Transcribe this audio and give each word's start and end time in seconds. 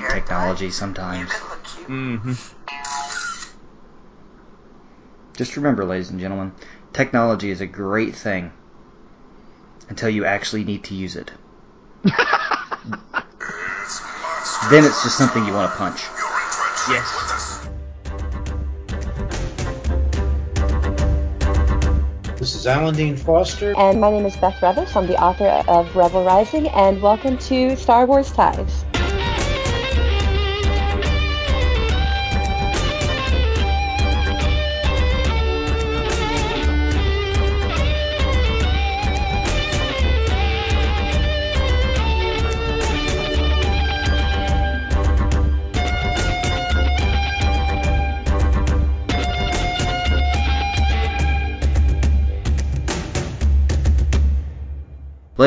hate 0.00 0.10
technology 0.10 0.70
sometimes. 0.70 1.30
Mm-hmm. 1.30 2.32
Just 5.36 5.56
remember, 5.56 5.84
ladies 5.84 6.10
and 6.10 6.20
gentlemen, 6.20 6.52
technology 6.92 7.50
is 7.50 7.60
a 7.60 7.66
great 7.66 8.14
thing 8.14 8.52
until 9.88 10.08
you 10.08 10.24
actually 10.24 10.64
need 10.64 10.84
to 10.84 10.94
use 10.94 11.16
it. 11.16 11.32
then 12.04 12.12
it's 14.84 15.02
just 15.02 15.16
something 15.16 15.44
you 15.46 15.52
want 15.52 15.70
to 15.70 15.76
punch. 15.76 16.02
Yes. 16.88 17.68
This 22.38 22.54
is 22.54 22.66
Alan 22.66 22.94
Dean 22.94 23.16
Foster. 23.16 23.74
And 23.76 24.00
my 24.00 24.10
name 24.10 24.24
is 24.24 24.34
Beth 24.36 24.56
Revis. 24.60 24.96
I'm 24.96 25.06
the 25.06 25.20
author 25.22 25.46
of 25.68 25.94
Rebel 25.94 26.24
Rising, 26.24 26.68
and 26.68 27.02
welcome 27.02 27.36
to 27.36 27.76
Star 27.76 28.06
Wars 28.06 28.32
Ties. 28.32 28.79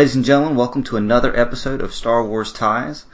Ladies 0.03 0.17
and 0.17 0.25
gentlemen, 0.25 0.57
welcome 0.57 0.83
to 0.83 0.97
another 0.97 1.33
episode 1.33 1.79
of 1.79 1.93
Star 1.93 2.25
Wars 2.25 2.51
Ties. 2.51 3.05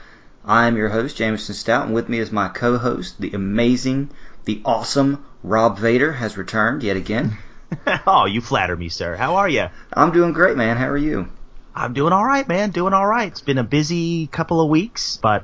I 0.44 0.66
am 0.66 0.76
your 0.76 0.90
host, 0.90 1.18
Jameson 1.18 1.54
Stout, 1.54 1.86
and 1.86 1.94
with 1.94 2.10
me 2.10 2.18
is 2.18 2.32
my 2.32 2.48
co-host, 2.48 3.22
the 3.22 3.32
amazing, 3.34 4.10
the 4.46 4.60
awesome 4.66 5.24
Rob 5.44 5.78
Vader 5.78 6.14
has 6.14 6.36
returned 6.36 6.82
yet 6.82 6.98
again. 6.98 7.38
oh, 8.08 8.26
you 8.26 8.42
flatter 8.42 8.76
me, 8.76 8.90
sir. 8.90 9.16
How 9.16 9.36
are 9.36 9.48
you? 9.48 9.68
I'm 9.94 10.12
doing 10.12 10.34
great, 10.34 10.58
man. 10.58 10.78
How 10.78 10.88
are 10.88 10.98
you? 10.98 11.28
I'm 11.76 11.94
doing 11.94 12.12
all 12.12 12.26
right, 12.26 12.48
man. 12.48 12.72
Doing 12.72 12.96
all 12.96 13.06
right. 13.06 13.28
It's 13.28 13.42
been 13.42 13.60
a 13.60 13.64
busy 13.64 14.26
couple 14.26 14.60
of 14.60 14.68
weeks, 14.68 15.18
but 15.18 15.44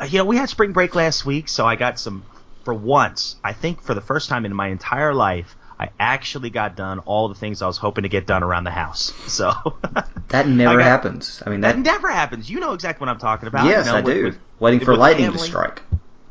uh, 0.00 0.06
you 0.06 0.18
know, 0.18 0.24
we 0.24 0.38
had 0.38 0.48
spring 0.48 0.72
break 0.72 0.96
last 0.96 1.24
week, 1.24 1.48
so 1.48 1.64
I 1.64 1.76
got 1.76 2.00
some. 2.00 2.24
For 2.64 2.74
once, 2.74 3.36
I 3.44 3.52
think 3.52 3.80
for 3.80 3.94
the 3.94 4.00
first 4.00 4.28
time 4.28 4.44
in 4.44 4.52
my 4.52 4.70
entire 4.70 5.14
life, 5.14 5.54
I 5.78 5.90
actually 5.98 6.50
got 6.50 6.76
done 6.76 7.00
all 7.00 7.28
the 7.28 7.34
things 7.34 7.62
I 7.62 7.66
was 7.66 7.78
hoping 7.78 8.02
to 8.02 8.08
get 8.08 8.26
done 8.26 8.42
around 8.42 8.64
the 8.64 8.70
house. 8.70 9.12
So 9.34 9.52
that 10.28 10.46
never 10.46 10.78
got, 10.78 10.84
happens. 10.84 11.42
I 11.44 11.50
mean, 11.50 11.62
that, 11.62 11.74
that, 11.74 11.82
never 11.82 12.08
happens. 12.08 12.48
You 12.48 12.60
know 12.60 12.72
exactly 12.72 13.04
what 13.04 13.10
I'm 13.10 13.18
talking 13.18 13.48
about. 13.48 13.66
Yes, 13.66 13.86
you 13.86 13.92
know, 13.92 13.98
I 13.98 14.00
with, 14.02 14.14
do. 14.14 14.24
With, 14.24 14.38
Waiting 14.60 14.80
for 14.80 14.96
lightning 14.96 15.26
family. 15.26 15.40
to 15.40 15.44
strike. 15.44 15.82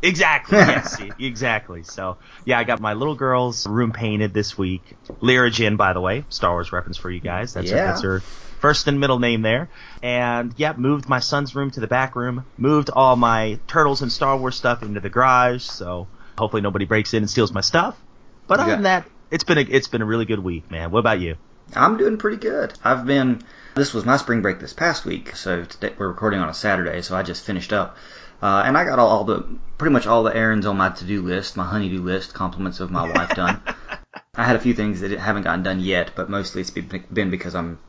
Exactly. 0.02 0.58
yes. 0.58 1.02
exactly. 1.19 1.83
So 1.83 2.17
yeah, 2.45 2.59
I 2.59 2.63
got 2.63 2.80
my 2.80 2.94
little 2.94 3.16
girl's 3.16 3.67
room 3.67 3.91
painted 3.91 4.33
this 4.33 4.58
week. 4.58 4.95
Lyra 5.22 5.50
Jyn, 5.50 5.75
by 5.75 5.94
the 5.94 6.02
way, 6.02 6.23
Star 6.30 6.52
Wars 6.52 6.72
reference 6.72 6.97
for 6.97 7.09
you 7.11 7.19
guys. 7.19 7.53
That's 7.53 7.69
yeah. 7.69 7.78
her, 7.78 7.85
that's 7.88 8.02
her 8.03 8.19
first 8.63 8.88
and 8.88 9.00
middle 9.00 9.19
name 9.19 9.41
there. 9.41 9.69
And 10.02 10.53
yeah, 10.57 10.73
moved 10.78 11.09
my 11.09 11.19
son's 11.19 11.55
room 11.55 11.72
to 11.72 11.80
the 11.80 11.88
back 11.88 12.16
room. 12.16 12.45
Moved 12.57 12.89
all 12.89 13.17
my 13.17 13.59
turtles 13.67 14.02
and 14.02 14.11
Star 14.11 14.38
Wars 14.38 14.55
stuff 14.55 14.83
into 14.83 15.00
the 15.02 15.09
garage. 15.09 15.63
So 15.63 16.07
hopefully 16.38 16.61
nobody 16.61 16.85
breaks 16.85 17.13
in 17.13 17.23
and 17.23 17.30
steals 17.30 17.52
my 17.52 17.61
stuff. 17.61 18.00
But 18.47 18.59
other 18.59 18.69
Yeah. 18.72 18.75
than 18.75 18.83
that, 18.83 19.05
it's 19.34 19.44
been 19.44 19.58
a 19.58 19.62
it's 19.62 19.88
been 19.88 20.03
a 20.03 20.06
really 20.06 20.26
good 20.26 20.39
week, 20.39 20.70
man. 20.70 20.92
What 20.92 21.00
about 21.00 21.20
you? 21.20 21.36
I'm 21.76 21.98
doing 21.98 22.17
pretty 22.17 22.38
good. 22.38 22.73
I've 22.84 23.06
been. 23.06 23.42
This 23.75 23.94
was 23.94 24.06
my 24.06 24.17
spring 24.17 24.44
break 24.44 24.59
this 24.59 24.73
past 24.73 25.06
week, 25.06 25.36
so 25.36 25.66
today 25.66 25.94
we're 25.98 26.08
recording 26.08 26.40
on 26.40 26.50
a 26.50 26.53
Saturday, 26.53 27.02
so 27.02 27.16
I 27.16 27.23
just 27.23 27.44
finished 27.44 27.74
up, 27.74 27.97
uh, 28.44 28.62
and 28.63 28.78
I 28.78 28.85
got 28.85 29.00
all, 29.00 29.09
all 29.09 29.24
the 29.24 29.44
pretty 29.80 29.91
much 29.91 30.06
all 30.06 30.22
the 30.22 30.35
errands 30.35 30.68
on 30.68 30.78
my 30.78 30.90
to-do 30.90 31.24
list, 31.24 31.57
my 31.57 31.63
honey-do 31.63 32.03
list, 32.03 32.35
compliments 32.35 32.80
of 32.80 32.91
my 32.91 33.12
wife 33.12 33.30
done. 33.31 33.59
I 34.35 34.44
had 34.44 34.56
a 34.56 34.59
few 34.59 34.75
things 34.75 35.02
that 35.02 35.09
haven't 35.12 35.44
gotten 35.44 35.63
done 35.63 35.80
yet, 35.80 36.12
but 36.16 36.30
mostly 36.30 36.62
it's 36.62 36.69
been 36.69 37.03
been 37.12 37.31
because 37.31 37.56
I'm. 37.56 37.80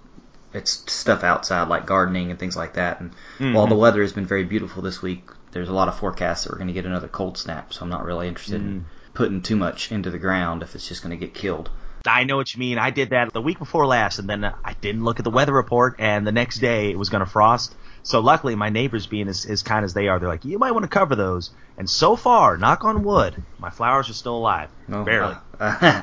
It's 0.55 0.91
stuff 0.91 1.25
outside 1.25 1.69
like 1.69 1.85
gardening 1.85 2.31
and 2.31 2.39
things 2.39 2.57
like 2.57 2.75
that, 2.75 3.01
and 3.01 3.55
while 3.55 3.67
the 3.67 3.75
weather 3.75 4.01
has 4.01 4.15
been 4.15 4.25
very 4.25 4.45
beautiful 4.45 4.83
this 4.83 5.03
week, 5.03 5.29
there's 5.51 5.69
a 5.69 5.75
lot 5.75 5.89
of 5.89 5.99
forecasts 5.99 6.45
that 6.45 6.53
we're 6.53 6.59
going 6.59 6.69
to 6.69 6.75
get 6.75 6.87
another 6.87 7.09
cold 7.09 7.37
snap, 7.37 7.75
so 7.75 7.83
I'm 7.83 7.91
not 7.91 8.05
really 8.05 8.29
interested 8.29 8.63
in 8.63 8.87
putting 9.15 9.41
too 9.43 9.57
much 9.57 9.91
into 9.93 10.11
the 10.11 10.19
ground 10.19 10.63
if 10.63 10.75
it's 10.75 10.87
just 10.89 11.03
going 11.03 11.19
to 11.19 11.27
get 11.27 11.35
killed. 11.35 11.71
I 12.07 12.25
know 12.25 12.37
what 12.37 12.53
you 12.53 12.61
mean. 12.61 12.77
I 12.79 12.91
did 12.91 13.11
that 13.11 13.33
the 13.33 13.41
week 13.41 13.59
before 13.59 13.87
last, 13.87 14.19
and 14.19 14.29
then 14.29 14.45
I 14.45 14.75
didn't 14.81 15.05
look 15.05 15.19
at 15.21 15.25
the 15.25 15.31
weather 15.31 15.55
report, 15.55 15.97
and 15.99 16.27
the 16.27 16.33
next 16.33 16.59
day 16.59 16.91
it 16.91 16.99
was 16.99 17.09
going 17.09 17.25
to 17.25 17.31
frost. 17.31 17.75
So 18.03 18.21
luckily, 18.21 18.55
my 18.55 18.69
neighbors, 18.69 19.07
being 19.07 19.29
as, 19.29 19.47
as 19.47 19.63
kind 19.63 19.83
as 19.87 19.95
they 19.95 20.09
are, 20.09 20.19
they're 20.19 20.29
like, 20.29 20.45
"You 20.45 20.59
might 20.59 20.73
want 20.73 20.83
to 20.83 20.89
cover 20.91 21.17
those." 21.17 21.51
And 21.79 21.89
so 21.89 22.15
far, 22.17 22.59
knock 22.59 22.85
on 22.85 23.03
wood, 23.05 23.43
my 23.59 23.71
flowers 23.71 24.11
are 24.11 24.15
still 24.15 24.37
alive, 24.37 24.69
Oh, 24.93 25.03
barely. 25.05 25.35
uh, 25.59 25.65
uh, 25.83 26.03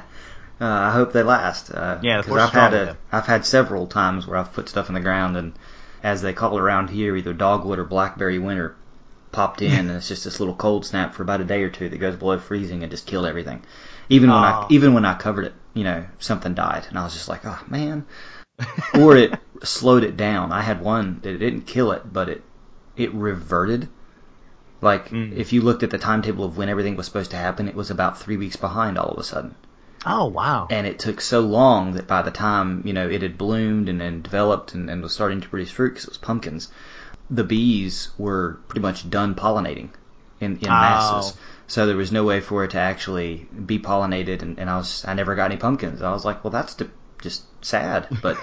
I 0.60 0.90
hope 0.92 1.14
they 1.14 1.22
last. 1.22 1.70
Uh, 1.72 2.00
Yeah, 2.02 2.18
the 2.18 2.24
'cause 2.24 2.30
force 2.30 2.42
I've 2.42 2.50
had 2.54 2.74
a. 2.74 2.98
I've 3.12 3.28
had 3.28 3.46
several 3.46 3.86
times 3.86 4.26
where 4.26 4.38
I've 4.40 4.54
put 4.54 4.70
stuff 4.70 4.88
in 4.90 4.96
the 4.96 5.02
ground 5.02 5.38
and, 5.38 5.54
as 6.02 6.24
they 6.24 6.34
call 6.34 6.58
it 6.58 6.62
around 6.62 6.90
here, 6.90 7.16
either 7.16 7.34
dogwood 7.34 7.78
or 7.78 7.84
blackberry 7.84 8.40
winter 8.40 8.76
popped 9.32 9.62
in, 9.62 9.72
and 9.72 9.92
it's 9.92 10.08
just 10.08 10.24
this 10.24 10.40
little 10.40 10.56
cold 10.56 10.86
snap 10.86 11.14
for 11.14 11.24
about 11.24 11.42
a 11.42 11.46
day 11.46 11.64
or 11.64 11.70
two 11.70 11.90
that 11.90 11.98
goes 11.98 12.16
below 12.16 12.38
freezing 12.38 12.84
and 12.84 12.92
just 12.92 13.08
killed 13.08 13.26
everything. 13.26 13.64
Even 14.10 14.30
when 14.30 14.40
I 14.40 14.66
even 14.70 14.94
when 14.94 15.06
I 15.06 15.16
covered 15.16 15.46
it, 15.46 15.54
you 15.74 15.84
know, 15.84 16.06
something 16.20 16.54
died, 16.54 16.86
and 16.90 16.98
I 16.98 17.04
was 17.04 17.14
just 17.14 17.30
like, 17.30 17.46
oh 17.46 17.60
man. 17.68 18.06
or 19.00 19.16
it 19.16 19.34
slowed 19.64 20.04
it 20.04 20.18
down. 20.18 20.52
I 20.52 20.62
had 20.62 20.82
one 20.82 21.20
that 21.24 21.34
it 21.34 21.38
didn't 21.40 21.62
kill 21.68 21.92
it, 21.92 22.12
but 22.14 22.30
it 22.30 22.44
it 22.96 23.14
reverted. 23.14 23.88
Like 24.82 25.10
Mm. 25.10 25.36
if 25.36 25.54
you 25.54 25.62
looked 25.62 25.84
at 25.84 25.92
the 25.92 25.98
timetable 25.98 26.44
of 26.46 26.58
when 26.58 26.70
everything 26.70 26.96
was 26.96 27.06
supposed 27.06 27.32
to 27.32 27.38
happen, 27.38 27.68
it 27.68 27.76
was 27.76 27.90
about 27.92 28.20
three 28.20 28.38
weeks 28.38 28.56
behind 28.56 28.98
all 28.98 29.10
of 29.12 29.18
a 29.18 29.24
sudden 29.24 29.56
oh 30.06 30.26
wow! 30.26 30.68
and 30.72 30.88
it 30.88 30.98
took 31.00 31.22
so 31.22 31.40
long 31.42 31.94
that 31.94 32.08
by 32.08 32.22
the 32.22 32.32
time 32.32 32.82
you 32.86 32.94
know 32.94 33.08
it 33.08 33.22
had 33.22 33.38
bloomed 33.38 33.88
and, 33.88 34.02
and 34.02 34.24
developed 34.24 34.74
and, 34.74 34.90
and 34.90 35.02
was 35.04 35.14
starting 35.14 35.40
to 35.42 35.48
produce 35.50 35.72
fruit 35.72 35.90
because 35.90 36.06
it 36.06 36.10
was 36.10 36.18
pumpkins, 36.18 36.70
the 37.32 37.46
bees 37.46 38.10
were 38.18 38.60
pretty 38.68 38.82
much 38.82 39.10
done 39.10 39.34
pollinating 39.34 39.90
in, 40.42 40.58
in 40.58 40.68
masses. 40.68 41.34
Oh. 41.34 41.40
So 41.68 41.88
there 41.88 41.96
was 41.96 42.12
no 42.12 42.26
way 42.26 42.42
for 42.42 42.66
it 42.66 42.72
to 42.72 42.80
actually 42.80 43.48
be 43.66 43.80
pollinated, 43.80 44.42
and, 44.42 44.60
and 44.60 44.70
I 44.70 44.78
was 44.78 45.06
I 45.08 45.14
never 45.14 45.36
got 45.36 45.46
any 45.46 45.58
pumpkins. 45.58 46.02
I 46.02 46.12
was 46.12 46.26
like, 46.26 46.44
well, 46.44 46.52
that's 46.52 46.76
de- 46.76 46.90
just 47.22 47.44
sad, 47.64 48.08
but 48.22 48.38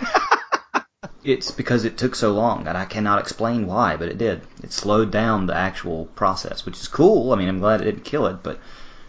it's 1.24 1.50
because 1.50 1.84
it 1.84 1.98
took 1.98 2.14
so 2.14 2.32
long, 2.32 2.66
and 2.66 2.78
I 2.78 2.86
cannot 2.86 3.20
explain 3.20 3.66
why, 3.66 3.96
but 3.96 4.08
it 4.08 4.16
did. 4.16 4.42
It 4.62 4.72
slowed 4.72 5.10
down 5.10 5.46
the 5.46 5.54
actual 5.54 6.06
process, 6.06 6.64
which 6.64 6.80
is 6.80 6.88
cool. 6.88 7.32
I 7.32 7.36
mean, 7.36 7.48
I'm 7.48 7.60
glad 7.60 7.82
it 7.82 7.84
didn't 7.84 8.04
kill 8.04 8.26
it, 8.26 8.42
but 8.42 8.58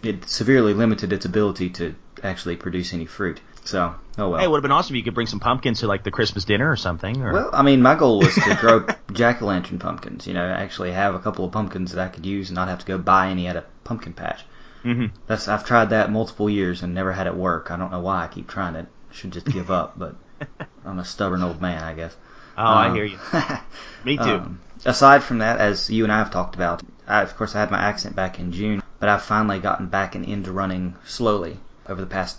it 0.02 0.28
severely 0.28 0.74
limited 0.74 1.12
its 1.12 1.24
ability 1.24 1.70
to 1.70 1.94
actually 2.22 2.56
produce 2.56 2.92
any 2.92 3.06
fruit. 3.06 3.40
So, 3.64 3.94
oh 4.18 4.30
well. 4.30 4.38
Hey, 4.38 4.44
it 4.46 4.50
would 4.50 4.56
have 4.56 4.62
been 4.62 4.72
awesome 4.72 4.94
if 4.96 4.98
you 4.98 5.04
could 5.04 5.14
bring 5.14 5.26
some 5.26 5.40
pumpkins 5.40 5.80
to 5.80 5.86
like 5.86 6.02
the 6.02 6.10
Christmas 6.10 6.44
dinner 6.44 6.70
or 6.70 6.76
something. 6.76 7.22
Or... 7.22 7.32
Well, 7.32 7.50
I 7.52 7.62
mean, 7.62 7.82
my 7.82 7.94
goal 7.94 8.18
was 8.20 8.34
to 8.34 8.56
grow 8.60 8.86
jack 9.12 9.42
o' 9.42 9.46
lantern 9.46 9.78
pumpkins. 9.78 10.26
You 10.26 10.34
know, 10.34 10.44
actually 10.44 10.92
have 10.92 11.14
a 11.14 11.18
couple 11.18 11.44
of 11.44 11.52
pumpkins 11.52 11.92
that 11.92 12.04
I 12.04 12.08
could 12.08 12.26
use 12.26 12.48
and 12.48 12.56
not 12.56 12.68
have 12.68 12.80
to 12.80 12.86
go 12.86 12.98
buy 12.98 13.28
any 13.28 13.46
at 13.46 13.56
a 13.56 13.64
pumpkin 13.84 14.12
patch. 14.12 14.44
Mhm. 14.84 15.10
That's 15.26 15.46
I've 15.46 15.64
tried 15.66 15.90
that 15.90 16.10
multiple 16.10 16.48
years 16.48 16.82
and 16.82 16.94
never 16.94 17.12
had 17.12 17.26
it 17.26 17.34
work. 17.36 17.70
I 17.70 17.76
don't 17.76 17.90
know 17.92 18.00
why 18.00 18.24
I 18.24 18.28
keep 18.28 18.48
trying 18.48 18.74
it. 18.76 18.86
I 19.10 19.14
should 19.14 19.30
just 19.32 19.46
give 19.46 19.70
up, 19.70 19.98
but 19.98 20.14
I'm 20.86 20.98
a 20.98 21.04
stubborn 21.04 21.42
old 21.42 21.60
man, 21.60 21.82
I 21.84 21.92
guess. 21.94 22.16
oh, 22.56 22.62
I 22.64 22.86
Um, 22.88 22.94
hear 22.94 23.04
you. 23.04 23.18
Me 24.04 24.16
too. 24.16 24.22
um, 24.22 24.60
aside 24.86 25.22
from 25.22 25.38
that, 25.38 25.58
as 25.60 25.90
you 25.90 26.04
and 26.04 26.12
I 26.12 26.18
have 26.18 26.30
talked 26.30 26.54
about, 26.54 26.82
I, 27.06 27.20
of 27.22 27.36
course 27.36 27.54
I 27.54 27.60
had 27.60 27.70
my 27.70 27.78
accident 27.78 28.16
back 28.16 28.38
in 28.38 28.52
June, 28.52 28.82
but 28.98 29.08
I've 29.10 29.22
finally 29.22 29.58
gotten 29.58 29.86
back 29.88 30.14
and 30.14 30.24
into 30.24 30.50
running 30.50 30.94
slowly 31.04 31.58
over 31.86 32.00
the 32.00 32.06
past 32.06 32.38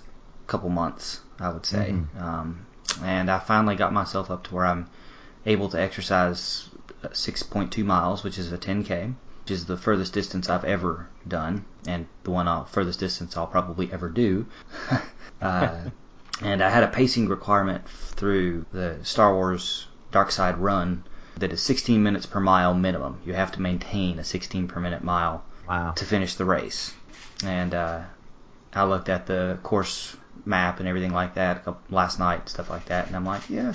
couple 0.51 0.69
months, 0.69 1.21
I 1.39 1.49
would 1.49 1.65
say. 1.65 1.95
Um, 2.19 2.65
and 3.01 3.31
I 3.31 3.39
finally 3.39 3.77
got 3.77 3.93
myself 3.93 4.29
up 4.29 4.43
to 4.43 4.55
where 4.55 4.65
I'm 4.65 4.89
able 5.45 5.69
to 5.69 5.79
exercise 5.79 6.69
6.2 7.03 7.85
miles, 7.85 8.23
which 8.23 8.37
is 8.37 8.51
a 8.51 8.57
10k, 8.57 9.13
which 9.43 9.51
is 9.51 9.65
the 9.65 9.77
furthest 9.77 10.11
distance 10.13 10.49
I've 10.49 10.65
ever 10.65 11.07
done, 11.25 11.63
and 11.87 12.05
the 12.23 12.31
one 12.31 12.49
I'll, 12.49 12.65
furthest 12.65 12.99
distance 12.99 13.37
I'll 13.37 13.47
probably 13.47 13.91
ever 13.93 14.09
do. 14.09 14.45
uh, 15.41 15.85
and 16.41 16.61
I 16.61 16.69
had 16.69 16.83
a 16.83 16.89
pacing 16.89 17.29
requirement 17.29 17.87
through 17.87 18.65
the 18.73 18.99
Star 19.03 19.33
Wars 19.33 19.87
Dark 20.11 20.31
Side 20.31 20.57
Run 20.57 21.05
that 21.37 21.53
is 21.53 21.61
16 21.61 22.03
minutes 22.03 22.25
per 22.25 22.41
mile 22.41 22.73
minimum. 22.73 23.21
You 23.25 23.33
have 23.33 23.53
to 23.53 23.61
maintain 23.61 24.19
a 24.19 24.23
16 24.25 24.67
per 24.67 24.81
minute 24.81 25.01
mile 25.01 25.45
wow. 25.67 25.91
to 25.91 26.03
finish 26.03 26.35
the 26.35 26.45
race. 26.45 26.93
And 27.43 27.73
uh, 27.73 28.01
I 28.73 28.83
looked 28.83 29.07
at 29.07 29.27
the 29.27 29.57
course 29.63 30.17
map 30.45 30.79
and 30.79 30.87
everything 30.87 31.13
like 31.13 31.35
that 31.35 31.57
a 31.57 31.59
couple- 31.61 31.95
last 31.95 32.19
night, 32.19 32.49
stuff 32.49 32.69
like 32.69 32.85
that, 32.85 33.07
and 33.07 33.15
I'm 33.15 33.25
like, 33.25 33.49
yeah, 33.49 33.73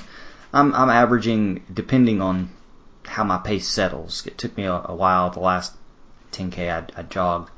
I'm 0.53 0.75
I'm 0.75 0.91
averaging 0.91 1.65
depending 1.73 2.21
on 2.21 2.51
how 3.07 3.25
my 3.25 3.39
pace 3.39 3.69
settles. 3.69 4.27
It 4.27 4.39
took 4.39 4.57
me 4.57 4.65
a, 4.65 4.83
a 4.85 4.95
while 4.95 5.31
the 5.31 5.41
last 5.41 5.75
10k 6.33 6.71
I, 6.71 7.01
I 7.01 7.03
jogged 7.03 7.51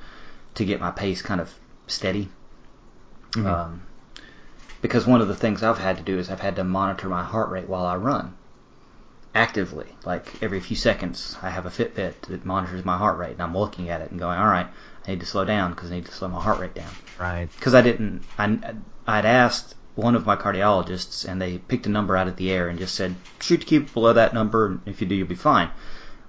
to 0.55 0.65
get 0.65 0.81
my 0.81 0.91
pace 0.91 1.23
kind 1.23 1.41
of 1.41 1.55
steady. 1.87 2.29
Um, 3.37 3.83
because 4.81 5.07
one 5.07 5.21
of 5.21 5.29
the 5.29 5.37
things 5.37 5.63
I've 5.63 5.79
had 5.79 5.99
to 5.99 6.03
do 6.03 6.19
is 6.19 6.31
I've 6.31 6.41
had 6.41 6.57
to 6.57 6.65
monitor 6.65 7.09
my 7.09 7.23
heart 7.23 7.51
rate 7.51 7.69
while 7.69 7.85
I 7.85 7.97
run 7.97 8.35
actively. 9.35 9.87
Like 10.05 10.43
every 10.43 10.61
few 10.61 10.77
seconds, 10.77 11.37
I 11.43 11.51
have 11.51 11.67
a 11.67 11.71
Fitbit 11.71 12.23
that 12.29 12.45
monitors 12.45 12.85
my 12.85 12.97
heart 12.97 13.19
rate, 13.19 13.33
and 13.33 13.43
I'm 13.43 13.57
looking 13.57 13.89
at 13.89 14.01
it 14.01 14.11
and 14.11 14.19
going, 14.19 14.39
all 14.39 14.47
right, 14.47 14.67
I 15.09 15.13
need 15.13 15.21
to 15.21 15.27
slow 15.27 15.47
down 15.47 15.71
because 15.73 15.91
I 15.91 15.95
need 15.95 16.05
to 16.05 16.13
slow 16.13 16.29
my 16.29 16.41
heart 16.41 16.61
rate 16.61 16.75
down. 16.75 16.91
Right. 17.19 17.49
Because 17.57 17.75
I 17.75 17.81
didn't, 17.81 18.25
I, 18.39 18.59
I'd 19.07 19.25
asked 19.25 19.75
one 19.95 20.15
of 20.15 20.27
my 20.27 20.37
cardiologists, 20.37 21.27
and 21.27 21.41
they 21.41 21.57
picked 21.57 21.87
a 21.87 21.89
number 21.89 22.15
out 22.15 22.29
of 22.29 22.37
the 22.37 22.51
air 22.51 22.69
and 22.69 22.79
just 22.79 22.95
said, 22.95 23.17
shoot 23.41 23.61
to 23.63 23.67
keep 23.67 23.95
below 23.95 24.13
that 24.13 24.35
number, 24.35 24.67
and 24.67 24.81
if 24.85 25.01
you 25.01 25.07
do, 25.07 25.15
you'll 25.15 25.27
be 25.27 25.35
fine. 25.35 25.69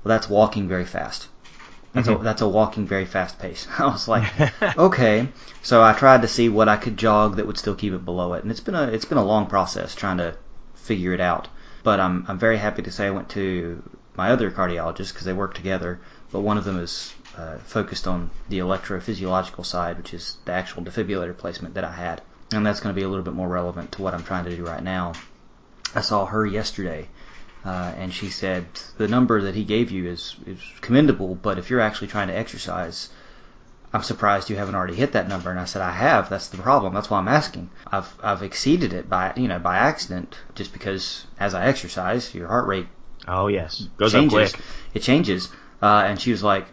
Well, 0.01 0.15
that's 0.15 0.29
walking 0.29 0.69
very 0.69 0.85
fast. 0.85 1.27
That's 1.91 2.07
a 2.07 2.11
mm-hmm. 2.11 2.23
that's 2.23 2.41
a 2.41 2.47
walking 2.47 2.87
very 2.87 3.05
fast 3.05 3.37
pace. 3.37 3.67
I 3.77 3.87
was 3.87 4.07
like, 4.07 4.31
okay. 4.77 5.27
So 5.61 5.83
I 5.83 5.91
tried 5.91 6.21
to 6.21 6.27
see 6.29 6.47
what 6.47 6.69
I 6.69 6.77
could 6.77 6.97
jog 6.97 7.35
that 7.35 7.47
would 7.47 7.57
still 7.57 7.75
keep 7.75 7.93
it 7.93 8.05
below 8.05 8.33
it, 8.33 8.43
and 8.43 8.51
it's 8.51 8.61
been 8.61 8.75
a 8.75 8.83
it's 8.83 9.05
been 9.05 9.17
a 9.17 9.25
long 9.25 9.47
process 9.47 9.93
trying 9.93 10.17
to 10.17 10.37
figure 10.73 11.13
it 11.13 11.19
out. 11.19 11.49
But 11.83 11.99
I'm 11.99 12.25
I'm 12.27 12.39
very 12.39 12.57
happy 12.57 12.81
to 12.83 12.91
say 12.91 13.07
I 13.07 13.11
went 13.11 13.29
to 13.29 13.83
my 14.15 14.31
other 14.31 14.51
cardiologist 14.51 15.13
because 15.13 15.25
they 15.25 15.33
work 15.33 15.53
together. 15.53 15.99
But 16.31 16.41
one 16.41 16.57
of 16.57 16.63
them 16.63 16.79
is 16.79 17.13
uh, 17.39 17.57
focused 17.59 18.05
on 18.07 18.29
the 18.49 18.59
electrophysiological 18.59 19.65
side, 19.65 19.97
which 19.97 20.13
is 20.13 20.37
the 20.45 20.51
actual 20.51 20.83
defibrillator 20.83 21.37
placement 21.37 21.73
that 21.75 21.83
I 21.83 21.91
had, 21.93 22.21
and 22.51 22.65
that's 22.65 22.79
going 22.81 22.93
to 22.93 22.99
be 22.99 23.05
a 23.05 23.09
little 23.09 23.23
bit 23.23 23.33
more 23.33 23.47
relevant 23.47 23.91
to 23.93 24.01
what 24.01 24.13
I'm 24.13 24.23
trying 24.23 24.45
to 24.45 24.55
do 24.55 24.65
right 24.65 24.83
now. 24.83 25.13
I 25.95 26.01
saw 26.01 26.25
her 26.25 26.45
yesterday, 26.45 27.07
uh, 27.65 27.93
and 27.97 28.13
she 28.13 28.29
said 28.29 28.65
the 28.97 29.07
number 29.07 29.41
that 29.41 29.55
he 29.55 29.63
gave 29.63 29.89
you 29.91 30.07
is 30.07 30.35
is 30.45 30.59
commendable, 30.81 31.35
but 31.35 31.57
if 31.57 31.69
you're 31.69 31.79
actually 31.87 32.07
trying 32.07 32.27
to 32.27 32.37
exercise, 32.37 33.09
I'm 33.93 34.03
surprised 34.03 34.49
you 34.49 34.57
haven't 34.57 34.75
already 34.75 34.95
hit 34.95 35.13
that 35.13 35.27
number. 35.29 35.49
And 35.49 35.59
I 35.59 35.65
said 35.65 35.81
I 35.81 35.91
have. 35.91 36.29
That's 36.29 36.47
the 36.49 36.57
problem. 36.57 36.93
That's 36.93 37.09
why 37.09 37.19
I'm 37.19 37.27
asking. 37.27 37.69
I've 37.91 38.13
I've 38.21 38.43
exceeded 38.43 38.93
it 38.93 39.09
by 39.09 39.33
you 39.35 39.47
know 39.47 39.59
by 39.59 39.77
accident, 39.77 40.37
just 40.55 40.73
because 40.73 41.25
as 41.39 41.53
I 41.53 41.65
exercise, 41.65 42.35
your 42.35 42.47
heart 42.47 42.67
rate 42.67 42.87
Oh 43.27 43.47
yes, 43.47 43.87
goes 43.97 44.11
changes. 44.11 44.53
up 44.53 44.55
quick. 44.55 44.65
It 44.93 45.01
changes. 45.01 45.49
Uh, 45.81 46.03
and 46.07 46.19
she 46.19 46.31
was 46.31 46.43
like, 46.43 46.65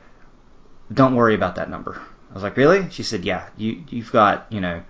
"Don't 0.93 1.17
worry 1.17 1.35
about 1.35 1.57
that 1.57 1.69
number." 1.69 2.01
I 2.31 2.35
was 2.35 2.45
like, 2.45 2.57
"Really?" 2.57 2.89
She 2.91 3.03
said, 3.03 3.25
"Yeah. 3.25 3.47
You 3.57 3.83
you've 3.89 4.13
got 4.13 4.47
you 4.51 4.61
know." 4.61 4.83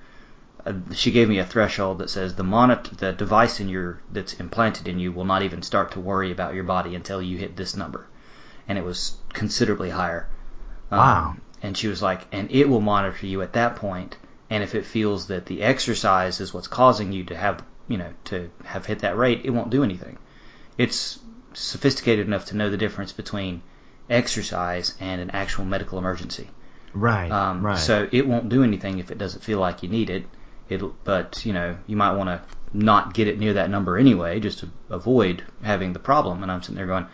Uh, 0.66 0.74
she 0.92 1.10
gave 1.10 1.26
me 1.26 1.38
a 1.38 1.44
threshold 1.46 1.98
that 2.00 2.10
says 2.10 2.34
the 2.34 2.42
monitor, 2.44 2.94
the 2.96 3.12
device 3.12 3.60
in 3.60 3.70
your 3.70 4.00
that's 4.12 4.34
implanted 4.34 4.86
in 4.88 4.98
you 4.98 5.10
will 5.10 5.24
not 5.24 5.42
even 5.42 5.62
start 5.62 5.90
to 5.92 6.00
worry 6.00 6.30
about 6.30 6.52
your 6.54 6.64
body 6.64 6.94
until 6.94 7.22
you 7.22 7.38
hit 7.38 7.56
this 7.56 7.74
number, 7.74 8.06
and 8.68 8.76
it 8.76 8.84
was 8.84 9.16
considerably 9.32 9.88
higher. 9.88 10.28
Um, 10.90 10.98
Wow. 10.98 11.36
and 11.62 11.78
she 11.78 11.88
was 11.88 12.02
like, 12.02 12.26
and 12.30 12.50
it 12.50 12.68
will 12.68 12.82
monitor 12.82 13.24
you 13.26 13.40
at 13.40 13.54
that 13.54 13.76
point, 13.76 14.18
and 14.50 14.62
if 14.62 14.74
it 14.74 14.84
feels 14.84 15.28
that 15.28 15.46
the 15.46 15.62
exercise 15.62 16.40
is 16.42 16.52
what's 16.52 16.68
causing 16.68 17.10
you 17.10 17.24
to 17.24 17.36
have 17.36 17.62
you 17.88 17.96
know 17.96 18.12
to 18.24 18.50
have 18.64 18.84
hit 18.84 18.98
that 18.98 19.16
rate, 19.16 19.40
it 19.44 19.50
won't 19.50 19.70
do 19.70 19.82
anything. 19.82 20.18
It's 20.76 21.20
sophisticated 21.54 22.26
enough 22.26 22.44
to 22.46 22.56
know 22.56 22.68
the 22.68 22.76
difference 22.76 23.12
between 23.12 23.62
exercise 24.08 24.94
and 25.00 25.20
an 25.20 25.30
actual 25.30 25.64
medical 25.64 25.98
emergency. 25.98 26.48
Right. 26.94 27.30
Um, 27.30 27.64
right. 27.64 27.78
So 27.78 28.08
it 28.12 28.26
won't 28.26 28.48
do 28.48 28.62
anything 28.62 28.98
if 28.98 29.10
it 29.10 29.18
doesn't 29.18 29.42
feel 29.42 29.58
like 29.58 29.82
you 29.82 29.88
need 29.88 30.10
it. 30.10 30.24
It'll, 30.68 30.96
but 31.04 31.44
you 31.44 31.52
know, 31.52 31.76
you 31.86 31.96
might 31.96 32.12
want 32.14 32.28
to 32.28 32.42
not 32.72 33.14
get 33.14 33.28
it 33.28 33.38
near 33.38 33.54
that 33.54 33.70
number 33.70 33.96
anyway, 33.96 34.40
just 34.40 34.58
to 34.60 34.70
avoid 34.90 35.44
having 35.62 35.92
the 35.92 35.98
problem. 35.98 36.42
And 36.42 36.50
I'm 36.50 36.62
sitting 36.62 36.76
there 36.76 36.86
going, 36.86 37.06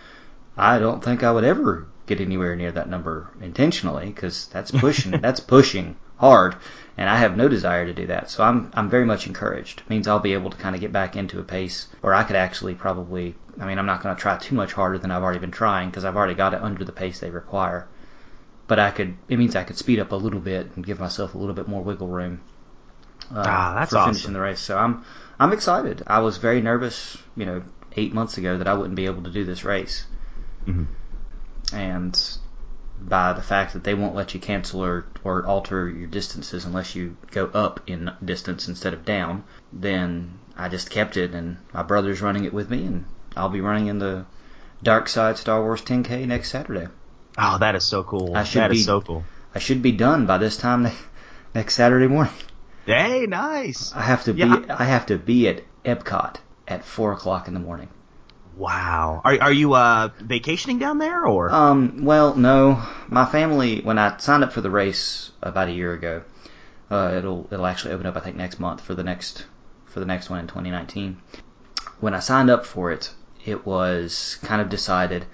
I 0.57 0.79
don't 0.79 1.03
think 1.03 1.23
I 1.23 1.33
would 1.33 1.45
ever 1.45 1.87
get 2.07 2.21
anywhere 2.21 2.57
near 2.57 2.73
that 2.73 2.89
number 2.89 3.31
intentionally 3.41 4.07
because 4.07 4.47
that's 4.47 4.71
pushing. 4.85 5.13
that's 5.21 5.41
pushing 5.41 5.97
hard, 6.17 6.55
and 6.97 7.11
I 7.11 7.17
have 7.17 7.37
no 7.37 7.49
desire 7.49 7.85
to 7.87 7.93
do 7.93 8.07
that. 8.07 8.31
So 8.31 8.45
I'm 8.45 8.71
I'm 8.75 8.89
very 8.89 9.05
much 9.05 9.27
encouraged. 9.27 9.81
It 9.81 9.91
means 9.91 10.07
I'll 10.07 10.21
be 10.21 10.35
able 10.35 10.51
to 10.51 10.57
kind 10.57 10.75
of 10.75 10.81
get 10.81 10.93
back 10.93 11.17
into 11.17 11.41
a 11.41 11.45
pace 11.45 11.89
where 12.01 12.15
I 12.15 12.23
could 12.23 12.37
actually 12.37 12.75
probably. 12.75 13.35
I 13.61 13.67
mean, 13.67 13.79
I'm 13.79 13.87
not 13.87 14.03
going 14.03 14.15
to 14.15 14.21
try 14.21 14.37
too 14.39 14.55
much 14.55 14.73
harder 14.73 14.99
than 14.99 15.11
I've 15.11 15.23
already 15.23 15.39
been 15.39 15.51
trying 15.51 15.91
because 15.91 16.05
I've 16.05 16.17
already 16.17 16.35
got 16.35 16.55
it 16.55 16.63
under 16.63 16.85
the 16.85 16.93
pace 16.93 17.21
they 17.21 17.31
require 17.31 17.87
but 18.69 18.79
I 18.79 18.91
could. 18.91 19.17
It 19.29 19.39
means 19.39 19.55
I 19.55 19.65
could 19.65 19.77
speed 19.77 19.99
up 19.99 20.13
a 20.13 20.17
little 20.17 20.41
bit 20.41 20.71
and 20.77 20.87
give 20.87 20.99
myself 20.99 21.35
a 21.35 21.39
little 21.39 21.55
bit 21.55 21.69
more 21.69 21.83
wiggle 21.83 22.07
room. 22.09 22.41
Uh, 23.31 23.43
Ah, 23.45 23.75
that's 23.75 23.91
for 23.91 23.99
awesome. 23.99 24.13
finishing 24.15 24.33
the 24.33 24.41
race. 24.41 24.61
So 24.61 24.79
I'm 24.79 25.05
I'm 25.39 25.53
excited. 25.53 26.03
I 26.07 26.21
was 26.21 26.39
very 26.39 26.63
nervous, 26.63 27.19
you 27.37 27.45
know, 27.45 27.63
eight 27.97 28.15
months 28.15 28.39
ago 28.39 28.57
that 28.57 28.67
I 28.69 28.73
wouldn't 28.73 28.95
be 28.95 29.05
able 29.05 29.23
to 29.25 29.31
do 29.31 29.45
this 29.45 29.65
race, 29.65 30.07
Mhm. 30.67 30.87
and 31.73 32.39
by 33.01 33.33
the 33.33 33.43
fact 33.43 33.73
that 33.73 33.85
they 33.85 33.95
won't 33.95 34.15
let 34.15 34.33
you 34.33 34.41
cancel 34.41 34.83
or 34.83 35.05
or 35.25 35.45
alter 35.45 35.89
your 35.91 36.07
distances 36.09 36.65
unless 36.65 36.95
you 36.95 37.17
go 37.31 37.47
up 37.53 37.81
in 37.87 38.11
distance 38.25 38.69
instead 38.69 38.95
of 38.95 39.05
down, 39.05 39.43
then 39.73 40.39
I 40.57 40.69
just 40.69 40.89
kept 40.89 41.17
it, 41.17 41.35
and 41.35 41.59
my 41.75 41.83
brother's 41.83 42.23
running 42.23 42.45
it 42.45 42.55
with 42.55 42.71
me, 42.71 42.87
and 42.87 43.05
I'll 43.37 43.49
be 43.49 43.61
running 43.61 43.87
in 43.87 43.99
the 43.99 44.25
Dark 44.83 45.09
Side 45.09 45.39
Star 45.39 45.63
Wars 45.63 45.83
10K 45.83 46.27
next 46.27 46.51
Saturday. 46.51 46.89
oh, 47.39 47.59
that 47.59 47.75
is 47.75 47.85
so 47.85 48.03
cool. 48.03 48.37
I 48.37 48.45
should 48.45 48.61
That 48.63 48.73
is 48.73 48.79
be- 48.79 48.83
so 48.85 49.01
cool. 49.01 49.25
I 49.55 49.59
should 49.59 49.83
be 49.83 49.93
done 49.93 50.27
by 50.27 50.39
this 50.39 50.57
time 50.57 50.89
next 51.55 51.75
Saturday 51.75 52.07
morning. 52.09 52.33
Hey, 52.87 53.27
nice. 53.27 53.93
I 53.95 54.03
have 54.03 54.25
to 54.25 54.33
Yeah. 54.33 54.57
be 54.57 54.71
I 54.71 54.85
have 54.85 55.07
to 55.07 55.19
be 55.19 55.47
at 55.49 55.63
Epcot 55.85 56.37
at 56.67 56.85
four 56.85 57.13
o'clock 57.13 57.47
in 57.49 57.55
the 57.55 57.61
morning. 57.61 57.89
Wow. 58.57 59.21
Are 59.25 59.39
are 59.41 59.53
you 59.53 59.75
uh 59.75 60.09
vacationing 60.21 60.79
down 60.79 60.99
there 60.99 61.25
or? 61.27 61.51
Um, 61.51 62.05
well, 62.05 62.35
no, 62.35 62.83
my 63.09 63.25
family 63.25 63.81
when 63.83 63.99
I 63.99 64.17
signed 64.19 64.43
up 64.45 64.53
for 64.53 64.61
the 64.63 64.71
race 64.71 65.31
about 65.43 65.69
a 65.69 65.73
year 65.73 65.93
ago, 65.93 66.23
uh, 66.91 67.15
it'll 67.17 67.47
it'll 67.51 67.67
actually 67.67 67.95
open 67.95 68.07
up 68.07 68.17
I 68.17 68.21
think 68.21 68.37
next 68.37 68.59
month 68.61 68.81
for 68.81 68.95
the 68.95 69.05
next 69.05 69.47
for 69.87 70.01
the 70.01 70.07
next 70.07 70.29
one 70.29 70.41
in 70.41 70.47
2019. 70.47 71.19
When 72.01 72.15
I 72.15 72.19
signed 72.21 72.51
up 72.51 72.67
for 72.67 72.91
it, 72.91 73.13
it 73.45 73.67
was 73.67 74.39
kind 74.43 74.61
of 74.61 74.69
decided 74.69 75.27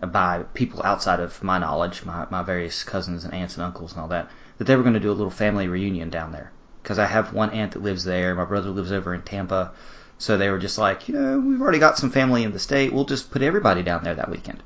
by 0.00 0.44
people 0.54 0.82
outside 0.82 1.20
of 1.20 1.42
my 1.42 1.58
knowledge, 1.58 2.04
my, 2.04 2.26
my 2.30 2.42
various 2.42 2.84
cousins 2.84 3.24
and 3.24 3.32
aunts 3.32 3.54
and 3.54 3.64
uncles 3.64 3.92
and 3.92 4.00
all 4.00 4.08
that, 4.08 4.30
that 4.58 4.64
they 4.64 4.76
were 4.76 4.82
going 4.82 4.94
to 4.94 5.00
do 5.00 5.10
a 5.10 5.14
little 5.14 5.30
family 5.30 5.68
reunion 5.68 6.10
down 6.10 6.32
there. 6.32 6.52
Because 6.82 6.98
I 6.98 7.06
have 7.06 7.32
one 7.32 7.50
aunt 7.50 7.72
that 7.72 7.82
lives 7.82 8.04
there, 8.04 8.34
my 8.34 8.44
brother 8.44 8.70
lives 8.70 8.92
over 8.92 9.14
in 9.14 9.22
Tampa, 9.22 9.72
so 10.18 10.36
they 10.36 10.50
were 10.50 10.58
just 10.58 10.78
like, 10.78 11.08
you 11.08 11.14
know, 11.14 11.38
we've 11.40 11.60
already 11.60 11.78
got 11.78 11.98
some 11.98 12.10
family 12.10 12.42
in 12.42 12.52
the 12.52 12.58
state, 12.58 12.92
we'll 12.92 13.04
just 13.04 13.30
put 13.30 13.42
everybody 13.42 13.82
down 13.82 14.04
there 14.04 14.14
that 14.14 14.30
weekend. 14.30 14.62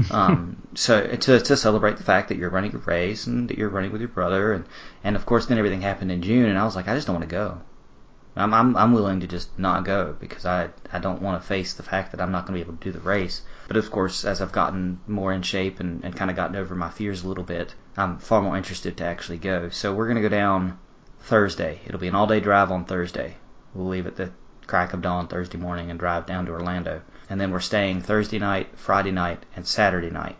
um, 0.10 0.56
so 0.74 1.06
to 1.06 1.38
to 1.38 1.56
celebrate 1.56 1.96
the 1.98 2.02
fact 2.02 2.28
that 2.28 2.36
you're 2.36 2.50
running 2.50 2.74
a 2.74 2.78
race 2.78 3.28
and 3.28 3.48
that 3.48 3.56
you're 3.56 3.68
running 3.68 3.92
with 3.92 4.00
your 4.00 4.08
brother, 4.08 4.52
and 4.52 4.64
and 5.04 5.14
of 5.14 5.24
course 5.24 5.46
then 5.46 5.56
everything 5.56 5.82
happened 5.82 6.10
in 6.10 6.20
June, 6.20 6.46
and 6.46 6.58
I 6.58 6.64
was 6.64 6.74
like, 6.74 6.88
I 6.88 6.94
just 6.96 7.06
don't 7.06 7.14
want 7.14 7.28
to 7.28 7.32
go. 7.32 7.60
I'm 8.36 8.52
I'm 8.52 8.76
I'm 8.76 8.92
willing 8.92 9.20
to 9.20 9.28
just 9.28 9.56
not 9.58 9.84
go 9.84 10.16
because 10.18 10.44
I 10.44 10.70
I 10.92 10.98
don't 10.98 11.22
want 11.22 11.40
to 11.40 11.46
face 11.46 11.72
the 11.72 11.84
fact 11.84 12.10
that 12.10 12.20
I'm 12.20 12.32
not 12.32 12.46
going 12.46 12.58
to 12.58 12.64
be 12.64 12.68
able 12.68 12.76
to 12.78 12.90
do 12.90 12.92
the 12.92 13.04
race. 13.04 13.42
But 13.68 13.76
of 13.76 13.90
course, 13.90 14.24
as 14.24 14.40
I've 14.40 14.50
gotten 14.50 14.98
more 15.06 15.32
in 15.32 15.42
shape 15.42 15.78
and, 15.78 16.04
and 16.04 16.16
kind 16.16 16.30
of 16.30 16.36
gotten 16.36 16.56
over 16.56 16.74
my 16.74 16.90
fears 16.90 17.22
a 17.22 17.28
little 17.28 17.44
bit, 17.44 17.74
I'm 17.96 18.18
far 18.18 18.42
more 18.42 18.56
interested 18.56 18.96
to 18.96 19.04
actually 19.04 19.38
go. 19.38 19.68
So 19.68 19.94
we're 19.94 20.06
going 20.06 20.16
to 20.16 20.28
go 20.28 20.28
down 20.28 20.78
Thursday. 21.20 21.80
It'll 21.86 22.00
be 22.00 22.08
an 22.08 22.14
all 22.16 22.26
day 22.26 22.40
drive 22.40 22.72
on 22.72 22.84
Thursday. 22.84 23.36
We'll 23.72 23.86
leave 23.86 24.06
at 24.06 24.16
the 24.16 24.30
crack 24.66 24.92
of 24.92 25.02
dawn 25.02 25.28
Thursday 25.28 25.58
morning 25.58 25.90
and 25.90 25.98
drive 25.98 26.26
down 26.26 26.46
to 26.46 26.52
Orlando. 26.52 27.02
And 27.30 27.40
then 27.40 27.52
we're 27.52 27.60
staying 27.60 28.02
Thursday 28.02 28.38
night, 28.38 28.76
Friday 28.76 29.12
night, 29.12 29.44
and 29.54 29.66
Saturday 29.66 30.10
night. 30.10 30.36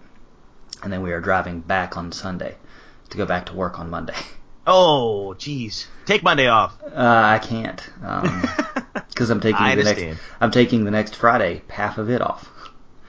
And 0.82 0.92
then 0.92 1.02
we 1.02 1.12
are 1.12 1.20
driving 1.20 1.60
back 1.60 1.96
on 1.96 2.12
Sunday 2.12 2.56
to 3.10 3.16
go 3.16 3.24
back 3.24 3.46
to 3.46 3.54
work 3.54 3.78
on 3.78 3.88
Monday. 3.88 4.16
oh, 4.66 5.35
jeez. 5.38 5.87
Take 6.06 6.23
Monday 6.23 6.47
off. 6.49 6.76
Uh, 6.83 6.90
I 6.97 7.38
can't 7.38 7.83
because 9.09 9.30
I'm 9.30 9.40
taking 9.40 9.64
the 9.76 9.83
next. 9.85 10.21
I'm 10.40 10.50
taking 10.50 10.85
the 10.85 10.90
next 10.90 11.16
Friday, 11.16 11.62
half 11.68 11.99
of 11.99 12.11
it 12.11 12.21
off, 12.21 12.50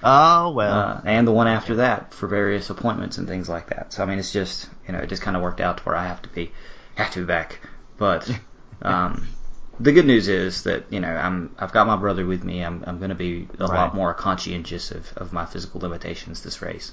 Oh 0.04 0.52
well. 0.52 0.74
uh, 0.80 1.02
and 1.06 1.28
the 1.28 1.32
one 1.32 1.48
after 1.48 1.76
that 1.78 2.14
for 2.14 2.28
various 2.28 2.70
appointments 2.70 3.18
and 3.18 3.28
things 3.28 3.50
like 3.50 3.68
that. 3.70 3.92
So 3.94 4.04
I 4.04 4.06
mean, 4.06 4.20
it's 4.20 4.32
just 4.32 4.70
you 4.88 4.94
know, 4.94 5.00
it 5.00 5.08
just 5.08 5.22
kind 5.22 5.36
of 5.36 5.44
worked 5.44 5.60
out 5.62 5.78
to 5.78 5.84
where 5.84 5.96
I 5.96 6.08
have 6.08 6.22
to 6.24 6.30
be, 6.30 6.52
have 6.96 7.12
to 7.12 7.20
be 7.20 7.26
back. 7.26 7.60
But 7.98 8.30
um, 8.82 9.28
the 9.80 9.92
good 9.92 10.06
news 10.06 10.28
is 10.28 10.64
that 10.64 10.86
you 10.90 11.00
know 11.00 11.10
I'm 11.14 11.54
I've 11.60 11.72
got 11.74 11.88
my 11.88 11.98
brother 11.98 12.26
with 12.26 12.44
me. 12.44 12.62
I'm 12.64 12.84
I'm 12.88 12.98
going 12.98 13.10
to 13.10 13.16
be 13.16 13.48
a 13.60 13.68
Right. 13.68 13.76
lot 13.76 13.96
more 13.96 14.14
conscientious 14.14 14.92
of, 14.92 15.12
of 15.18 15.34
my 15.34 15.46
physical 15.46 15.82
limitations 15.82 16.44
this 16.44 16.62
race. 16.62 16.92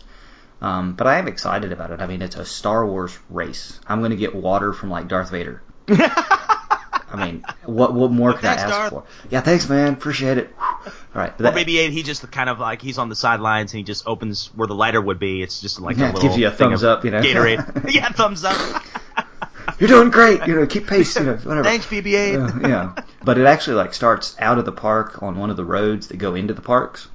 Um, 0.63 0.95
but 0.95 1.09
I 1.09 1.19
am 1.19 1.27
excited 1.27 1.73
about 1.73 1.91
it. 1.91 2.01
I 2.01 2.07
mean, 2.07 2.23
it's 2.23 2.37
a 2.37 2.45
Star 2.45 2.87
Wars 2.87 3.19
race. 3.29 3.81
I'm 3.87 3.99
going 3.99 4.13
to 4.13 4.17
get 4.17 4.33
water 4.33 4.73
from 4.73 4.91
like 4.91 5.09
Darth 5.09 5.31
Vader. 5.31 5.61
I 5.89 7.27
mean, 7.27 7.45
what 7.65 7.93
what 7.93 8.13
more 8.13 8.33
could 8.33 8.43
Thanks, 8.43 8.63
I 8.63 8.67
ask 8.67 8.75
Darth. 8.75 8.91
for? 8.91 9.05
Yeah, 9.29 9.41
thanks, 9.41 9.69
man. 9.69 9.93
Appreciate 9.93 10.39
it. 10.39 10.55
All 10.61 10.93
right, 11.15 11.39
or 11.39 11.53
maybe 11.53 11.91
he 11.91 12.03
just 12.05 12.31
kind 12.31 12.49
of 12.49 12.61
like 12.61 12.81
he's 12.81 12.97
on 12.97 13.09
the 13.09 13.17
sidelines 13.17 13.73
and 13.75 13.79
he 13.79 13.85
just 13.85 14.07
opens 14.07 14.47
where 14.55 14.69
the 14.69 14.75
lighter 14.75 15.01
would 15.01 15.19
be. 15.19 15.43
It's 15.43 15.61
just 15.61 15.81
like 15.81 15.99
Yeah, 15.99 16.07
a 16.07 16.13
little 16.13 16.23
gives 16.23 16.39
you 16.39 16.47
a 16.47 16.53
thumbs 16.53 16.85
up, 16.85 17.05
you 17.05 17.11
know. 17.11 17.21
Gatorade. 17.21 17.91
yeah, 17.93 18.11
thumbs 18.13 18.45
up. 18.45 18.83
you're 19.81 19.89
doing 19.89 20.11
great. 20.11 20.47
You 20.47 20.55
know, 20.55 20.67
keep 20.67 20.87
pace. 20.87 21.17
You 21.17 21.25
know, 21.25 21.35
whatever. 21.35 21.65
Thanks, 21.65 21.87
BB-8. 21.87 22.63
Yeah, 22.63 22.69
yeah. 22.69 23.05
But 23.25 23.37
it 23.37 23.47
actually 23.47 23.77
like 23.77 23.95
starts 23.95 24.37
out 24.39 24.59
of 24.59 24.65
the 24.65 24.73
park 24.73 25.23
on 25.23 25.39
one 25.39 25.51
of 25.51 25.57
the 25.57 25.65
roads 25.65 26.09
that 26.09 26.17
go 26.19 26.35
into 26.37 26.55
the 26.55 26.63
parks. 26.63 27.09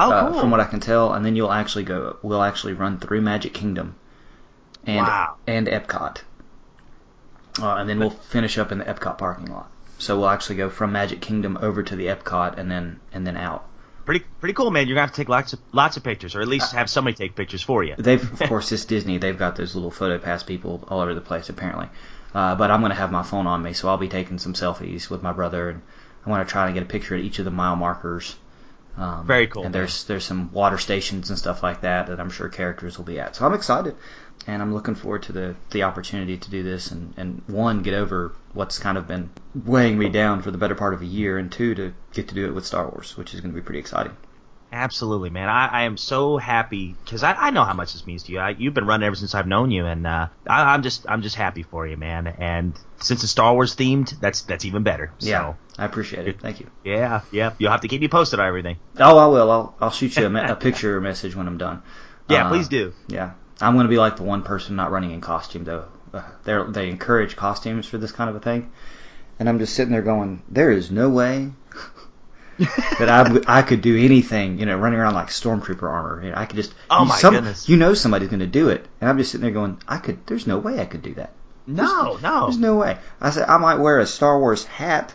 Oh, 0.00 0.10
uh, 0.12 0.30
cool. 0.30 0.40
from 0.40 0.50
what 0.50 0.60
I 0.60 0.64
can 0.64 0.80
tell, 0.80 1.12
and 1.12 1.24
then 1.24 1.36
you'll 1.36 1.52
actually 1.52 1.84
go. 1.84 2.16
We'll 2.22 2.42
actually 2.42 2.72
run 2.72 2.98
through 2.98 3.20
Magic 3.20 3.52
Kingdom, 3.54 3.96
and 4.86 5.06
Wow. 5.06 5.36
and 5.46 5.66
Epcot, 5.66 6.18
uh, 7.60 7.74
and 7.76 7.88
then 7.88 7.98
we'll 7.98 8.10
finish 8.10 8.58
up 8.58 8.72
in 8.72 8.78
the 8.78 8.84
Epcot 8.84 9.18
parking 9.18 9.46
lot. 9.52 9.70
So 9.98 10.18
we'll 10.18 10.30
actually 10.30 10.56
go 10.56 10.70
from 10.70 10.92
Magic 10.92 11.20
Kingdom 11.20 11.58
over 11.60 11.82
to 11.82 11.96
the 11.96 12.06
Epcot, 12.06 12.56
and 12.58 12.70
then 12.70 13.00
and 13.12 13.26
then 13.26 13.36
out. 13.36 13.66
Pretty 14.06 14.24
pretty 14.40 14.54
cool, 14.54 14.70
man. 14.70 14.86
You're 14.88 14.94
gonna 14.94 15.06
have 15.06 15.12
to 15.14 15.20
take 15.20 15.28
lots 15.28 15.52
of 15.52 15.60
lots 15.72 15.96
of 15.96 16.02
pictures, 16.02 16.34
or 16.34 16.40
at 16.40 16.48
least 16.48 16.72
have 16.72 16.88
somebody 16.88 17.14
take 17.14 17.36
pictures 17.36 17.62
for 17.62 17.84
you. 17.84 17.94
They've, 17.98 18.32
of 18.40 18.40
course, 18.48 18.72
it's 18.72 18.84
Disney. 18.86 19.18
They've 19.18 19.38
got 19.38 19.56
those 19.56 19.74
little 19.74 19.90
photo 19.90 20.18
pass 20.18 20.42
people 20.42 20.82
all 20.88 21.00
over 21.00 21.14
the 21.14 21.20
place, 21.20 21.48
apparently. 21.50 21.88
Uh, 22.34 22.54
but 22.54 22.70
I'm 22.70 22.80
going 22.80 22.90
to 22.90 22.96
have 22.96 23.10
my 23.10 23.24
phone 23.24 23.48
on 23.48 23.60
me, 23.60 23.72
so 23.72 23.88
I'll 23.88 23.96
be 23.98 24.08
taking 24.08 24.38
some 24.38 24.54
selfies 24.54 25.10
with 25.10 25.20
my 25.22 25.32
brother, 25.32 25.68
and 25.68 25.82
I'm 26.24 26.32
gonna 26.32 26.44
try 26.44 26.66
to 26.68 26.72
get 26.72 26.82
a 26.82 26.86
picture 26.86 27.14
at 27.14 27.20
each 27.22 27.38
of 27.38 27.44
the 27.44 27.50
mile 27.50 27.76
markers. 27.76 28.36
Um, 29.00 29.26
Very 29.26 29.46
cool, 29.46 29.62
And 29.64 29.72
man. 29.72 29.80
there's 29.80 30.04
there's 30.04 30.24
some 30.24 30.52
water 30.52 30.76
stations 30.76 31.30
and 31.30 31.38
stuff 31.38 31.62
like 31.62 31.80
that 31.80 32.08
that 32.08 32.20
I'm 32.20 32.28
sure 32.30 32.48
characters 32.50 32.98
will 32.98 33.06
be 33.06 33.18
at. 33.18 33.34
So 33.34 33.46
I'm 33.46 33.54
excited, 33.54 33.96
and 34.46 34.60
I'm 34.60 34.74
looking 34.74 34.94
forward 34.94 35.22
to 35.24 35.32
the 35.32 35.56
the 35.70 35.82
opportunity 35.84 36.36
to 36.36 36.50
do 36.50 36.62
this, 36.62 36.90
and 36.90 37.14
and 37.16 37.42
one 37.46 37.80
get 37.82 37.94
over 37.94 38.32
what's 38.52 38.78
kind 38.78 38.98
of 38.98 39.06
been 39.08 39.30
weighing 39.54 39.98
me 39.98 40.10
down 40.10 40.42
for 40.42 40.50
the 40.50 40.58
better 40.58 40.74
part 40.74 40.92
of 40.92 41.00
a 41.00 41.06
year, 41.06 41.38
and 41.38 41.50
two 41.50 41.74
to 41.76 41.94
get 42.12 42.28
to 42.28 42.34
do 42.34 42.44
it 42.46 42.54
with 42.54 42.66
Star 42.66 42.88
Wars, 42.88 43.16
which 43.16 43.32
is 43.32 43.40
going 43.40 43.52
to 43.54 43.58
be 43.60 43.64
pretty 43.64 43.80
exciting. 43.80 44.14
Absolutely, 44.72 45.30
man. 45.30 45.48
I, 45.48 45.66
I 45.66 45.82
am 45.82 45.96
so 45.96 46.36
happy 46.36 46.96
because 47.04 47.22
I, 47.24 47.32
I 47.32 47.50
know 47.50 47.64
how 47.64 47.74
much 47.74 47.92
this 47.92 48.06
means 48.06 48.22
to 48.24 48.32
you. 48.32 48.38
I, 48.38 48.50
you've 48.50 48.74
been 48.74 48.86
running 48.86 49.04
ever 49.06 49.16
since 49.16 49.34
I've 49.34 49.46
known 49.48 49.70
you, 49.72 49.84
and 49.86 50.06
uh, 50.06 50.28
I, 50.48 50.74
I'm 50.74 50.82
just 50.82 51.06
I'm 51.08 51.22
just 51.22 51.34
happy 51.36 51.62
for 51.64 51.86
you, 51.86 51.96
man. 51.96 52.28
And 52.28 52.78
since 53.00 53.22
it's 53.24 53.32
Star 53.32 53.52
Wars 53.52 53.74
themed, 53.74 54.18
that's 54.20 54.42
that's 54.42 54.64
even 54.64 54.82
better. 54.84 55.12
So, 55.18 55.28
Yeah, 55.28 55.54
I 55.76 55.84
appreciate 55.86 56.28
it. 56.28 56.40
Thank 56.40 56.60
you. 56.60 56.68
yeah, 56.84 57.22
yeah. 57.32 57.54
You'll 57.58 57.72
have 57.72 57.80
to 57.80 57.88
keep 57.88 58.00
me 58.00 58.08
posted 58.08 58.38
on 58.38 58.46
everything. 58.46 58.76
Oh, 58.98 59.18
I 59.18 59.26
will. 59.26 59.50
I'll 59.50 59.74
I'll 59.80 59.90
shoot 59.90 60.16
you 60.16 60.26
a, 60.26 60.30
me- 60.30 60.40
a 60.40 60.54
picture 60.54 60.96
or 60.96 61.00
message 61.00 61.34
when 61.34 61.48
I'm 61.48 61.58
done. 61.58 61.82
Yeah, 62.28 62.46
Uh, 62.46 62.50
please 62.50 62.68
do. 62.68 62.92
Yeah, 63.08 63.32
I'm 63.60 63.74
going 63.74 63.86
to 63.86 63.90
be 63.90 63.98
like 63.98 64.16
the 64.18 64.22
one 64.22 64.42
person 64.42 64.76
not 64.76 64.92
running 64.92 65.10
in 65.10 65.20
costume 65.20 65.64
though. 65.64 65.86
Uh, 66.14 66.22
they 66.44 66.56
they 66.68 66.88
encourage 66.90 67.34
costumes 67.34 67.86
for 67.86 67.98
this 67.98 68.12
kind 68.12 68.30
of 68.30 68.36
a 68.36 68.40
thing, 68.40 68.70
and 69.40 69.48
I'm 69.48 69.58
just 69.58 69.74
sitting 69.74 69.90
there 69.92 70.02
going, 70.02 70.42
there 70.48 70.70
is 70.70 70.92
no 70.92 71.08
way 71.08 71.50
that 72.98 73.08
I 73.08 73.58
I 73.58 73.62
could 73.62 73.80
do 73.82 73.96
anything. 73.96 74.58
You 74.58 74.66
know, 74.66 74.76
running 74.76 74.98
around 74.98 75.14
like 75.14 75.28
stormtrooper 75.28 75.82
armor. 75.82 76.22
You 76.22 76.30
know, 76.30 76.36
I 76.36 76.46
could 76.46 76.56
just. 76.56 76.74
Oh 76.90 77.02
you- 77.02 77.08
my 77.08 77.16
some- 77.16 77.34
goodness. 77.34 77.68
You 77.68 77.76
know 77.76 77.94
somebody's 77.94 78.28
going 78.28 78.40
to 78.40 78.46
do 78.46 78.68
it, 78.68 78.86
and 79.00 79.08
I'm 79.10 79.18
just 79.18 79.32
sitting 79.32 79.42
there 79.42 79.50
going, 79.52 79.80
I 79.88 79.98
could. 79.98 80.26
There's 80.26 80.46
no 80.46 80.58
way 80.58 80.80
I 80.80 80.84
could 80.84 81.02
do 81.02 81.14
that. 81.14 81.32
No, 81.66 82.18
no. 82.22 82.46
There's 82.46 82.58
no 82.58 82.76
way. 82.76 82.98
I 83.20 83.30
said 83.30 83.48
I 83.48 83.56
might 83.58 83.76
wear 83.78 84.00
a 84.00 84.06
Star 84.06 84.38
Wars 84.40 84.64
hat 84.64 85.14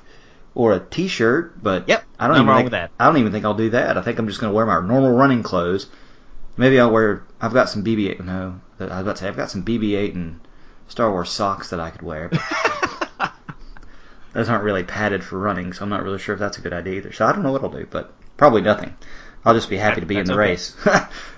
or 0.53 0.73
a 0.73 0.79
T-shirt, 0.79 1.61
but 1.61 1.87
Yep, 1.89 2.03
I 2.17 2.27
don't 2.27 2.37
nothing 2.37 2.49
even 2.49 2.57
think, 2.63 2.71
that. 2.71 2.91
I 2.99 3.05
don't 3.07 3.17
even 3.17 3.31
think 3.33 3.43
I'll 3.45 3.53
do 3.55 3.71
that. 3.71 3.97
I 3.97 4.01
think 4.01 4.19
I'm 4.19 4.27
just 4.27 4.39
going 4.39 4.51
to 4.51 4.55
wear 4.55 4.65
my 4.65 4.79
normal 4.79 5.11
running 5.11 5.43
clothes. 5.43 5.87
Maybe 6.55 6.79
I'll 6.79 6.91
wear. 6.91 7.23
I've 7.41 7.53
got 7.53 7.67
some 7.69 7.83
BB-8. 7.83 8.23
No, 8.23 8.61
I 8.79 8.83
was 8.83 8.89
about 9.01 9.15
to 9.17 9.21
say 9.23 9.27
I've 9.27 9.35
got 9.35 9.51
some 9.51 9.65
BB-8 9.65 10.15
and 10.15 10.39
Star 10.87 11.11
Wars 11.11 11.29
socks 11.29 11.71
that 11.71 11.79
I 11.81 11.89
could 11.89 12.03
wear. 12.03 12.31
Those 14.35 14.49
aren't 14.49 14.63
really 14.63 14.83
padded 14.83 15.23
for 15.23 15.39
running, 15.39 15.73
so 15.73 15.81
I'm 15.83 15.89
not 15.89 16.03
really 16.03 16.19
sure 16.19 16.33
if 16.33 16.39
that's 16.39 16.57
a 16.59 16.61
good 16.61 16.73
idea 16.73 16.95
either. 16.95 17.11
So 17.13 17.25
I 17.25 17.31
don't 17.31 17.41
know 17.41 17.51
what 17.51 17.63
I'll 17.63 17.69
do, 17.71 17.87
but 17.89 18.13
probably 18.37 18.61
nothing. 18.61 18.95
I'll 19.43 19.53
just 19.55 19.69
be 19.69 19.77
happy 19.77 20.01
to 20.01 20.05
be 20.05 20.17
in 20.17 20.25
the 20.25 20.33
okay. 20.33 20.39
race. 20.39 20.75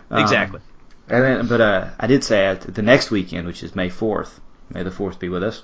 Um, 0.09 0.21
exactly. 0.23 0.61
and 1.09 1.21
then, 1.23 1.47
but 1.47 1.59
uh, 1.59 1.89
I 1.99 2.07
did 2.07 2.23
say 2.23 2.45
at 2.45 2.61
the 2.61 2.81
next 2.81 3.11
weekend, 3.11 3.45
which 3.45 3.61
is 3.61 3.75
May 3.75 3.89
4th. 3.89 4.39
May 4.69 4.83
the 4.83 4.89
4th 4.89 5.19
be 5.19 5.27
with 5.29 5.43
us. 5.43 5.59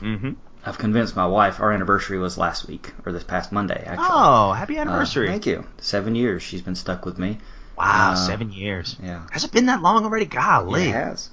hmm 0.00 0.32
I've 0.66 0.78
convinced 0.78 1.14
my 1.14 1.26
wife. 1.26 1.60
Our 1.60 1.70
anniversary 1.72 2.18
was 2.18 2.36
last 2.36 2.66
week, 2.66 2.92
or 3.06 3.12
this 3.12 3.22
past 3.22 3.52
Monday, 3.52 3.84
actually. 3.86 4.08
Oh, 4.10 4.52
happy 4.52 4.78
Uh, 4.78 4.80
anniversary! 4.80 5.28
thank 5.28 5.46
you. 5.46 5.64
Seven 5.78 6.14
years 6.16 6.42
she's 6.42 6.62
been 6.62 6.74
stuck 6.74 7.04
with 7.06 7.18
me. 7.18 7.38
wow, 7.78 8.12
Uh, 8.12 8.14
seven 8.16 8.50
years. 8.50 8.96
Yeah. 9.02 9.22
Has 9.30 9.44
it 9.44 9.52
been 9.52 9.66
that 9.66 9.80
long 9.80 10.04
already? 10.04 10.24
Golly. 10.26 10.88
It 10.88 10.92
has. 10.92 11.30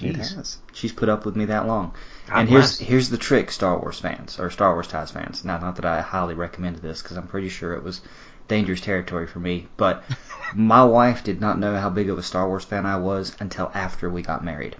It 0.00 0.14
has. 0.16 0.58
She's 0.72 0.92
put 0.92 1.08
up 1.08 1.24
with 1.26 1.34
me 1.34 1.46
that 1.46 1.66
long. 1.66 1.94
God 2.26 2.40
and 2.40 2.48
here's 2.48 2.78
bless. 2.78 2.88
here's 2.88 3.08
the 3.10 3.18
trick, 3.18 3.50
Star 3.50 3.78
Wars 3.78 4.00
fans 4.00 4.38
or 4.38 4.50
Star 4.50 4.72
Wars 4.72 4.88
ties 4.88 5.10
fans. 5.10 5.44
Now, 5.44 5.58
not 5.58 5.76
that 5.76 5.84
I 5.84 6.00
highly 6.00 6.34
recommended 6.34 6.82
this 6.82 7.02
because 7.02 7.16
I'm 7.16 7.26
pretty 7.26 7.48
sure 7.48 7.74
it 7.74 7.82
was 7.82 8.00
dangerous 8.48 8.80
territory 8.80 9.26
for 9.26 9.40
me, 9.40 9.68
but 9.76 10.02
my 10.54 10.84
wife 10.84 11.24
did 11.24 11.40
not 11.40 11.58
know 11.58 11.76
how 11.76 11.90
big 11.90 12.08
of 12.08 12.18
a 12.18 12.22
Star 12.22 12.48
Wars 12.48 12.64
fan 12.64 12.86
I 12.86 12.96
was 12.96 13.36
until 13.40 13.70
after 13.74 14.08
we 14.08 14.22
got 14.22 14.44
married. 14.44 14.76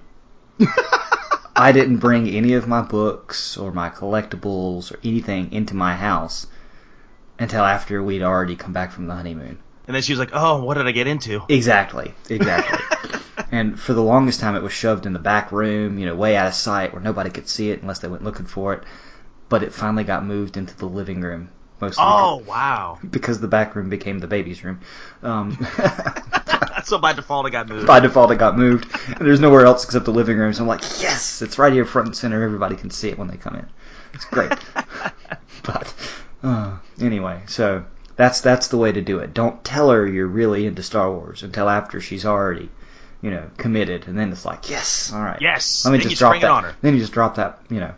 I 1.56 1.70
didn't 1.72 1.98
bring 1.98 2.28
any 2.28 2.54
of 2.54 2.66
my 2.66 2.82
books 2.82 3.56
or 3.56 3.72
my 3.72 3.88
collectibles 3.88 4.92
or 4.92 4.98
anything 5.04 5.52
into 5.52 5.74
my 5.74 5.94
house 5.94 6.46
until 7.38 7.64
after 7.64 8.02
we'd 8.02 8.22
already 8.22 8.56
come 8.56 8.72
back 8.72 8.90
from 8.90 9.06
the 9.06 9.14
honeymoon. 9.14 9.58
And 9.86 9.94
then 9.94 10.02
she 10.02 10.12
was 10.12 10.18
like, 10.18 10.30
"Oh, 10.32 10.64
what 10.64 10.74
did 10.74 10.86
I 10.86 10.92
get 10.92 11.06
into?" 11.06 11.42
Exactly, 11.48 12.14
exactly. 12.28 13.20
and 13.54 13.78
for 13.78 13.94
the 13.94 14.02
longest 14.02 14.40
time, 14.40 14.56
it 14.56 14.62
was 14.62 14.72
shoved 14.72 15.06
in 15.06 15.12
the 15.12 15.18
back 15.18 15.52
room, 15.52 15.98
you 15.98 16.06
know, 16.06 16.14
way 16.14 16.36
out 16.36 16.48
of 16.48 16.54
sight 16.54 16.92
where 16.92 17.00
nobody 17.00 17.30
could 17.30 17.48
see 17.48 17.70
it 17.70 17.82
unless 17.82 18.00
they 18.00 18.08
went 18.08 18.24
looking 18.24 18.46
for 18.46 18.74
it. 18.74 18.82
But 19.48 19.62
it 19.62 19.72
finally 19.72 20.02
got 20.02 20.24
moved 20.24 20.56
into 20.56 20.76
the 20.76 20.86
living 20.86 21.20
room, 21.20 21.50
mostly 21.80 22.02
Oh, 22.04 22.42
wow. 22.48 22.98
because 23.10 23.40
the 23.40 23.46
back 23.46 23.76
room 23.76 23.88
became 23.88 24.18
the 24.18 24.26
baby's 24.26 24.64
room. 24.64 24.80
Um, 25.22 25.56
so 26.84 26.98
by 26.98 27.12
default, 27.12 27.46
it 27.46 27.50
got 27.50 27.68
moved. 27.68 27.86
by 27.86 28.00
default, 28.00 28.32
it 28.32 28.38
got 28.38 28.58
moved. 28.58 28.88
And 29.08 29.26
there's 29.26 29.40
nowhere 29.40 29.66
else 29.66 29.84
except 29.84 30.04
the 30.04 30.10
living 30.10 30.36
room. 30.36 30.52
So 30.52 30.62
I'm 30.62 30.68
like, 30.68 30.82
yes, 31.00 31.40
it's 31.40 31.56
right 31.56 31.72
here 31.72 31.84
front 31.84 32.08
and 32.08 32.16
center. 32.16 32.42
Everybody 32.42 32.74
can 32.74 32.90
see 32.90 33.08
it 33.08 33.18
when 33.18 33.28
they 33.28 33.36
come 33.36 33.54
in. 33.54 33.66
It's 34.14 34.24
great. 34.24 34.52
but 35.62 35.94
uh, 36.42 36.78
anyway, 37.00 37.42
so 37.46 37.84
that's 38.16 38.40
that's 38.40 38.68
the 38.68 38.76
way 38.78 38.92
to 38.92 39.00
do 39.00 39.18
it. 39.18 39.34
Don't 39.34 39.62
tell 39.64 39.90
her 39.90 40.06
you're 40.06 40.26
really 40.26 40.66
into 40.66 40.82
Star 40.82 41.10
Wars 41.12 41.42
until 41.42 41.68
after 41.68 42.00
she's 42.00 42.24
already, 42.24 42.68
you 43.24 43.30
know, 43.30 43.48
committed, 43.56 44.06
and 44.06 44.18
then 44.18 44.30
it's 44.30 44.44
like, 44.44 44.68
yes, 44.68 45.10
all 45.10 45.22
right, 45.22 45.40
Yes, 45.40 45.86
Let 45.86 45.92
me 45.92 45.98
then 45.98 46.08
just 46.10 46.18
drop 46.20 46.36
it 46.36 46.42
that. 46.42 46.50
on 46.50 46.64
her. 46.64 46.76
Then 46.82 46.92
you 46.92 47.00
just 47.00 47.12
drop 47.14 47.36
that, 47.36 47.58
you 47.70 47.80
know, 47.80 47.94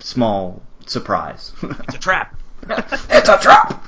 small 0.00 0.62
surprise. 0.84 1.52
It's 1.62 1.94
a 1.94 1.98
trap. 1.98 2.36
it's 2.68 3.28
a 3.30 3.38
trap. 3.38 3.82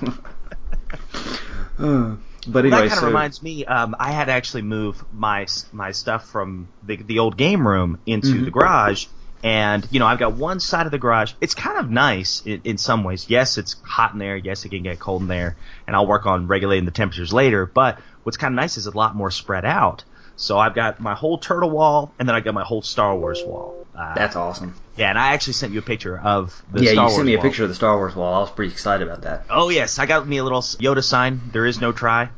Uh, 1.78 2.16
but 2.46 2.64
anyway, 2.64 2.70
that 2.70 2.88
kind 2.88 2.92
of 2.92 2.98
so 3.00 3.06
reminds 3.06 3.42
me. 3.42 3.64
Um, 3.66 3.94
I 3.98 4.12
had 4.12 4.24
to 4.26 4.32
actually 4.32 4.62
move 4.62 5.04
my 5.12 5.46
my 5.72 5.92
stuff 5.92 6.26
from 6.28 6.68
the 6.82 6.96
the 6.96 7.18
old 7.18 7.36
game 7.36 7.66
room 7.68 7.98
into 8.06 8.28
Mhm. 8.34 8.44
the 8.46 8.50
garage, 8.50 9.06
and 9.44 9.86
you 9.90 10.00
know 10.00 10.06
I've 10.06 10.18
got 10.18 10.32
one 10.34 10.58
side 10.58 10.86
of 10.86 10.92
the 10.92 10.98
garage. 10.98 11.34
It's 11.40 11.54
kind 11.54 11.78
of 11.78 11.90
nice 11.90 12.42
in, 12.46 12.62
in 12.64 12.78
some 12.78 13.04
ways. 13.04 13.26
Yes, 13.28 13.58
it's 13.58 13.76
hot 13.82 14.12
in 14.14 14.18
there. 14.18 14.36
Yes, 14.36 14.64
it 14.64 14.70
can 14.70 14.82
get 14.82 14.98
cold 14.98 15.22
in 15.22 15.28
there, 15.28 15.56
and 15.86 15.94
I'll 15.94 16.06
work 16.06 16.26
on 16.26 16.46
regulating 16.46 16.84
the 16.86 16.90
temperatures 16.90 17.32
later. 17.32 17.66
But 17.66 17.98
what's 18.22 18.38
kind 18.38 18.54
of 18.54 18.56
nice 18.56 18.76
is 18.78 18.86
a 18.86 18.96
lot 18.96 19.14
more 19.14 19.30
spread 19.30 19.64
out. 19.66 20.04
So 20.40 20.56
I've 20.56 20.74
got 20.74 21.00
my 21.00 21.14
whole 21.14 21.36
turtle 21.36 21.68
wall, 21.70 22.12
and 22.18 22.26
then 22.28 22.34
I 22.36 22.40
got 22.40 22.54
my 22.54 22.62
whole 22.64 22.80
Star 22.80 23.14
Wars 23.16 23.42
wall. 23.44 23.86
Uh, 23.94 24.14
that's 24.14 24.36
awesome. 24.36 24.74
yeah, 24.96 25.10
and 25.10 25.18
I 25.18 25.32
actually 25.34 25.54
sent 25.54 25.72
you 25.72 25.80
a 25.80 25.82
picture 25.82 26.16
of 26.18 26.62
the 26.72 26.78
Star 26.78 26.80
Wars. 26.80 26.82
yeah, 26.86 26.92
Star 26.92 26.94
you 26.94 27.00
Wars 27.02 27.14
sent 27.16 27.26
me 27.26 27.34
a 27.34 27.36
wall. 27.38 27.42
picture 27.42 27.62
of 27.64 27.68
the 27.68 27.74
Star 27.74 27.96
Wars 27.96 28.14
wall. 28.14 28.34
I 28.34 28.38
was 28.38 28.50
pretty 28.52 28.72
excited 28.72 29.06
about 29.06 29.22
that. 29.22 29.44
Oh 29.50 29.68
yes, 29.68 29.98
I 29.98 30.06
got 30.06 30.26
me 30.26 30.38
a 30.38 30.44
little 30.44 30.62
Yoda 30.62 31.02
sign. 31.02 31.40
There 31.52 31.66
is 31.66 31.80
no 31.80 31.90
try. 31.92 32.30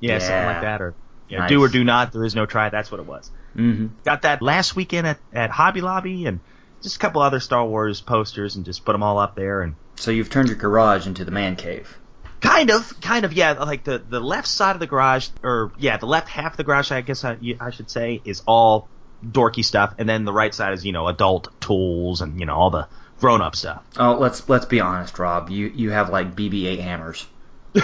Yeah, 0.00 0.18
something 0.18 0.44
like 0.46 0.62
that, 0.62 0.82
or 0.82 0.94
you 1.28 1.36
know, 1.36 1.42
Nice. 1.44 1.48
do 1.50 1.62
or 1.62 1.68
do 1.68 1.84
not. 1.84 2.12
There 2.12 2.24
is 2.24 2.34
no 2.34 2.44
try. 2.44 2.68
That's 2.68 2.90
what 2.90 2.98
it 3.00 3.06
was. 3.06 3.30
Mm-hmm. 3.56 3.86
Got 4.04 4.22
that 4.22 4.42
last 4.42 4.74
weekend 4.74 5.06
at, 5.06 5.18
at 5.32 5.50
Hobby 5.50 5.80
Lobby, 5.80 6.26
and 6.26 6.40
just 6.82 6.96
a 6.96 6.98
couple 6.98 7.22
other 7.22 7.38
Star 7.38 7.64
Wars 7.64 8.00
posters, 8.00 8.56
and 8.56 8.64
just 8.64 8.84
put 8.84 8.92
them 8.92 9.04
all 9.04 9.18
up 9.18 9.36
there. 9.36 9.62
And 9.62 9.76
So 9.94 10.10
you've 10.10 10.28
turned 10.30 10.48
your 10.48 10.58
garage 10.58 11.06
into 11.06 11.24
the 11.24 11.30
man 11.30 11.54
cave. 11.54 11.96
Kind 12.44 12.70
of, 12.70 13.00
kind 13.00 13.24
of, 13.24 13.32
yeah, 13.32 13.52
like 13.52 13.84
the 13.84 13.98
the 13.98 14.20
left 14.20 14.46
side 14.46 14.76
of 14.76 14.80
the 14.80 14.86
garage, 14.86 15.28
or 15.42 15.72
yeah, 15.78 15.96
the 15.96 16.06
left 16.06 16.28
half 16.28 16.52
of 16.52 16.56
the 16.56 16.64
garage, 16.64 16.92
I 16.92 17.00
guess 17.00 17.24
I, 17.24 17.36
I 17.60 17.70
should 17.70 17.90
say, 17.90 18.20
is 18.24 18.42
all 18.46 18.88
dorky 19.24 19.64
stuff, 19.64 19.94
and 19.98 20.08
then 20.08 20.24
the 20.24 20.32
right 20.32 20.54
side 20.54 20.74
is 20.74 20.84
you 20.84 20.92
know 20.92 21.08
adult 21.08 21.48
tools 21.60 22.20
and 22.20 22.38
you 22.38 22.46
know 22.46 22.54
all 22.54 22.70
the 22.70 22.88
grown 23.18 23.40
up 23.42 23.56
stuff. 23.56 23.82
Oh, 23.98 24.14
let's 24.18 24.48
let's 24.48 24.66
be 24.66 24.80
honest, 24.80 25.18
Rob. 25.18 25.50
You 25.50 25.66
you 25.74 25.90
have 25.90 26.10
like 26.10 26.34
BB-8 26.36 26.78
hammers. 26.80 27.26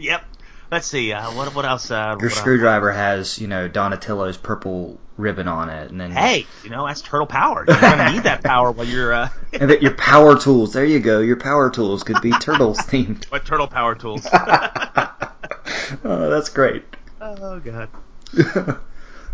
Yep. 0.00 0.24
Let's 0.70 0.86
see. 0.86 1.12
Uh, 1.12 1.30
what 1.32 1.54
what 1.54 1.64
else? 1.64 1.90
Uh, 1.90 1.94
Your 1.94 2.14
what 2.16 2.22
else? 2.24 2.34
screwdriver 2.34 2.92
has 2.92 3.38
you 3.38 3.48
know 3.48 3.68
Donatello's 3.68 4.36
purple 4.36 4.98
ribbon 5.20 5.46
on 5.48 5.68
it, 5.68 5.90
and 5.90 6.00
then 6.00 6.10
Hey, 6.10 6.46
you 6.64 6.70
know 6.70 6.86
that's 6.86 7.00
turtle 7.02 7.26
power. 7.26 7.64
You're 7.66 7.80
gonna 7.80 8.12
need 8.12 8.22
that 8.24 8.42
power 8.42 8.70
while 8.72 8.86
you're 8.86 9.12
uh, 9.12 9.28
and 9.52 9.70
that 9.70 9.82
your 9.82 9.94
power 9.94 10.38
tools. 10.38 10.72
There 10.72 10.84
you 10.84 11.00
go. 11.00 11.20
Your 11.20 11.36
power 11.36 11.70
tools 11.70 12.02
could 12.02 12.20
be 12.20 12.30
turtles 12.32 12.78
themed. 12.80 13.30
what 13.30 13.44
turtle 13.44 13.68
power 13.68 13.94
tools. 13.94 14.26
oh, 14.34 16.30
that's 16.30 16.48
great. 16.48 16.84
oh 17.20 17.60
god. 17.60 17.88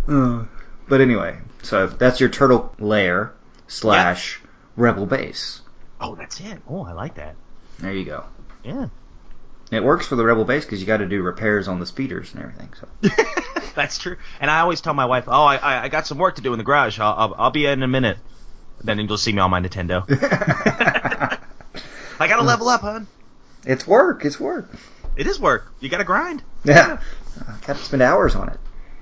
Uh, 0.08 0.44
but 0.88 1.00
anyway, 1.00 1.38
so 1.62 1.86
that's 1.86 2.20
your 2.20 2.28
turtle 2.28 2.74
lair 2.78 3.32
slash 3.66 4.40
rebel 4.76 5.06
base. 5.06 5.62
Oh, 6.00 6.14
that's 6.14 6.40
it. 6.40 6.60
Oh, 6.68 6.84
I 6.84 6.92
like 6.92 7.14
that. 7.16 7.34
There 7.78 7.92
you 7.92 8.04
go. 8.04 8.24
Yeah, 8.64 8.88
It 9.70 9.82
works 9.82 10.06
for 10.06 10.14
the 10.16 10.24
rebel 10.24 10.44
base 10.44 10.64
because 10.64 10.80
you 10.80 10.86
got 10.86 10.98
to 10.98 11.06
do 11.06 11.22
repairs 11.22 11.66
on 11.66 11.80
the 11.80 11.86
speeders 11.86 12.32
and 12.34 12.42
everything. 12.44 12.72
So 12.80 13.10
that's 13.74 13.98
true. 13.98 14.16
And 14.40 14.50
I 14.50 14.60
always 14.60 14.80
tell 14.80 14.94
my 14.94 15.06
wife, 15.06 15.24
"Oh, 15.26 15.44
I 15.44 15.84
I, 15.84 15.88
got 15.88 16.06
some 16.06 16.18
work 16.18 16.36
to 16.36 16.42
do 16.42 16.52
in 16.52 16.58
the 16.58 16.64
garage. 16.64 17.00
I'll 17.00 17.14
I'll, 17.16 17.34
I'll 17.36 17.50
be 17.50 17.66
in 17.66 17.82
a 17.82 17.88
minute." 17.88 18.18
Then 18.84 18.98
you'll 19.00 19.16
see 19.18 19.32
me 19.32 19.40
on 19.40 19.50
my 19.50 19.60
Nintendo. 19.60 20.04
I 22.20 22.28
gotta 22.28 22.42
level 22.42 22.68
up, 22.68 22.82
hon. 22.82 23.06
it's 23.64 23.86
work. 23.86 24.24
It's 24.24 24.38
work. 24.38 24.70
It 25.16 25.26
is 25.26 25.40
work. 25.40 25.72
You 25.80 25.88
gotta 25.88 26.04
grind. 26.04 26.42
Yeah, 26.64 27.00
I 27.46 27.66
got 27.66 27.76
to 27.76 27.82
spend 27.82 28.02
hours 28.02 28.34
on 28.34 28.48
it. 28.50 28.58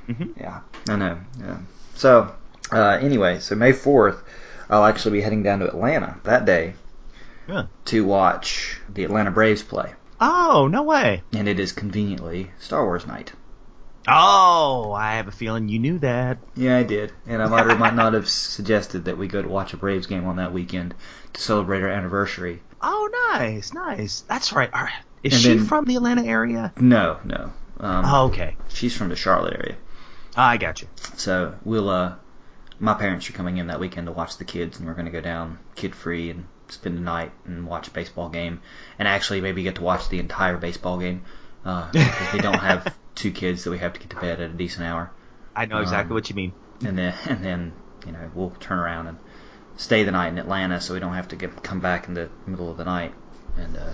Mhm. 0.09 0.41
Yeah, 0.41 0.61
I 0.89 0.97
know. 0.97 1.19
Yeah. 1.41 1.59
So 1.95 2.35
uh, 2.73 2.99
anyway, 3.01 3.41
so 3.41 3.55
May 3.55 3.73
fourth, 3.73 4.23
I'll 4.71 4.85
actually 4.85 5.19
be 5.19 5.21
heading 5.23 5.43
down 5.43 5.59
to 5.61 5.67
Atlanta 5.69 6.19
that 6.25 6.45
day 6.45 6.75
Yeah. 7.49 7.67
to 7.87 8.05
watch 8.05 8.81
the 8.89 9.05
Atlanta 9.05 9.31
Braves 9.31 9.63
play. 9.63 9.93
Oh, 10.21 10.69
no 10.71 10.83
way. 10.83 11.23
and 11.33 11.49
it 11.49 11.59
is 11.61 11.73
conveniently 11.73 12.51
Star 12.59 12.85
Wars 12.85 13.07
night. 13.07 13.33
Oh, 14.07 14.93
I 14.93 15.15
have 15.15 15.29
a 15.29 15.33
feeling 15.33 15.69
you 15.69 15.79
knew 15.79 15.99
that. 16.01 16.39
Yeah, 16.55 16.77
I 16.77 16.83
did, 16.83 17.13
and 17.27 17.43
I 17.43 17.49
might 17.49 17.67
or 17.67 17.77
might 17.79 17.95
not 17.95 18.13
have 18.13 18.29
suggested 18.29 19.07
that 19.07 19.17
we 19.17 19.29
go 19.29 19.41
to 19.41 19.49
watch 19.49 19.73
a 19.73 19.79
Braves 19.79 20.07
game 20.07 20.27
on 20.27 20.37
that 20.37 20.53
weekend 20.53 20.95
to 21.33 21.41
celebrate 21.41 21.83
our 21.83 21.89
anniversary. 21.89 22.61
Oh, 22.83 23.33
nice, 23.33 23.73
nice. 23.73 24.21
That's 24.29 24.53
right. 24.53 24.69
All 24.75 24.83
right. 24.83 24.93
Is 25.23 25.33
And 25.33 25.43
she 25.43 25.49
then- 25.57 25.65
from 25.67 25.87
the 25.87 25.97
Atlanta 25.97 26.25
area? 26.25 26.73
No, 26.79 27.19
no. 27.25 27.53
Um, 27.81 28.05
Oh, 28.07 28.27
okay. 28.27 28.57
She's 28.69 28.95
from 28.97 29.09
the 29.09 29.17
Charlotte 29.17 29.55
area. 29.59 29.77
I 30.37 30.59
got 30.59 30.83
you. 30.83 30.89
So 31.17 31.55
we'll 31.65 31.89
uh 31.89 32.17
my 32.81 32.93
parents 32.95 33.29
are 33.31 33.33
coming 33.33 33.57
in 33.57 33.69
that 33.69 33.81
weekend 33.81 34.07
to 34.09 34.13
watch 34.13 34.37
the 34.37 34.45
kids 34.45 34.79
and 34.79 34.87
we're 34.87 34.95
gonna 34.95 35.11
go 35.11 35.21
down 35.21 35.59
kid 35.77 35.95
free 35.95 36.29
and 36.29 36.45
spend 36.69 36.97
the 36.97 37.01
night 37.01 37.33
and 37.45 37.67
watch 37.67 37.89
a 37.89 37.91
baseball 37.91 38.29
game 38.29 38.61
and 38.99 39.07
actually 39.09 39.41
maybe 39.41 39.63
get 39.63 39.77
to 39.77 39.83
watch 39.83 40.09
the 40.09 40.19
entire 40.19 40.57
baseball 40.57 40.99
game. 40.99 41.23
Uh, 41.65 41.91
because 41.93 42.33
we 42.35 42.41
don't 42.41 42.59
have 42.59 42.95
two 43.15 43.31
kids 43.33 43.65
that 43.65 43.71
we 43.71 43.79
have 43.79 43.95
to 43.95 44.01
get 44.01 44.11
to 44.11 44.17
bed 44.17 44.41
at 44.41 44.51
a 44.51 44.53
decent 44.53 44.85
hour. 44.87 45.11
I 45.57 45.65
know 45.67 45.79
exactly 45.79 46.11
Um, 46.11 46.15
what 46.15 46.29
you 46.29 46.37
mean. 46.37 46.53
And 46.85 46.99
then 46.99 47.15
and 47.27 47.43
then, 47.45 47.73
you 48.07 48.13
know, 48.13 48.31
we'll 48.35 48.51
turn 48.51 48.79
around 48.79 49.07
and 49.07 49.19
stay 49.77 50.05
the 50.05 50.13
night 50.13 50.29
in 50.29 50.39
Atlanta 50.39 50.81
so 50.81 50.95
we 50.95 51.01
don't 51.01 51.15
have 51.15 51.29
to 51.29 51.37
get 51.37 51.63
come 51.63 51.81
back 51.81 52.07
in 52.09 52.15
the 52.15 52.29
middle 52.47 52.71
of 52.71 52.77
the 52.77 52.85
night 52.85 53.13
and 53.57 53.77
uh 53.77 53.93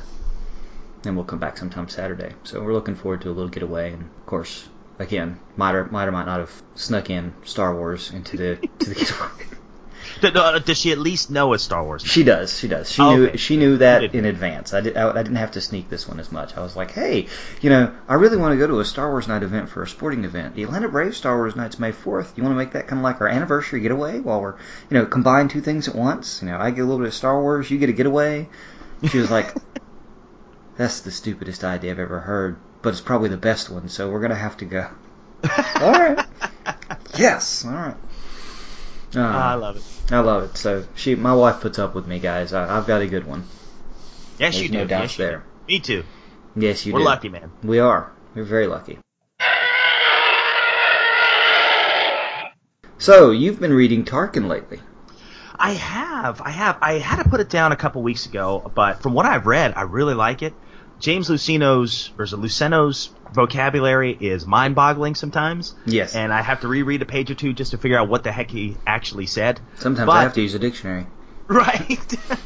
then 1.02 1.16
we'll 1.16 1.24
come 1.24 1.38
back 1.38 1.56
sometime 1.56 1.88
Saturday. 1.88 2.34
So 2.44 2.62
we're 2.62 2.72
looking 2.74 2.94
forward 2.94 3.22
to 3.22 3.30
a 3.30 3.32
little 3.32 3.48
getaway 3.48 3.92
and 3.92 4.02
of 4.02 4.26
course 4.26 4.68
again, 4.98 5.38
might 5.56 5.74
or 5.74 5.84
might 5.86 6.06
or 6.08 6.12
might 6.12 6.26
not 6.26 6.40
have 6.40 6.62
snuck 6.74 7.08
in 7.08 7.34
Star 7.44 7.74
Wars 7.74 8.10
into 8.10 8.36
the 8.36 8.56
to 8.80 8.88
the 8.90 8.94
getaway. 9.00 9.59
Uh, 10.22 10.58
Does 10.58 10.78
she 10.78 10.92
at 10.92 10.98
least 10.98 11.30
know 11.30 11.52
it's 11.52 11.62
Star 11.64 11.84
Wars? 11.84 12.02
She 12.04 12.22
does. 12.22 12.58
She 12.58 12.68
does. 12.68 12.90
She 12.90 13.00
Oh, 13.02 13.16
knew. 13.16 13.26
okay. 13.28 13.36
She 13.36 13.56
knew 13.56 13.76
that 13.78 14.02
in 14.14 14.24
advance. 14.24 14.74
I, 14.74 14.80
did, 14.80 14.96
I, 14.96 15.10
I 15.10 15.22
didn't 15.22 15.36
have 15.36 15.52
to 15.52 15.60
sneak 15.60 15.88
this 15.88 16.06
one 16.08 16.20
as 16.20 16.30
much. 16.32 16.56
I 16.56 16.60
was 16.60 16.76
like, 16.76 16.90
hey, 16.90 17.28
you 17.60 17.70
know, 17.70 17.94
I 18.08 18.14
really 18.14 18.36
want 18.36 18.52
to 18.52 18.58
go 18.58 18.66
to 18.66 18.80
a 18.80 18.84
Star 18.84 19.10
Wars 19.10 19.28
night 19.28 19.42
event 19.42 19.68
for 19.68 19.82
a 19.82 19.88
sporting 19.88 20.24
event. 20.24 20.54
The 20.54 20.62
Atlanta 20.62 20.88
Braves 20.88 21.16
Star 21.16 21.36
Wars 21.36 21.56
night's 21.56 21.78
May 21.78 21.92
fourth. 21.92 22.32
You 22.36 22.42
want 22.42 22.52
to 22.54 22.58
make 22.58 22.72
that 22.72 22.86
kind 22.88 23.00
of 23.00 23.04
like 23.04 23.20
our 23.20 23.28
anniversary 23.28 23.80
getaway 23.80 24.20
while 24.20 24.40
we're, 24.40 24.56
you 24.90 24.98
know, 24.98 25.06
combine 25.06 25.48
two 25.48 25.60
things 25.60 25.88
at 25.88 25.94
once. 25.94 26.42
You 26.42 26.48
know, 26.48 26.58
I 26.58 26.70
get 26.70 26.80
a 26.80 26.84
little 26.84 26.98
bit 26.98 27.08
of 27.08 27.14
Star 27.14 27.40
Wars, 27.40 27.70
you 27.70 27.78
get 27.78 27.88
a 27.88 27.92
getaway. 27.92 28.48
She 29.08 29.18
was 29.18 29.30
like, 29.30 29.54
that's 30.76 31.00
the 31.00 31.10
stupidest 31.10 31.64
idea 31.64 31.90
I've 31.92 31.98
ever 31.98 32.20
heard, 32.20 32.56
but 32.82 32.90
it's 32.90 33.00
probably 33.00 33.28
the 33.28 33.36
best 33.36 33.70
one. 33.70 33.88
So 33.88 34.10
we're 34.10 34.20
gonna 34.20 34.34
have 34.34 34.56
to 34.58 34.64
go. 34.64 34.88
all 35.80 35.92
right. 35.92 36.26
Yes. 37.18 37.64
All 37.64 37.72
right. 37.72 37.96
Uh, 39.16 39.20
I 39.20 39.54
love 39.54 39.76
it. 39.76 39.82
I 40.10 40.20
love 40.20 40.44
it. 40.44 40.56
So 40.56 40.84
she, 40.94 41.14
my 41.14 41.32
wife, 41.32 41.60
puts 41.60 41.78
up 41.78 41.94
with 41.94 42.06
me, 42.06 42.18
guys. 42.18 42.52
I, 42.52 42.76
I've 42.76 42.86
got 42.86 43.00
a 43.02 43.06
good 43.06 43.26
one. 43.26 43.44
Yes, 44.38 44.54
There's 44.54 44.62
you 44.62 44.68
do. 44.70 44.78
no 44.78 44.86
doubt 44.86 45.02
yes, 45.02 45.16
there. 45.16 45.38
do. 45.38 45.72
Me 45.72 45.80
too. 45.80 46.04
Yes, 46.56 46.84
you 46.84 46.92
do. 46.92 46.94
We're 46.94 47.00
do. 47.00 47.06
lucky, 47.06 47.28
man. 47.28 47.52
We 47.62 47.78
are. 47.78 48.10
We're 48.34 48.44
very 48.44 48.66
lucky. 48.66 48.98
So 52.98 53.30
you've 53.30 53.58
been 53.58 53.72
reading 53.72 54.04
Tarkin 54.04 54.46
lately. 54.46 54.78
I 55.58 55.72
have. 55.72 56.40
I 56.42 56.50
have. 56.50 56.78
I 56.82 56.98
had 56.98 57.22
to 57.22 57.28
put 57.28 57.40
it 57.40 57.48
down 57.48 57.72
a 57.72 57.76
couple 57.76 58.02
weeks 58.02 58.26
ago, 58.26 58.70
but 58.74 59.02
from 59.02 59.14
what 59.14 59.26
I've 59.26 59.46
read, 59.46 59.72
I 59.74 59.82
really 59.82 60.14
like 60.14 60.42
it. 60.42 60.54
James 61.00 61.28
Luceno's, 61.28 62.12
or 62.18 62.24
is 62.24 62.32
it 62.32 62.36
Luceno's 62.36 63.10
vocabulary 63.32 64.16
is 64.18 64.46
mind-boggling 64.46 65.14
sometimes. 65.14 65.74
Yes. 65.86 66.14
And 66.14 66.32
I 66.32 66.42
have 66.42 66.60
to 66.60 66.68
reread 66.68 67.02
a 67.02 67.06
page 67.06 67.30
or 67.30 67.34
two 67.34 67.52
just 67.52 67.70
to 67.72 67.78
figure 67.78 67.98
out 67.98 68.08
what 68.08 68.24
the 68.24 68.32
heck 68.32 68.50
he 68.50 68.76
actually 68.86 69.26
said. 69.26 69.60
Sometimes 69.76 70.06
But- 70.06 70.16
I 70.16 70.22
have 70.22 70.34
to 70.34 70.42
use 70.42 70.54
a 70.54 70.58
dictionary. 70.58 71.06
Right. 71.50 71.98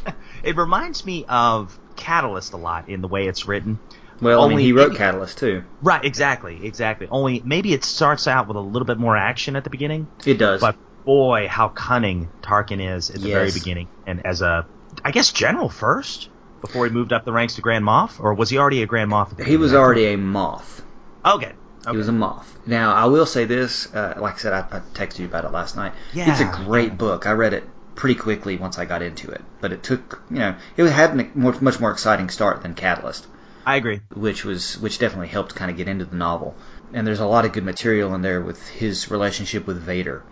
it 0.42 0.56
reminds 0.56 1.04
me 1.04 1.26
of 1.28 1.78
Catalyst 1.94 2.54
a 2.54 2.56
lot 2.56 2.88
in 2.88 3.02
the 3.02 3.08
way 3.08 3.26
it's 3.26 3.46
written. 3.46 3.78
Well, 4.23 4.40
I 4.40 4.44
mean, 4.44 4.52
Only 4.52 4.62
he 4.62 4.73
wrote 4.73 4.96
Catalyst 4.96 5.37
too. 5.37 5.62
Right, 5.83 6.02
exactly, 6.02 6.64
exactly. 6.64 7.07
Only 7.11 7.42
maybe 7.44 7.74
it 7.74 7.85
starts 7.85 8.26
out 8.26 8.48
with 8.48 8.57
a 8.57 8.61
little 8.61 8.87
bit 8.87 8.96
more 8.96 9.14
action 9.14 9.57
at 9.57 9.64
the 9.64 9.68
beginning, 9.68 10.07
It 10.24 10.38
does. 10.38 10.62
but 10.62 10.76
boy, 11.05 11.48
how 11.48 11.68
cunning 11.68 12.31
Tarkin 12.40 12.96
is 12.96 13.11
at 13.11 13.20
the 13.20 13.31
very 13.31 13.52
beginning. 13.52 13.88
And 14.07 14.24
as 14.24 14.40
a, 14.40 14.66
I 15.05 15.11
guess, 15.11 15.33
general 15.33 15.68
first 15.68 16.31
before 16.64 16.87
he 16.87 16.90
moved 16.90 17.12
up 17.12 17.27
the 17.27 17.33
ranks 17.33 17.57
to 17.57 17.61
Grand 17.61 17.85
Moff, 17.85 18.18
or 18.18 18.33
was 18.33 18.48
he 18.48 18.57
already 18.57 18.83
a 18.83 18.87
Grand 18.87 19.11
Moff? 19.11 19.33
At 19.33 19.37
the 19.37 19.44
he 19.44 19.59
was 19.59 19.74
already 19.74 20.07
a 20.07 20.16
Moff. 20.16 20.81
okay. 21.24 21.46
okay. 21.46 21.55
He 21.90 21.96
was 21.96 22.09
a 22.09 22.12
Moff. 22.12 22.46
Now, 22.66 22.94
I 22.94 23.05
will 23.05 23.27
say 23.27 23.44
this. 23.44 23.94
Uh, 23.94 24.14
like 24.18 24.37
I 24.37 24.38
said, 24.38 24.53
I, 24.55 24.61
I 24.61 24.81
texted 24.94 25.18
you 25.18 25.27
about 25.27 25.44
it 25.44 25.53
last 25.53 25.77
night. 25.77 25.92
Yeah, 26.14 26.31
it's 26.31 26.40
a 26.40 26.64
great 26.64 26.88
yeah. 26.88 26.94
book. 26.94 27.27
I 27.27 27.33
read 27.33 27.53
it 27.53 27.64
pretty 27.94 28.14
quickly 28.14 28.57
once 28.57 28.79
I 28.79 28.87
got 28.87 29.03
into 29.03 29.31
it, 29.31 29.42
but 29.61 29.72
it 29.72 29.83
took, 29.83 30.22
you 30.31 30.38
know, 30.38 30.57
it 30.77 30.90
had 30.90 31.20
a 31.20 31.31
more, 31.35 31.55
much 31.61 31.81
more 31.81 31.90
exciting 31.90 32.31
start 32.31 32.62
than 32.62 32.74
Catalyst. 32.74 33.27
I 33.66 33.77
agree. 33.77 34.00
which 34.14 34.44
was 34.44 34.79
which 34.79 34.98
definitely 34.98 35.29
helped 35.29 35.55
kind 35.55 35.70
of 35.70 35.77
get 35.77 35.88
into 35.88 36.05
the 36.05 36.16
novel. 36.16 36.55
And 36.92 37.07
there's 37.07 37.20
a 37.20 37.27
lot 37.27 37.44
of 37.44 37.53
good 37.53 37.64
material 37.64 38.14
in 38.14 38.22
there 38.22 38.40
with 38.40 38.68
his 38.68 39.11
relationship 39.11 39.66
with 39.66 39.79
Vader, 39.79 40.22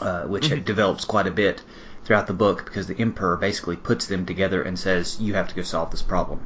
uh, 0.00 0.22
which 0.22 0.48
develops 0.64 1.04
quite 1.04 1.26
a 1.26 1.30
bit 1.30 1.62
throughout 2.04 2.26
the 2.26 2.34
book 2.34 2.64
because 2.64 2.86
the 2.86 2.98
Emperor 2.98 3.36
basically 3.36 3.76
puts 3.76 4.06
them 4.06 4.26
together 4.26 4.62
and 4.62 4.78
says, 4.78 5.20
"You 5.20 5.34
have 5.34 5.48
to 5.48 5.54
go 5.54 5.62
solve 5.62 5.90
this 5.90 6.02
problem. 6.02 6.40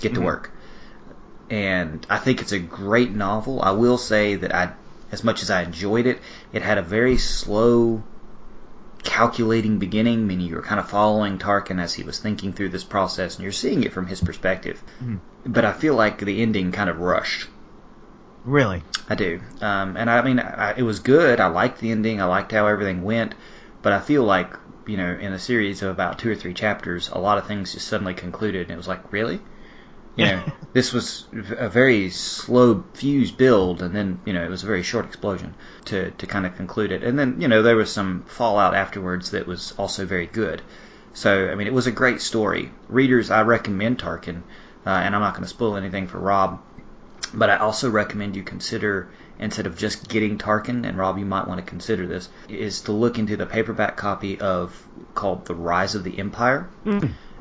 Get 0.00 0.14
to 0.14 0.20
work." 0.20 0.50
And 1.50 2.06
I 2.08 2.18
think 2.18 2.40
it's 2.40 2.52
a 2.52 2.58
great 2.58 3.12
novel. 3.12 3.60
I 3.62 3.72
will 3.72 3.98
say 3.98 4.36
that 4.36 4.54
I, 4.54 4.72
as 5.12 5.22
much 5.22 5.42
as 5.42 5.50
I 5.50 5.62
enjoyed 5.62 6.06
it, 6.06 6.18
it 6.52 6.62
had 6.62 6.78
a 6.78 6.82
very 6.82 7.18
slow 7.18 8.02
calculating 9.02 9.78
beginning, 9.78 10.26
meaning 10.26 10.46
you 10.46 10.56
were 10.56 10.62
kind 10.62 10.80
of 10.80 10.88
following 10.88 11.38
Tarkin 11.38 11.78
as 11.78 11.92
he 11.92 12.02
was 12.02 12.18
thinking 12.18 12.54
through 12.54 12.70
this 12.70 12.84
process, 12.84 13.36
and 13.36 13.42
you're 13.42 13.52
seeing 13.52 13.84
it 13.84 13.92
from 13.92 14.06
his 14.06 14.20
perspective. 14.22 14.82
But 15.44 15.66
I 15.66 15.72
feel 15.72 15.94
like 15.94 16.18
the 16.18 16.40
ending 16.40 16.72
kind 16.72 16.88
of 16.88 16.98
rushed. 17.00 17.48
Really. 18.46 18.82
I 19.08 19.14
do, 19.14 19.40
um, 19.60 19.98
and 19.98 20.08
I 20.08 20.22
mean, 20.22 20.40
I, 20.40 20.74
it 20.76 20.82
was 20.82 21.00
good. 21.00 21.38
I 21.40 21.46
liked 21.48 21.80
the 21.80 21.90
ending. 21.90 22.22
I 22.22 22.24
liked 22.24 22.52
how 22.52 22.66
everything 22.66 23.02
went. 23.02 23.34
But 23.82 23.92
I 23.92 24.00
feel 24.00 24.24
like 24.24 24.56
you 24.86 24.96
know, 24.96 25.16
in 25.20 25.32
a 25.32 25.38
series 25.38 25.82
of 25.82 25.90
about 25.90 26.18
two 26.18 26.30
or 26.30 26.34
three 26.34 26.54
chapters, 26.54 27.08
a 27.08 27.18
lot 27.18 27.38
of 27.38 27.46
things 27.46 27.72
just 27.72 27.88
suddenly 27.88 28.14
concluded, 28.14 28.62
and 28.62 28.72
it 28.72 28.76
was 28.76 28.88
like, 28.88 29.12
really. 29.12 29.40
You 30.16 30.26
know, 30.26 30.42
this 30.72 30.92
was 30.92 31.26
a 31.32 31.68
very 31.68 32.08
slow 32.10 32.84
fuse 32.94 33.32
build, 33.32 33.82
and 33.82 33.94
then 33.94 34.20
you 34.24 34.32
know 34.32 34.44
it 34.44 34.50
was 34.50 34.62
a 34.62 34.66
very 34.66 34.82
short 34.82 35.06
explosion 35.06 35.54
to 35.86 36.10
to 36.12 36.26
kind 36.26 36.46
of 36.46 36.56
conclude 36.56 36.92
it. 36.92 37.02
And 37.02 37.18
then 37.18 37.40
you 37.40 37.48
know 37.48 37.62
there 37.62 37.76
was 37.76 37.92
some 37.92 38.22
fallout 38.26 38.74
afterwards 38.74 39.30
that 39.32 39.46
was 39.46 39.72
also 39.72 40.06
very 40.06 40.26
good. 40.26 40.62
So 41.12 41.48
I 41.48 41.54
mean, 41.54 41.66
it 41.66 41.72
was 41.72 41.86
a 41.86 41.92
great 41.92 42.20
story. 42.20 42.72
Readers, 42.88 43.30
I 43.30 43.42
recommend 43.42 43.98
Tarkin, 43.98 44.42
uh, 44.86 44.90
and 44.90 45.14
I'm 45.14 45.20
not 45.20 45.34
going 45.34 45.44
to 45.44 45.48
spoil 45.48 45.76
anything 45.76 46.06
for 46.06 46.18
Rob, 46.18 46.60
but 47.32 47.50
I 47.50 47.56
also 47.56 47.90
recommend 47.90 48.36
you 48.36 48.42
consider 48.42 49.08
instead 49.38 49.66
of 49.66 49.76
just 49.76 50.08
getting 50.08 50.38
Tarkin, 50.38 50.86
and 50.86 50.96
Rob, 50.96 51.18
you 51.18 51.24
might 51.24 51.46
want 51.48 51.58
to 51.60 51.66
consider 51.66 52.06
this, 52.06 52.28
is 52.48 52.82
to 52.82 52.92
look 52.92 53.18
into 53.18 53.36
the 53.36 53.46
paperback 53.46 53.96
copy 53.96 54.40
of 54.40 54.86
called 55.14 55.46
The 55.46 55.54
Rise 55.54 55.94
of 55.94 56.04
the 56.04 56.18
Empire. 56.18 56.68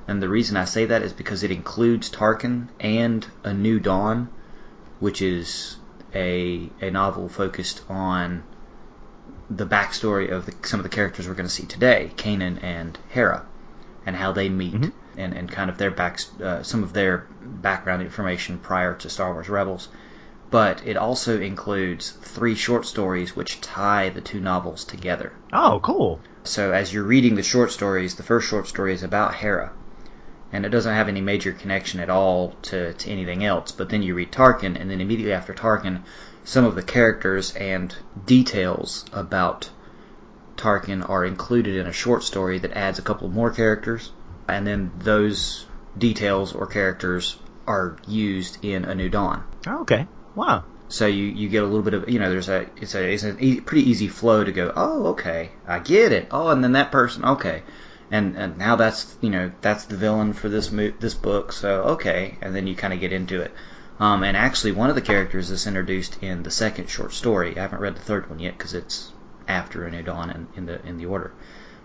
And 0.07 0.21
the 0.21 0.27
reason 0.29 0.57
I 0.57 0.65
say 0.65 0.85
that 0.85 1.01
is 1.01 1.13
because 1.13 1.43
it 1.43 1.51
includes 1.51 2.09
Tarkin 2.11 2.67
and 2.79 3.25
A 3.43 3.53
New 3.53 3.79
Dawn, 3.79 4.29
which 4.99 5.21
is 5.21 5.77
a 6.13 6.69
a 6.81 6.91
novel 6.91 7.29
focused 7.29 7.81
on 7.89 8.43
the 9.49 9.65
backstory 9.65 10.31
of 10.31 10.45
the, 10.45 10.53
some 10.67 10.79
of 10.79 10.83
the 10.83 10.89
characters 10.89 11.27
we're 11.27 11.35
going 11.35 11.47
to 11.47 11.53
see 11.53 11.65
today, 11.65 12.11
Kanan 12.17 12.61
and 12.63 12.97
Hera, 13.09 13.45
and 14.05 14.15
how 14.15 14.31
they 14.31 14.49
meet, 14.49 14.73
and, 15.17 15.33
and 15.33 15.49
kind 15.51 15.69
of 15.69 15.77
their 15.77 15.91
back, 15.91 16.19
uh, 16.41 16.63
some 16.63 16.83
of 16.83 16.93
their 16.93 17.27
background 17.41 18.01
information 18.01 18.57
prior 18.57 18.95
to 18.95 19.09
Star 19.09 19.31
Wars 19.33 19.47
Rebels. 19.49 19.87
But 20.53 20.85
it 20.85 20.97
also 20.97 21.41
includes 21.41 22.11
three 22.11 22.53
short 22.53 22.85
stories 22.85 23.35
which 23.35 23.59
tie 23.59 24.09
the 24.09 24.21
two 24.21 24.39
novels 24.39 24.85
together. 24.85 25.33
Oh, 25.51 25.79
cool. 25.81 26.19
So 26.43 26.71
as 26.71 26.93
you're 26.93 27.03
reading 27.03 27.33
the 27.33 27.41
short 27.41 27.71
stories, 27.71 28.13
the 28.13 28.21
first 28.21 28.49
short 28.49 28.67
story 28.67 28.93
is 28.93 29.01
about 29.01 29.33
Hera, 29.33 29.71
and 30.51 30.63
it 30.63 30.69
doesn't 30.69 30.93
have 30.93 31.07
any 31.07 31.21
major 31.21 31.53
connection 31.53 31.99
at 31.99 32.11
all 32.11 32.51
to, 32.69 32.93
to 32.93 33.09
anything 33.09 33.43
else. 33.43 33.71
But 33.71 33.89
then 33.89 34.03
you 34.03 34.13
read 34.13 34.31
Tarkin, 34.31 34.79
and 34.79 34.91
then 34.91 35.01
immediately 35.01 35.33
after 35.33 35.55
Tarkin, 35.55 36.03
some 36.43 36.65
of 36.65 36.75
the 36.75 36.83
characters 36.83 37.55
and 37.55 37.95
details 38.23 39.05
about 39.11 39.71
Tarkin 40.55 41.01
are 41.09 41.25
included 41.25 41.77
in 41.77 41.87
a 41.87 41.91
short 41.91 42.21
story 42.21 42.59
that 42.59 42.77
adds 42.77 42.99
a 42.99 43.01
couple 43.01 43.27
more 43.27 43.49
characters, 43.49 44.11
and 44.47 44.67
then 44.67 44.91
those 44.99 45.65
details 45.97 46.53
or 46.53 46.67
characters 46.67 47.39
are 47.65 47.97
used 48.07 48.63
in 48.63 48.85
A 48.85 48.93
New 48.93 49.09
Dawn. 49.09 49.45
Oh, 49.65 49.81
okay. 49.81 50.05
Wow. 50.35 50.63
So 50.87 51.05
you, 51.05 51.25
you 51.25 51.49
get 51.49 51.63
a 51.63 51.65
little 51.65 51.81
bit 51.81 51.93
of 51.93 52.09
you 52.09 52.19
know 52.19 52.29
there's 52.29 52.49
a 52.49 52.67
it's 52.75 52.95
a 52.95 53.13
it's 53.13 53.23
a 53.23 53.37
e- 53.39 53.61
pretty 53.61 53.89
easy 53.89 54.07
flow 54.07 54.43
to 54.43 54.51
go 54.51 54.71
oh 54.75 55.07
okay 55.07 55.51
I 55.67 55.79
get 55.79 56.11
it. 56.11 56.27
Oh 56.31 56.49
and 56.49 56.63
then 56.63 56.73
that 56.73 56.91
person 56.91 57.23
okay. 57.23 57.63
And 58.11 58.35
and 58.35 58.57
now 58.57 58.75
that's 58.75 59.15
you 59.21 59.29
know 59.29 59.51
that's 59.61 59.85
the 59.85 59.95
villain 59.95 60.33
for 60.33 60.49
this 60.49 60.71
mo- 60.71 60.93
this 60.99 61.13
book 61.13 61.51
so 61.51 61.83
okay. 61.95 62.37
And 62.41 62.55
then 62.55 62.67
you 62.67 62.75
kind 62.75 62.93
of 62.93 62.99
get 62.99 63.13
into 63.13 63.41
it. 63.41 63.51
Um, 63.99 64.23
and 64.23 64.35
actually 64.35 64.71
one 64.71 64.89
of 64.89 64.95
the 64.95 65.01
characters 65.01 65.51
is 65.51 65.67
introduced 65.67 66.21
in 66.21 66.43
the 66.43 66.51
second 66.51 66.89
short 66.89 67.13
story. 67.13 67.57
I 67.57 67.61
haven't 67.61 67.81
read 67.81 67.95
the 67.95 68.01
third 68.01 68.29
one 68.29 68.39
yet 68.39 68.57
because 68.57 68.73
it's 68.73 69.11
after 69.47 69.85
A 69.85 69.91
New 69.91 70.03
Dawn 70.03 70.29
in, 70.29 70.47
in 70.55 70.65
the 70.65 70.85
in 70.85 70.97
the 70.97 71.05
order. 71.05 71.31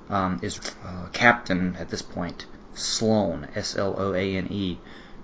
Um, 0.08 0.38
is 0.42 0.58
uh, 0.84 1.08
Captain 1.12 1.76
at 1.78 1.90
this 1.90 2.02
point 2.02 2.46
Sloane 2.72 3.48
S 3.54 3.76
L 3.76 3.94
O 3.98 4.14
A 4.14 4.37
N 4.37 4.48
E 4.50 4.78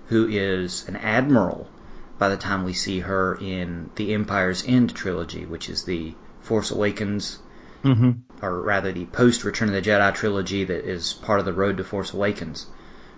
who 0.07 0.27
is 0.27 0.87
an 0.87 0.95
admiral 0.95 1.67
by 2.17 2.29
the 2.29 2.37
time 2.37 2.63
we 2.63 2.73
see 2.73 2.99
her 3.01 3.35
in 3.35 3.89
the 3.95 4.13
Empire's 4.13 4.63
End 4.65 4.95
trilogy, 4.95 5.45
which 5.45 5.69
is 5.69 5.83
the 5.83 6.13
Force 6.41 6.71
Awakens, 6.71 7.39
Mm-hmm. 7.83 8.11
or 8.43 8.61
rather 8.61 8.91
the 8.91 9.05
post 9.05 9.43
Return 9.43 9.67
of 9.69 9.75
the 9.75 9.81
Jedi 9.81 10.11
trilogy 10.15 10.63
that 10.63 10.89
is 10.89 11.13
part 11.13 11.37
of 11.39 11.45
the 11.45 11.53
Road 11.53 11.77
to 11.77 11.83
Force 11.83 12.13
Awakens. 12.13 12.65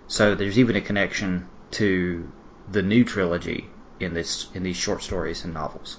So 0.08 0.34
there's 0.34 0.58
even 0.58 0.76
a 0.76 0.82
connection 0.82 1.46
to 1.72 2.30
the 2.70 2.82
new 2.82 3.02
trilogy 3.04 3.70
in 3.98 4.12
this 4.12 4.48
in 4.52 4.62
these 4.62 4.76
short 4.76 5.02
stories 5.02 5.44
and 5.44 5.54
novels. 5.54 5.98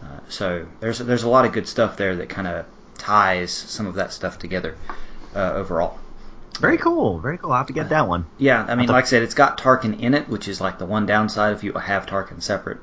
Uh, 0.00 0.20
so 0.28 0.66
there's 0.78 1.00
there's 1.00 1.24
a 1.24 1.28
lot 1.28 1.46
of 1.46 1.52
good 1.52 1.66
stuff 1.66 1.96
there 1.96 2.14
that 2.16 2.28
kind 2.28 2.46
of 2.46 2.66
ties 2.96 3.50
some 3.50 3.86
of 3.86 3.96
that 3.96 4.12
stuff 4.12 4.38
together 4.38 4.76
uh, 5.34 5.52
overall. 5.54 5.98
Very 6.58 6.78
cool. 6.78 7.18
Very 7.18 7.38
cool. 7.38 7.52
I'll 7.52 7.58
have 7.58 7.66
to 7.68 7.72
get 7.72 7.90
that 7.90 8.08
one. 8.08 8.26
Yeah, 8.38 8.64
I 8.66 8.74
mean, 8.74 8.88
like 8.88 9.04
I 9.04 9.08
said, 9.08 9.22
it's 9.22 9.34
got 9.34 9.58
Tarkin 9.58 10.00
in 10.00 10.14
it, 10.14 10.28
which 10.28 10.48
is 10.48 10.60
like 10.60 10.78
the 10.78 10.86
one 10.86 11.06
downside 11.06 11.54
if 11.54 11.64
you 11.64 11.72
have 11.72 12.06
Tarkin 12.06 12.42
separate. 12.42 12.78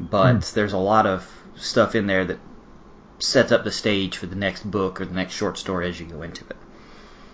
But 0.00 0.42
there's 0.54 0.72
a 0.72 0.78
lot 0.78 1.06
of 1.06 1.28
stuff 1.56 1.94
in 1.94 2.06
there 2.06 2.24
that 2.24 2.38
sets 3.18 3.50
up 3.50 3.64
the 3.64 3.72
stage 3.72 4.16
for 4.16 4.26
the 4.26 4.36
next 4.36 4.68
book 4.70 5.00
or 5.00 5.04
the 5.04 5.14
next 5.14 5.34
short 5.34 5.58
story 5.58 5.88
as 5.88 5.98
you 5.98 6.06
go 6.06 6.22
into 6.22 6.44
it. 6.48 6.56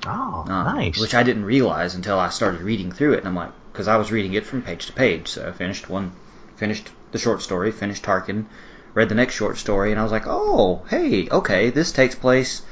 Oh, 0.07 0.45
Um, 0.49 0.77
nice. 0.77 1.01
Which 1.01 1.15
I 1.15 1.23
didn't 1.23 1.45
realize 1.45 1.95
until 1.95 2.19
I 2.19 2.29
started 2.31 2.63
reading 2.63 2.91
through 2.93 3.15
it, 3.15 3.19
and 3.21 3.29
I'm 3.29 3.35
like, 3.35 3.51
because 3.73 3.89
I 3.89 3.97
was 3.97 4.13
reading 4.13 4.35
it 4.35 4.47
from 4.47 4.63
page 4.63 4.87
to 4.87 4.93
page. 4.93 5.29
So 5.29 5.47
I 5.49 5.53
finished 5.53 5.89
one, 5.91 6.13
finished 6.57 6.91
the 7.13 7.19
short 7.19 7.43
story, 7.43 7.71
finished 7.71 8.03
Tarkin, 8.03 8.47
read 8.95 9.09
the 9.09 9.15
next 9.15 9.35
short 9.35 9.59
story, 9.59 9.91
and 9.91 10.01
I 10.01 10.03
was 10.03 10.13
like, 10.13 10.27
oh, 10.27 10.83
hey, 10.89 11.29
okay, 11.29 11.71
this 11.71 11.93
takes 11.93 12.15
place. 12.15 12.63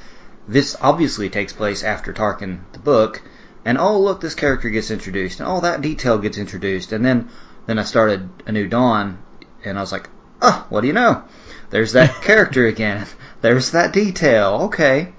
This 0.48 0.76
obviously 0.81 1.28
takes 1.28 1.52
place 1.52 1.83
after 1.85 2.12
Tarkin 2.12 2.61
the 2.72 2.78
book, 2.78 3.22
and 3.64 3.78
oh 3.78 3.98
look, 3.98 4.20
this 4.20 4.35
character 4.35 4.70
gets 4.70 4.90
introduced, 4.90 5.40
and 5.40 5.48
all 5.48 5.61
that 5.61 5.81
detail 5.81 6.18
gets 6.18 6.38
introduced, 6.38 6.92
and 6.92 7.05
then 7.05 7.28
then 7.66 7.78
I 7.78 7.85
started 7.85 8.28
A 8.46 8.52
New 8.52 8.66
Dawn, 8.66 9.18
and 9.64 9.78
I 9.78 9.81
was 9.81 9.92
like, 9.92 10.09
oh, 10.40 10.66
what 10.68 10.81
do 10.81 10.88
you 10.88 10.92
know? 10.92 11.22
There's 11.70 11.92
that 11.92 12.14
character 12.22 12.66
again. 12.66 13.07
There's 13.40 13.70
that 13.70 13.92
detail. 13.92 14.62
Okay. 14.64 15.12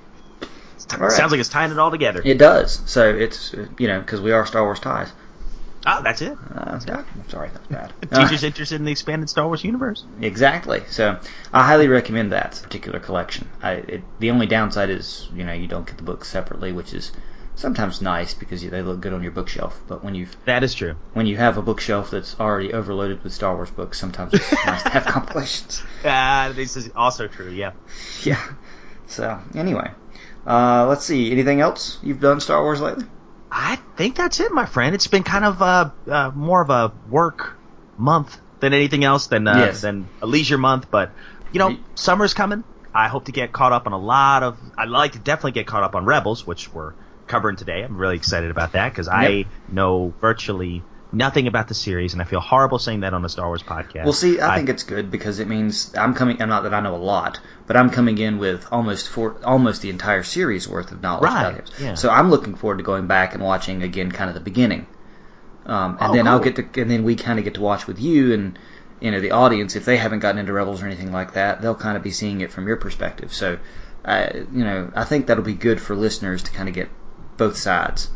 all 0.92 1.00
right. 1.00 1.12
Sounds 1.12 1.32
like 1.32 1.40
it's 1.40 1.50
tying 1.50 1.72
it 1.72 1.80
all 1.80 1.92
together. 1.92 2.22
It 2.24 2.38
does. 2.38 2.82
So 2.86 3.10
it's 3.10 3.56
you 3.78 3.88
know 3.88 4.00
because 4.00 4.22
we 4.22 4.32
are 4.32 4.46
Star 4.46 4.64
Wars 4.64 4.80
ties. 4.80 5.12
Oh, 5.86 6.02
that's 6.02 6.22
it. 6.22 6.38
Uh, 6.56 6.80
I'm 6.80 7.30
sorry, 7.30 7.50
that's 7.54 7.68
bad. 7.68 7.94
Teachers 8.14 8.44
interested 8.44 8.76
in 8.76 8.86
the 8.86 8.92
expanded 8.92 9.30
Star 9.30 9.48
Wars 9.48 9.64
universe. 9.64 10.06
Uh, 10.06 10.26
exactly. 10.26 10.82
So 10.88 11.20
I 11.52 11.66
highly 11.66 11.88
recommend 11.88 12.32
that 12.32 12.60
particular 12.64 13.00
collection. 13.00 13.50
I, 13.62 13.74
it, 13.74 14.04
the 14.20 14.32
only 14.32 14.48
downside 14.48 14.90
is 14.90 15.28
you 15.34 15.44
know 15.44 15.54
you 15.54 15.68
don't 15.68 15.86
get 15.86 15.98
the 15.98 16.04
books 16.04 16.30
separately, 16.30 16.72
which 16.72 16.94
is 16.94 17.12
sometimes 17.56 18.02
nice 18.02 18.34
because 18.34 18.68
they 18.68 18.82
look 18.82 19.02
good 19.02 19.14
on 19.14 19.24
your 19.24 19.32
bookshelf. 19.32 19.82
But 19.88 20.04
when 20.04 20.16
you 20.16 20.28
That 20.46 20.64
is 20.64 20.74
true. 20.74 20.96
when 21.14 21.26
you 21.26 21.38
have 21.38 21.58
a 21.58 21.62
bookshelf 21.62 22.12
that's 22.12 22.40
already 22.40 22.74
overloaded 22.74 23.24
with 23.24 23.34
Star 23.34 23.56
Wars 23.56 23.72
books, 23.72 24.00
sometimes 24.00 24.34
it's 24.34 24.52
nice 24.66 24.84
to 24.84 24.90
have 24.90 25.06
compilations. 25.06 25.84
Uh, 26.04 26.52
this 26.54 26.78
is 26.78 26.92
also 26.96 27.28
true. 27.28 27.50
Yeah. 27.50 27.74
Yeah. 28.24 28.42
So 29.08 29.40
anyway, 29.54 29.92
uh, 30.48 30.88
let's 30.88 31.06
see. 31.06 31.32
Anything 31.32 31.60
else 31.60 32.00
you've 32.02 32.22
done 32.22 32.40
Star 32.40 32.64
Wars 32.64 32.80
lately? 32.80 33.06
I 33.56 33.76
think 33.98 34.16
that's 34.16 34.40
it, 34.40 34.52
my 34.52 34.66
friend. 34.66 34.96
It's 34.96 35.08
been 35.08 35.24
kind 35.24 35.46
of 35.46 35.62
uh, 35.62 35.92
uh, 36.10 36.32
more 36.34 36.62
of 36.62 36.70
a 36.72 36.94
work 37.08 37.60
month 37.98 38.40
than 38.60 38.74
anything 38.74 39.04
else 39.04 39.28
than 39.28 39.48
uh, 39.48 39.58
Yes. 39.68 39.82
than 39.82 40.10
a 40.22 40.28
leisure 40.28 40.58
month. 40.58 40.90
But 40.90 41.14
you 41.52 41.60
know, 41.60 41.78
summer's 41.96 42.34
coming. 42.34 42.64
I 42.96 43.08
hope 43.10 43.26
to 43.26 43.32
get 43.32 43.52
caught 43.54 43.72
up 43.72 43.86
on 43.86 43.94
a 43.94 43.98
lot 43.98 44.42
of. 44.44 44.60
I'd 44.78 44.90
like 44.90 45.12
to 45.14 45.20
definitely 45.20 45.52
get 45.52 45.68
caught 45.68 45.84
up 45.84 45.96
on 45.96 46.06
Rebels, 46.06 46.48
which 46.48 46.74
we're 46.74 46.94
covering 47.28 47.56
today. 47.56 47.84
I'm 47.84 47.98
really 47.98 48.16
excited 48.16 48.50
about 48.50 48.74
that 48.74 48.90
because 48.90 49.08
I 49.08 49.46
know 49.68 50.14
virtually 50.20 50.84
nothing 51.14 51.48
about 51.48 51.68
the 51.68 51.74
series, 51.74 52.14
and 52.14 52.22
I 52.22 52.26
feel 52.26 52.40
horrible 52.42 52.80
saying 52.80 53.02
that 53.02 53.14
on 53.14 53.24
a 53.24 53.30
Star 53.30 53.48
Wars 53.48 53.64
podcast. 53.64 54.04
Well, 54.04 54.14
see, 54.14 54.42
I 54.42 54.56
think 54.58 54.68
it's 54.70 54.84
good 54.84 55.10
because 55.12 55.40
it 55.40 55.48
means 55.48 55.96
I'm 55.96 56.14
coming. 56.14 56.42
I'm 56.42 56.50
not 56.50 56.64
that 56.64 56.74
I 56.74 56.80
know 56.82 56.96
a 56.96 56.98
lot, 56.98 57.40
but 57.68 57.78
I'm 57.78 57.90
coming 57.90 58.18
in 58.18 58.38
with 58.40 58.68
almost 58.72 59.08
four, 59.08 59.38
almost 59.46 59.82
the 59.82 59.90
entire 59.90 60.24
series 60.24 60.68
worth 60.68 60.92
of 60.92 61.02
knowledge. 61.02 61.24
Right, 61.24 61.48
about 61.48 61.60
it. 61.60 61.72
yeah. 61.80 61.94
So 61.94 62.10
I'm 62.10 62.30
looking 62.30 62.56
forward 62.56 62.78
to 62.78 62.84
going 62.84 63.08
back 63.08 63.34
and 63.34 63.44
watching 63.44 63.84
again, 63.84 64.12
kind 64.12 64.30
of 64.30 64.34
the 64.34 64.42
beginning, 64.42 64.88
um, 65.66 65.98
and 66.02 66.12
Oh, 66.12 66.14
then 66.16 66.28
I'll 66.28 66.40
get 66.40 66.56
to, 66.58 66.82
and 66.82 66.90
then 66.92 67.04
we 67.04 67.16
kind 67.16 67.40
of 67.40 67.46
get 67.46 67.54
to 67.56 67.62
watch 67.62 67.88
with 67.88 68.00
you 68.00 68.34
and 68.34 68.60
you 69.00 69.12
know 69.12 69.20
the 69.20 69.32
audience 69.32 69.76
if 69.76 69.86
they 69.86 69.98
haven't 69.98 70.20
gotten 70.20 70.40
into 70.40 70.54
Rebels 70.54 70.82
or 70.82 70.86
anything 70.88 71.12
like 71.12 71.34
that, 71.34 71.62
they'll 71.62 71.76
kind 71.76 71.98
of 71.98 72.04
be 72.04 72.12
seeing 72.12 72.42
it 72.42 72.52
from 72.52 72.68
your 72.68 72.78
perspective. 72.78 73.34
So, 73.34 73.58
uh, 74.06 74.28
you 74.34 74.64
know, 74.64 74.92
I 74.96 75.04
think 75.04 75.28
that'll 75.28 75.44
be 75.44 75.54
good 75.56 75.82
for 75.82 75.96
listeners 75.96 76.44
to 76.44 76.52
kind 76.52 76.70
of 76.70 76.76
get 76.76 76.90
both 77.38 77.58
sides. 77.58 78.10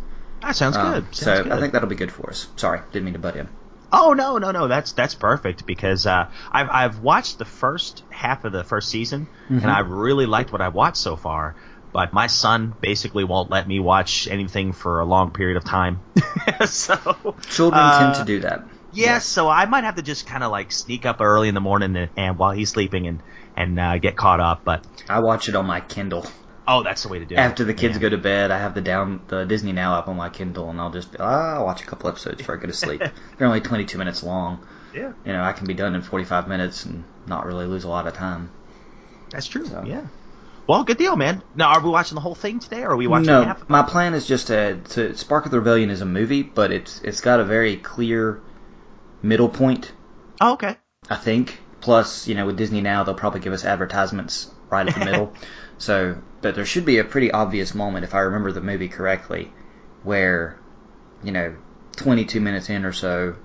That 0.48 0.56
sounds 0.56 0.76
Um, 0.78 0.94
good. 0.94 1.16
so 1.16 1.44
good. 1.44 1.52
I 1.52 1.60
think 1.60 1.74
that'll 1.74 1.90
be 1.90 1.96
good 1.96 2.12
for 2.12 2.30
us. 2.30 2.48
Sorry, 2.56 2.80
didn't 2.92 3.06
mean 3.06 3.14
to 3.14 3.20
butt 3.20 3.36
in. 3.36 3.48
Oh 3.92 4.14
no, 4.14 4.38
no, 4.38 4.52
no! 4.52 4.68
That's 4.68 4.92
that's 4.94 5.16
perfect 5.16 5.66
because 5.66 6.06
uh, 6.06 6.30
I've 6.52 6.70
I've 6.70 7.00
watched 7.00 7.38
the 7.38 7.46
first 7.46 8.04
half 8.10 8.44
of 8.44 8.52
the 8.52 8.64
first 8.64 8.90
season 8.90 9.28
Mm-hmm. 9.46 9.60
and 9.60 9.72
I've 9.72 9.90
really 9.90 10.26
liked 10.26 10.52
what 10.52 10.60
I've 10.62 10.74
watched 10.74 10.98
so 10.98 11.16
far. 11.16 11.56
But 11.94 12.12
my 12.12 12.28
son 12.28 12.76
basically 12.82 13.24
won't 13.24 13.50
let 13.50 13.66
me 13.68 13.80
watch 13.80 14.28
anything 14.28 14.74
for 14.74 15.00
a 15.00 15.06
long 15.06 15.32
period 15.32 15.56
of 15.56 15.64
time. 15.64 16.02
so 16.66 16.96
Children 17.50 17.82
uh, 17.82 18.00
tend 18.14 18.16
to 18.16 18.26
do 18.26 18.42
that. 18.42 18.66
yes, 18.92 19.26
so 19.26 19.48
I 19.50 19.66
might 19.66 19.86
have 19.86 19.96
to 19.96 20.02
just 20.02 20.28
kind 20.28 20.44
of 20.44 20.52
like 20.52 20.72
sneak 20.74 21.06
up 21.06 21.22
early 21.22 21.48
in 21.48 21.56
the 21.56 21.62
morning 21.62 21.96
and, 21.96 22.10
and 22.18 22.38
while 22.38 22.52
he's 22.52 22.70
sleeping 22.70 23.08
and 23.08 23.24
and 23.56 23.80
uh, 23.80 23.98
get 24.00 24.16
caught 24.18 24.42
up. 24.42 24.64
But 24.66 24.86
I 25.08 25.20
watch 25.20 25.48
it 25.48 25.56
on 25.56 25.66
my 25.66 25.80
Kindle. 25.80 26.26
Oh, 26.68 26.84
that's 26.84 27.04
the 27.04 27.10
way 27.10 27.20
to 27.20 27.26
do 27.26 27.36
it. 27.36 27.38
After 27.40 27.64
the 27.64 27.74
kids 27.74 27.96
Yeah. 27.96 28.02
go 28.02 28.10
to 28.10 28.18
bed, 28.18 28.52
I 28.52 28.58
have 28.60 28.74
the 28.76 28.82
down 28.82 29.22
the 29.28 29.46
Disney 29.46 29.72
Now 29.72 29.98
app 29.98 30.08
on 30.08 30.16
my 30.18 30.30
Kindle, 30.30 30.70
and 30.70 30.80
I'll 30.80 30.92
just 30.92 31.16
ah, 31.20 31.56
I'll 31.56 31.66
watch 31.66 31.82
a 31.82 31.86
couple 31.86 32.10
episodes 32.10 32.38
before 32.38 32.58
I 32.58 32.60
go 32.62 32.68
to 32.68 32.74
sleep. 32.74 33.02
They're 33.38 33.48
only 33.48 33.62
22 33.62 33.98
minutes 33.98 34.24
long. 34.24 34.66
Yeah, 34.94 35.14
You 35.26 35.34
know, 35.34 35.44
I 35.44 35.54
can 35.54 35.68
be 35.68 35.74
done 35.74 35.96
in 35.96 36.02
45 36.02 36.48
minutes 36.48 36.86
and 36.86 37.04
not 37.28 37.46
really 37.46 37.66
lose 37.66 37.84
a 37.84 37.90
lot 37.90 38.08
of 38.08 38.14
time. 38.14 38.50
that's 39.30 39.48
true. 39.48 39.66
So- 39.66 39.84
Yeah. 39.86 40.06
Well, 40.66 40.84
good 40.84 40.98
deal, 40.98 41.16
man. 41.16 41.44
Now, 41.56 41.70
are 41.70 41.82
we 41.82 41.90
watching 41.90 42.16
the 42.16 42.22
whole 42.22 42.36
thing 42.36 42.60
today, 42.60 42.84
or 42.84 42.90
are 42.92 42.98
we 42.98 43.08
watching 43.08 43.28
no, 43.28 43.44
half? 43.44 43.58
of 43.58 43.64
it? 43.64 43.70
my 43.70 43.84
plan 43.84 44.14
is 44.14 44.28
just 44.28 44.48
to, 44.48 44.76
to 44.90 45.16
Spark 45.16 45.46
of 45.46 45.52
the 45.52 45.60
Rebellion 45.60 45.90
is 45.90 46.02
a 46.02 46.06
movie, 46.06 46.44
but 46.44 46.72
it's 46.72 47.00
it's 47.04 47.22
got 47.22 47.40
a 47.40 47.46
very 47.46 47.78
clear 47.78 48.42
middle 49.22 49.48
point, 49.50 49.94
Oh, 50.42 50.54
okay. 50.54 50.76
I 51.10 51.16
think. 51.16 51.60
Plus, 51.80 52.28
you 52.28 52.36
know, 52.36 52.46
with 52.46 52.58
Disney 52.58 52.82
Now, 52.82 53.04
they'll 53.04 53.14
probably 53.16 53.40
give 53.40 53.54
us 53.54 53.64
advertisements 53.64 54.52
right 54.70 54.88
at 54.88 54.94
the 54.98 55.06
middle. 55.06 55.34
So, 55.80 56.18
but 56.48 56.56
there 56.56 56.66
should 56.66 56.86
be 56.86 56.98
a 56.98 57.04
pretty 57.04 57.30
obvious 57.30 57.76
moment, 57.76 58.06
if 58.06 58.16
I 58.16 58.20
remember 58.20 58.54
the 58.54 58.62
movie 58.62 58.88
correctly, 58.88 59.52
where, 60.04 60.58
you 61.22 61.34
know, 61.34 61.58
22 61.98 62.40
minutes 62.40 62.70
in 62.70 62.86
or 62.86 62.94
so, 62.94 63.36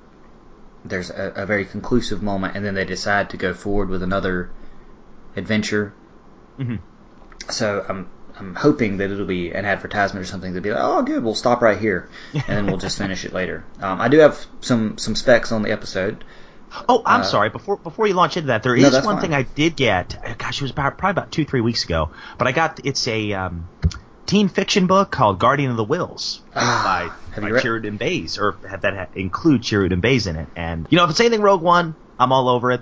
there's 0.84 1.10
a, 1.10 1.32
a 1.34 1.44
very 1.44 1.64
conclusive 1.64 2.22
moment, 2.22 2.54
and 2.54 2.64
then 2.64 2.74
they 2.74 2.84
decide 2.84 3.28
to 3.30 3.36
go 3.36 3.54
forward 3.54 3.88
with 3.88 4.04
another 4.04 4.50
adventure. 5.34 5.92
Mhm. 6.60 6.78
So 7.48 7.84
I'm 7.88 8.08
I'm 8.38 8.54
hoping 8.54 8.98
that 8.98 9.10
it'll 9.10 9.26
be 9.26 9.50
an 9.50 9.64
advertisement 9.64 10.22
or 10.22 10.28
something 10.28 10.54
to 10.54 10.60
be 10.60 10.70
like, 10.70 10.80
oh, 10.80 11.02
good, 11.02 11.24
we'll 11.24 11.34
stop 11.34 11.60
right 11.60 11.78
here, 11.78 12.08
and 12.32 12.44
then 12.46 12.66
we'll 12.66 12.76
just 12.76 12.98
finish 13.04 13.24
it 13.24 13.32
later. 13.32 13.64
Um, 13.80 14.00
I 14.00 14.06
do 14.06 14.18
have 14.18 14.46
some 14.60 14.96
some 14.96 15.16
specs 15.16 15.50
on 15.50 15.62
the 15.62 15.72
episode. 15.72 16.22
Oh, 16.88 17.02
I'm 17.04 17.20
Uh, 17.20 17.24
sorry. 17.24 17.48
Before 17.50 17.76
before 17.76 18.06
you 18.06 18.14
launch 18.14 18.36
into 18.36 18.48
that, 18.48 18.62
there 18.62 18.76
No, 18.76 18.88
is 18.88 18.94
one 18.94 19.16
fine. 19.16 19.20
thing 19.20 19.34
I 19.34 19.42
did 19.42 19.76
get. 19.76 20.16
Gosh, 20.38 20.56
it 20.58 20.62
was 20.62 20.70
about 20.70 20.98
probably 20.98 21.12
about 21.20 21.30
two 21.30 21.44
three 21.44 21.60
weeks 21.60 21.84
ago. 21.84 22.10
But 22.38 22.48
I 22.48 22.52
got 22.52 22.80
it's 22.84 23.06
a 23.08 23.32
um, 23.34 23.68
teen 24.26 24.48
fiction 24.48 24.86
book 24.86 25.10
called 25.10 25.38
Guardian 25.38 25.70
of 25.70 25.76
the 25.76 25.84
Whills 25.84 26.40
Ah, 26.56 26.82
by, 26.84 27.32
have 27.34 27.42
by 27.42 27.48
you 27.48 27.54
read- 27.54 27.64
Chirrut 27.64 27.86
and 27.86 27.98
Baze, 27.98 28.38
or 28.38 28.56
have 28.68 28.80
that 28.82 29.10
include 29.14 29.62
Chirrut 29.62 29.92
and 29.92 30.00
Baze 30.02 30.26
in 30.26 30.36
it. 30.36 30.48
And 30.56 30.86
you 30.90 30.96
know, 30.96 31.04
if 31.04 31.10
it's 31.10 31.20
anything 31.20 31.42
Rogue 31.42 31.62
One, 31.62 31.94
I'm 32.18 32.32
all 32.32 32.48
over 32.48 32.70
it. 32.70 32.80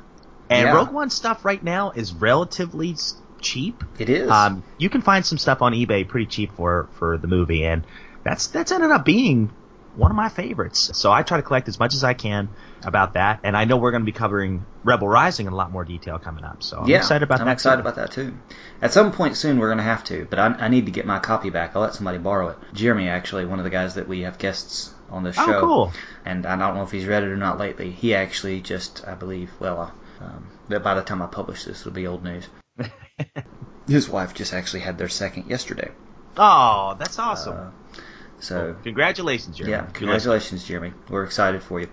And 0.48 0.66
Yeah. 0.66 0.74
Rogue 0.74 0.90
One 0.92 1.11
stuff 1.11 1.44
right 1.44 1.62
now 1.62 1.90
is 1.90 2.12
relatively 2.12 2.96
cheap. 3.40 3.83
It 3.98 4.09
is. 4.11 4.31
Um, 4.31 4.62
you 4.79 4.88
can 4.90 5.00
find 5.03 5.24
some 5.24 5.38
stuff 5.38 5.62
on 5.62 5.72
eBay 5.72 6.07
pretty 6.07 6.26
cheap 6.26 6.53
for 6.57 6.88
for 6.94 7.18
the 7.18 7.26
movie, 7.29 7.64
and 7.64 7.85
that's 8.24 8.48
that's 8.48 8.70
ended 8.72 8.90
up 8.90 9.05
being 9.05 9.50
one 9.96 10.11
of 10.11 10.16
my 10.16 10.29
favorites. 10.29 10.90
So 10.94 11.11
I 11.11 11.22
try 11.22 11.37
to 11.38 11.42
collect 11.42 11.68
as 11.68 11.79
much 11.79 11.94
as 11.94 12.05
I 12.05 12.14
can 12.14 12.48
about 12.85 13.14
that, 13.14 13.40
and 13.42 13.57
I 13.57 13.64
know 13.64 13.76
we're 13.76 13.90
going 13.90 14.03
to 14.03 14.07
be 14.07 14.12
covering 14.12 14.64
Rebel 14.85 15.09
Rising 15.09 15.46
in 15.46 15.53
a 15.53 15.57
lot 15.57 15.70
more 15.70 15.85
detail 15.85 16.18
coming 16.18 16.44
up. 16.44 16.62
So 16.62 16.79
I'm 16.79 16.88
yeah, 16.88 16.98
excited 16.98 17.22
about 17.22 17.40
I'm 17.40 17.46
that. 17.46 17.53
excited 17.53 17.83
too. 17.83 17.88
about 17.88 17.96
that 17.96 18.11
too. 18.12 18.35
At 18.81 18.92
some 18.92 19.12
point 19.12 19.37
soon, 19.37 19.59
we're 19.59 19.68
gonna 19.68 19.83
have 19.83 20.05
to, 20.05 20.26
but 20.31 20.38
I, 20.38 20.46
I 20.46 20.68
need 20.68 20.87
to 20.87 20.92
get 20.92 21.07
my 21.07 21.18
copy 21.18 21.50
back. 21.50 21.72
I'll 21.74 21.83
let 21.83 21.94
somebody 21.94 22.18
borrow 22.18 22.48
it. 22.48 22.59
Jeremy, 22.72 23.09
actually, 23.09 23.44
one 23.44 23.59
of 23.59 23.64
the 23.64 23.70
guys 23.70 23.94
that 23.96 24.09
we 24.09 24.22
have 24.22 24.38
guests 24.38 24.94
on 25.11 25.22
this 25.24 25.37
show. 25.37 25.42
Oh, 25.42 25.46
show, 25.46 25.61
cool. 25.61 25.92
and 26.24 26.46
I 26.46 26.57
don't 26.57 26.76
know 26.76 26.83
if 26.83 26.90
he's 26.90 27.07
read 27.07 27.22
it 27.22 27.29
or 27.29 27.37
not 27.37 27.59
lately. 27.59 27.90
He 27.90 28.14
actually 28.14 28.61
just, 28.61 29.07
I 29.07 29.14
believe, 29.14 29.50
well, 29.59 29.92
uh, 30.20 30.24
um, 30.24 30.83
by 30.83 30.94
the 30.94 31.03
time 31.03 31.20
I 31.20 31.26
publish 31.26 31.64
this, 31.64 31.81
it'll 31.81 31.92
be 31.92 32.07
old 32.07 32.24
news. 32.24 32.48
His 33.88 34.09
wife 34.09 34.35
just 34.35 34.55
actually 34.55 34.81
had 34.81 34.98
their 34.98 35.09
second 35.09 35.50
yesterday. 35.50 35.90
Oh, 36.37 36.96
that's 36.98 37.18
awesome. 37.18 37.57
Uh, 37.57 38.00
so 38.40 38.74
Congratulations, 38.83 39.57
Jeremy. 39.57 39.72
yeah, 39.72 39.79
If 39.79 40.00
you're 40.00 40.11
listening. 40.11 40.33
congratulations, 40.33 40.64
Jeremy. 40.64 40.92
We're 41.09 41.24
excited 41.24 41.62
for 41.62 41.81
you, 41.81 41.88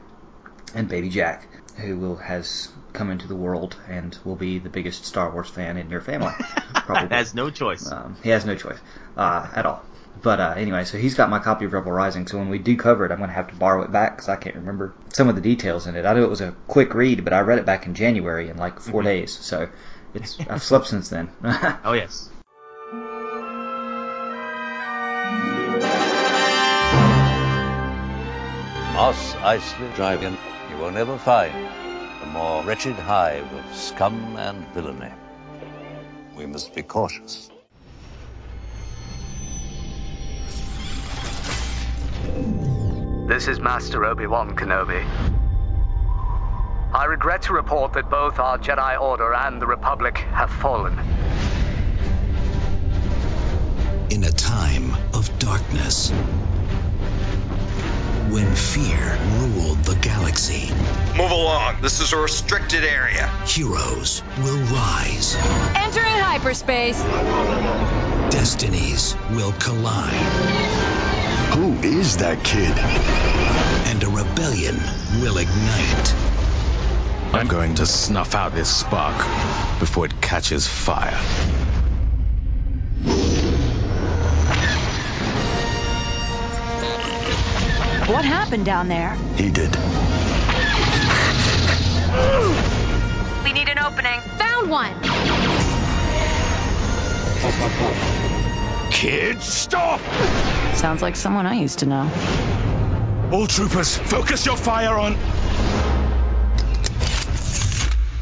and 0.74 0.88
baby 0.90 1.10
Jack. 1.10 1.48
who 1.78 1.98
will 1.98 2.16
has 2.18 2.70
come 2.94 3.12
into 3.12 3.28
the 3.28 3.36
world 3.36 3.76
and 3.88 4.18
will 4.26 4.36
be 4.36 4.58
the 4.60 4.70
biggest 4.70 5.06
Star 5.06 5.32
Wars 5.32 5.48
fan 5.50 5.78
in 5.78 5.90
your 5.90 6.02
family. 6.02 6.32
Probably 6.86 7.16
has 7.16 7.36
no 7.36 7.50
choice. 7.52 7.92
um, 7.92 8.18
he 8.24 8.30
has 8.30 8.46
no 8.46 8.56
choice 8.56 8.80
uh, 9.16 9.48
at 9.54 9.66
all. 9.66 9.84
But 10.24 10.40
uh, 10.40 10.54
anyway, 10.58 10.84
so 10.86 10.98
he's 10.98 11.14
got 11.14 11.30
my 11.30 11.38
copy 11.38 11.66
of 11.66 11.74
Rebel 11.74 11.92
Rising. 11.92 12.26
So 12.26 12.40
when 12.40 12.50
we 12.50 12.58
do 12.58 12.76
cover 12.76 13.06
it, 13.06 13.12
I'm 13.12 13.20
going 13.20 13.30
to 13.30 13.36
have 13.36 13.50
to 13.50 13.56
borrow 13.56 13.84
it 13.84 13.92
back 13.92 14.16
because 14.16 14.30
I 14.30 14.36
can't 14.36 14.56
remember 14.56 14.96
some 15.14 15.30
of 15.30 15.36
the 15.36 15.42
details 15.42 15.86
in 15.86 15.96
it. 15.96 16.08
I 16.08 16.14
know 16.16 16.24
it 16.24 16.30
was 16.30 16.42
a 16.42 16.56
quick 16.68 16.96
read, 16.96 17.24
but 17.24 17.34
I 17.34 17.42
read 17.42 17.60
it 17.60 17.68
back 17.68 17.86
in 17.86 17.94
January 17.94 18.50
in 18.50 18.58
like 18.58 18.80
4 18.80 19.04
days. 19.04 19.32
So 19.38 19.70
it's 20.16 20.40
I've 20.50 20.64
slept 20.64 20.88
since 20.88 21.10
then. 21.10 21.30
Oh 21.84 21.94
yes. 21.94 22.30
Mos 28.98 29.36
Eisley 29.36 29.94
Drive-In, 29.94 30.36
you 30.72 30.78
will 30.78 30.90
never 30.90 31.20
find 31.20 31.54
a 31.54 32.26
more 32.34 32.64
wretched 32.64 32.96
hive 32.96 33.46
of 33.54 33.76
scum 33.76 34.36
and 34.38 34.68
villainy. 34.70 35.12
We 36.36 36.48
must 36.48 36.74
be 36.74 36.82
cautious. 36.82 37.52
This 43.28 43.48
is 43.48 43.60
Master 43.60 44.04
Obi-Wan 44.04 44.56
Kenobi. 44.56 45.06
I 46.92 47.06
regret 47.06 47.44
to 47.44 47.54
report 47.54 47.94
that 47.94 48.10
both 48.10 48.40
our 48.40 48.58
Jedi 48.58 49.00
Order 49.00 49.32
and 49.32 49.62
the 49.62 49.68
Republic 49.68 50.18
have 50.32 50.50
fallen. 50.50 50.98
in 54.10 54.24
a 54.24 54.32
time 54.32 54.96
of 55.14 55.38
darkness. 55.38 56.12
When 58.30 58.54
fear 58.56 59.18
ruled 59.40 59.84
the 59.86 59.96
galaxy, 60.02 60.70
Move 61.18 61.32
along. 61.32 61.82
This 61.82 62.02
is 62.02 62.12
a 62.14 62.18
restricted 62.18 62.84
area. 62.84 63.28
heroes 63.48 64.22
will 64.40 64.60
rise, 64.66 65.36
Entering 65.76 66.20
hyperspace. 66.22 67.02
destinies 68.32 69.16
will 69.32 69.54
collide, 69.54 70.14
Who 71.56 71.74
is 71.88 72.18
that 72.18 72.44
kid? 72.44 72.74
and 73.90 74.04
a 74.04 74.08
rebellion 74.10 74.76
will 75.22 75.38
ignite. 75.38 76.14
I'm 77.34 77.48
going 77.48 77.76
to 77.76 77.86
snuff 77.86 78.36
out 78.36 78.54
this 78.54 78.70
spark 78.70 79.18
before 79.80 80.06
it 80.06 80.22
catches 80.22 80.68
fire. 80.68 81.18
What 88.08 88.24
happened 88.24 88.66
down 88.66 88.88
there? 88.88 89.16
He 89.36 89.52
did. 89.52 89.76
We 93.44 93.52
need 93.52 93.68
an 93.68 93.80
opening. 93.80 94.22
Found 94.38 94.70
one. 94.72 94.94
Kid, 98.92 99.42
stop! 99.42 100.00
Sounds 100.74 101.02
like 101.02 101.18
someone 101.18 101.46
I 101.46 101.56
used 101.56 101.80
to 101.80 101.86
know. 101.86 102.10
All 103.34 103.46
troopers, 103.46 103.98
focus 103.98 104.46
your 104.46 104.56
fire 104.56 104.94
on. 104.94 105.18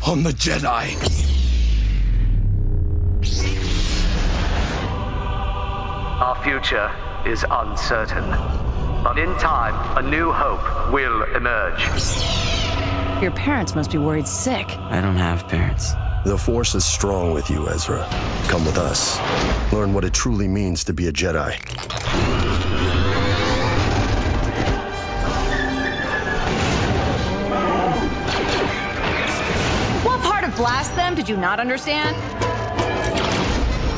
on 0.08 0.24
the 0.24 0.32
Jedi. 0.32 0.96
Our 6.22 6.44
future 6.44 6.92
is 7.28 7.46
uncertain. 7.50 8.65
But 9.06 9.20
in 9.20 9.36
time, 9.36 10.04
a 10.04 10.10
new 10.10 10.32
hope 10.32 10.92
will 10.92 11.22
emerge. 11.36 11.80
Your 13.22 13.30
parents 13.30 13.76
must 13.76 13.92
be 13.92 14.00
worried 14.00 14.28
sick. 14.28 14.66
I 14.80 15.00
don't 15.00 15.18
have 15.18 15.48
parents. 15.48 15.94
The 16.24 16.40
Force 16.40 16.74
is 16.74 16.86
strong 16.86 17.32
with 17.32 17.52
you, 17.52 17.70
Ezra. 17.70 18.04
Come 18.48 18.66
with 18.66 18.80
us. 18.80 19.20
Learn 19.72 19.94
what 19.94 20.06
it 20.06 20.14
truly 20.16 20.48
means 20.48 20.86
to 20.86 20.94
be 20.94 21.06
a 21.06 21.12
Jedi. 21.12 21.54
What 30.04 30.20
part 30.24 30.46
of 30.46 30.56
Blast 30.56 30.96
Them 30.96 31.14
did 31.14 31.30
you 31.30 31.38
not 31.38 31.60
understand? 31.60 32.16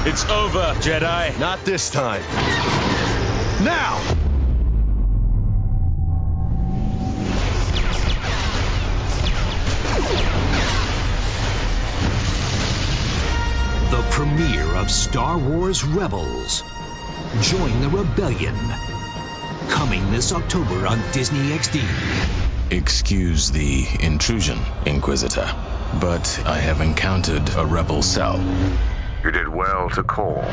It's 0.06 0.30
over, 0.30 0.74
Jedi. 0.82 1.40
Not 1.40 1.64
this 1.64 1.90
time. 1.90 2.22
Now! 3.64 4.17
Premiere 14.18 14.66
of 14.78 14.90
Star 14.90 15.38
Wars 15.38 15.84
Rebels. 15.84 16.64
Join 17.42 17.82
the 17.82 17.90
rebellion. 17.90 18.56
Coming 19.70 20.10
this 20.10 20.34
October 20.34 20.88
on 20.88 21.00
Disney 21.12 21.52
XD. 21.52 22.72
Excuse 22.72 23.52
the 23.52 23.86
intrusion, 24.00 24.58
Inquisitor, 24.88 25.48
but 26.02 26.42
I 26.48 26.58
have 26.58 26.82
encountered 26.82 27.48
a 27.58 27.64
rebel 27.68 28.02
cell. 28.02 28.44
You 29.24 29.30
did 29.30 29.50
well 29.50 29.88
to 29.92 30.02
call. 30.02 30.44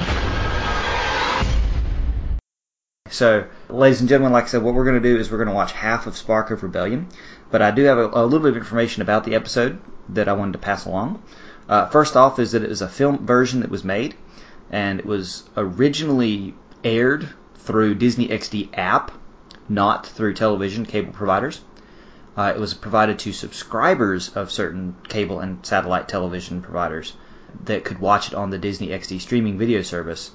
So, 3.08 3.46
ladies 3.70 4.00
and 4.00 4.10
gentlemen, 4.10 4.34
like 4.34 4.44
I 4.44 4.48
said, 4.48 4.62
what 4.62 4.74
we're 4.74 4.84
going 4.84 5.02
to 5.02 5.08
do 5.08 5.16
is 5.18 5.30
we're 5.30 5.38
going 5.38 5.48
to 5.48 5.54
watch 5.54 5.72
half 5.72 6.06
of 6.06 6.18
Spark 6.18 6.50
of 6.50 6.62
Rebellion. 6.62 7.08
But 7.50 7.62
I 7.62 7.70
do 7.70 7.84
have 7.84 7.96
a, 7.96 8.10
a 8.12 8.24
little 8.24 8.40
bit 8.40 8.50
of 8.50 8.56
information 8.58 9.00
about 9.00 9.24
the 9.24 9.34
episode 9.34 9.80
that 10.10 10.28
I 10.28 10.34
wanted 10.34 10.52
to 10.52 10.58
pass 10.58 10.84
along. 10.84 11.22
Uh, 11.68 11.86
first 11.86 12.16
off, 12.16 12.38
is 12.38 12.52
that 12.52 12.62
it 12.62 12.68
was 12.68 12.82
a 12.82 12.88
film 12.88 13.24
version 13.26 13.60
that 13.60 13.70
was 13.70 13.84
made, 13.84 14.14
and 14.70 15.00
it 15.00 15.06
was 15.06 15.44
originally 15.56 16.54
aired 16.82 17.28
through 17.54 17.94
Disney 17.94 18.28
XD 18.28 18.70
app, 18.74 19.12
not 19.68 20.06
through 20.06 20.34
television 20.34 20.84
cable 20.84 21.12
providers. 21.12 21.62
Uh, 22.36 22.52
it 22.54 22.60
was 22.60 22.74
provided 22.74 23.18
to 23.20 23.32
subscribers 23.32 24.28
of 24.36 24.50
certain 24.50 24.96
cable 25.08 25.40
and 25.40 25.64
satellite 25.64 26.08
television 26.08 26.60
providers 26.60 27.14
that 27.64 27.84
could 27.84 28.00
watch 28.00 28.28
it 28.28 28.34
on 28.34 28.50
the 28.50 28.58
Disney 28.58 28.88
XD 28.88 29.20
streaming 29.20 29.56
video 29.56 29.82
service 29.82 30.32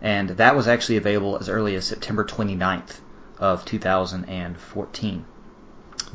and 0.00 0.30
that 0.30 0.54
was 0.54 0.68
actually 0.68 0.96
available 0.96 1.36
as 1.38 1.48
early 1.48 1.74
as 1.74 1.84
September 1.84 2.24
29th 2.24 3.00
of 3.38 3.64
2014. 3.64 5.24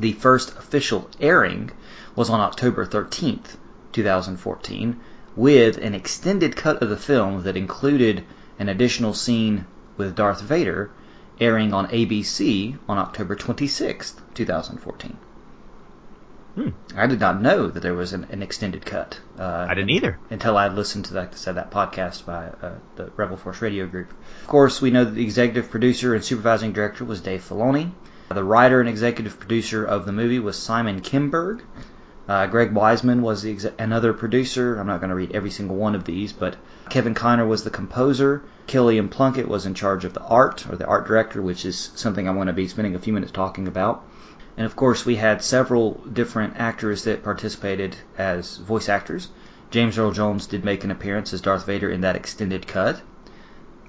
The 0.00 0.12
first 0.12 0.56
official 0.56 1.10
airing 1.20 1.70
was 2.16 2.30
on 2.30 2.40
October 2.40 2.86
13th, 2.86 3.56
2014, 3.94 5.00
with 5.34 5.78
an 5.78 5.94
extended 5.94 6.54
cut 6.54 6.82
of 6.82 6.90
the 6.90 6.96
film 6.96 7.42
that 7.44 7.56
included 7.56 8.24
an 8.58 8.68
additional 8.68 9.14
scene 9.14 9.66
with 9.96 10.14
Darth 10.14 10.42
Vader 10.42 10.90
airing 11.40 11.72
on 11.72 11.86
ABC 11.88 12.78
on 12.88 12.98
October 12.98 13.34
26th, 13.34 14.14
2014. 14.34 15.16
Hmm. 16.54 16.68
I 16.94 17.08
did 17.08 17.18
not 17.18 17.42
know 17.42 17.66
that 17.66 17.80
there 17.80 17.94
was 17.94 18.12
an, 18.12 18.28
an 18.30 18.40
extended 18.40 18.86
cut. 18.86 19.18
Uh, 19.36 19.66
I 19.68 19.74
didn't 19.74 19.90
either. 19.90 20.18
until 20.30 20.56
I 20.56 20.68
listened 20.68 21.06
to, 21.06 21.14
like 21.14 21.32
I 21.32 21.36
said, 21.36 21.56
that 21.56 21.72
podcast 21.72 22.24
by 22.24 22.46
uh, 22.46 22.74
the 22.94 23.10
Rebel 23.16 23.36
Force 23.36 23.60
Radio 23.60 23.88
Group. 23.88 24.12
Of 24.42 24.46
course, 24.46 24.80
we 24.80 24.92
know 24.92 25.04
that 25.04 25.14
the 25.14 25.24
executive 25.24 25.68
producer 25.68 26.14
and 26.14 26.24
supervising 26.24 26.72
director 26.72 27.04
was 27.04 27.20
Dave 27.20 27.42
Filoni. 27.42 27.90
The 28.28 28.44
writer 28.44 28.78
and 28.78 28.88
executive 28.88 29.40
producer 29.40 29.84
of 29.84 30.06
the 30.06 30.12
movie 30.12 30.38
was 30.38 30.56
Simon 30.56 31.00
Kimberg. 31.00 31.62
Uh, 32.26 32.46
Greg 32.46 32.72
Weisman 32.72 33.20
was 33.20 33.42
the 33.42 33.72
another 33.78 34.14
producer. 34.14 34.76
I'm 34.78 34.86
not 34.86 35.00
going 35.00 35.10
to 35.10 35.16
read 35.16 35.32
every 35.32 35.50
single 35.50 35.76
one 35.76 35.94
of 35.94 36.04
these, 36.04 36.32
but 36.32 36.56
Kevin 36.88 37.14
Kiner 37.14 37.46
was 37.46 37.64
the 37.64 37.70
composer. 37.70 38.42
Killian 38.66 39.10
Plunkett 39.10 39.46
was 39.46 39.66
in 39.66 39.74
charge 39.74 40.06
of 40.06 40.14
the 40.14 40.22
art, 40.22 40.66
or 40.70 40.76
the 40.76 40.86
art 40.86 41.06
director, 41.06 41.42
which 41.42 41.66
is 41.66 41.90
something 41.94 42.26
I'm 42.26 42.36
going 42.36 42.46
to 42.46 42.54
be 42.54 42.66
spending 42.66 42.94
a 42.94 42.98
few 42.98 43.12
minutes 43.12 43.32
talking 43.32 43.68
about. 43.68 44.02
And 44.56 44.64
of 44.64 44.74
course, 44.74 45.04
we 45.04 45.16
had 45.16 45.42
several 45.42 46.00
different 46.10 46.54
actors 46.56 47.04
that 47.04 47.24
participated 47.24 47.96
as 48.16 48.56
voice 48.56 48.88
actors. 48.88 49.28
James 49.70 49.98
Earl 49.98 50.12
Jones 50.12 50.46
did 50.46 50.64
make 50.64 50.84
an 50.84 50.90
appearance 50.90 51.32
as 51.34 51.40
Darth 51.40 51.66
Vader 51.66 51.90
in 51.90 52.00
that 52.02 52.16
extended 52.16 52.66
cut. 52.66 53.02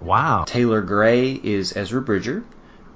Wow. 0.02 0.44
Taylor 0.46 0.82
Gray 0.82 1.40
is 1.42 1.78
Ezra 1.78 2.02
Bridger. 2.02 2.44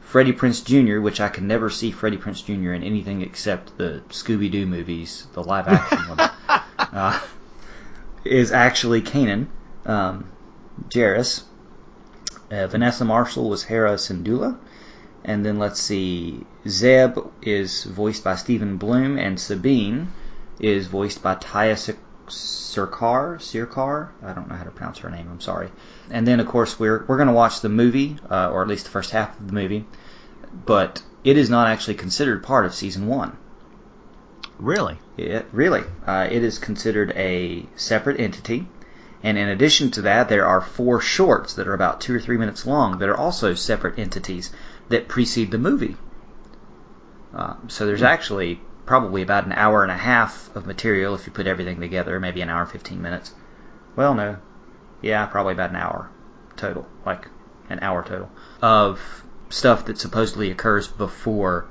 Freddie 0.10 0.34
Prinze 0.34 0.65
Jr., 0.65 1.02
which 1.02 1.22
I 1.22 1.30
can 1.30 1.45
never 1.45 1.69
see 1.69 1.91
Freddie 1.91 2.17
Prinze 2.17 2.43
Jr. 2.43 2.74
in 2.74 2.82
anything 2.82 3.22
except 3.22 3.78
the 3.78 4.02
Scooby 4.10 4.50
Doo 4.50 4.65
movies, 4.65 5.28
the 5.34 5.43
live 5.43 5.67
action 5.67 6.00
one, 6.00 6.19
uh, 6.80 7.22
is 8.26 8.52
actually 8.52 9.04
Kanan 9.04 9.45
um, 9.86 10.32
Jarrus. 10.89 11.43
Uh, 12.50 12.65
Vanessa 12.65 13.06
Marshall 13.06 13.52
was 13.52 13.62
Hera 13.62 13.93
Syndulla. 13.93 14.58
And 15.24 15.45
then 15.45 15.60
let's 15.60 15.80
see, 15.80 16.43
Zeb 16.67 17.19
is 17.43 17.84
voiced 17.84 18.24
by 18.24 18.36
Steven 18.36 18.78
Blum, 18.78 19.19
and 19.19 19.39
Sabine 19.39 20.12
is 20.60 20.88
voiced 20.88 21.22
by 21.22 21.36
Taya 21.36 21.78
Sir- 21.78 21.98
Sircar. 22.28 23.38
Sircar? 23.39 24.12
I 24.24 24.34
don't 24.34 24.50
know 24.50 24.56
how 24.56 24.63
to 24.63 24.72
pronounce 24.72 24.98
her 25.00 25.10
name. 25.12 25.28
I'm 25.30 25.41
sorry. 25.41 25.69
And 26.10 26.28
then, 26.28 26.39
of 26.39 26.48
course, 26.48 26.80
we're 26.80 27.06
we're 27.08 27.17
going 27.17 27.28
to 27.28 27.34
watch 27.34 27.62
the 27.62 27.69
movie, 27.69 28.17
uh, 28.28 28.50
or 28.50 28.63
at 28.63 28.67
least 28.67 28.86
the 28.86 28.91
first 28.91 29.12
half 29.12 29.39
of 29.39 29.48
the 29.48 29.54
movie, 29.54 29.86
but 30.66 31.04
it 31.24 31.38
is 31.38 31.50
not 31.50 31.68
actually 31.68 31.96
considered 31.96 32.44
part 32.44 32.66
of 32.66 32.74
season 32.74 33.08
one. 33.08 33.38
Really? 34.58 35.00
It, 35.18 35.48
really. 35.52 35.84
Uh, 36.06 36.28
it 36.30 36.44
is 36.44 36.60
considered 36.60 37.12
a 37.16 37.66
separate 37.76 38.20
entity. 38.20 38.68
And 39.24 39.38
in 39.38 39.50
addition 39.50 39.92
to 39.92 40.02
that, 40.04 40.30
there 40.30 40.46
are 40.46 40.62
four 40.62 41.02
shorts 41.02 41.54
that 41.56 41.68
are 41.68 41.74
about 41.74 42.02
two 42.02 42.16
or 42.16 42.20
three 42.20 42.38
minutes 42.38 42.66
long 42.66 43.00
that 43.00 43.10
are 43.10 43.18
also 43.18 43.54
separate 43.54 44.00
entities 44.00 44.52
that 44.90 45.08
precede 45.08 45.52
the 45.52 45.58
movie. 45.58 45.98
Uh, 47.34 47.56
so 47.68 47.86
there's 47.86 48.04
actually 48.04 48.62
probably 48.86 49.22
about 49.22 49.46
an 49.46 49.52
hour 49.52 49.84
and 49.84 49.92
a 49.92 49.98
half 49.98 50.54
of 50.56 50.66
material 50.66 51.14
if 51.14 51.28
you 51.28 51.32
put 51.32 51.48
everything 51.48 51.80
together, 51.80 52.20
maybe 52.20 52.42
an 52.42 52.50
hour 52.50 52.62
and 52.62 52.72
15 52.72 53.02
minutes. 53.02 53.34
Well, 53.96 54.16
no. 54.16 54.38
Yeah, 55.02 55.26
probably 55.26 55.54
about 55.54 55.70
an 55.70 55.76
hour 55.76 56.10
total, 56.56 56.88
like 57.06 57.28
an 57.70 57.80
hour 57.82 58.04
total, 58.04 58.30
of 58.62 59.24
stuff 59.50 59.86
that 59.86 59.98
supposedly 59.98 60.52
occurs 60.52 60.88
before 60.88 61.66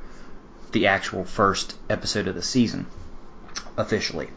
the 0.72 0.86
actual 0.86 1.24
first 1.24 1.76
episode 1.88 2.28
of 2.28 2.34
the 2.34 2.42
season, 2.42 2.86
officially. 3.76 4.28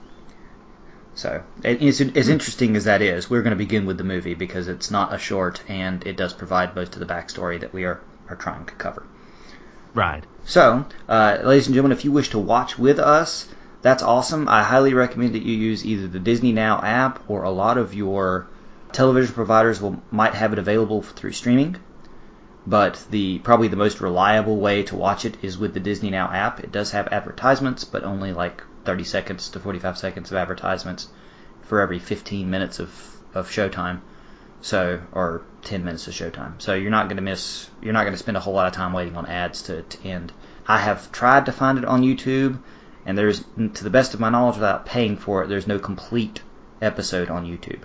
So, 1.14 1.44
as, 1.64 2.00
as 2.00 2.30
interesting 2.30 2.76
as 2.76 2.86
that 2.86 3.02
is, 3.02 3.30
we're 3.30 3.42
going 3.42 3.52
to 3.52 3.58
begin 3.58 3.86
with 3.86 3.98
the 3.98 4.04
movie 4.04 4.34
because 4.34 4.68
it's 4.68 4.90
not 4.90 5.14
a 5.14 5.18
short 5.18 5.62
and 5.68 6.06
it 6.08 6.16
does 6.16 6.34
provide 6.34 6.76
most 6.76 6.94
of 6.94 7.00
the 7.00 7.14
backstory 7.14 7.60
that 7.60 7.74
we 7.74 7.84
are, 7.84 8.00
are 8.30 8.38
trying 8.38 8.66
to 8.66 8.74
cover. 8.74 9.04
Right. 9.94 10.24
So, 10.46 10.86
uh, 11.10 11.40
ladies 11.44 11.68
and 11.68 11.76
gentlemen, 11.76 11.98
if 11.98 12.06
you 12.06 12.14
wish 12.14 12.30
to 12.30 12.40
watch 12.40 12.80
with 12.80 12.98
us, 12.98 13.50
that's 13.82 14.04
awesome. 14.04 14.48
I 14.48 14.64
highly 14.64 14.94
recommend 14.94 15.36
that 15.36 15.44
you 15.44 15.56
use 15.56 15.86
either 15.86 16.08
the 16.08 16.20
Disney 16.20 16.54
Now 16.54 16.80
app 16.82 17.20
or 17.30 17.44
a 17.44 17.52
lot 17.52 17.78
of 17.78 17.94
your 17.94 18.48
television 18.94 19.34
providers 19.34 19.82
will 19.82 20.02
might 20.12 20.36
have 20.36 20.54
it 20.54 20.60
available 20.60 21.02
through 21.02 21.34
streaming. 21.34 21.78
But 22.66 23.04
the 23.10 23.40
probably 23.40 23.68
the 23.70 23.76
most 23.76 24.02
reliable 24.02 24.58
way 24.58 24.84
to 24.84 24.96
watch 24.96 25.26
it 25.26 25.38
is 25.42 25.58
with 25.58 25.74
the 25.74 25.80
Disney 25.80 26.12
Now 26.12 26.32
app. 26.32 26.60
It 26.60 26.72
does 26.72 26.92
have 26.92 27.08
advertisements, 27.08 27.84
but 27.84 28.04
only 28.04 28.34
like 28.34 28.64
30 28.86 29.04
seconds 29.04 29.50
to 29.50 29.60
45 29.60 29.98
seconds 29.98 30.32
of 30.32 30.38
advertisements 30.38 31.08
for 31.64 31.80
every 31.80 32.00
15 32.00 32.50
minutes 32.50 32.80
of, 32.80 33.18
of 33.34 33.50
showtime. 33.50 34.02
So, 34.62 35.02
or 35.12 35.42
10 35.64 35.84
minutes 35.84 36.08
of 36.08 36.14
showtime. 36.14 36.62
So 36.62 36.76
you're 36.76 36.92
not 36.92 37.08
going 37.08 37.18
to 37.18 37.24
miss, 37.24 37.68
you're 37.82 37.94
not 37.94 38.04
going 38.04 38.14
to 38.14 38.20
spend 38.20 38.38
a 38.38 38.40
whole 38.40 38.54
lot 38.54 38.68
of 38.68 38.74
time 38.74 38.94
waiting 38.94 39.16
on 39.16 39.26
ads 39.26 39.64
to, 39.64 39.82
to 39.82 40.08
end. 40.08 40.32
I 40.68 40.78
have 40.78 41.12
tried 41.12 41.48
to 41.48 41.52
find 41.52 41.80
it 41.80 41.86
on 41.86 42.04
YouTube, 42.04 42.60
and 43.06 43.18
there's, 43.18 43.44
to 43.58 43.84
the 43.84 43.90
best 43.90 44.14
of 44.14 44.20
my 44.20 44.30
knowledge, 44.30 44.56
without 44.56 44.86
paying 44.86 45.18
for 45.18 45.44
it, 45.44 45.48
there's 45.48 45.66
no 45.66 45.80
complete 45.80 46.42
episode 46.80 47.30
on 47.30 47.48
YouTube. 47.48 47.82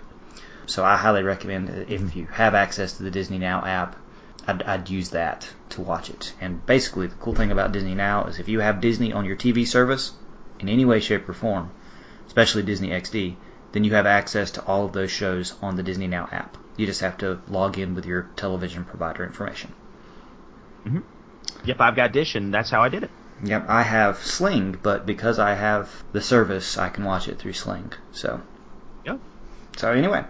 So 0.67 0.85
I 0.85 0.97
highly 0.97 1.23
recommend 1.23 1.71
if 1.89 2.15
you 2.15 2.27
have 2.27 2.55
access 2.55 2.95
to 2.99 3.03
the 3.03 3.11
Disney 3.11 3.39
Now 3.39 3.65
app, 3.65 3.97
I'd, 4.47 4.63
I'd 4.63 4.89
use 4.89 5.11
that 5.11 5.49
to 5.71 5.81
watch 5.81 6.09
it. 6.11 6.35
And 6.41 6.65
basically, 6.67 7.09
the 7.09 7.17
cool 7.17 7.35
thing 7.35 7.51
about 7.51 7.73
Disney 7.73 7.95
Now 7.95 8.25
is 8.27 8.39
if 8.39 8.49
you 8.49 8.61
have 8.61 8.81
Disney 8.81 9.13
on 9.13 9.25
your 9.25 9.37
TV 9.37 9.67
service 9.67 10.13
in 10.61 10.69
any 10.69 10.85
way, 10.85 11.01
shape, 11.01 11.29
or 11.29 11.33
form, 11.33 11.71
especially 12.27 12.63
Disney 12.63 12.91
XD, 12.91 13.37
then 13.73 13.85
you 13.85 13.95
have 13.95 14.07
access 14.07 14.53
to 14.53 14.65
all 14.65 14.85
of 14.85 14.93
those 14.93 15.11
shows 15.11 15.55
on 15.61 15.77
the 15.77 15.83
Disney 15.83 16.07
Now 16.07 16.29
app. 16.31 16.57
You 16.77 16.87
just 16.87 17.01
have 17.01 17.19
to 17.19 17.41
log 17.49 17.79
in 17.79 17.95
with 17.95 18.07
your 18.07 18.31
television 18.37 18.85
provider 18.85 19.25
information. 19.25 19.73
Mm-hmm. 20.87 21.01
Yep, 21.65 21.81
I've 21.81 21.97
got 21.97 22.13
Dish, 22.13 22.35
and 22.35 22.55
that's 22.55 22.71
how 22.71 22.83
I 22.83 22.89
did 22.89 23.03
it. 23.03 23.11
Yep, 23.45 23.67
I 23.69 23.83
have 23.83 24.19
Sling, 24.19 24.79
but 24.83 25.05
because 25.05 25.39
I 25.39 25.55
have 25.55 26.05
the 26.13 26.21
service, 26.21 26.79
I 26.79 26.89
can 26.89 27.05
watch 27.05 27.29
it 27.29 27.39
through 27.39 27.53
Sling. 27.53 27.93
So. 28.13 28.41
Yep. 29.05 29.21
So 29.77 29.93
anyway, 29.93 30.25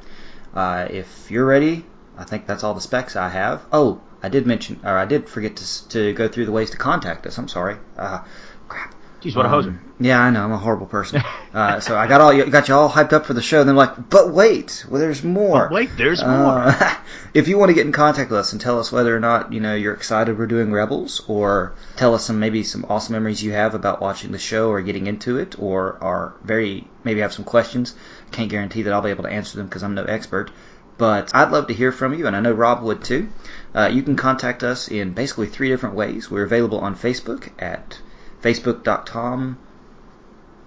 uh, 0.55 0.89
if 0.91 1.31
you're 1.31 1.45
ready, 1.45 1.85
I 2.17 2.25
think 2.25 2.47
that's 2.47 2.65
all 2.65 2.75
the 2.75 2.81
specs 2.81 3.15
I 3.15 3.29
have. 3.29 3.63
Oh, 3.73 4.01
I 4.23 4.29
did 4.29 4.47
mention, 4.47 4.81
or 4.85 4.97
I 4.97 5.05
did 5.05 5.29
forget 5.29 5.57
to 5.57 5.89
to 5.89 6.13
go 6.15 6.29
through 6.29 6.47
the 6.47 6.53
ways 6.53 6.71
to 6.71 6.77
contact 6.77 7.27
us. 7.27 7.39
I'm 7.39 7.49
sorry. 7.49 7.77
Uh, 7.97 8.21
crap. 8.69 8.95
Jeez, 9.23 9.35
what 9.35 9.47
a 9.47 9.49
hoser. 9.49 9.69
Um, 9.69 9.81
yeah, 9.99 10.21
I 10.21 10.31
know. 10.31 10.45
I'm 10.45 10.53
a 10.53 10.59
horrible 10.59 10.87
person. 10.87 11.23
uh, 11.55 11.81
so 11.81 11.97
I 11.97 12.07
got 12.07 12.21
all 12.21 12.33
you 12.33 12.45
got 12.51 12.69
you 12.69 12.75
all 12.75 12.91
hyped 12.91 13.13
up 13.15 13.25
for 13.25 13.33
the 13.33 13.41
show. 13.43 13.61
And 13.61 13.69
then 13.69 13.77
like, 13.77 14.11
but 14.11 14.31
wait, 14.33 14.85
well, 14.91 15.01
there's 15.01 15.25
more. 15.25 15.69
But 15.69 15.75
wait, 15.75 15.91
there's 15.97 16.21
Uh, 16.23 16.37
more. 16.39 16.99
if 17.35 17.49
you 17.49 17.57
want 17.57 17.71
to 17.71 17.75
get 17.75 17.87
in 17.87 17.93
contact 17.93 18.31
with 18.31 18.39
us 18.39 18.53
and 18.53 18.61
tell 18.61 18.79
us 18.79 18.93
whether 18.93 19.17
or 19.17 19.21
not 19.21 19.53
you 19.53 19.61
know 19.61 19.75
you're 19.75 19.95
excited 19.95 20.39
we're 20.39 20.47
doing 20.47 20.71
Rebels, 20.71 21.23
or 21.29 21.73
tell 21.97 22.15
us 22.15 22.25
some 22.27 22.39
maybe 22.39 22.63
some 22.63 22.85
awesome 22.91 23.15
memories 23.15 23.43
you 23.43 23.53
have 23.53 23.75
about 23.75 24.01
watching 24.03 24.33
the 24.33 24.39
show 24.39 24.69
or 24.69 24.83
getting 24.83 25.07
into 25.07 25.39
it, 25.39 25.59
or 25.59 25.97
are 26.03 26.35
very 26.45 26.87
maybe 27.03 27.21
have 27.21 27.33
some 27.33 27.45
questions. 27.45 27.95
Can't 28.33 28.51
guarantee 28.51 28.83
that 28.83 28.93
I'll 28.93 29.03
be 29.03 29.11
able 29.11 29.25
to 29.25 29.31
answer 29.31 29.57
them 29.57 29.67
because 29.67 29.83
I'm 29.83 29.95
no 29.95 30.05
expert. 30.05 30.51
But 30.99 31.35
I'd 31.35 31.51
love 31.51 31.67
to 31.67 31.75
hear 31.75 31.93
from 31.93 32.15
you, 32.15 32.27
and 32.27 32.35
I 32.35 32.41
know 32.41 32.53
Rob 32.53 32.83
would 32.83 33.05
too. 33.05 33.29
Uh, 33.75 33.91
you 33.93 34.03
can 34.03 34.17
contact 34.17 34.63
us 34.63 34.89
in 34.89 35.13
basically 35.13 35.47
three 35.47 35.69
different 35.69 35.95
ways. 35.95 36.31
We're 36.31 36.45
available 36.45 36.79
on 36.79 36.95
Facebook 36.95 37.51
at 37.59 37.99
facebook.com 38.43 39.59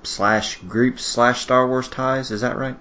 slash 0.03 0.59
groups 0.61 1.03
slash 1.03 1.41
Star 1.41 1.67
Wars 1.67 1.87
ties. 1.87 2.31
Is 2.31 2.41
that 2.41 2.57
right? 2.57 2.77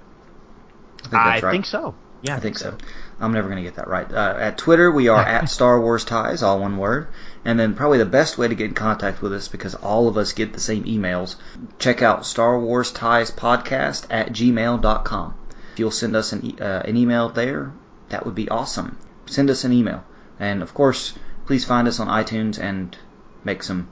I 0.98 1.08
think, 1.08 1.14
I 1.14 1.40
right. 1.40 1.50
think 1.52 1.66
so. 1.66 1.94
Yeah, 2.20 2.36
I 2.36 2.40
think 2.40 2.58
so. 2.58 2.76
I'm 3.20 3.32
never 3.32 3.48
going 3.48 3.62
to 3.62 3.68
get 3.68 3.76
that 3.76 3.88
right. 3.88 4.10
Uh, 4.12 4.36
at 4.38 4.58
Twitter, 4.58 4.90
we 4.90 5.08
are 5.08 5.20
at 5.26 5.48
Star 5.48 5.80
Wars 5.80 6.04
Ties, 6.04 6.42
all 6.42 6.60
one 6.60 6.76
word. 6.76 7.08
And 7.44 7.58
then 7.58 7.74
probably 7.74 7.98
the 7.98 8.06
best 8.06 8.36
way 8.38 8.48
to 8.48 8.54
get 8.54 8.68
in 8.68 8.74
contact 8.74 9.22
with 9.22 9.32
us, 9.32 9.48
because 9.48 9.74
all 9.76 10.08
of 10.08 10.16
us 10.16 10.32
get 10.32 10.52
the 10.52 10.60
same 10.60 10.84
emails, 10.84 11.36
check 11.78 12.02
out 12.02 12.26
Star 12.26 12.58
Wars 12.58 12.90
Ties 12.90 13.30
Podcast 13.30 14.06
at 14.10 14.32
gmail.com. 14.32 15.34
If 15.78 15.80
you'll 15.80 15.92
send 15.92 16.16
us 16.16 16.32
an, 16.32 16.44
e- 16.44 16.56
uh, 16.60 16.82
an 16.82 16.96
email 16.96 17.28
there, 17.28 17.72
that 18.08 18.26
would 18.26 18.34
be 18.34 18.48
awesome. 18.48 18.98
Send 19.26 19.48
us 19.48 19.62
an 19.62 19.72
email. 19.72 20.02
And 20.36 20.60
of 20.60 20.74
course, 20.74 21.16
please 21.46 21.64
find 21.64 21.86
us 21.86 22.00
on 22.00 22.08
iTunes 22.08 22.58
and 22.58 22.98
make 23.44 23.62
some 23.62 23.88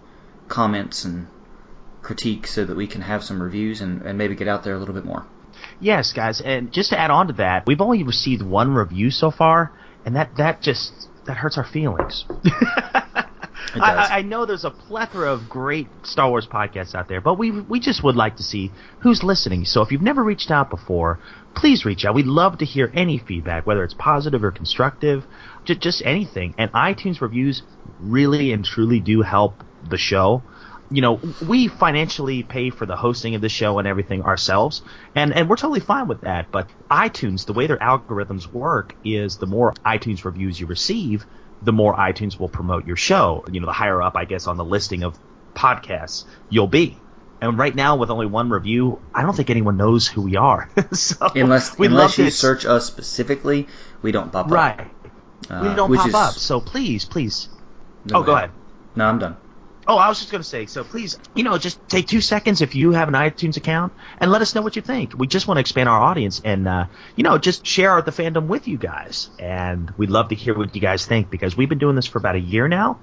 comments 0.49 1.05
and 1.05 1.29
critique 2.03 2.49
so 2.49 2.65
that 2.65 2.77
we 2.77 2.89
can 2.89 3.03
have 3.03 3.23
some 3.23 3.41
reviews 3.41 3.81
and, 3.81 4.03
and 4.03 4.19
maybe 4.19 4.35
get 4.35 4.49
out 4.49 4.65
there 4.65 4.75
a 4.75 4.81
little 4.81 4.97
bit 4.97 5.05
more. 5.05 5.27
Yes, 5.79 6.13
guys, 6.13 6.41
and 6.41 6.73
just 6.73 6.91
to 6.91 6.99
add 6.99 7.13
on 7.13 7.29
to 7.29 7.35
that, 7.35 7.69
we've 7.69 7.81
only 7.81 8.03
received 8.03 8.43
one 8.43 8.75
review 8.75 9.13
so 9.13 9.31
far, 9.31 9.71
and 10.05 10.17
that 10.17 10.35
that 10.39 10.63
just 10.63 11.09
that 11.27 11.37
hurts 11.37 11.57
our 11.57 11.65
feelings. 11.65 12.25
I. 13.81 13.81
I, 13.81 14.19
I 14.19 14.23
know 14.23 14.47
there's 14.47 14.65
a 14.65 14.71
plethora 14.71 15.33
of 15.33 15.49
great 15.49 15.89
Star 16.03 16.29
Wars 16.29 16.47
podcasts 16.47 16.95
out 16.95 17.09
there, 17.09 17.21
but 17.21 17.35
we 17.35 17.51
we 17.51 17.81
just 17.81 18.03
would 18.03 18.17
like 18.17 18.37
to 18.37 18.43
see 18.43 18.73
who's 19.01 19.23
listening. 19.23 19.65
So 19.65 19.83
if 19.83 19.93
you've 19.93 20.03
never 20.03 20.23
reached 20.23 20.51
out 20.51 20.71
before, 20.71 21.19
please 21.57 21.85
reach 21.85 22.05
out. 22.05 22.15
We'd 22.15 22.27
love 22.27 22.59
to 22.59 22.65
hear 22.65 22.91
any 22.95 23.19
feedback, 23.19 23.67
whether 23.67 23.83
it's 23.83 23.95
positive 23.95 24.45
or 24.45 24.53
constructive, 24.53 25.27
just 25.65 25.81
just 25.81 26.03
anything. 26.05 26.55
And 26.59 26.71
iTunes 26.73 27.21
reviews 27.21 27.63
really 27.99 28.53
and 28.53 28.65
truly 28.65 29.01
do 29.01 29.23
help 29.23 29.65
the 29.83 29.99
show. 29.99 30.45
You 30.89 31.03
know, 31.03 31.21
we 31.49 31.67
financially 31.67 32.45
pay 32.45 32.71
for 32.71 32.87
the 32.87 32.95
hosting 32.95 33.35
of 33.35 33.41
the 33.41 33.49
show 33.49 33.81
and 33.81 33.89
everything 33.89 34.23
ourselves, 34.23 34.83
and 35.17 35.35
and 35.35 35.49
we're 35.49 35.57
totally 35.57 35.81
fine 35.81 36.07
with 36.07 36.21
that. 36.21 36.53
But 36.53 36.71
iTunes, 36.91 37.47
the 37.47 37.55
way 37.55 37.67
their 37.67 37.79
algorithms 37.79 38.53
work, 38.53 38.95
is 39.03 39.39
the 39.39 39.47
more 39.47 39.73
iTunes 39.85 40.25
reviews 40.25 40.61
you 40.61 40.67
receive, 40.67 41.27
the 41.63 41.73
more 41.73 41.97
iTunes 41.97 42.39
will 42.39 42.51
promote 42.51 42.87
your 42.87 42.97
show. 42.97 43.45
You 43.51 43.61
know, 43.61 43.67
the 43.67 43.73
higher 43.73 44.01
up, 44.01 44.15
I 44.17 44.27
guess, 44.27 44.47
on 44.47 44.59
the 44.59 44.65
listing 44.65 45.03
of 45.03 45.19
podcasts 45.57 46.25
you'll 46.51 46.69
be. 46.69 47.06
And 47.41 47.59
right 47.59 47.75
now, 47.75 47.97
with 47.97 48.11
only 48.11 48.27
one 48.27 48.49
review, 48.51 49.01
I 49.15 49.23
don't 49.23 49.37
think 49.37 49.51
anyone 49.51 49.77
knows 49.77 50.07
who 50.07 50.23
we 50.23 50.37
are. 50.37 50.71
so 50.93 51.29
Unless 51.35 51.79
unless 51.79 52.17
you 52.19 52.31
search 52.31 52.65
us 52.65 52.87
specifically, 52.87 53.69
we 54.03 54.11
don't 54.13 54.33
pop 54.33 54.47
up. 54.47 54.51
right, 54.53 54.91
Uh, 55.51 55.61
we 55.69 55.75
don't 55.75 55.95
pop 55.95 56.09
is- 56.09 56.15
up. 56.15 56.35
So 56.35 56.61
please, 56.61 57.05
please. 57.05 57.49
No, 58.07 58.19
oh, 58.19 58.23
go 58.23 58.35
ahead. 58.37 58.51
No, 58.95 59.05
I'm 59.07 59.19
done. 59.19 59.37
Oh, 59.89 59.99
I 59.99 60.09
was 60.09 60.19
just 60.19 60.33
going 60.33 60.43
to 60.43 60.49
say, 60.49 60.67
so 60.67 60.83
please, 60.83 61.17
you 61.35 61.45
know, 61.45 61.59
just 61.59 61.79
take 61.89 62.09
two 62.09 62.21
seconds 62.21 62.61
if 62.61 62.75
you 62.75 62.91
have 62.91 63.07
an 63.07 63.15
iTunes 63.15 63.57
account 63.57 63.93
and 64.19 64.33
let 64.33 64.43
us 64.43 64.53
know 64.53 64.63
what 64.63 64.75
you 64.75 64.83
think. 64.83 65.17
We 65.17 65.29
just 65.29 65.47
want 65.47 65.59
to 65.59 65.61
expand 65.61 65.89
our 65.89 66.01
audience 66.01 66.41
and, 66.45 66.67
uh, 66.67 66.87
you 67.15 67.23
know, 67.23 67.39
just 67.39 67.65
share 67.65 68.03
the 68.03 68.11
fandom 68.11 68.47
with 68.49 68.67
you 68.67 68.79
guys. 68.79 69.31
And 69.39 69.93
we'd 69.97 70.11
love 70.11 70.31
to 70.31 70.35
hear 70.35 70.59
what 70.59 70.75
you 70.75 70.81
guys 70.81 71.07
think 71.07 71.31
because 71.31 71.57
we've 71.57 71.69
been 71.69 71.79
doing 71.79 71.95
this 71.95 72.07
for 72.07 72.19
about 72.19 72.35
a 72.35 72.41
year 72.41 72.67
now. 72.67 72.99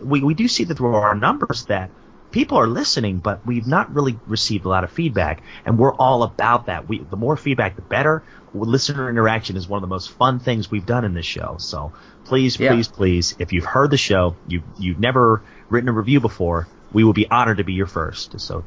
We, 0.00 0.20
we 0.22 0.34
do 0.34 0.46
see 0.46 0.62
that 0.62 0.76
through 0.76 0.94
our 0.94 1.16
numbers 1.16 1.64
that 1.66 1.90
people 2.38 2.56
are 2.56 2.68
listening, 2.68 3.18
but 3.18 3.44
we've 3.44 3.66
not 3.66 3.92
really 3.92 4.16
received 4.28 4.64
a 4.64 4.68
lot 4.68 4.84
of 4.84 4.92
feedback. 4.92 5.42
And 5.64 5.76
we're 5.76 5.92
all 5.92 6.22
about 6.22 6.66
that. 6.66 6.88
We, 6.88 7.00
the 7.00 7.16
more 7.16 7.36
feedback, 7.36 7.74
the 7.74 7.82
better. 7.82 8.22
Listener 8.54 9.10
interaction 9.10 9.56
is 9.56 9.66
one 9.66 9.78
of 9.78 9.82
the 9.82 9.92
most 9.92 10.08
fun 10.10 10.38
things 10.38 10.70
we've 10.70 10.86
done 10.86 11.04
in 11.04 11.14
this 11.14 11.26
show. 11.26 11.56
So 11.58 11.94
please, 12.26 12.56
Yeah. 12.56 12.74
please, 12.74 12.86
please, 12.86 13.34
if 13.40 13.52
you've 13.52 13.64
heard 13.64 13.90
the 13.90 13.96
show, 13.96 14.36
you 14.46 14.62
you've 14.78 15.00
never 15.00 15.42
written 15.68 15.88
a 15.88 15.92
review 15.92 16.20
before, 16.20 16.68
we 16.92 17.02
will 17.02 17.12
be 17.12 17.28
honored 17.28 17.58
to 17.58 17.64
be 17.64 17.72
your 17.72 17.86
first. 17.86 18.40
So 18.40 18.62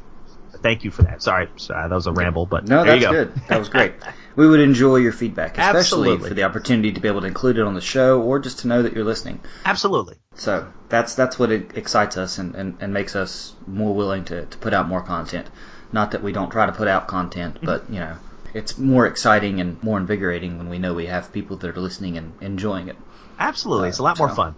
thank 0.61 0.83
you 0.83 0.91
for 0.91 1.03
that. 1.03 1.21
Sorry, 1.21 1.47
sorry 1.57 1.89
that 1.89 1.95
was 1.95 2.07
a 2.07 2.11
ramble, 2.11 2.45
but 2.45 2.67
No, 2.67 2.83
that's 2.83 3.03
go. 3.03 3.11
good. 3.11 3.35
That 3.47 3.59
was 3.59 3.69
great. 3.69 3.93
we 4.35 4.47
would 4.47 4.59
enjoy 4.59 4.97
your 4.97 5.11
feedback, 5.11 5.51
especially 5.57 5.79
Absolutely. 5.79 6.29
for 6.29 6.33
the 6.35 6.43
opportunity 6.43 6.91
to 6.91 6.99
be 7.01 7.07
able 7.07 7.21
to 7.21 7.27
include 7.27 7.57
it 7.57 7.63
on 7.63 7.73
the 7.73 7.81
show 7.81 8.21
or 8.21 8.39
just 8.39 8.59
to 8.59 8.67
know 8.67 8.81
that 8.83 8.93
you're 8.93 9.03
listening. 9.05 9.39
Absolutely. 9.65 10.15
So 10.35 10.71
that's 10.89 11.15
that's 11.15 11.37
what 11.37 11.51
it 11.51 11.77
excites 11.77 12.17
us 12.17 12.37
and, 12.37 12.55
and, 12.55 12.77
and 12.79 12.93
makes 12.93 13.15
us 13.15 13.53
more 13.67 13.93
willing 13.93 14.23
to, 14.25 14.45
to 14.45 14.57
put 14.57 14.73
out 14.73 14.87
more 14.87 15.01
content. 15.01 15.47
Not 15.91 16.11
that 16.11 16.23
we 16.23 16.31
don't 16.31 16.49
try 16.49 16.65
to 16.65 16.71
put 16.71 16.87
out 16.87 17.07
content, 17.07 17.55
Mm-hmm. 17.55 17.65
but 17.65 17.89
you 17.89 17.99
know, 17.99 18.15
it's 18.53 18.77
more 18.77 19.05
exciting 19.07 19.59
and 19.59 19.81
more 19.83 19.97
invigorating 19.97 20.57
when 20.57 20.69
we 20.69 20.77
know 20.79 20.93
we 20.93 21.07
have 21.07 21.31
people 21.33 21.57
that 21.57 21.75
are 21.77 21.79
listening 21.81 22.17
and 22.17 22.33
enjoying 22.41 22.87
it. 22.87 22.95
Absolutely. 23.39 23.89
It's 23.89 23.99
a 23.99 24.03
lot 24.03 24.17
more 24.19 24.29
fun. 24.29 24.55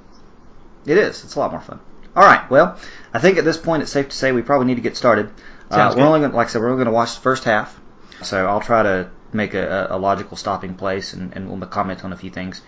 It 0.86 0.98
is. 0.98 1.24
It's 1.24 1.36
a 1.36 1.40
lot 1.40 1.52
more 1.52 1.62
fun. 1.62 1.80
All 2.16 2.24
right. 2.24 2.48
Well, 2.52 2.78
I 3.14 3.20
think 3.20 3.38
at 3.38 3.46
this 3.46 3.58
point 3.58 3.82
it's 3.82 3.92
safe 3.92 4.10
to 4.10 4.16
say 4.16 4.32
we 4.32 4.42
probably 4.44 4.68
need 4.68 4.76
to 4.76 4.82
get 4.82 4.96
started. 4.98 5.32
Uh, 5.70 5.94
we're 5.96 6.04
only 6.04 6.22
gonna, 6.22 6.36
like 6.36 6.48
I 6.48 6.50
said, 6.52 6.62
we're 6.62 6.70
only 6.70 6.84
going 6.84 6.94
to 6.94 6.94
watch 6.94 7.16
the 7.16 7.22
first 7.22 7.44
half, 7.46 7.80
so 8.22 8.46
I'll 8.46 8.62
try 8.62 8.84
to 8.84 9.10
make 9.34 9.54
a, 9.54 9.88
a 9.90 9.98
logical 9.98 10.38
stopping 10.38 10.76
place, 10.76 11.14
and, 11.14 11.36
and 11.36 11.50
we'll 11.50 11.68
comment 11.68 12.04
on 12.04 12.14
a 12.14 12.18
few 12.18 12.30
things. 12.30 12.62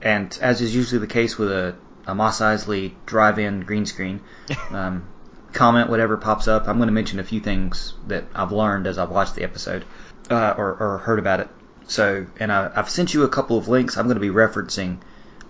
And 0.00 0.36
as 0.40 0.60
is 0.60 0.74
usually 0.74 1.00
the 1.00 1.06
case 1.06 1.38
with 1.38 1.50
a, 1.50 1.74
a 2.06 2.14
Mos 2.14 2.40
Eisley 2.40 2.92
drive-in 3.06 3.60
green 3.60 3.86
screen, 3.86 4.20
um, 4.70 5.08
comment 5.52 5.88
whatever 5.88 6.16
pops 6.16 6.46
up. 6.48 6.68
I'm 6.68 6.76
going 6.76 6.88
to 6.88 6.92
mention 6.92 7.18
a 7.18 7.24
few 7.24 7.40
things 7.40 7.94
that 8.06 8.24
I've 8.34 8.52
learned 8.52 8.86
as 8.86 8.98
I've 8.98 9.10
watched 9.10 9.34
the 9.34 9.42
episode 9.42 9.84
uh, 10.30 10.54
or, 10.56 10.76
or 10.76 10.98
heard 10.98 11.18
about 11.18 11.40
it. 11.40 11.48
So, 11.86 12.26
and 12.38 12.52
I, 12.52 12.70
I've 12.74 12.90
sent 12.90 13.14
you 13.14 13.24
a 13.24 13.28
couple 13.28 13.56
of 13.58 13.68
links. 13.68 13.96
I'm 13.96 14.06
going 14.06 14.16
to 14.16 14.20
be 14.20 14.28
referencing 14.28 14.98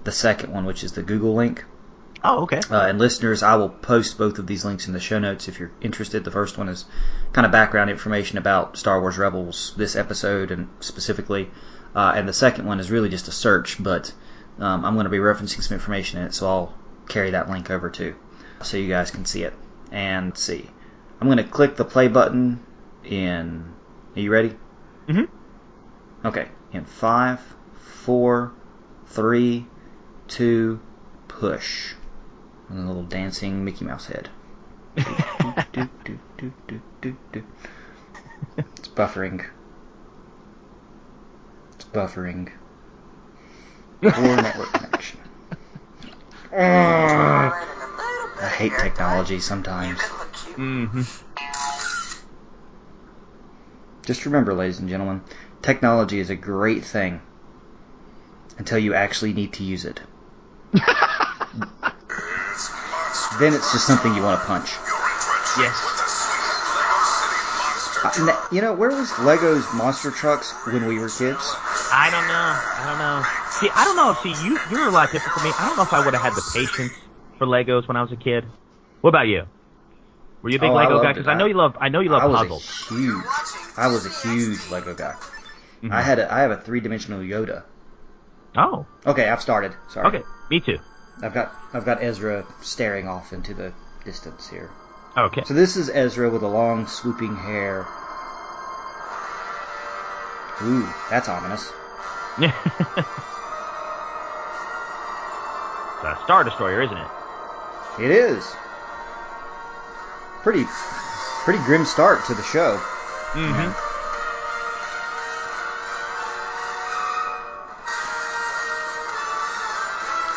the 0.05 0.13
second 0.13 0.53
one, 0.53 0.65
which 0.65 0.85
is 0.85 0.93
the 0.93 1.03
Google 1.03 1.35
link. 1.35 1.65
Oh, 2.27 2.45
okay. 2.45 2.61
Uh, 2.71 2.87
and 2.87 2.99
listeners, 2.99 3.43
I 3.43 3.57
will 3.57 3.69
post 3.69 4.17
both 4.17 4.39
of 4.39 4.47
these 4.47 4.65
links 4.65 4.87
in 4.87 4.95
the 4.95 5.01
show 5.01 5.19
notes 5.19 5.47
if 5.47 5.61
you're 5.61 5.73
interested. 5.83 6.25
The 6.25 6.31
first 6.31 6.57
one 6.57 6.71
is 6.71 6.87
kind 7.35 7.45
of 7.45 7.53
background 7.53 7.91
information 7.91 8.39
about 8.39 8.79
Star 8.79 8.99
Wars 8.99 9.19
Rebels, 9.19 9.75
this 9.77 9.95
episode, 9.95 10.51
and 10.51 10.69
specifically. 10.81 11.51
Uh, 11.95 12.15
and 12.17 12.27
the 12.27 12.33
second 12.33 12.65
one 12.65 12.81
is 12.81 12.91
really 12.91 13.11
just 13.11 13.29
a 13.29 13.33
search, 13.33 13.81
but 13.83 14.13
um, 14.59 14.87
I'm 14.87 14.95
going 14.95 15.05
to 15.05 15.11
be 15.11 15.19
referencing 15.19 15.63
some 15.63 15.75
information 15.75 16.19
in 16.19 16.27
it, 16.27 16.35
so 16.35 16.49
I'll 16.49 16.75
carry 17.09 17.33
that 17.33 17.51
link 17.51 17.71
over 17.71 17.91
too, 17.91 18.17
so 18.63 18.79
you 18.79 18.89
guys 18.89 19.11
can 19.11 19.27
see 19.27 19.43
it 19.43 19.53
and 19.93 20.37
see. 20.37 20.71
I'm 21.21 21.29
going 21.29 21.39
to 21.39 21.45
click 21.45 21.77
the 21.77 21.85
play 21.85 22.09
button 22.09 22.65
in. 23.05 23.73
Are 24.17 24.21
you 24.21 24.31
ready? 24.31 24.57
Mm 25.09 25.27
hmm. 25.27 26.27
Okay. 26.27 26.49
In 26.73 26.85
five, 26.85 27.41
four, 27.75 28.53
three, 29.07 29.67
two, 30.27 30.81
push. 31.29 31.94
And 32.75 32.83
a 32.83 32.87
little 32.89 33.05
dancing 33.05 33.65
Mickey 33.65 33.85
Mouse 33.85 34.07
head. 34.07 34.31
Do, 34.97 35.89
do, 37.01 37.17
do. 37.31 37.45
It's 38.57 38.89
buffering. 38.89 39.47
It's 41.77 41.85
buffering. 41.85 42.51
Poor 44.03 44.37
network 44.43 44.73
connection. 44.73 45.21
I 46.53 47.53
hate 48.57 48.73
technology 48.77 49.39
sometimes. 49.39 50.01
Mm-hmm. 50.57 51.03
Just 54.05 54.27
remember, 54.27 54.53
ladies 54.53 54.81
and 54.81 54.89
gentlemen, 54.89 55.23
technology 55.63 56.19
is 56.19 56.29
a 56.29 56.35
great 56.35 56.85
thing 56.85 57.21
until 58.59 58.79
you 58.79 58.95
actually 58.95 59.33
need 59.33 59.53
to 59.53 59.63
use 59.63 59.85
it. 59.85 60.01
then 63.39 63.55
it's 63.55 63.71
just 63.73 63.87
something 63.87 64.15
you 64.15 64.23
want 64.23 64.41
to 64.41 64.47
punch. 64.47 64.71
Yes. 65.59 65.75
Uh, 68.05 68.47
you 68.53 68.61
know, 68.61 68.73
where 68.75 68.91
was 68.91 69.11
Lego's 69.21 69.65
monster 69.75 70.11
trucks 70.11 70.53
when 70.69 70.87
we 70.87 70.99
were 70.99 71.09
kids? 71.09 71.41
I 71.91 72.11
don't 72.13 72.27
know. 72.29 72.53
I 72.53 72.85
don't 72.91 72.99
know. 72.99 73.23
See, 73.61 73.71
I 73.75 73.85
don't 73.85 73.97
know 73.97 74.11
if 74.11 74.19
see 74.23 74.35
you 74.47 74.59
you're 74.71 74.89
a 74.89 74.91
lot 74.91 75.11
different 75.11 75.33
from 75.33 75.45
me. 75.45 75.53
I 75.59 75.67
don't 75.69 75.77
know 75.77 75.85
if 75.85 75.93
I 75.93 76.05
would 76.05 76.13
have 76.15 76.23
had 76.23 76.35
the 76.37 76.43
patience 76.53 76.93
for 77.39 77.47
Legos 77.47 77.89
when 77.89 77.97
I 77.97 78.03
was 78.03 78.13
a 78.13 78.17
kid. 78.17 78.45
What 79.01 79.09
about 79.11 79.27
you? 79.27 79.45
Were 80.43 80.51
you 80.51 80.57
a 80.57 80.61
big 80.61 80.71
Oh, 80.71 80.75
Lego 80.75 81.03
guy? 81.03 81.13
Because. 81.15 81.29
I 81.29 81.35
know 81.35 81.47
you 81.47 81.55
love 81.55 81.77
I 81.81 81.89
know 81.89 82.01
you 82.01 82.11
love 82.11 82.23
I 82.23 82.27
was 82.27 82.41
puzzles. 82.41 82.63
a 82.69 82.95
huge. 82.95 83.25
I 83.77 83.87
was 83.89 84.05
a 84.05 84.11
huge 84.11 84.59
Lego 84.71 84.95
guy. 84.95 85.15
Mhm. 85.83 85.91
I 85.93 86.03
had 86.03 86.19
a, 86.19 86.33
I 86.33 86.41
have 86.41 86.51
a 86.51 86.59
three 86.59 86.81
dimensional 86.81 87.21
Yoda. 87.21 87.63
Oh, 88.57 88.87
Okay, 89.07 89.29
I've 89.29 89.41
started. 89.43 89.73
Sorry. 89.89 90.07
okay. 90.09 90.23
Me 90.51 90.61
too. 90.61 90.79
I've 91.23 91.35
got 91.35 91.55
I've 91.73 91.85
got 91.85 92.03
Ezra 92.03 92.45
staring 92.61 93.09
off 93.09 93.33
into 93.33 93.55
the 93.55 93.73
distance 94.05 94.49
here. 94.49 94.71
Okay. 95.17 95.43
So 95.45 95.55
this 95.55 95.77
is 95.77 95.89
Ezra 95.91 96.29
with 96.29 96.43
a 96.43 96.49
long 96.49 96.87
swooping 96.87 97.37
hair. 97.37 97.87
Ooh, 100.63 100.89
that's 101.11 101.29
ominous. 101.29 101.73
it's 102.39 102.55
a 106.05 106.19
Star 106.25 106.45
Destroyer, 106.45 106.83
isn't 106.83 106.97
it? 106.97 107.09
It 108.01 108.11
is. 108.11 108.45
Pretty 110.43 110.65
pretty 111.45 111.63
grim 111.65 111.85
start 111.85 112.25
to 112.27 112.35
the 112.35 112.43
show. 112.43 112.77
Mm-hmm. 113.35 113.94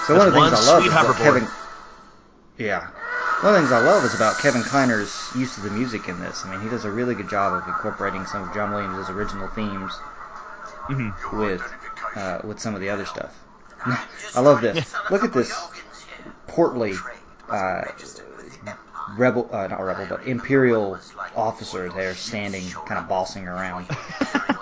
So 0.07 0.17
one 0.17 0.27
of 0.27 0.33
the 0.33 0.39
things 0.39 0.53
I 0.53 0.71
love 0.71 0.85
is 0.85 0.93
hoverboard. 0.93 1.17
Kevin. 1.17 1.47
Yeah. 2.57 2.87
One 3.41 3.53
of 3.53 3.61
the 3.61 3.67
things 3.67 3.71
I 3.71 3.83
love 3.85 4.03
is 4.05 4.15
about 4.15 4.39
Kevin 4.39 4.63
Kiner's 4.63 5.29
use 5.35 5.57
of 5.57 5.63
the 5.63 5.69
music 5.69 6.07
in 6.07 6.19
this. 6.19 6.45
I 6.45 6.51
mean, 6.51 6.61
he 6.61 6.69
does 6.69 6.85
a 6.85 6.91
really 6.91 7.13
good 7.13 7.29
job 7.29 7.53
of 7.53 7.67
incorporating 7.67 8.25
some 8.25 8.47
of 8.47 8.53
John 8.53 8.71
Williams' 8.71 9.09
original 9.09 9.47
themes 9.49 9.91
Mm-hmm. 10.89 11.37
with 11.37 11.61
uh, 12.15 12.39
with 12.45 12.59
some 12.59 12.73
of 12.73 12.79
the 12.79 12.89
other 12.89 13.05
stuff. 13.05 13.37
I 14.33 14.39
love 14.39 14.61
this. 14.61 14.93
Look 15.11 15.23
at 15.23 15.33
this 15.33 15.53
portly 16.47 16.93
uh, 17.49 17.83
rebel, 19.17 19.49
uh, 19.51 19.67
not 19.67 19.81
rebel, 19.81 20.05
but 20.09 20.25
imperial 20.25 20.97
officer 21.35 21.89
there 21.89 22.15
standing, 22.15 22.63
kind 22.85 22.99
of 22.99 23.09
bossing 23.09 23.47
around. 23.47 23.87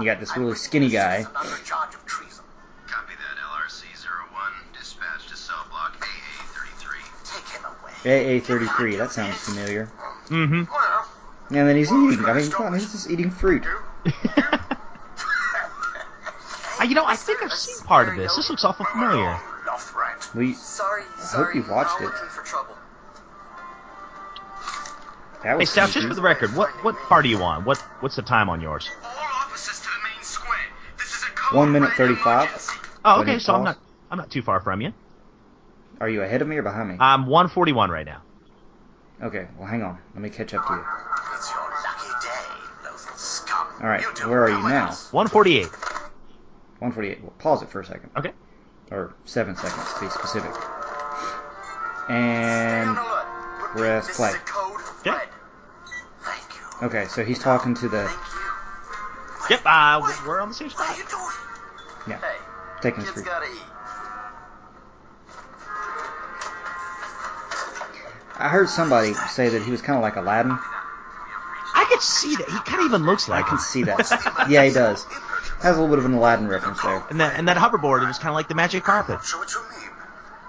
You 0.00 0.06
got 0.06 0.18
this 0.20 0.34
really 0.36 0.54
skinny 0.54 0.88
guy. 0.88 1.24
Copy 1.24 1.48
that. 1.48 3.36
LRC-01, 3.68 4.78
dispatch 4.78 5.28
to 5.28 5.36
cell 5.36 5.66
block 5.68 5.96
AA-33. 8.04 8.40
AA33, 8.40 8.98
that 8.98 9.10
sounds 9.12 9.36
familiar. 9.36 9.90
Mm-hmm. 10.28 11.54
And 11.54 11.68
then 11.68 11.76
he's 11.76 11.92
eating. 11.92 12.24
I 12.24 12.32
mean, 12.34 12.50
come 12.50 12.66
on, 12.66 12.72
he's 12.74 12.90
just 12.92 13.10
eating 13.10 13.30
fruit. 13.30 13.64
Uh, 13.66 14.08
you 16.84 16.94
know, 16.94 17.04
I 17.04 17.16
think 17.16 17.42
I've 17.42 17.52
seen 17.52 17.84
part 17.84 18.08
of 18.08 18.16
this. 18.16 18.36
This 18.36 18.48
looks 18.48 18.64
awful 18.64 18.86
familiar. 18.86 19.38
We, 20.34 20.54
Sorry, 20.54 21.02
I 21.02 21.26
hope 21.36 21.54
you've 21.54 21.68
watched 21.68 22.00
it. 22.00 22.04
looking 22.04 22.28
for 22.28 22.42
trouble. 22.44 22.74
That 25.42 25.52
Hey, 25.52 25.56
was 25.56 25.70
Sal, 25.70 25.86
pretty 25.86 26.00
just 26.00 26.08
for 26.08 26.14
the 26.14 26.22
record, 26.22 26.54
what 26.54 26.70
what 26.84 26.94
part 27.08 27.24
are 27.24 27.28
you 27.28 27.42
on? 27.42 27.64
What 27.64 27.78
what's 28.00 28.14
the 28.16 28.22
time 28.22 28.48
on 28.48 28.60
yours? 28.60 28.88
One 31.52 31.72
minute 31.72 31.90
thirty-five. 31.92 32.48
Oh, 33.04 33.20
okay, 33.22 33.38
so 33.38 33.54
I'm 33.54 33.64
not 33.64 33.78
I'm 34.10 34.18
not 34.18 34.30
too 34.30 34.42
far 34.42 34.60
from 34.60 34.80
you. 34.80 34.92
Are 36.00 36.08
you 36.08 36.22
ahead 36.22 36.42
of 36.42 36.48
me 36.48 36.56
or 36.56 36.62
behind 36.62 36.88
me? 36.88 36.96
I'm 36.98 37.26
141 37.26 37.90
right 37.90 38.06
now. 38.06 38.22
Okay, 39.22 39.48
well, 39.58 39.68
hang 39.68 39.82
on. 39.82 39.98
Let 40.14 40.22
me 40.22 40.30
catch 40.30 40.54
up 40.54 40.66
to 40.66 40.72
you. 40.72 40.84
It's 41.34 41.50
your 41.50 41.60
lucky 41.60 42.26
day, 42.26 42.88
loathful 42.88 43.16
scum. 43.18 43.66
All 43.82 43.88
right, 43.88 44.02
where 44.26 44.42
are 44.44 44.48
you 44.48 44.62
now? 44.62 44.86
148. 45.10 45.66
148. 45.66 47.22
Well, 47.22 47.32
pause 47.38 47.62
it 47.62 47.68
for 47.68 47.80
a 47.80 47.84
second. 47.84 48.10
Okay. 48.16 48.32
Or 48.90 49.14
seven 49.26 49.54
seconds 49.56 49.92
to 49.94 50.00
be 50.00 50.08
specific. 50.08 50.52
And 52.08 52.96
press 52.96 54.16
play. 54.16 54.32
Okay. 55.06 55.18
Okay, 56.82 57.04
so 57.08 57.22
he's 57.22 57.38
talking 57.38 57.74
to 57.74 57.88
the 57.88 58.10
Yep, 59.50 59.62
uh, 59.66 60.00
we're 60.26 60.40
on 60.40 60.48
the 60.48 60.54
same 60.54 60.70
spot. 60.70 60.96
yeah, 62.06 62.20
taking 62.80 63.00
his 63.00 63.10
Kids 63.10 63.22
fruit. 63.22 63.26
gotta 63.26 63.46
eat. 63.46 63.62
I 68.38 68.48
heard 68.48 68.68
somebody 68.70 69.12
say 69.14 69.50
that 69.50 69.62
he 69.62 69.70
was 69.70 69.82
kind 69.82 69.96
of 69.96 70.02
like 70.02 70.16
Aladdin. 70.16 70.52
I 70.52 71.84
could 71.90 72.00
see 72.00 72.36
that. 72.36 72.48
He 72.48 72.58
kind 72.70 72.80
of 72.80 72.86
even 72.86 73.04
looks 73.04 73.28
like. 73.28 73.44
I 73.44 73.48
can 73.48 73.58
him. 73.58 73.62
see 73.62 73.82
that. 73.84 74.46
yeah, 74.48 74.64
he 74.64 74.72
does. 74.72 75.04
Has 75.62 75.76
a 75.76 75.80
little 75.80 75.88
bit 75.88 75.98
of 75.98 76.04
an 76.06 76.14
Aladdin 76.14 76.48
reference 76.48 76.80
there. 76.82 77.04
And 77.10 77.20
that 77.20 77.38
and 77.38 77.48
that 77.48 77.56
hoverboard, 77.58 78.02
it 78.02 78.06
was 78.06 78.18
kind 78.18 78.30
of 78.30 78.34
like 78.34 78.48
the 78.48 78.54
magic 78.54 78.82
carpet. 78.84 79.22
So 79.24 79.38
what 79.38 79.52
you 79.52 79.60
mean? 79.62 79.90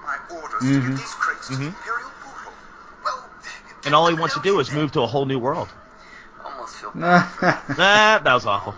My 0.05 0.17
orders 0.37 0.61
Mhm. 0.61 0.81
to 0.83 0.89
get 0.91 0.97
these 0.97 1.13
crates 1.15 1.47
to 1.47 1.55
the 1.57 1.63
Mhm. 1.65 1.67
Imperial 1.67 2.09
Portal. 2.23 2.53
Well, 3.03 3.23
And 3.85 3.93
all 3.95 4.07
he 4.07 4.13
wants 4.15 4.35
to 4.35 4.41
do 4.41 4.59
is 4.61 4.71
move 4.71 4.91
to 4.93 5.01
a 5.01 5.07
whole 5.07 5.25
new 5.25 5.39
world. 5.39 5.67
almost 6.45 6.75
feel 6.75 6.91
that 6.95 7.67
Nah, 7.77 8.19
that 8.19 8.33
was 8.33 8.45
awful. 8.45 8.73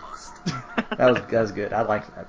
Was 0.97 1.21
that 1.29 1.41
was 1.41 1.51
good. 1.51 1.73
I 1.73 1.81
like 1.81 2.05
that. 2.15 2.27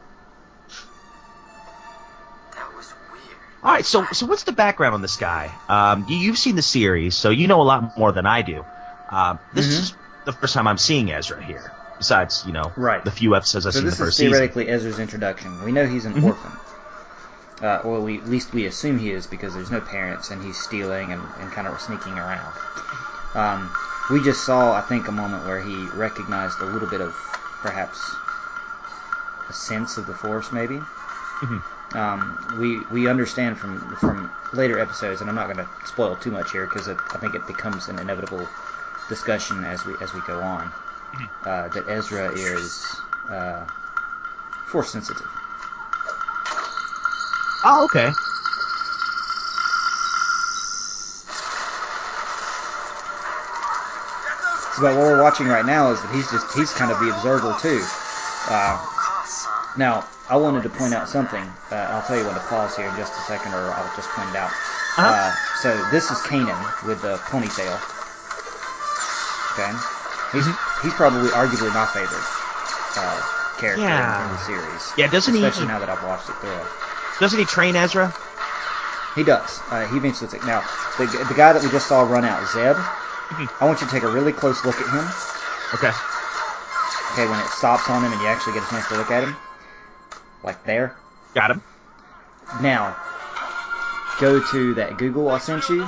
that 2.57 2.75
was 2.77 2.93
weird. 3.13 3.37
All 3.63 3.73
right, 3.73 3.85
so 3.85 4.07
so 4.13 4.27
what's 4.27 4.45
the 4.45 4.53
background 4.53 4.95
on 4.95 5.03
this 5.03 5.17
guy? 5.17 5.53
Um, 5.69 6.05
you, 6.07 6.17
you've 6.17 6.39
seen 6.39 6.57
the 6.57 6.63
series, 6.63 7.15
so 7.17 7.31
you 7.31 7.47
know 7.47 7.61
a 7.61 7.65
lot 7.65 7.97
more 7.97 8.13
than 8.13 8.27
I 8.27 8.43
do. 8.43 8.65
Um, 9.09 9.39
this 9.53 9.67
Mhm. 9.67 9.83
is 9.83 9.93
the 10.25 10.33
first 10.33 10.55
time 10.55 10.67
I'm 10.67 10.79
seeing 10.79 11.11
Ezra 11.13 11.43
here. 11.43 11.73
Besides, 11.99 12.45
you 12.45 12.53
know, 12.53 12.73
Right. 12.77 13.05
the 13.05 13.11
few 13.13 13.37
episodes 13.37 13.67
I've 13.67 13.73
So 13.73 13.79
seen 13.79 13.87
this 13.87 13.95
the 13.95 14.01
is 14.01 14.07
first 14.07 14.17
season. 14.19 14.33
theoretically 14.33 14.69
Ezra's 14.69 14.99
introduction. 14.99 15.63
We 15.65 15.71
know 15.73 15.87
he's 15.87 16.05
an 16.07 16.15
Mhm. 16.15 16.25
orphan. 16.25 16.53
Uh, 17.63 17.81
or 17.85 18.01
we, 18.01 18.19
at 18.19 18.27
least 18.29 18.53
we 18.53 18.67
assume 18.67 18.99
he 18.99 19.13
is 19.13 19.27
because 19.29 19.55
there's 19.55 19.71
no 19.71 19.81
parents 19.81 20.31
and 20.33 20.43
he's 20.43 20.57
stealing 20.59 21.13
and, 21.13 21.23
and 21.41 21.53
kind 21.53 21.69
of 21.69 21.81
sneaking 21.81 22.19
around. 22.19 22.53
Um, 23.35 23.71
we 24.11 24.21
just 24.23 24.45
saw, 24.45 24.73
I 24.75 24.81
think, 24.83 25.07
a 25.09 25.13
moment 25.13 25.47
where 25.47 25.61
he 25.61 25.87
recognized 25.95 26.61
a 26.61 26.67
little 26.67 26.89
bit 26.89 27.01
of 27.01 27.15
perhaps 27.63 28.15
a 28.15 28.24
sense 29.53 29.97
of 29.99 30.07
the 30.07 30.15
Force, 30.15 30.53
maybe. 30.53 30.81
Mhm. 31.43 31.63
Um, 31.95 32.39
we 32.59 32.85
we 32.91 33.09
understand 33.09 33.59
from 33.59 33.79
from 33.97 34.31
later 34.53 34.79
episodes, 34.79 35.21
and 35.21 35.29
I'm 35.31 35.37
not 35.37 35.47
going 35.47 35.59
to 35.59 35.69
spoil 35.87 36.17
too 36.17 36.31
much 36.31 36.51
here 36.53 36.67
because 36.67 36.89
I 36.89 36.95
think 37.19 37.35
it 37.35 37.47
becomes 37.47 37.89
an 37.89 37.99
inevitable 37.99 38.49
discussion 39.09 39.65
as 39.65 39.85
we 39.87 39.95
as 40.01 40.13
we 40.15 40.21
go 40.27 40.41
on. 40.41 40.73
Uh, 41.47 41.69
that 41.69 41.85
Ezra 41.89 42.31
is 42.33 42.97
uh, 43.31 43.65
force 44.67 44.91
sensitive. 44.91 45.27
Oh, 47.65 47.85
okay. 47.85 48.11
But 54.81 54.97
what 54.97 55.07
we're 55.07 55.23
watching 55.23 55.47
right 55.47 55.65
now 55.65 55.91
is 55.93 56.03
that 56.03 56.11
he's 56.11 56.29
just 56.31 56.53
he's 56.53 56.73
kind 56.73 56.91
of 56.91 56.99
the 56.99 57.09
observer 57.11 57.55
too. 57.61 57.81
Uh, 58.49 58.77
now, 59.77 60.07
I 60.29 60.37
wanted 60.37 60.63
to 60.63 60.71
point 60.71 60.95
out 60.95 61.09
something. 61.09 61.43
Uh, 61.71 61.91
I'll 61.91 62.03
tell 62.07 62.17
you 62.17 62.25
when 62.25 62.35
to 62.35 62.41
pause 62.47 62.77
here 62.77 62.87
in 62.89 62.97
just 62.97 63.13
a 63.13 63.23
second, 63.23 63.53
or 63.53 63.73
I'll 63.75 63.93
just 63.97 64.09
point 64.11 64.31
it 64.31 64.37
out. 64.37 64.51
Uh-huh. 64.97 65.03
Uh, 65.05 65.35
so 65.61 65.75
this 65.91 66.11
is 66.11 66.19
Kanan 66.25 66.57
with 66.87 67.03
the 67.03 67.17
ponytail. 67.29 67.75
Okay, 69.55 69.71
he's 70.33 70.47
he's 70.83 70.95
probably 70.95 71.31
arguably 71.31 71.71
my 71.75 71.87
favorite 71.95 72.27
uh, 72.99 73.19
character 73.59 73.83
Yeah. 73.83 74.27
in 74.27 74.33
the 74.33 74.39
series. 74.47 74.93
Yeah, 74.97 75.07
doesn't 75.09 75.35
he 75.35 75.43
especially 75.45 75.69
now 75.69 75.79
that 75.79 75.89
I've 75.89 76.03
watched 76.03 76.29
it 76.29 76.35
through. 76.39 76.59
Doesn't 77.21 77.39
he 77.39 77.45
train 77.45 77.77
Ezra? 77.77 78.13
He 79.15 79.23
does. 79.23 79.63
Uh, 79.71 79.87
he 79.87 79.97
eventually 79.99 80.27
takes. 80.31 80.45
Now, 80.45 80.63
the, 80.99 81.07
the 81.07 81.35
guy 81.39 81.53
that 81.53 81.63
we 81.63 81.71
just 81.71 81.87
saw 81.87 82.03
run 82.03 82.25
out, 82.25 82.43
Zeb. 82.51 82.75
I 83.31 83.63
want 83.63 83.81
you 83.81 83.87
to 83.87 83.93
take 83.93 84.03
a 84.03 84.11
really 84.11 84.33
close 84.33 84.65
look 84.65 84.75
at 84.75 84.91
him. 84.91 85.07
Okay. 85.75 85.95
Okay, 87.15 87.31
when 87.31 87.39
it 87.39 87.47
stops 87.55 87.89
on 87.89 88.03
him 88.03 88.11
and 88.13 88.21
you 88.21 88.27
actually 88.27 88.55
get 88.55 88.67
a 88.67 88.71
chance 88.71 88.87
to 88.91 88.97
look 88.99 89.11
at 89.11 89.23
him, 89.23 89.37
like 90.45 90.65
there. 90.65 90.97
Got 91.35 91.51
him. 91.51 91.63
Now, 92.61 92.97
go 94.21 94.41
to 94.41 94.75
that 94.75 94.97
Google 94.99 95.31
I 95.31 95.39
sent 95.39 95.69
you 95.69 95.87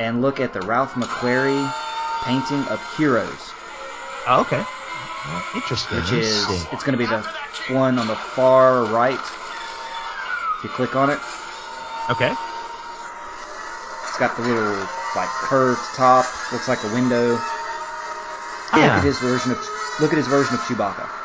and 0.00 0.22
look 0.22 0.40
at 0.40 0.52
the 0.52 0.62
Ralph 0.62 0.92
McQuarrie 0.94 1.72
painting 2.24 2.66
of 2.68 2.80
Heroes, 2.96 3.52
Oh, 4.26 4.40
okay. 4.40 4.64
Well, 5.28 5.44
interesting. 5.54 5.98
which 5.98 6.12
is 6.12 6.48
it's 6.72 6.82
going 6.82 6.96
to 6.96 6.98
be 6.98 7.06
the 7.06 7.20
one 7.68 7.98
on 7.98 8.06
the 8.08 8.16
far 8.16 8.84
right. 8.86 9.20
If 10.58 10.64
you 10.64 10.70
click 10.70 10.96
on 10.96 11.10
it, 11.10 11.18
Okay. 12.10 12.32
it's 14.08 14.18
got 14.18 14.34
the 14.36 14.42
little 14.42 14.88
like 15.14 15.28
curved 15.44 15.80
top, 15.94 16.26
looks 16.52 16.68
like 16.68 16.82
a 16.84 16.94
window. 16.94 17.32
Look 18.72 18.82
at 18.82 18.98
ah. 18.98 19.00
his 19.04 19.18
version 19.20 19.52
of 19.52 19.58
look 20.00 20.10
at 20.12 20.16
his 20.16 20.26
version 20.26 20.54
of 20.54 20.60
Chewbacca. 20.62 21.23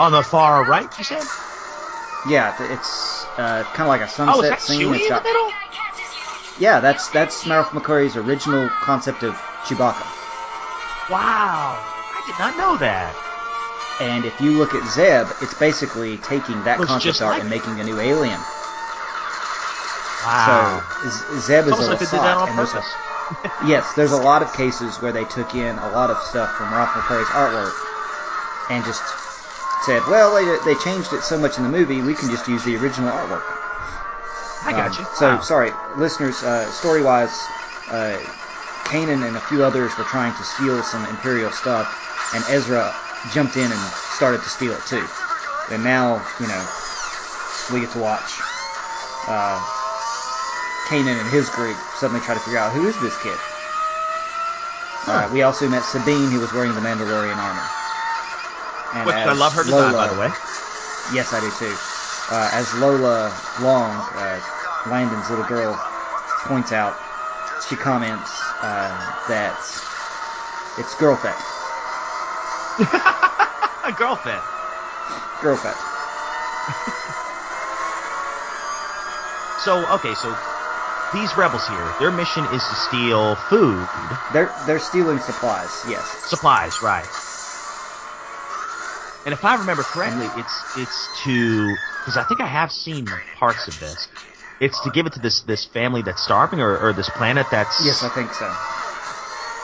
On 0.00 0.12
the 0.12 0.22
far 0.22 0.64
right, 0.64 0.88
you 0.98 1.04
said? 1.04 1.26
Yeah, 2.26 2.56
it's 2.60 3.24
uh, 3.38 3.64
kind 3.74 3.82
of 3.82 3.88
like 3.88 4.00
a 4.00 4.08
sunset 4.08 4.34
Oh, 4.34 4.42
is 4.42 4.50
that 4.50 4.60
scene. 4.60 4.80
Chewie 4.80 4.96
It's 4.96 5.08
in 5.08 5.14
the 5.14 5.22
middle? 5.22 5.52
Yeah, 6.58 6.80
that's 6.80 7.08
that's 7.10 7.46
Ralph 7.46 7.70
McQuarrie's 7.70 8.16
original 8.16 8.68
concept 8.80 9.22
of 9.22 9.34
Chewbacca. 9.66 10.06
Wow. 11.10 11.76
I 11.78 12.22
did 12.26 12.38
not 12.38 12.56
know 12.56 12.76
that. 12.78 13.14
And 14.00 14.24
if 14.24 14.40
you 14.40 14.52
look 14.52 14.74
at 14.74 14.82
Zeb, 14.88 15.28
it's 15.40 15.54
basically 15.54 16.16
taking 16.18 16.62
that 16.64 16.80
Looks 16.80 16.90
concept 16.90 17.22
art 17.22 17.32
like 17.34 17.40
and 17.42 17.50
making 17.50 17.78
a 17.78 17.84
new 17.84 18.00
alien. 18.00 18.40
Wow. 20.24 20.82
So 21.04 21.38
Zeb 21.38 21.68
is 21.68 21.78
a 21.78 21.90
like 21.90 21.98
they 22.00 22.06
did 22.06 22.18
that 22.18 22.38
Lasat, 22.38 22.48
and 22.48 22.58
there's 22.58 22.74
a- 22.74 22.82
yes, 23.66 23.94
there's 23.94 24.12
a 24.12 24.16
lot 24.22 24.42
of 24.42 24.52
cases 24.54 25.00
where 25.00 25.12
they 25.12 25.24
took 25.24 25.54
in 25.54 25.78
a 25.78 25.88
lot 25.90 26.10
of 26.10 26.18
stuff 26.18 26.56
from 26.56 26.72
Ralph 26.72 26.90
McQuarrie's 26.90 27.28
artwork 27.28 27.74
and 28.70 28.84
just 28.84 29.23
said, 29.84 30.02
"Well, 30.08 30.34
they, 30.34 30.58
they 30.64 30.74
changed 30.80 31.12
it 31.12 31.22
so 31.22 31.38
much 31.38 31.56
in 31.58 31.62
the 31.62 31.68
movie, 31.68 32.00
we 32.02 32.14
can 32.14 32.28
just 32.30 32.48
use 32.48 32.64
the 32.64 32.76
original 32.76 33.10
artwork." 33.10 33.44
I 34.66 34.72
got 34.72 34.86
Um, 34.98 34.98
you. 34.98 35.06
So 35.14 35.26
Wow. 35.26 35.40
sorry, 35.40 35.72
listeners. 35.96 36.42
Uh, 36.42 36.70
story-wise, 36.70 37.36
uh, 37.90 38.16
Kanan 38.88 39.26
and 39.26 39.36
a 39.36 39.40
few 39.40 39.62
others 39.64 39.96
were 39.98 40.04
trying 40.04 40.34
to 40.34 40.42
steal 40.44 40.82
some 40.82 41.04
Imperial 41.06 41.50
stuff, 41.52 41.86
and 42.34 42.42
Ezra 42.48 42.94
jumped 43.30 43.56
in 43.56 43.70
and 43.70 43.80
started 44.16 44.42
to 44.42 44.48
steal 44.48 44.74
it 44.74 44.84
too. 44.86 45.06
And 45.70 45.82
now, 45.84 46.22
you 46.40 46.46
know, 46.46 46.64
we 47.72 47.80
get 47.80 47.90
to 47.92 47.98
watch 47.98 48.40
uh, 49.28 49.60
Kanan 50.88 51.16
and 51.20 51.28
his 51.30 51.48
group 51.50 51.76
suddenly 51.96 52.20
try 52.20 52.34
to 52.34 52.40
figure 52.40 52.58
out 52.58 52.72
who 52.72 52.86
is 52.86 52.98
this 53.00 53.16
kid. 53.22 53.38
Uh, 55.06 55.28
we 55.32 55.42
also 55.42 55.68
met 55.68 55.82
Sabine, 55.84 56.30
who 56.30 56.40
was 56.40 56.52
wearing 56.52 56.74
the 56.74 56.80
Mandalorian 56.80 57.36
armor. 57.36 57.62
And 58.94 59.06
Which 59.06 59.16
I 59.16 59.32
love 59.32 59.52
her 59.54 59.64
design, 59.64 59.92
Lola- 59.92 60.06
by 60.06 60.14
the 60.14 60.18
way. 60.20 60.32
Yes, 61.12 61.32
I 61.32 61.40
do 61.40 61.50
too. 61.50 61.76
Uh, 62.30 62.48
as 62.52 62.72
Lola 62.74 63.36
Long, 63.60 63.90
uh, 64.16 64.40
Landon's 64.86 65.28
little 65.30 65.44
girl, 65.44 65.74
points 66.46 66.72
out, 66.72 66.96
she 67.68 67.76
comments 67.76 68.30
uh, 68.62 68.96
that 69.28 69.54
it's 70.78 70.94
girl 70.94 71.16
fat. 71.16 71.40
A 73.84 73.92
girlfriend. 73.92 74.42
Girl 75.42 75.56
fat. 75.56 75.76
So, 79.64 79.86
okay, 79.94 80.14
so 80.14 80.34
these 81.12 81.36
rebels 81.36 81.66
here, 81.68 81.94
their 81.98 82.10
mission 82.10 82.44
is 82.46 82.62
to 82.68 82.74
steal 82.74 83.36
food. 83.36 83.86
They're 84.32 84.52
they're 84.66 84.78
stealing 84.78 85.20
supplies. 85.20 85.84
Yes. 85.86 86.16
Supplies, 86.28 86.82
right. 86.82 87.23
And 89.24 89.32
if 89.32 89.44
I 89.44 89.54
remember 89.56 89.84
correctly, 89.84 90.30
it's 90.36 90.64
it's 90.74 91.08
to 91.24 91.78
because 92.00 92.16
I 92.16 92.24
think 92.24 92.40
I 92.40 92.46
have 92.46 92.70
seen 92.70 93.10
parts 93.32 93.68
of 93.68 93.78
this. 93.78 94.08
It's 94.60 94.80
to 94.82 94.90
give 94.90 95.06
it 95.06 95.14
to 95.14 95.20
this 95.20 95.42
this 95.42 95.64
family 95.72 96.02
that's 96.02 96.22
starving, 96.22 96.60
or, 96.60 96.78
or 96.78 96.92
this 96.92 97.08
planet 97.08 97.48
that's 97.50 97.84
Yes, 97.84 98.02
I 98.02 98.10
think 98.10 98.34
so. 98.34 98.56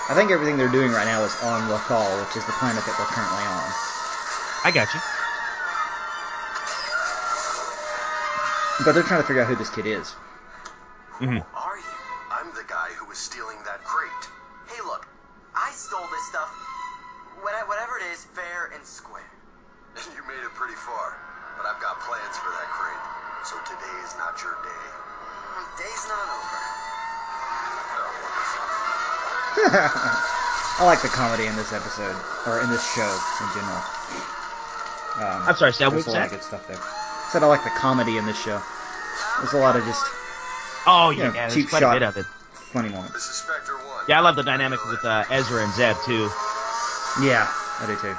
I 0.09 0.15
think 0.15 0.31
everything 0.31 0.57
they're 0.57 0.69
doing 0.69 0.93
right 0.93 1.05
now 1.07 1.25
is 1.25 1.37
on 1.37 1.69
Lothal, 1.69 2.21
which 2.21 2.37
is 2.37 2.45
the 2.47 2.53
planet 2.53 2.85
that 2.87 2.97
they're 2.97 3.07
currently 3.07 3.47
on. 3.47 3.75
I 4.65 4.73
got 4.73 4.95
you. 4.95 5.01
But 8.81 8.93
they're 8.93 9.05
trying 9.05 9.21
to 9.23 9.27
figure 9.27 9.43
out 9.43 9.49
who 9.49 9.57
this 9.57 9.71
kid 9.71 9.87
is. 9.87 10.17
Mm-hmm. 11.21 11.39
Pretty 20.61 20.77
far, 20.77 21.17
but 21.57 21.65
I've 21.65 21.81
got 21.81 21.97
plans 22.05 22.37
for 22.37 22.53
that 22.53 22.69
crate. 22.69 23.01
So 23.49 23.57
today 23.65 23.97
is 24.05 24.13
not 24.21 24.37
your 24.45 24.61
day. 24.61 24.87
Mm, 25.57 25.65
Day's 25.81 26.05
not 26.05 26.29
over. 26.29 26.61
I 30.81 30.85
like 30.85 31.01
the 31.01 31.09
comedy 31.09 31.47
in 31.49 31.57
this 31.57 31.73
episode, 31.73 32.13
or 32.45 32.61
in 32.61 32.69
this 32.69 32.85
show 32.93 33.09
in 33.09 33.49
general. 33.57 33.81
Um, 35.17 35.49
I'm 35.49 35.57
sorry, 35.57 35.73
Sal, 35.73 35.91
there's 35.91 36.07
a 36.07 36.11
lot 36.13 36.25
of 36.25 36.31
that? 36.31 36.37
good 36.37 36.45
stuff 36.45 36.69
there. 36.69 36.77
Said 37.33 37.43
I 37.43 37.47
like 37.47 37.65
the 37.65 37.73
comedy 37.81 38.19
in 38.19 38.27
this 38.27 38.37
show. 38.41 38.61
There's 39.41 39.55
a 39.55 39.59
lot 39.59 39.77
of 39.77 39.85
just 39.85 40.05
Oh 40.87 41.09
you 41.09 41.19
yeah, 41.25 41.29
know, 41.29 41.33
there's 41.33 41.55
cheap 41.55 41.69
quite 41.71 41.81
shot, 41.81 41.97
a 41.97 42.01
bit 42.01 42.07
of 42.09 42.17
it. 42.19 42.27
funny 42.77 42.89
moments. 42.91 43.13
This 43.15 43.25
is 43.29 43.37
Spectre 43.37 43.77
1. 43.77 44.05
Yeah, 44.09 44.19
I 44.19 44.21
love 44.21 44.37
the 44.37 44.43
dynamic 44.43 44.85
with 44.87 45.05
uh, 45.05 45.25
Ezra 45.31 45.65
and 45.65 45.73
Zeb 45.73 45.97
too. 46.05 46.29
Yeah, 47.25 47.49
I 47.81 47.85
do 47.89 47.97
too. 47.97 48.17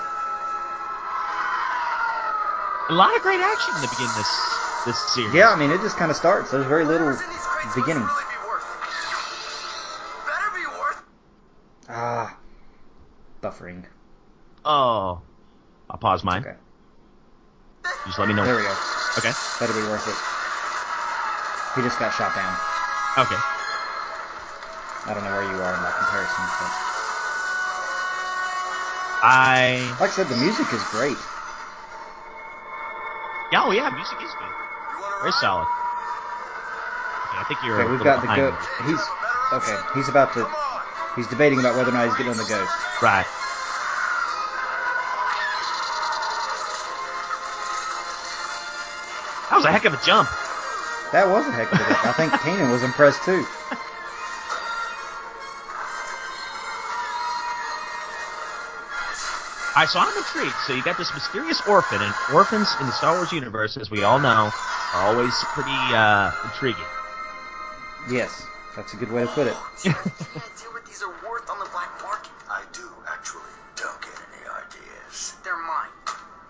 A 2.92 2.94
lot 2.94 3.16
of 3.16 3.22
great 3.22 3.40
action 3.40 3.74
in 3.76 3.82
the 3.84 3.88
beginning 3.88 4.12
of 4.12 4.18
this 4.18 4.84
this 4.86 5.00
series. 5.14 5.34
Yeah, 5.34 5.50
I 5.52 5.56
mean 5.56 5.72
it 5.72 5.80
just 5.80 5.96
kind 5.96 6.12
of 6.12 6.18
starts. 6.18 6.52
There's 6.52 6.66
very 6.66 6.84
little 6.84 7.18
beginning. 7.74 8.04
Ah, 11.88 12.38
buffering. 13.42 13.86
Oh, 14.66 15.22
I'll 15.90 15.98
pause 16.02 16.26
mine. 16.26 16.42
Okay. 16.42 16.58
Just 18.08 18.20
let 18.20 18.28
me 18.28 18.34
know. 18.34 18.44
There 18.44 18.58
we 18.58 18.64
go. 18.64 18.76
Okay. 19.20 19.32
Better 19.58 19.72
be 19.72 19.88
worth 19.88 20.06
it. 20.10 21.80
He 21.80 21.88
just 21.88 21.98
got 21.98 22.14
shot 22.14 22.36
down. 22.36 22.58
Okay. 23.24 23.40
I 25.06 25.14
don't 25.14 25.24
know 25.24 25.32
where 25.32 25.44
you 25.44 25.62
are 25.62 25.74
in 25.76 25.82
that 25.82 25.96
comparison, 25.96 26.44
but 26.60 26.68
I. 29.24 29.96
like 29.98 30.10
I 30.10 30.14
said, 30.14 30.28
the 30.28 30.36
music 30.36 30.74
is 30.74 30.84
great. 30.92 31.16
Yeah, 33.52 33.64
oh 33.68 33.72
yeah, 33.72 33.90
music 33.90 34.18
is 34.24 34.32
good. 34.40 34.48
Very 35.20 35.34
solid. 35.34 35.68
Okay, 37.28 37.38
I 37.38 37.44
think 37.48 37.60
you're. 37.68 37.82
Okay, 37.82 37.92
we've 37.92 38.00
got 38.00 38.24
the 38.24 38.32
behind 38.32 38.40
go. 38.40 38.52
me. 38.52 38.92
He's 38.92 39.04
okay. 39.52 39.78
He's 39.94 40.08
about 40.08 40.32
to. 40.34 40.48
He's 41.18 41.28
debating 41.28 41.60
about 41.60 41.76
whether 41.76 41.90
or 41.90 41.94
not 41.94 42.08
he's 42.08 42.16
getting 42.16 42.32
on 42.32 42.38
the 42.38 42.48
ghost. 42.48 42.72
Right. 43.04 43.28
That 49.52 49.58
was 49.60 49.66
a 49.66 49.72
heck 49.72 49.84
of 49.84 49.94
a 49.94 50.00
jump. 50.08 50.30
That 51.12 51.28
was 51.28 51.46
a 51.46 51.52
heck 51.52 51.68
of 51.74 51.82
a 51.82 51.84
jump. 51.84 52.08
I 52.08 52.14
think 52.14 52.32
Kanan 52.40 52.72
was 52.72 52.84
impressed 52.84 53.22
too. 53.24 53.46
All 59.74 59.84
right, 59.84 59.90
so 59.90 60.00
I'm 60.00 60.18
intrigued. 60.18 60.56
So 60.68 60.74
you 60.74 60.84
got 60.84 60.98
this 60.98 61.14
mysterious 61.14 61.62
orphan, 61.66 62.02
and 62.02 62.14
orphans 62.34 62.76
in 62.82 62.88
the 62.88 62.92
Star 62.92 63.16
Wars 63.16 63.32
universe, 63.32 63.78
as 63.78 63.90
we 63.90 64.04
all 64.04 64.20
know, 64.20 64.52
are 64.94 65.08
always 65.08 65.34
pretty 65.54 65.72
uh, 65.72 66.30
intriguing. 66.44 66.84
Yes, 68.10 68.46
that's 68.76 68.94
a 68.94 68.98
good 68.98 69.10
way 69.14 69.22
to 69.22 69.28
put 69.30 69.48
it. 69.48 69.56
Any 69.86 69.94
idea 69.96 70.68
what 70.74 70.86
these 70.86 71.02
are 71.02 71.10
worth 71.26 71.50
on 71.50 71.58
the 71.60 71.70
black 71.72 71.90
market? 72.04 72.32
I 72.50 72.64
do, 72.74 72.90
actually. 73.08 73.44
Don't 73.78 74.02
get 74.02 74.12
any 74.36 74.44
ideas. 74.50 75.38
They're 75.42 75.56
mine. 75.56 75.88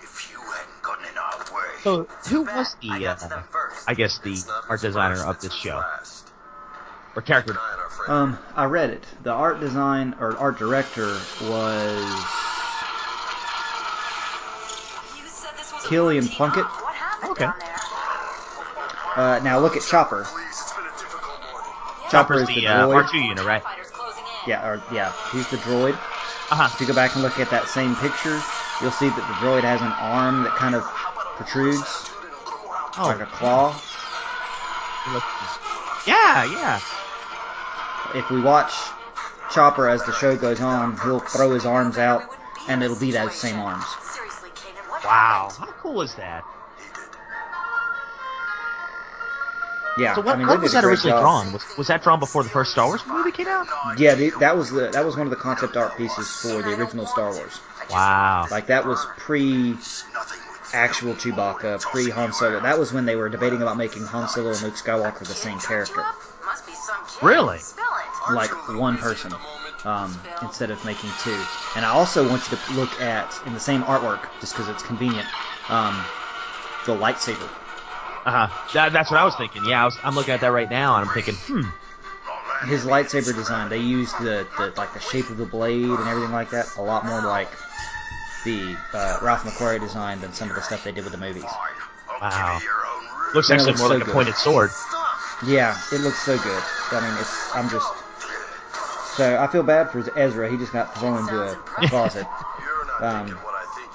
If 0.02 0.32
you 0.32 0.40
hadn't 0.40 0.82
gotten 0.82 1.06
in 1.06 1.16
our 1.16 1.38
way. 1.56 1.70
So 1.84 2.08
who 2.28 2.42
was 2.42 2.76
the, 2.82 2.88
got 2.88 3.20
to 3.20 3.36
uh. 3.36 3.44
I 3.88 3.94
guess, 3.94 4.18
the 4.18 4.44
art 4.68 4.82
designer 4.82 5.24
of 5.24 5.40
this 5.40 5.54
show 5.54 5.84
or 7.16 7.22
character? 7.22 7.56
Um, 8.08 8.40
I 8.56 8.66
read 8.66 8.90
it. 8.90 9.06
The 9.22 9.32
art 9.32 9.60
design 9.60 10.16
or 10.20 10.36
art 10.38 10.58
director 10.58 11.06
was 11.40 12.41
Killian 15.92 16.26
Plunkett. 16.30 16.66
Okay. 17.26 17.50
Uh, 19.18 19.42
now 19.44 19.60
look 19.60 19.76
at 19.76 19.84
Chopper. 19.84 20.26
Chopper's 22.10 22.44
is 22.44 22.48
the, 22.48 22.62
the 22.62 22.68
uh, 22.68 22.88
droid. 22.88 23.04
R2 23.04 23.28
unit, 23.28 23.44
right? 23.46 23.62
Yeah, 24.48 24.66
or 24.66 24.82
yeah, 24.94 25.12
he's 25.34 25.50
the 25.50 25.58
droid. 25.58 25.92
Uh-huh. 25.96 26.70
If 26.74 26.80
you 26.80 26.88
go 26.88 26.96
back 26.96 27.14
and 27.16 27.22
look 27.24 27.40
at 27.42 27.50
that 27.50 27.68
same 27.68 27.98
picture, 27.98 28.40
you'll 28.82 28.92
see 28.96 29.10
that 29.10 29.16
the 29.18 29.46
droid 29.46 29.64
has 29.64 29.82
an 29.82 29.92
arm 30.00 30.44
that 30.44 30.56
kind 30.56 30.76
of 30.76 30.84
protrudes, 31.36 32.10
Oh. 32.98 33.04
like 33.08 33.20
a 33.20 33.26
claw. 33.26 33.76
Yeah, 36.08 36.46
yeah. 36.54 36.80
If 38.16 38.30
we 38.32 38.40
watch 38.42 38.72
Chopper 39.52 39.90
as 39.90 40.02
the 40.06 40.14
show 40.14 40.38
goes 40.38 40.62
on, 40.62 40.98
he'll 41.04 41.20
throw 41.20 41.52
his 41.52 41.66
arms 41.66 41.98
out, 41.98 42.24
and 42.70 42.82
it'll 42.82 42.96
be 43.00 43.12
those 43.12 43.36
same 43.36 43.60
arms. 43.60 43.84
Wow. 45.04 45.50
How 45.58 45.66
cool 45.82 46.02
is 46.02 46.16
that? 46.16 46.46
Yeah. 49.98 50.16
So 50.16 50.22
what, 50.22 50.36
I 50.36 50.38
mean, 50.38 50.48
how 50.48 50.58
was 50.58 50.72
that 50.72 50.86
originally 50.86 51.12
job. 51.12 51.22
drawn? 51.22 51.54
Was, 51.54 51.78
was 51.78 51.88
that 51.88 52.02
drawn 52.02 52.20
before 52.20 52.44
the 52.44 52.50
first 52.50 52.72
Star 52.72 52.88
Wars 52.88 53.06
movie 53.06 53.32
came 53.32 53.48
out? 53.48 53.68
Yeah, 53.98 54.16
the, 54.16 54.32
that 54.40 54.56
was 54.56 54.72
the 54.72 54.90
that 54.90 55.04
was 55.06 55.18
one 55.18 55.28
of 55.28 55.32
the 55.32 55.36
concept 55.36 55.76
art 55.76 55.98
pieces 55.98 56.30
for 56.42 56.62
the 56.62 56.74
original 56.80 57.06
Star 57.06 57.34
Wars. 57.34 57.60
Wow. 57.90 58.48
Like 58.50 58.68
that 58.68 58.86
was 58.86 59.06
pre 59.18 59.76
actual 60.74 61.14
Chewbacca, 61.16 61.82
pre 61.82 62.10
Han 62.10 62.32
Solo. 62.32 62.62
That 62.62 62.80
was 62.80 62.94
when 62.94 63.06
they 63.06 63.18
were 63.18 63.28
debating 63.28 63.62
about 63.62 63.76
making 63.78 64.06
Han 64.06 64.30
Solo 64.30 64.52
and 64.52 64.62
Luke 64.62 64.76
Skywalker 64.76 65.20
the 65.20 65.26
same 65.26 65.60
character, 65.60 66.04
Really? 67.22 67.60
like 68.34 68.50
one 68.70 68.98
person, 68.98 69.34
um, 69.86 70.20
instead 70.42 70.70
of 70.72 70.84
making 70.86 71.10
two. 71.24 71.46
And 71.76 71.86
I 71.86 71.90
also 71.90 72.28
want 72.28 72.50
you 72.50 72.58
to 72.58 72.74
look 72.74 73.00
at 73.02 73.34
in 73.46 73.54
the 73.54 73.60
same 73.60 73.84
artwork, 73.84 74.28
just 74.40 74.54
because 74.54 74.70
it's 74.70 74.84
convenient, 74.84 75.28
um, 75.70 76.06
the 76.86 76.94
lightsaber. 76.96 77.50
Uh 78.26 78.48
huh. 78.48 78.70
That, 78.74 78.94
that's 78.94 79.10
what 79.10 79.20
I 79.20 79.26
was 79.26 79.36
thinking. 79.36 79.66
Yeah, 79.66 79.82
I 79.82 79.86
was, 79.86 79.98
I'm 80.04 80.16
looking 80.16 80.34
at 80.34 80.42
that 80.42 80.52
right 80.52 80.70
now, 80.70 80.96
and 80.96 81.08
I'm 81.08 81.14
thinking, 81.14 81.36
hmm. 81.36 81.68
His 82.68 82.86
lightsaber 82.86 83.34
design, 83.34 83.70
they 83.70 83.80
used 83.80 84.16
the, 84.20 84.46
the 84.58 84.72
like 84.78 84.94
the 84.94 85.00
shape 85.00 85.28
of 85.32 85.38
the 85.38 85.46
blade 85.46 85.84
and 85.90 86.08
everything 86.08 86.32
like 86.32 86.52
that 86.52 86.76
a 86.78 86.82
lot 86.82 87.06
more 87.06 87.20
like 87.22 87.50
the 88.46 88.76
uh, 88.94 89.18
Ralph 89.24 89.44
McQuarrie 89.44 89.80
design 89.80 90.22
than 90.22 90.32
some 90.32 90.50
of 90.50 90.56
the 90.56 90.62
stuff 90.62 90.84
they 90.84 90.92
did 90.92 91.04
with 91.04 91.12
the 91.14 91.18
movies. 91.20 91.44
Wow. 92.22 92.62
Looks 93.34 93.50
And 93.50 93.60
actually 93.60 93.72
looks 93.72 93.80
more 93.80 93.90
so 93.90 93.96
like 93.98 94.08
a 94.08 94.12
pointed 94.12 94.36
sword. 94.36 94.70
Yeah, 95.48 95.82
it 95.92 96.02
looks 96.02 96.20
so 96.20 96.38
good. 96.38 96.64
I 96.92 97.02
mean, 97.02 97.18
it's 97.20 97.56
I'm 97.56 97.70
just 97.70 97.92
so 99.16 99.38
I 99.40 99.48
feel 99.48 99.64
bad 99.64 99.92
for 99.92 100.00
Ezra. 100.18 100.50
He 100.50 100.58
just 100.58 100.74
got 100.74 100.98
thrown 100.98 101.20
into 101.20 101.42
a, 101.42 101.52
a 101.78 101.88
closet. 101.88 102.28
Um, 103.02 103.36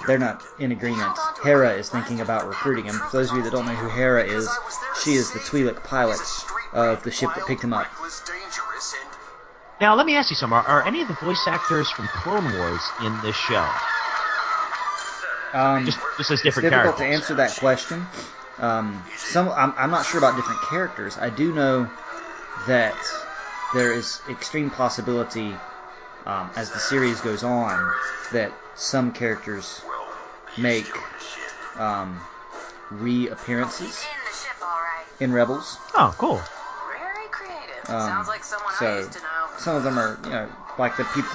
they're 0.09 0.19
not 0.19 0.45
in 0.59 0.73
agreement. 0.73 1.17
Hera 1.41 1.75
is 1.75 1.89
thinking 1.89 2.21
about 2.21 2.49
recruiting 2.49 2.87
him. 2.87 2.95
For 2.95 3.19
those 3.19 3.31
of 3.31 3.37
you 3.37 3.43
that 3.45 3.53
don't 3.53 3.65
know 3.65 3.75
who 3.75 3.89
Hera 3.89 4.25
is, 4.25 4.49
she 5.05 5.15
is 5.15 5.31
the 5.33 5.39
Twi'lek 5.39 5.85
pilot 5.85 6.19
of 6.73 7.05
the 7.05 7.13
ship 7.13 7.31
that 7.37 7.47
picked 7.47 7.63
him 7.63 7.73
up. 7.73 7.87
Now, 9.81 9.95
let 9.95 10.07
me 10.07 10.17
ask 10.17 10.31
you 10.31 10.35
something. 10.35 10.57
Are, 10.57 10.67
are 10.67 10.87
any 10.87 11.03
of 11.03 11.09
the 11.09 11.15
voice 11.15 11.41
actors 11.47 11.89
from 11.91 12.09
Clone 12.09 12.53
Wars 12.59 12.83
in 13.05 13.17
this 13.23 13.37
show? 13.37 13.69
Um, 15.53 15.85
Just, 15.87 15.99
just 16.19 16.31
as 16.33 16.45
it's 16.45 16.57
difficult 16.57 16.73
characters. 16.73 16.99
to 16.99 17.07
answer 17.07 17.35
that 17.35 17.57
question. 17.57 18.05
Um, 18.59 19.03
some 19.17 19.49
I'm, 19.51 19.73
I'm 19.77 19.91
not 19.91 20.05
sure 20.05 20.19
about 20.19 20.35
different 20.37 20.61
characters. 20.63 21.17
I 21.19 21.31
do 21.31 21.53
know 21.53 21.89
that 22.67 22.97
there 23.75 23.93
is 23.93 24.21
extreme 24.29 24.71
possibility 24.71 25.55
um, 26.27 26.51
as 26.57 26.71
the 26.71 26.79
series 26.79 27.21
goes 27.21 27.43
on 27.45 27.93
that 28.33 28.53
some 28.75 29.13
characters 29.13 29.81
make 30.59 30.87
um, 31.77 32.21
reappearances 32.91 34.05
in 35.21 35.33
Rebels. 35.33 35.79
Oh, 35.95 36.15
cool. 36.19 36.37
Very 36.89 37.29
creative. 37.31 37.91
Um, 37.91 38.09
Sounds 38.09 38.29
like 38.29 38.45
someone 38.45 38.73
I 38.81 38.99
used 38.99 39.13
to 39.13 39.19
know. 39.21 39.59
some 39.59 39.77
of 39.77 39.83
them 39.83 39.99
are, 39.99 40.19
you 40.25 40.31
know, 40.31 40.49
like 40.79 40.97
the 40.97 41.05
people. 41.05 41.31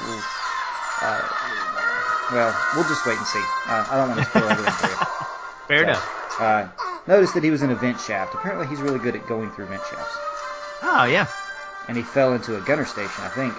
Uh, 1.02 1.22
well, 2.32 2.56
we'll 2.76 2.88
just 2.88 3.06
wait 3.06 3.18
and 3.18 3.26
see. 3.26 3.40
Uh, 3.68 3.86
I 3.90 3.98
don't 3.98 4.10
want 4.10 4.20
to 4.24 4.26
spoil 4.30 4.50
everything 4.50 4.74
for 4.74 4.88
you. 4.88 4.96
Fair 5.68 5.78
So, 5.80 5.84
enough. 5.84 6.40
Uh, 6.40 6.68
notice 7.08 7.32
that 7.34 7.44
he 7.44 7.50
was 7.52 7.62
in 7.64 7.72
a 7.72 7.76
vent 7.76 8.00
shaft. 8.00 8.34
Apparently, 8.36 8.68
he's 8.68 8.80
really 8.82 9.00
good 9.00 9.16
at 9.16 9.28
going 9.28 9.50
through 9.52 9.66
vent 9.66 9.82
shafts. 9.90 10.16
Oh, 10.84 11.06
yeah. 11.06 11.28
And 11.92 11.98
he 11.98 12.04
fell 12.06 12.32
into 12.32 12.56
a 12.56 12.62
gunner 12.62 12.86
station, 12.86 13.26
I 13.26 13.28
think. 13.28 13.54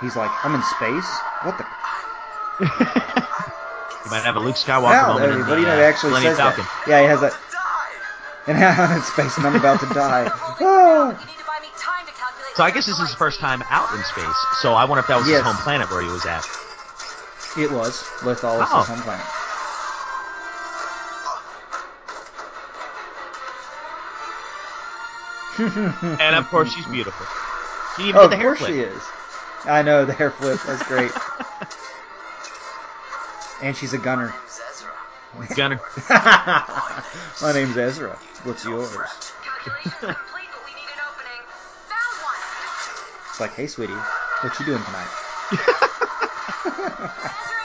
He's 0.00 0.16
like, 0.16 0.44
I'm 0.44 0.56
in 0.56 0.62
space. 0.62 1.22
What 1.44 1.56
the? 1.56 1.64
You 4.04 4.10
might 4.10 4.24
have 4.24 4.34
a 4.34 4.40
Luke 4.40 4.56
Skywalker 4.56 4.82
Wow, 4.82 5.18
moment 5.20 5.32
in 5.34 5.38
what 5.38 5.46
the, 5.46 5.54
do 5.54 5.60
you 5.60 5.66
know? 5.68 5.74
uh, 5.74 5.76
He 5.76 5.82
actually 5.84 6.10
Millennium 6.10 6.34
says 6.34 6.38
Falcon. 6.42 6.64
that. 6.66 6.90
Yeah, 6.90 7.00
he 7.02 7.06
has 7.06 7.20
that. 7.20 7.34
And 8.48 8.58
I'm 8.58 8.96
in 8.96 9.02
space 9.02 9.38
and 9.38 9.46
I'm 9.46 9.54
about 9.54 9.78
to 9.78 9.86
die. 9.86 10.24
So 12.56 12.64
I 12.64 12.72
guess 12.72 12.86
this 12.86 12.98
is 12.98 13.06
his 13.06 13.14
first 13.14 13.38
time 13.38 13.62
out 13.70 13.92
in 13.94 14.02
space. 14.02 14.46
So 14.58 14.74
I 14.74 14.84
wonder 14.84 14.98
if 14.98 15.06
that 15.06 15.16
was 15.18 15.28
Yes. 15.28 15.44
his 15.44 15.46
home 15.46 15.62
planet 15.62 15.88
where 15.92 16.02
he 16.02 16.08
was 16.08 16.26
at. 16.26 16.44
It 17.56 17.70
was. 17.70 18.02
Lothal 18.22 18.58
was 18.58 18.72
Oh. 18.72 18.80
his 18.80 18.88
home 18.88 19.02
planet. 19.02 19.26
And 25.58 26.36
of 26.36 26.48
course, 26.50 26.72
she's 26.72 26.86
beautiful. 26.86 27.26
She 27.96 28.04
even 28.04 28.16
oh, 28.16 28.22
did 28.22 28.30
the 28.32 28.34
of 28.36 28.40
hair 28.40 28.50
course 28.50 28.58
flip. 28.58 28.70
she 28.70 28.80
is. 28.80 29.02
I 29.64 29.82
know 29.82 30.04
the 30.04 30.12
hair 30.12 30.30
flip. 30.30 30.60
That's 30.64 30.84
great. 30.84 31.12
and 33.62 33.76
she's 33.76 33.92
a 33.92 33.98
gunner. 33.98 34.34
Gunner. 35.56 35.80
My 37.42 37.52
name's 37.52 37.76
Ezra. 37.76 38.16
What's 38.44 38.64
yours? 38.64 38.88
It's 43.38 43.40
like, 43.40 43.54
hey, 43.54 43.66
sweetie, 43.66 43.92
what 43.92 44.58
you 44.58 44.66
doing 44.66 44.82
tonight? 44.82 45.08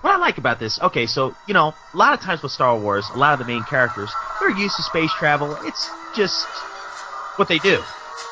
What 0.00 0.14
I 0.14 0.16
like 0.16 0.38
about 0.38 0.58
this, 0.58 0.80
okay, 0.80 1.06
so 1.06 1.36
you 1.44 1.52
know, 1.54 1.68
a 1.92 1.96
lot 1.96 2.14
of 2.14 2.20
times 2.20 2.42
with 2.42 2.52
Star 2.52 2.78
Wars, 2.78 3.10
a 3.10 3.16
lot 3.18 3.34
of 3.34 3.38
the 3.38 3.44
main 3.44 3.64
characters 3.64 4.16
they're 4.38 4.48
used 4.48 4.76
to 4.76 4.82
space 4.82 5.12
travel. 5.12 5.58
It's 5.60 5.96
just 6.12 6.66
what 7.36 7.48
they 7.48 7.58
do, 7.58 7.84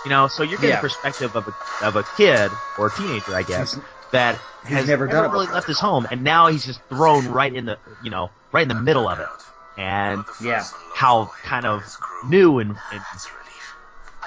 you 0.05 0.11
know. 0.11 0.29
So 0.29 0.43
you're 0.43 0.59
getting 0.59 0.71
Yeah. 0.71 0.77
the 0.77 0.81
perspective 0.83 1.37
of 1.37 1.49
a 1.49 1.55
of 1.81 1.97
a 1.97 2.05
kid 2.05 2.61
or 2.77 2.87
a 2.89 2.93
teenager, 2.93 3.37
I 3.37 3.43
guess, 3.43 3.79
that 4.13 4.43
has 4.65 4.89
never 4.89 5.07
done 5.09 5.25
it 5.27 5.33
really 5.33 5.47
left 5.49 5.67
his 5.69 5.81
home, 5.81 6.07
and 6.11 6.25
now 6.25 6.49
he's 6.49 6.65
just 6.65 6.81
thrown 6.89 7.27
right 7.29 7.55
in 7.55 7.67
the 7.67 7.79
you 8.01 8.11
know 8.11 8.31
right 8.53 8.63
in 8.63 8.69
the 8.69 8.75
middle 8.75 9.09
of 9.09 9.21
it, 9.21 9.29
and 9.77 10.25
Yeah. 10.41 10.69
how 10.95 11.31
kind 11.43 11.67
of 11.67 11.85
new 12.23 12.59
and, 12.61 12.77
and 12.91 13.05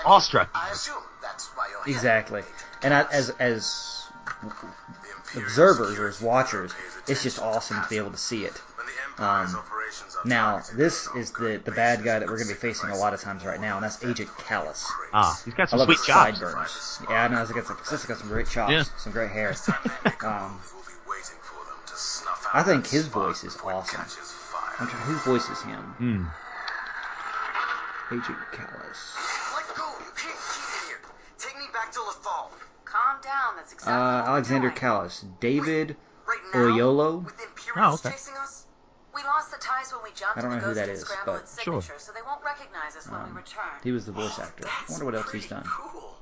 awestruck. 0.06 0.50
Exactly. 1.86 2.44
And 2.84 2.94
I, 2.94 3.04
as 3.12 3.30
as 3.32 4.12
observers 5.36 5.98
or 6.00 6.08
as 6.08 6.22
watchers, 6.22 6.72
it's 7.08 7.24
just 7.24 7.40
awesome 7.40 7.82
to 7.82 7.88
be 7.90 7.98
able 7.98 8.12
to 8.12 8.18
see 8.18 8.46
it. 8.46 8.62
Um, 9.18 9.58
now, 10.26 10.62
this 10.76 11.08
is 11.16 11.32
the 11.32 11.62
the 11.64 11.72
bad 11.72 12.04
guy 12.04 12.20
that 12.20 12.28
we're 12.28 12.38
going 12.38 12.48
to 12.48 12.54
be 12.54 12.60
facing 12.60 12.90
a 12.90 12.96
lot 12.98 13.14
of 13.14 13.22
times 13.22 13.44
right 13.46 13.60
now, 13.60 13.76
and 13.76 13.84
that's 13.84 14.04
Agent 14.04 14.30
Kallus. 14.30 14.86
Ah, 15.14 15.40
he's 15.46 15.54
got 15.54 15.64
I 15.64 15.66
some 15.68 15.80
love 15.80 15.88
sweet 15.88 15.98
his 15.98 16.06
chops. 16.08 16.40
sideburns. 16.40 17.00
Yeah, 17.10 17.24
I 17.26 17.28
know. 17.28 17.40
He's 17.40 17.52
got 17.52 17.66
some, 17.66 17.78
he's 17.90 18.06
got 18.06 18.18
some 18.18 18.28
great 18.30 18.48
chops, 18.48 18.72
Yeah. 18.72 18.84
some 18.98 19.12
great 19.12 19.32
hair. 19.32 19.54
Um, 20.24 20.60
I 22.54 22.64
think 22.64 22.88
his 22.88 23.08
voice 23.08 23.44
is 23.44 23.58
awesome. 23.64 24.02
I'm 24.80 24.88
trying, 24.88 25.04
who 25.04 25.16
voices 25.32 25.62
him? 25.62 25.82
Hmm. 25.98 26.26
Agent 28.16 28.38
Kallus. 28.52 29.00
Let 29.56 29.78
go! 29.78 29.88
You 30.00 30.12
can't 30.18 30.36
keep 30.36 30.66
me 30.68 30.88
here. 30.88 31.00
Take 31.38 31.58
me 31.58 31.66
back 31.74 31.92
to 31.94 32.00
Lothal. 32.00 32.50
Calm 32.92 33.22
down. 33.24 33.56
That's 33.56 33.72
Uh, 33.72 33.76
exactly 33.76 33.94
what 33.94 34.04
we're 34.26 34.30
Alexander 34.32 34.70
doing. 34.70 34.82
Kallus. 34.82 35.40
David 35.40 35.96
Right 36.28 36.38
now, 36.54 36.60
Oyelowo. 36.60 37.24
with 37.26 37.38
the 37.38 37.44
Imperials 37.46 38.02
Oh, 38.06 38.10
okay. 38.10 38.16
chasing 38.16 38.36
us, 38.36 38.66
we 39.16 39.22
We 39.22 39.28
lost 39.28 39.52
the 39.52 39.58
ties 39.58 39.92
when 39.94 40.04
we 40.04 40.12
jumped. 40.12 40.38
I 40.38 40.42
don't 40.42 40.52
know 40.52 40.56
the 40.58 40.62
who 40.62 40.68
ghost 40.68 40.76
that 40.76 40.86
can 40.88 40.96
is, 40.96 41.02
scramble 41.02 41.34
but- 41.34 41.64
Sure. 41.64 41.82
so 42.00 42.12
they 42.12 42.22
won't 42.22 42.44
recognize 42.44 42.96
us 42.96 43.08
when 43.08 43.24
we 43.24 43.30
Um, 43.30 43.38
return. 43.38 43.64
He 43.84 43.92
was 43.92 44.06
the 44.06 44.12
voice 44.12 44.40
actor. 44.40 44.66
I 44.68 44.92
wonder 44.92 45.06
what 45.06 45.16
else 45.16 45.32
he's 45.32 45.48
done. 45.48 45.64
Cool. 45.64 46.18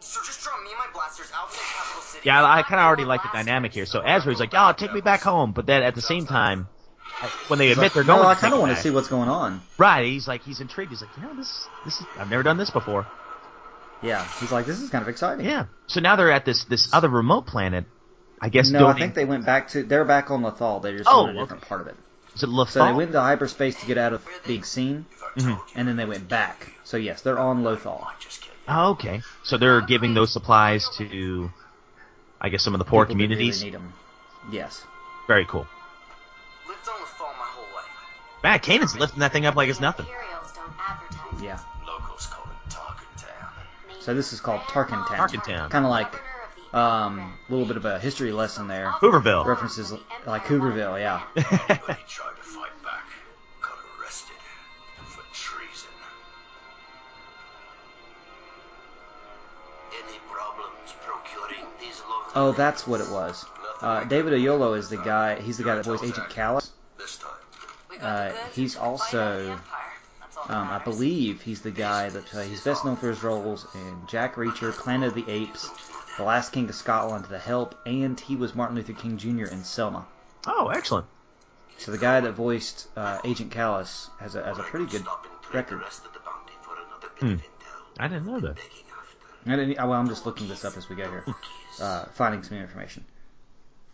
So 0.00 0.20
just 0.24 0.42
draw 0.42 0.56
me 0.62 0.70
and 0.70 0.78
my 0.78 0.86
blasters 0.92 1.30
out 1.34 1.44
outside 1.44 1.60
Capital 1.76 2.02
City. 2.02 2.22
Yeah, 2.26 2.42
I, 2.44 2.58
I 2.58 2.62
kind 2.62 2.80
of 2.80 2.86
already 2.86 3.04
like 3.04 3.22
the 3.22 3.28
dynamic 3.32 3.72
here. 3.72 3.86
So 3.86 4.00
Ezra's 4.00 4.40
like, 4.40 4.50
"Oh, 4.54 4.72
take 4.72 4.92
me 4.92 5.00
back 5.00 5.20
home," 5.22 5.52
but 5.52 5.66
then 5.66 5.82
at 5.82 5.94
the 5.94 6.00
same 6.02 6.26
time, 6.26 6.68
when 7.48 7.58
they 7.58 7.70
admit 7.70 7.92
they're 7.92 8.04
no, 8.04 8.16
going, 8.16 8.28
I 8.28 8.34
kind 8.34 8.54
of 8.54 8.60
want 8.60 8.74
to 8.74 8.80
see 8.80 8.90
what's 8.90 9.08
going 9.08 9.28
on. 9.28 9.60
Right, 9.78 10.04
he's 10.06 10.26
like, 10.28 10.42
he's 10.42 10.60
intrigued. 10.60 10.90
He's 10.90 11.00
like, 11.02 11.14
you 11.16 11.22
know, 11.22 11.34
this, 11.34 11.68
this 11.84 12.00
is, 12.00 12.06
I've 12.18 12.30
never 12.30 12.42
done 12.42 12.56
this 12.56 12.70
before. 12.70 13.06
Yeah, 14.02 14.26
he's 14.40 14.50
like, 14.50 14.66
this 14.66 14.80
is 14.80 14.88
kind 14.90 15.02
of 15.02 15.08
exciting. 15.08 15.44
Yeah. 15.44 15.66
So 15.86 16.00
now 16.00 16.16
they're 16.16 16.30
at 16.32 16.44
this 16.44 16.64
this 16.64 16.92
other 16.92 17.08
remote 17.08 17.46
planet. 17.46 17.84
I 18.40 18.48
guess. 18.48 18.70
No, 18.70 18.86
I 18.86 18.94
think 18.98 19.14
they 19.14 19.26
went 19.26 19.44
back 19.44 19.68
to. 19.70 19.82
They're 19.82 20.04
back 20.06 20.30
on 20.30 20.42
Lothal. 20.42 20.80
They're 20.82 20.96
just 20.96 21.10
Oh, 21.10 21.24
on 21.26 21.36
a 21.36 21.40
different 21.40 21.62
part 21.62 21.82
of 21.82 21.88
it. 21.88 21.96
Is 22.34 22.42
it 22.42 22.48
So 22.70 22.84
they 22.84 22.92
went 22.92 23.08
into 23.08 23.20
hyperspace 23.20 23.78
to 23.80 23.86
get 23.86 23.98
out 23.98 24.12
of 24.14 24.26
being 24.46 24.62
seen, 24.62 25.04
Mhm. 25.36 25.60
and 25.74 25.86
then 25.88 25.96
they 25.96 26.06
went 26.06 26.28
back. 26.28 26.72
So 26.84 26.96
yes, 26.96 27.20
they're 27.22 27.38
on 27.38 27.62
Lothal. 27.64 28.06
Oh, 28.68 28.90
okay. 28.92 29.20
So 29.42 29.58
they're 29.58 29.80
giving 29.82 30.14
those 30.14 30.32
supplies 30.32 30.88
to, 30.96 31.50
I 32.40 32.48
guess, 32.48 32.62
some 32.62 32.72
of 32.72 32.78
the 32.78 32.84
poor 32.84 33.04
People 33.04 33.16
that 33.16 33.22
really 33.24 33.34
communities. 33.34 33.64
need 33.64 33.74
'em. 33.74 33.92
Yes. 34.50 34.86
Very 35.26 35.44
cool. 35.44 35.66
Lived 36.68 36.88
on 36.88 37.00
the 37.00 37.06
fall 37.06 37.34
my 37.38 37.44
whole 37.44 37.64
life. 37.74 37.84
Man, 38.42 38.58
Kanan's 38.60 38.96
lifting 38.98 39.20
that 39.20 39.32
thing 39.32 39.44
up 39.44 39.56
like 39.56 39.68
it's 39.68 39.80
nothing. 39.80 40.06
Yeah. 41.42 41.58
So 44.10 44.14
this 44.14 44.32
is 44.32 44.40
called 44.40 44.62
Tarkin 44.62 45.06
Town. 45.06 45.28
Tarkin 45.28 45.44
Town. 45.44 45.70
Kind 45.70 45.84
of 45.84 45.90
like 45.92 46.12
um, 46.74 47.32
a 47.48 47.52
little 47.52 47.64
bit 47.64 47.76
of 47.76 47.84
a 47.84 48.00
history 48.00 48.32
lesson 48.32 48.66
there. 48.66 48.86
Hooverville. 48.86 49.46
References 49.46 49.92
like 50.26 50.42
Hooverville, 50.46 50.98
yeah. 50.98 51.22
Anybody 51.36 52.00
tried 52.08 52.34
to 52.34 52.42
fight 52.42 52.72
back 52.82 53.04
got 53.62 53.78
arrested 54.02 54.34
for 55.04 55.22
treason. 55.32 55.90
Any 59.92 60.18
problems 60.28 60.92
procuring 61.02 61.66
these 61.78 62.00
lovely 62.00 62.32
Oh, 62.34 62.50
that's 62.50 62.88
what 62.88 63.00
it 63.00 63.10
was. 63.12 63.44
Uh, 63.80 64.02
David 64.02 64.32
Oyelowo 64.32 64.76
is 64.76 64.88
the 64.88 64.96
guy. 64.96 65.40
He's 65.40 65.56
the 65.56 65.62
guy 65.62 65.76
that 65.76 65.84
voiced 65.84 66.02
Agent 66.02 66.30
Kallus. 66.30 66.68
this 66.98 67.16
time? 67.18 67.30
Uh, 68.00 68.32
he's 68.54 68.76
also, 68.76 69.56
um, 70.48 70.68
I 70.68 70.80
believe, 70.82 71.42
he's 71.42 71.60
the 71.60 71.70
guy 71.70 72.08
that 72.08 72.34
uh, 72.34 72.40
he's 72.40 72.62
best 72.62 72.84
known 72.84 72.96
for 72.96 73.08
his 73.08 73.22
roles 73.22 73.66
in 73.74 74.06
Jack 74.08 74.36
Reacher, 74.36 74.72
Planet 74.72 75.08
of 75.08 75.14
the 75.14 75.30
Apes, 75.30 75.70
The 76.16 76.24
Last 76.24 76.52
King 76.52 76.68
of 76.68 76.74
Scotland, 76.74 77.26
The 77.26 77.38
Help, 77.38 77.78
and 77.86 78.18
he 78.18 78.36
was 78.36 78.54
Martin 78.54 78.76
Luther 78.76 78.92
King 78.92 79.16
Jr. 79.16 79.46
in 79.46 79.64
Selma. 79.64 80.06
Oh, 80.46 80.68
excellent. 80.68 81.06
So 81.78 81.92
the 81.92 81.98
guy 81.98 82.20
that 82.20 82.32
voiced 82.32 82.88
uh, 82.96 83.20
Agent 83.24 83.52
Kallus 83.52 84.10
has 84.18 84.34
a 84.34 84.44
has 84.44 84.58
a 84.58 84.62
pretty 84.62 84.86
good 84.86 85.04
record. 85.52 85.82
Hmm. 87.18 87.36
I 87.98 88.08
didn't 88.08 88.26
know 88.26 88.40
that. 88.40 88.58
I 89.46 89.56
didn't, 89.56 89.76
well, 89.78 89.92
I'm 89.92 90.08
just 90.08 90.26
looking 90.26 90.48
this 90.48 90.64
up 90.64 90.76
as 90.76 90.88
we 90.88 90.96
go 90.96 91.08
here, 91.08 91.24
uh, 91.80 92.04
finding 92.12 92.42
some 92.42 92.58
information. 92.58 93.04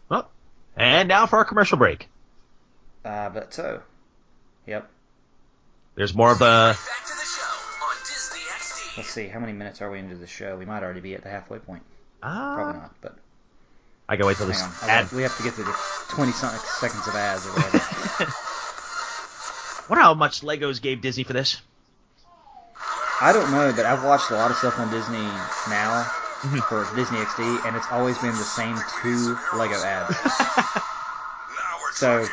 Well, 0.09 0.29
and 0.77 1.09
now 1.09 1.27
for 1.27 1.37
our 1.37 1.45
commercial 1.45 1.79
break. 1.79 2.09
Uh, 3.05 3.29
but 3.31 3.55
so, 3.55 3.83
yep. 4.67 4.91
There's 5.97 6.15
more 6.15 6.31
of 6.31 6.41
a. 6.43 6.77
Let's 8.97 9.11
see, 9.11 9.29
how 9.29 9.41
many 9.41 9.53
minutes 9.53 9.83
are 9.83 9.91
we 9.91 9.99
into 9.99 10.15
the 10.15 10.27
show? 10.27 10.57
We 10.57 10.65
might 10.65 10.83
already 10.83 11.01
be 11.01 11.15
at 11.15 11.23
the 11.23 11.29
halfway 11.29 11.59
point. 11.59 11.83
Ah. 12.23 12.55
Probably 12.55 12.81
not, 12.81 12.95
but 13.01 13.17
I 14.09 14.17
gotta 14.17 14.29
wait 14.29 14.37
till 14.37 14.47
this. 14.47 14.63
Ad. 14.83 15.11
we 15.13 15.23
have 15.23 15.37
to 15.37 15.43
get 15.43 15.55
to 15.57 15.65
the 15.65 15.75
20 16.11 16.33
seconds 16.33 17.09
of 17.09 17.15
ads 17.15 17.47
or 17.47 17.51
whatever. 17.51 17.79
Wonder 19.91 20.03
how 20.03 20.15
much 20.15 20.43
Legos 20.43 20.81
gave 20.81 21.01
Disney 21.01 21.25
for 21.25 21.33
this. 21.33 21.61
I 23.21 23.33
don't 23.33 23.51
know, 23.51 23.73
but 23.75 23.87
I've 23.87 24.05
watched 24.05 24.31
a 24.31 24.35
lot 24.35 24.51
of 24.51 24.57
stuff 24.57 24.79
on 24.79 24.91
Disney 24.91 25.25
now 25.69 26.07
Mm-hmm. 26.45 26.59
for 26.69 26.87
Disney 26.95 27.17
XD, 27.19 27.65
and 27.65 27.75
it's 27.75 27.91
always 27.91 28.19
been 28.19 28.37
the 28.37 28.45
same 28.45 28.77
two 29.03 29.37
Lego 29.57 29.83
ads. 29.83 30.15
so 31.97 32.27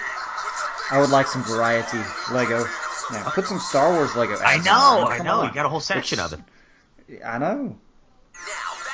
I 0.92 1.00
would 1.00 1.10
like 1.10 1.26
some 1.26 1.42
variety 1.44 1.98
Lego. 2.30 2.66
Now, 3.12 3.30
put 3.30 3.46
some 3.46 3.60
Star 3.60 3.92
Wars 3.94 4.16
Lego. 4.16 4.38
I 4.44 4.58
know. 4.60 5.06
I 5.08 5.20
know. 5.20 5.42
on. 5.42 5.48
You 5.48 5.54
got 5.54 5.66
a 5.66 5.70
whole 5.70 5.80
section 5.80 6.20
of 6.20 6.34
it. 6.34 6.40
I 7.26 7.38
know. 7.38 7.76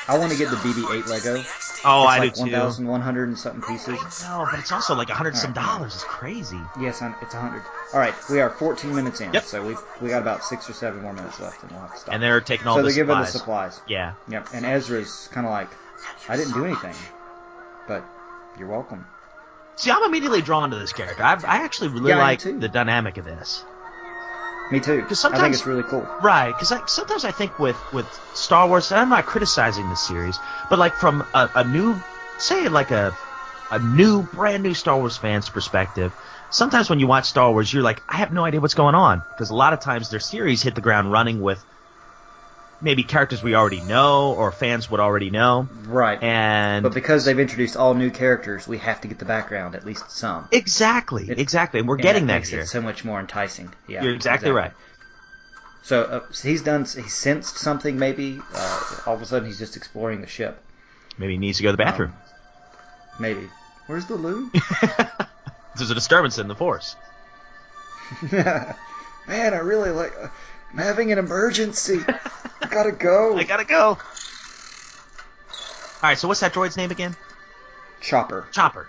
I 0.07 0.17
want 0.17 0.31
to 0.31 0.37
get 0.37 0.49
the 0.49 0.55
BB-8 0.57 1.07
Lego. 1.07 1.35
Oh, 1.85 2.03
it's 2.03 2.11
I 2.11 2.17
like 2.17 2.33
do 2.33 2.45
too. 2.45 2.51
1,100 2.51 3.27
and 3.29 3.37
something 3.37 3.61
pieces. 3.61 4.23
No, 4.23 4.47
but 4.49 4.59
it's 4.59 4.71
also 4.71 4.95
like 4.95 5.09
a 5.09 5.13
hundred 5.13 5.37
some 5.37 5.53
dollars. 5.53 5.93
It's 5.93 6.03
crazy. 6.03 6.59
Yes, 6.79 7.01
it's 7.21 7.33
100. 7.35 7.61
All 7.93 7.99
right, 7.99 8.13
we 8.29 8.41
are 8.41 8.49
14 8.49 8.93
minutes 8.95 9.21
in, 9.21 9.31
Yep. 9.31 9.43
so 9.43 9.63
we 9.65 9.75
we 10.01 10.09
got 10.09 10.21
about 10.23 10.43
six 10.43 10.67
or 10.69 10.73
seven 10.73 11.03
more 11.03 11.13
minutes 11.13 11.39
left, 11.39 11.61
and 11.61 11.71
we'll 11.71 11.81
have 11.81 11.93
to 11.93 11.99
stop. 11.99 12.13
And 12.13 12.23
they're 12.23 12.41
taking 12.41 12.65
all 12.67 12.75
so 12.77 12.81
the 12.81 12.87
they're 12.87 12.95
giving 12.95 13.15
the 13.17 13.25
supplies. 13.25 13.75
supplies. 13.75 13.87
Yeah. 13.87 14.13
Yep. 14.29 14.47
And 14.53 14.65
Ezra's 14.65 15.29
kind 15.31 15.45
of 15.45 15.51
like, 15.51 15.69
I 16.27 16.35
didn't 16.37 16.53
do 16.53 16.65
anything, 16.65 16.95
but 17.87 18.03
you're 18.57 18.67
welcome. 18.67 19.05
See, 19.75 19.91
I'm 19.91 20.03
immediately 20.03 20.41
drawn 20.41 20.71
to 20.71 20.77
this 20.77 20.91
character. 20.91 21.23
I, 21.23 21.33
I 21.35 21.63
actually 21.63 21.89
really 21.89 22.09
Yeah, 22.09 22.17
like 22.17 22.41
the 22.41 22.67
dynamic 22.67 23.17
of 23.17 23.25
this. 23.25 23.63
Me 24.71 24.79
too. 24.79 25.01
Because 25.01 25.19
sometimes, 25.19 25.39
I 25.39 25.43
think 25.45 25.55
it's 25.55 25.65
really 25.65 25.83
cool. 25.83 26.07
Right, 26.21 26.53
because 26.53 26.71
like, 26.71 26.87
sometimes 26.89 27.25
I 27.25 27.31
think 27.31 27.57
with 27.59 27.81
with 27.91 28.05
Star 28.33 28.67
Wars, 28.67 28.91
and 28.91 28.99
I'm 28.99 29.09
not 29.09 29.25
criticizing 29.25 29.89
the 29.89 29.95
series, 29.95 30.37
but 30.69 30.79
like 30.79 30.95
from 30.95 31.25
a, 31.33 31.49
a 31.55 31.63
new, 31.63 31.99
say 32.37 32.69
like 32.69 32.91
a 32.91 33.15
a 33.71 33.79
new, 33.79 34.23
brand 34.23 34.63
new 34.63 34.73
Star 34.73 34.97
Wars 34.97 35.17
fan's 35.17 35.49
perspective, 35.49 36.11
sometimes 36.49 36.89
when 36.89 36.99
you 36.99 37.07
watch 37.07 37.25
Star 37.25 37.51
Wars, 37.51 37.71
you're 37.71 37.83
like, 37.83 38.01
I 38.09 38.17
have 38.17 38.31
no 38.33 38.43
idea 38.43 38.61
what's 38.61 38.73
going 38.73 38.95
on, 38.95 39.21
because 39.29 39.49
a 39.51 39.55
lot 39.55 39.73
of 39.73 39.79
times 39.79 40.09
their 40.09 40.19
series 40.19 40.61
hit 40.63 40.75
the 40.75 40.81
ground 40.81 41.11
running 41.11 41.39
with 41.39 41.63
maybe 42.81 43.03
characters 43.03 43.43
we 43.43 43.55
already 43.55 43.81
know 43.81 44.33
or 44.33 44.51
fans 44.51 44.89
would 44.89 44.99
already 44.99 45.29
know, 45.29 45.67
Right. 45.85 46.21
and 46.23 46.83
But 46.83 46.93
because 46.93 47.25
they've 47.25 47.39
introduced 47.39 47.75
all 47.75 47.93
new 47.93 48.09
characters, 48.09 48.67
we 48.67 48.77
have 48.79 49.01
to 49.01 49.07
get 49.07 49.19
the 49.19 49.25
background, 49.25 49.75
at 49.75 49.85
least 49.85 50.09
some. 50.11 50.47
exactly, 50.51 51.29
It- 51.29 51.39
exactly, 51.39 51.79
and 51.79 51.89
we're 51.89 51.97
getting 51.97 52.27
that 52.27 52.33
makes 52.35 52.49
here. 52.49 52.61
it 52.61 52.67
so 52.67 52.81
much 52.81 53.03
more 53.03 53.19
enticing. 53.19 53.73
Yeah, 53.87 54.03
You're 54.03 54.13
exactly 54.13 54.51
right. 54.51 54.71
So, 55.81 56.03
uh, 56.03 56.19
so 56.31 56.47
he's 56.47 56.61
done. 56.61 56.81
He 56.85 57.03
sensed 57.09 57.57
something. 57.57 57.97
Maybe 57.97 58.39
uh, 58.53 58.81
all 59.07 59.15
of 59.15 59.21
a 59.21 59.25
sudden 59.25 59.47
he's 59.47 59.57
just 59.57 59.75
exploring 59.77 60.21
the 60.21 60.27
ship. 60.27 60.61
Maybe 61.17 61.33
he 61.33 61.39
needs 61.39 61.57
to 61.57 61.63
go 61.63 61.69
to 61.69 61.77
the 61.77 61.83
bathroom. 61.83 62.13
Maybe. 63.19 63.49
Where's 63.87 64.05
the 64.05 64.15
loo? 64.15 64.51
There's 65.75 65.89
a 65.89 65.95
disturbance 65.95 66.37
in 66.37 66.47
the 66.47 66.53
Force. 66.55 66.95
Man, 68.31 68.73
I 69.53 69.57
really 69.57 69.91
like. 69.91 70.13
Uh, 70.21 70.27
I'm 70.71 70.77
having 70.77 71.11
an 71.11 71.17
emergency. 71.17 71.99
I 72.61 72.67
gotta 72.69 72.91
go. 72.91 73.37
I 73.37 73.43
gotta 73.43 73.65
go. 73.65 73.97
All 76.01 76.03
right, 76.03 76.17
so 76.17 76.27
what's 76.27 76.39
that 76.41 76.53
droid's 76.53 76.77
name 76.77 76.91
again? 76.91 77.15
Chopper. 78.01 78.47
Chopper. 78.51 78.87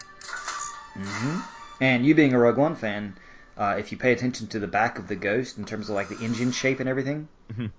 Mm-hmm. 0.96 1.40
And 1.80 2.04
you 2.06 2.14
being 2.14 2.34
a 2.34 2.38
Rogue 2.38 2.56
One 2.58 2.76
fan, 2.76 3.16
uh, 3.56 3.76
if 3.78 3.90
you 3.90 3.98
pay 3.98 4.12
attention 4.12 4.46
to 4.48 4.58
the 4.58 4.68
back 4.68 4.98
of 4.98 5.08
the 5.08 5.16
Ghost 5.16 5.58
in 5.58 5.64
terms 5.64 5.88
of 5.88 5.94
like 5.94 6.08
the 6.08 6.18
engine 6.24 6.52
shape 6.52 6.78
and 6.80 6.88
everything, 6.88 7.28
Mhm. 7.52 7.70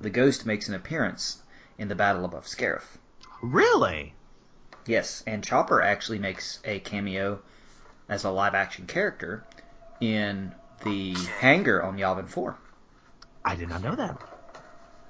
the 0.00 0.10
Ghost 0.10 0.44
makes 0.46 0.68
an 0.68 0.74
appearance 0.74 1.42
in 1.78 1.88
the 1.88 1.94
Battle 1.94 2.24
above 2.24 2.46
Scarif. 2.46 2.82
Really? 3.42 4.14
Yes, 4.86 5.22
and 5.26 5.44
Chopper 5.44 5.80
actually 5.82 6.18
makes 6.18 6.58
a 6.64 6.80
cameo 6.80 7.40
as 8.08 8.24
a 8.24 8.30
live 8.30 8.54
action 8.54 8.86
character 8.86 9.44
in 10.00 10.52
the 10.84 11.14
hangar 11.38 11.80
on 11.82 11.96
Yavin 11.98 12.28
4, 12.28 12.56
I 13.44 13.54
did 13.56 13.68
not 13.68 13.82
know 13.82 13.94
that. 13.96 14.16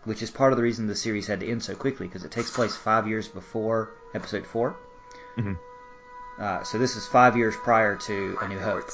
which 0.04 0.20
is 0.22 0.30
part 0.32 0.52
of 0.52 0.56
the 0.56 0.62
reason 0.64 0.86
the 0.88 0.96
series 0.96 1.28
had 1.28 1.38
to 1.40 1.48
end 1.48 1.62
so 1.62 1.74
quickly 1.76 2.08
because 2.08 2.24
it 2.24 2.30
takes 2.32 2.50
place 2.50 2.74
five 2.76 3.06
years 3.06 3.28
before 3.28 3.90
Episode 4.14 4.44
4. 4.46 4.74
Mhm. 5.38 5.56
Uh, 6.40 6.62
so 6.64 6.76
this 6.78 6.96
is 6.96 7.06
five 7.06 7.36
years 7.36 7.54
prior 7.56 7.94
to 7.96 8.36
A 8.40 8.48
New 8.48 8.58
Hope. 8.58 8.90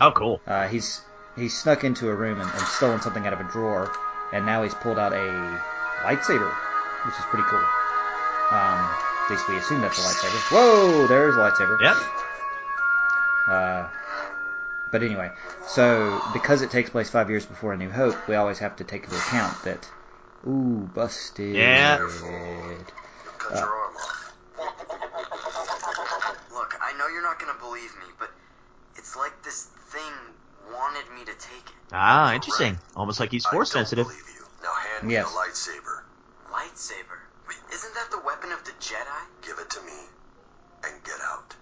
Oh, 0.00 0.10
cool. 0.10 0.40
Uh, 0.46 0.66
he's 0.66 1.02
he's 1.36 1.56
snuck 1.56 1.84
into 1.84 2.08
a 2.10 2.14
room 2.14 2.40
and, 2.40 2.50
and 2.50 2.62
stolen 2.62 3.00
something 3.00 3.24
out 3.26 3.32
of 3.32 3.40
a 3.40 3.44
drawer, 3.44 3.92
and 4.32 4.44
now 4.44 4.62
he's 4.64 4.74
pulled 4.74 4.98
out 4.98 5.12
a 5.12 5.60
lightsaber, 6.02 6.50
which 7.06 7.14
is 7.14 7.24
pretty 7.30 7.44
cool. 7.48 7.60
Um, 8.50 8.80
at 8.82 9.26
least 9.30 9.48
we 9.48 9.56
assume 9.56 9.80
that's 9.82 9.98
a 9.98 10.02
lightsaber. 10.02 10.50
Whoa, 10.50 11.06
there's 11.06 11.36
a 11.36 11.38
lightsaber. 11.38 11.80
Yep. 11.80 11.96
Uh, 13.46 13.86
but 14.92 15.02
anyway, 15.02 15.30
so 15.66 16.20
because 16.34 16.60
it 16.62 16.70
takes 16.70 16.90
place 16.90 17.08
five 17.10 17.28
years 17.30 17.46
before 17.46 17.72
A 17.72 17.76
New 17.76 17.90
Hope, 17.90 18.28
we 18.28 18.34
always 18.36 18.58
have 18.58 18.76
to 18.76 18.84
take 18.84 19.04
into 19.04 19.16
account 19.16 19.56
that. 19.64 19.90
Ooh, 20.46 20.88
busted. 20.94 21.56
Yeah. 21.56 21.96
Cut 23.38 23.54
your 23.54 23.68
arm 23.68 23.94
off. 23.96 24.34
Look, 26.52 26.74
I 26.80 26.92
know 26.98 27.08
you're 27.08 27.22
not 27.22 27.38
gonna 27.40 27.58
believe 27.58 27.90
me, 28.00 28.12
but 28.18 28.30
it's 28.96 29.16
like 29.16 29.42
this 29.42 29.64
thing 29.90 30.12
wanted 30.72 31.04
me 31.14 31.24
to 31.24 31.32
take 31.38 31.66
it. 31.66 31.74
Ah, 31.92 32.34
interesting. 32.34 32.78
Almost 32.94 33.18
like 33.18 33.30
he's 33.30 33.46
force 33.46 33.72
sensitive. 33.72 34.06
Now 34.62 34.74
hand 34.74 35.08
me 35.08 35.14
Yes. 35.14 35.26
the 35.32 35.38
lightsaber. 35.38 36.02
Lightsaber? 36.52 37.18
Wait, 37.48 37.56
isn't 37.72 37.94
that 37.94 38.10
the 38.10 38.20
weapon 38.26 38.52
of 38.52 38.62
the 38.64 38.72
Jedi? 38.72 39.20
Give 39.40 39.58
it 39.58 39.70
to 39.70 39.80
me 39.82 40.08
and 40.84 41.02
get 41.04 41.20
out. 41.22 41.56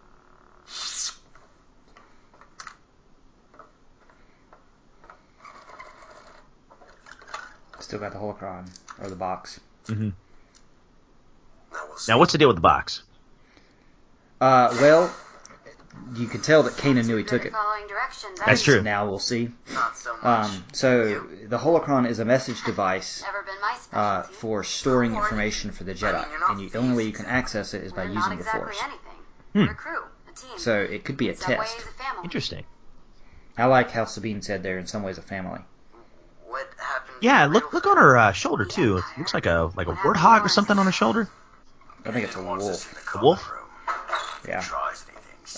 Still 7.90 7.98
got 7.98 8.12
the 8.12 8.18
holocron 8.18 8.70
or 9.02 9.10
the 9.10 9.16
box. 9.16 9.58
Mm-hmm. 9.86 10.10
Now, 12.06 12.18
what's 12.20 12.30
the 12.30 12.38
deal 12.38 12.46
with 12.46 12.56
the 12.56 12.62
box? 12.62 13.02
Uh, 14.40 14.68
well, 14.80 15.12
you 16.14 16.28
can 16.28 16.40
tell 16.40 16.62
that 16.62 16.74
Kanan 16.74 17.08
knew 17.08 17.16
he 17.16 17.24
took 17.24 17.44
it. 17.44 17.52
That's 18.46 18.62
true. 18.62 18.80
Now 18.80 19.08
we'll 19.08 19.18
see. 19.18 19.50
So. 19.94 20.14
Um, 20.22 20.64
so 20.72 21.26
the 21.48 21.58
holocron 21.58 22.08
is 22.08 22.20
a 22.20 22.24
message 22.24 22.62
device 22.62 23.22
Never 23.22 23.42
been 23.42 23.60
my 23.60 23.98
uh, 23.98 24.22
for 24.22 24.62
storing 24.62 25.16
information 25.16 25.72
for 25.72 25.82
the 25.82 25.92
Jedi, 25.92 26.24
and 26.48 26.60
you, 26.60 26.70
the 26.70 26.78
only 26.78 26.96
way 26.96 27.02
you 27.04 27.12
can 27.12 27.26
access 27.26 27.74
it 27.74 27.82
is 27.82 27.92
by 27.92 28.04
using 28.04 28.38
the 28.38 28.44
Force. 28.44 28.78
Hmm. 29.52 29.58
We're 29.58 29.72
a 29.72 29.74
crew, 29.74 30.02
a 30.28 30.32
team. 30.36 30.58
So 30.58 30.80
it 30.80 31.04
could 31.04 31.16
be 31.16 31.28
a 31.28 31.34
test. 31.34 31.58
ways, 31.58 31.74
a 31.76 32.02
family. 32.02 32.24
Interesting. 32.24 32.64
I 33.58 33.64
like 33.64 33.90
how 33.90 34.04
Sabine 34.04 34.42
said 34.42 34.62
they're 34.62 34.78
in 34.78 34.86
some 34.86 35.02
ways 35.02 35.18
a 35.18 35.22
family. 35.22 35.60
What 37.22 37.30
happened? 37.32 37.52
Yeah, 37.54 37.60
look 37.60 37.72
look 37.72 37.86
on 37.86 37.96
her 37.96 38.16
uh, 38.16 38.32
shoulder 38.32 38.64
too. 38.64 38.98
It 38.98 39.04
looks 39.18 39.34
like 39.34 39.46
a 39.46 39.70
like 39.76 39.86
a 39.86 39.94
warthog 39.94 40.44
or 40.44 40.48
something 40.48 40.78
on 40.78 40.86
her 40.86 40.92
shoulder. 40.92 41.28
I 42.04 42.12
think 42.12 42.24
it's 42.26 42.36
a 42.36 42.42
wolf. 42.42 43.14
A 43.14 43.18
wolf? 43.22 43.50
Yeah. 44.48 44.64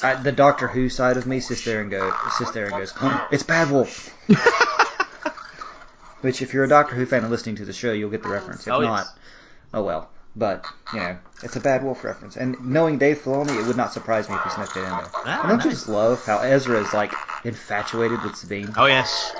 I, 0.03 0.15
the 0.15 0.33
Doctor 0.33 0.67
Who 0.69 0.89
side 0.89 1.17
of 1.17 1.27
me 1.27 1.39
sits 1.41 1.65
there 1.65 1.81
and 1.83 1.91
go 1.91 2.13
sits 2.39 2.51
there 2.53 2.67
and 2.67 2.75
goes, 2.77 2.93
"Oh, 3.01 3.29
"It's 3.31 3.43
Bad 3.43 3.71
Wolf." 3.71 4.09
Which, 6.23 6.41
if 6.41 6.55
you're 6.55 6.65
a 6.65 6.69
Doctor 6.69 6.95
Who 6.95 7.05
fan 7.05 7.23
and 7.23 7.31
listening 7.31 7.57
to 7.57 7.65
the 7.65 7.73
show, 7.73 7.93
you'll 7.93 8.11
get 8.11 8.23
the 8.23 8.29
reference. 8.29 8.67
If 8.67 8.73
Oh, 8.73 8.81
not, 8.81 8.99
yes. 9.07 9.13
oh 9.75 9.83
well. 9.83 10.09
But 10.35 10.65
you 10.95 11.01
know, 11.01 11.19
it's 11.43 11.57
a 11.57 11.61
Bad 11.61 11.85
Wolf 11.85 12.05
reference. 12.05 12.37
And 12.37 12.57
knowing 12.65 12.97
Dave 12.99 13.19
Filoni, 13.19 13.61
it 13.61 13.67
would 13.67 13.77
not 13.77 13.93
surprise 13.93 14.29
me 14.31 14.37
if 14.37 14.43
he 14.45 14.51
snuck 14.51 14.75
it 14.77 14.81
in 14.81 14.85
there. 14.85 15.11
Ah, 15.27 15.41
and 15.43 15.49
don't 15.51 15.65
you 15.65 15.71
just 15.71 15.89
love 15.89 16.25
how 16.25 16.39
Ezra 16.39 16.79
is 16.81 16.93
like 16.95 17.13
infatuated 17.45 18.23
with 18.23 18.37
Sabine? 18.37 18.73
Oh 18.77 18.87
yes, 18.87 19.33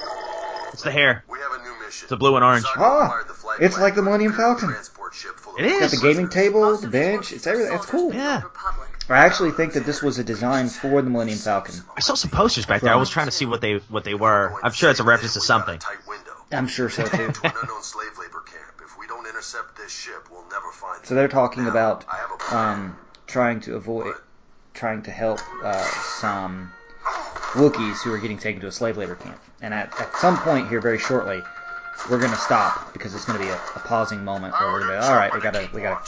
it's 0.73 0.83
the 0.83 0.91
hair. 0.91 1.25
We 1.29 1.39
have 1.39 1.61
a 1.61 1.63
new 1.63 1.85
mission. 1.85 2.09
The 2.09 2.17
blue 2.17 2.37
and 2.37 2.45
orange. 2.45 2.65
Ah, 2.77 3.23
it's 3.61 3.79
like 3.79 3.95
the 3.95 4.03
Millennium 4.03 4.33
Falcon. 4.33 4.71
Transport 4.71 5.15
ship 5.15 5.37
full 5.37 5.55
of 5.55 5.61
It 5.61 5.67
It's 5.67 5.81
got 5.81 5.91
the 5.91 6.15
gaming 6.15 6.29
table, 6.29 6.77
the 6.77 6.89
bench. 6.89 7.33
It's 7.33 7.47
everything. 7.47 7.75
It's 7.75 7.87
cool. 7.87 8.15
Yeah. 8.15 8.43
I 9.09 9.27
actually 9.27 9.51
think 9.51 9.75
that 9.75 9.85
this 9.85 10.03
was 10.03 10.19
a 10.19 10.25
design 10.25 10.69
for 10.69 11.03
the 11.03 11.11
Millennium 11.11 11.39
Falcon. 11.39 11.75
I 11.97 12.01
saw 12.01 12.15
some 12.15 12.31
posters 12.31 12.67
back 12.67 12.81
there. 12.83 12.93
I 12.93 12.97
was 12.97 13.11
trying 13.11 13.27
to 13.27 13.33
see 13.33 13.47
what 13.47 13.61
they 13.61 13.75
what 13.89 14.05
they 14.05 14.15
were. 14.15 14.55
I'm 14.63 14.73
sure 14.73 14.91
it's 14.91 15.01
a 15.01 15.05
reference 15.05 15.35
to 15.35 15.41
something. 15.41 15.81
I'm 16.51 16.69
sure 16.69 16.89
so 16.89 17.05
too. 17.05 17.11
to 17.11 17.25
an 17.25 17.53
unknown 17.63 17.83
slave 17.83 18.11
labor 18.19 18.41
camp. 18.41 18.83
If 18.85 18.99
we 18.99 19.07
don't 19.07 19.27
intercept 19.27 19.77
this 19.77 19.93
ship, 19.93 20.29
we'll 20.31 20.49
never 20.51 20.71
find 20.73 21.05
So 21.05 21.15
they're 21.15 21.29
talking 21.29 21.67
about 21.67 22.05
um, 22.53 22.97
trying 23.27 23.61
to 23.63 23.77
avoid, 23.77 24.15
trying 24.75 25.03
to 25.03 25.11
help 25.11 25.41
uh, 25.65 25.83
some 26.21 26.73
Wookiees 27.53 28.03
who 28.03 28.13
are 28.13 28.19
getting 28.19 28.39
taken 28.39 28.61
to 28.63 28.67
a 28.69 28.73
slave 28.73 28.97
labor 28.97 29.15
camp. 29.17 29.39
And 29.61 29.75
at, 29.75 29.99
at 30.01 30.15
some 30.17 30.37
point 30.39 30.69
here, 30.69 30.81
very 30.81 30.99
shortly, 30.99 31.43
we're 32.11 32.19
going 32.19 32.31
to 32.31 32.37
stop 32.37 32.93
because 32.93 33.15
it's 33.15 33.25
going 33.25 33.39
to 33.39 33.45
be 33.45 33.51
a, 33.51 33.55
a 33.57 33.81
pausing 33.85 34.25
moment 34.25 34.55
where 34.59 34.73
we're 34.73 34.81
going 34.81 34.95
to 34.95 35.01
be 35.01 35.07
all 35.07 35.15
right. 35.17 35.33
We 35.35 35.41
gotta, 35.41 35.69
we 35.75 35.83
gotta, 35.83 36.03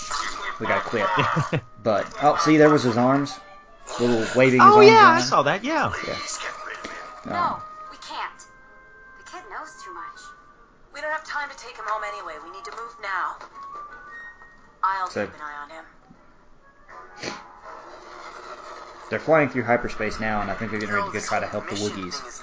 we 0.61 0.67
gotta 0.67 0.81
quit. 0.89 1.07
but 1.83 2.07
oh, 2.23 2.37
see, 2.43 2.57
there 2.57 2.71
was 2.71 2.83
his 2.83 2.97
arms, 2.97 3.39
little 4.01 4.27
waving. 4.35 4.61
His 4.61 4.69
Oh 4.71 4.77
arms 4.79 4.87
yeah, 4.89 5.09
I 5.09 5.21
saw 5.21 5.43
that. 5.43 5.63
Yeah. 5.63 5.85
Um, 5.87 5.93
No, 7.27 7.59
we 7.91 7.97
can't. 7.99 8.39
The 9.19 9.31
kid 9.31 9.43
knows 9.51 9.83
too 9.85 9.93
much. 9.95 10.21
We 10.93 11.01
don't 11.01 11.11
have 11.13 11.25
time 11.25 11.49
to 11.51 11.57
take 11.57 11.77
him 11.77 11.85
home 11.87 12.03
anyway. 12.05 12.35
We 12.45 12.51
need 12.57 12.65
to 12.65 12.73
move 12.73 12.97
now. 13.03 13.37
I'll 14.83 15.09
So- 15.09 15.27
keep 15.27 15.35
an 15.35 15.41
eye 15.43 15.63
on 15.63 15.71
him. 15.71 15.85
They're 19.15 19.21
flying 19.21 19.49
through 19.49 19.63
hyperspace 19.63 20.19
now, 20.19 20.41
and 20.43 20.51
I 20.51 20.55
think 20.55 20.73
they're 20.73 20.81
getting 20.81 20.93
ready 20.97 21.07
to 21.07 21.13
go 21.13 21.21
try 21.21 21.39
to 21.39 21.47
help 21.47 21.69
the 21.71 21.77
Wookiees. 21.77 22.43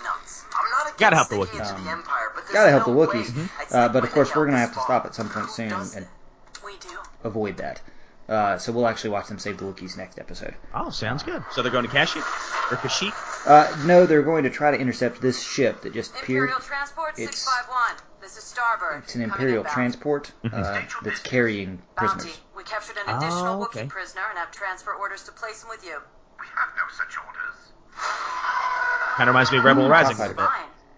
Gotta 0.97 1.17
help 1.17 1.28
the 1.28 1.36
Wookiees. 1.36 1.69
Um, 1.69 2.01
but 2.34 2.43
gotta 2.53 2.69
help 2.69 2.86
the 2.86 2.91
no 2.93 2.97
Wookiees. 3.07 3.36
way 3.36 3.49
Uh, 3.72 3.89
but 3.89 4.05
of 4.05 4.11
course, 4.11 4.30
we're 4.34 4.45
going 4.45 4.53
to 4.55 4.59
have 4.59 4.74
to 4.74 4.80
stop 4.80 5.05
at 5.05 5.13
some 5.13 5.28
point 5.30 5.49
soon 5.49 5.74
and 5.74 6.07
avoid 7.26 7.57
that. 7.57 7.82
Uh, 8.30 8.57
so 8.57 8.72
we'll 8.72 8.88
actually 8.88 9.09
watch 9.09 9.28
them 9.28 9.38
save 9.38 9.57
the 9.57 9.65
Wookiees 9.65 9.97
next 9.97 10.17
episode. 10.17 10.55
Oh, 10.74 10.89
sounds 10.89 11.24
good. 11.24 11.43
So 11.51 11.61
they're 11.61 11.72
going 11.72 11.86
to 11.86 11.91
Kashyyyk 11.91 12.22
or 12.72 12.78
Kashyyyk? 12.78 13.13
Uh, 13.45 13.86
no, 13.86 14.05
they're 14.05 14.22
going 14.24 14.43
to 14.45 14.49
try 14.49 14.72
to 14.72 14.78
intercept 14.80 15.19
this 15.22 15.43
ship 15.43 15.82
that 15.82 15.93
just 15.93 16.11
appeared. 16.11 16.43
Imperial 16.49 16.61
Transport 16.61 17.09
It's 17.17 17.39
651. 17.39 18.01
This 18.22 18.38
is 18.38 18.43
Starbird. 18.55 19.03
it's 19.03 19.15
an 19.15 19.24
Imperial 19.24 19.63
transport 19.65 20.32
uh, 20.53 20.82
that's 21.03 21.19
carrying 21.19 21.82
prisoners. 21.97 22.24
Bounty. 22.26 22.38
We 22.55 22.63
captured 22.63 22.97
an 23.05 23.17
additional 23.17 23.61
Oh, 23.61 23.65
Wookiee 23.65 23.80
okay. 23.80 23.88
prisoner 23.88 24.22
and 24.30 24.38
have 24.38 24.51
transfer 24.51 24.93
orders 24.93 25.24
to 25.24 25.32
place 25.32 25.63
him 25.63 25.69
with 25.69 25.84
you. 25.84 25.97
We 26.41 26.47
have 26.57 26.69
no 26.75 26.83
such 26.89 27.13
orders. 27.21 27.55
Kind 29.15 29.29
of 29.29 29.33
reminds 29.35 29.51
me 29.51 29.59
of 29.59 29.63
Rebel 29.63 29.87
Rising 29.87 30.17
a 30.19 30.27
bit. 30.29 30.37
Fine. 30.37 30.49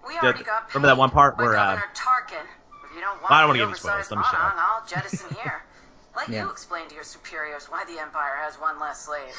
We 0.07 0.13
The- 0.15 0.43
got 0.43 0.73
remember 0.73 0.87
that 0.87 0.97
one 0.97 1.09
part 1.09 1.37
where, 1.37 1.55
uh, 1.57 1.75
Tarkin. 1.93 2.45
If 2.85 2.95
you 2.95 3.01
don't 3.01 3.21
want 3.21 3.31
I 3.31 3.39
don't 3.41 3.49
wanna 3.49 3.59
give 3.59 3.69
you 3.69 3.75
spoilers. 3.75 4.09
Let 4.09 4.17
me 4.19 4.23
shut 4.23 4.33
monarch, 4.39 4.53
up. 4.55 4.63
I'll 4.81 4.87
jettison 4.87 5.35
here. 5.35 5.63
Let 6.15 6.29
Yeah. 6.29 6.43
you 6.43 6.49
explain 6.51 6.87
to 6.87 6.95
your 6.95 7.03
superiors 7.03 7.65
why 7.65 7.83
the 7.85 7.99
Empire 7.99 8.37
has 8.43 8.55
one 8.59 8.79
less 8.79 9.01
slave. 9.05 9.35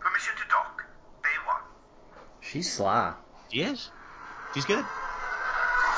Permission 0.00 0.34
to 0.36 0.48
dock. 0.48 0.82
Bay 1.22 1.28
1. 1.46 1.56
She's 2.40 2.72
sly. 2.72 3.14
She 3.50 3.62
is. 3.62 3.90
She's 4.54 4.64
good. 4.64 4.84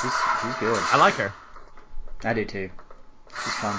She's 0.03 0.13
she's 0.43 0.55
good. 0.57 0.83
I 0.93 0.97
like 0.97 1.15
her. 1.15 1.33
I 2.25 2.33
do 2.35 2.45
too. 2.45 2.71
She's 3.45 3.55
fun. 3.55 3.79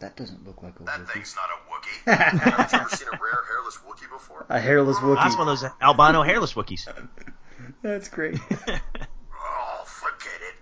That 0.00 0.14
doesn't 0.16 0.46
look 0.46 0.62
like 0.62 0.78
a 0.78 0.82
That 0.84 1.00
Wookiee. 1.00 1.08
thing's 1.12 1.34
not 1.36 1.48
a 1.50 1.56
Wookiee. 1.70 2.18
Have 2.58 2.72
you 2.72 2.78
ever 2.80 2.88
seen 2.90 3.08
a 3.08 3.12
rare 3.12 3.42
hairless 3.50 3.78
Wookiee 3.78 4.10
before? 4.12 4.44
A 4.50 4.60
hairless 4.60 4.98
Wookiee. 4.98 5.16
That's 5.16 5.38
one 5.38 5.48
of 5.48 5.58
those 5.60 5.70
albino 5.80 6.22
hairless 6.22 6.52
Wookiees. 6.54 6.86
That's 7.82 8.08
great. 8.08 8.38
Oh, 9.32 9.84
forget 9.84 10.40
it. 10.42 10.54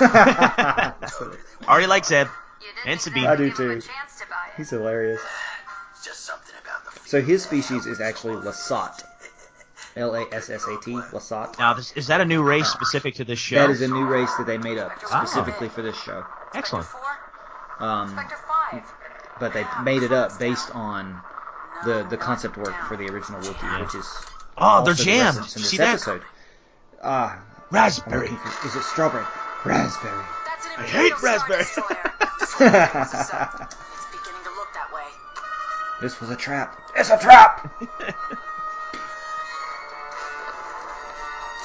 Already 1.68 1.86
like 1.86 2.04
Zeb 2.04 2.28
and 2.86 3.00
Sabine. 3.00 3.26
I 3.26 3.36
do 3.36 3.48
give 3.50 3.58
him 3.58 3.70
a 3.70 3.74
too. 3.74 3.80
chance 3.80 4.18
to 4.20 4.26
buy 4.28 4.36
it. 4.48 4.56
He's 4.56 4.70
hilarious. 4.70 5.20
It's 5.92 6.04
just 6.06 6.20
something 6.24 6.54
about 6.62 6.84
the 6.94 7.00
So 7.08 7.20
his 7.20 7.42
species 7.42 7.86
is 7.86 8.00
actually 8.00 8.36
Lasat. 8.36 9.02
L 9.96 10.14
A 10.14 10.24
S 10.32 10.48
S 10.48 10.64
A 10.66 10.78
T. 10.84 10.92
Lasat. 10.92 11.58
Now, 11.58 11.74
this, 11.74 11.92
is 11.92 12.06
that 12.06 12.20
a 12.20 12.24
new 12.24 12.42
race 12.42 12.68
specific 12.68 13.14
to 13.16 13.24
this 13.24 13.38
show? 13.38 13.56
That 13.56 13.70
is 13.70 13.82
a 13.82 13.88
new 13.88 14.06
race 14.06 14.32
that 14.36 14.46
they 14.46 14.56
made 14.58 14.78
up 14.78 14.92
Ah. 15.10 15.24
specifically 15.24 15.68
for 15.68 15.82
this 15.82 15.96
show. 16.00 16.24
Excellent. 16.54 16.86
Um, 17.80 18.16
5. 18.16 18.82
but 19.38 19.52
they 19.52 19.64
made 19.82 20.02
it 20.02 20.12
up 20.12 20.38
based 20.38 20.70
on 20.74 21.22
the 21.84 22.04
the 22.10 22.16
concept 22.16 22.56
work 22.56 22.74
for 22.88 22.96
the 22.96 23.08
original 23.08 23.40
Wookiee, 23.40 23.80
which 23.84 23.94
is 23.94 24.06
Oh, 24.56 24.82
they're 24.82 24.90
also 24.92 24.94
the 24.94 25.04
jammed. 25.04 25.36
in 25.36 25.42
this 25.42 25.70
see 25.70 25.76
that? 25.76 25.88
episode. 25.90 26.22
Ah, 27.02 27.38
I'm 27.38 27.42
Raspberry. 27.70 28.26
for- 28.28 28.66
is 28.66 28.74
it 28.74 28.82
strawberry? 28.82 29.24
Raspberry. 29.64 30.24
I 30.78 30.82
hate 30.82 31.22
raspberry. 31.22 31.62
Star 31.64 31.86
Destroyer. 32.40 32.70
It's 33.10 33.30
beginning 34.10 34.42
to 34.44 34.50
look 34.56 34.72
that 34.74 34.90
way. 34.92 35.02
This 36.00 36.20
was 36.20 36.30
a 36.30 36.36
trap. 36.36 36.80
It's 36.96 37.10
a 37.10 37.18
trap. 37.18 37.72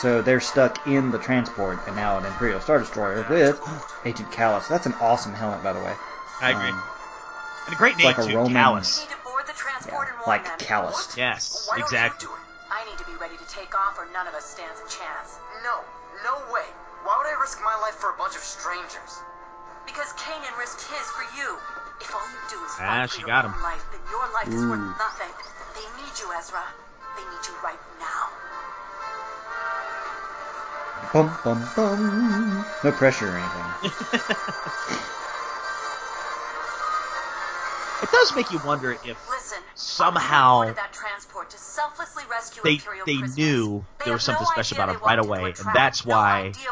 so 0.04 0.22
they're 0.22 0.44
stuck 0.44 0.84
in 0.86 1.12
the 1.16 1.18
transport, 1.18 1.80
and 1.88 1.96
now 1.96 2.20
an 2.20 2.26
Imperial 2.28 2.60
Star 2.60 2.78
Destroyer 2.84 3.24
with 3.32 3.56
Agent 4.04 4.28
Kallus. 4.36 4.68
That's 4.68 4.84
an 4.86 4.92
awesome 5.00 5.32
helmet, 5.32 5.64
by 5.64 5.72
the 5.72 5.80
way. 5.80 5.96
I 6.44 6.52
agree. 6.52 6.76
Um, 6.76 6.84
and 7.68 7.74
a 7.74 7.78
great 7.80 7.96
it's 7.96 8.04
name, 8.04 8.12
like 8.12 8.20
a 8.20 8.28
too. 8.28 8.36
Roman- 8.36 8.52
Kallus. 8.52 9.00
Need 9.00 9.16
to 9.16 9.22
board 9.24 9.48
the 9.48 9.56
transport 9.56 10.12
and 10.12 10.20
warn 10.20 10.28
like 10.28 10.44
them. 10.44 10.60
Yes, 11.16 11.72
Why 11.72 11.80
don't 11.80 11.88
exactly. 11.88 12.28
you 12.28 12.36
do 12.36 12.36
it? 12.36 12.44
I 12.68 12.84
need 12.84 13.00
to 13.00 13.08
be 13.08 13.16
ready 13.16 13.40
to 13.40 13.48
take 13.48 13.72
off 13.80 13.96
or 13.96 14.04
none 14.12 14.28
of 14.28 14.36
us 14.36 14.44
stands 14.44 14.76
a 14.84 14.88
chance. 14.92 15.40
No, 15.64 15.80
no 16.28 16.36
way. 16.52 16.68
Why 17.08 17.16
would 17.16 17.28
I 17.32 17.40
risk 17.40 17.64
my 17.64 17.80
life 17.80 17.96
for 17.96 18.12
a 18.12 18.18
bunch 18.20 18.36
of 18.36 18.44
strangers? 18.44 19.24
Because 19.88 20.12
Kanan 20.20 20.52
risked 20.60 20.84
his 20.84 21.08
for 21.16 21.24
you. 21.40 21.56
If 22.04 22.12
all 22.12 22.28
you 22.28 22.44
do 22.52 22.60
is 22.60 22.76
Ah, 22.76 23.08
fight 23.08 23.12
she 23.16 23.24
for 23.24 23.32
got 23.32 23.48
your 23.48 23.56
him. 23.56 23.56
own 23.56 23.64
life, 23.64 23.84
then 23.96 24.04
your 24.12 24.28
life 24.36 24.52
is 24.52 24.64
worth 24.68 24.84
nothing. 25.00 25.32
They 25.80 25.88
need 26.04 26.12
you, 26.20 26.28
Ezra. 26.36 26.68
They 27.16 27.24
need 27.24 27.44
you 27.48 27.56
right 27.64 27.80
now. 28.04 28.28
Bum 31.12 31.38
bum 31.44 31.70
bum. 31.76 32.66
No 32.84 32.92
pressure 32.92 33.30
or 33.30 33.38
anything. 33.38 33.92
It 38.04 38.12
does 38.12 38.36
make 38.36 38.52
you 38.52 38.60
wonder 38.66 38.92
if 38.92 39.30
Listen, 39.30 39.60
somehow 39.76 40.74
that 40.74 40.92
to 41.50 41.58
selflessly 41.58 42.24
rescue 42.30 42.62
they 42.62 42.80
they 43.06 43.28
knew 43.28 43.86
They 44.00 44.06
there 44.06 44.14
was 44.14 44.24
something 44.24 44.44
no 44.44 44.52
special 44.52 44.76
about 44.76 44.94
him 44.94 45.02
right 45.02 45.20
away, 45.20 45.54
and 45.58 45.70
that's 45.74 46.06
no 46.06 46.12
why. 46.14 46.42
idea. 46.48 46.68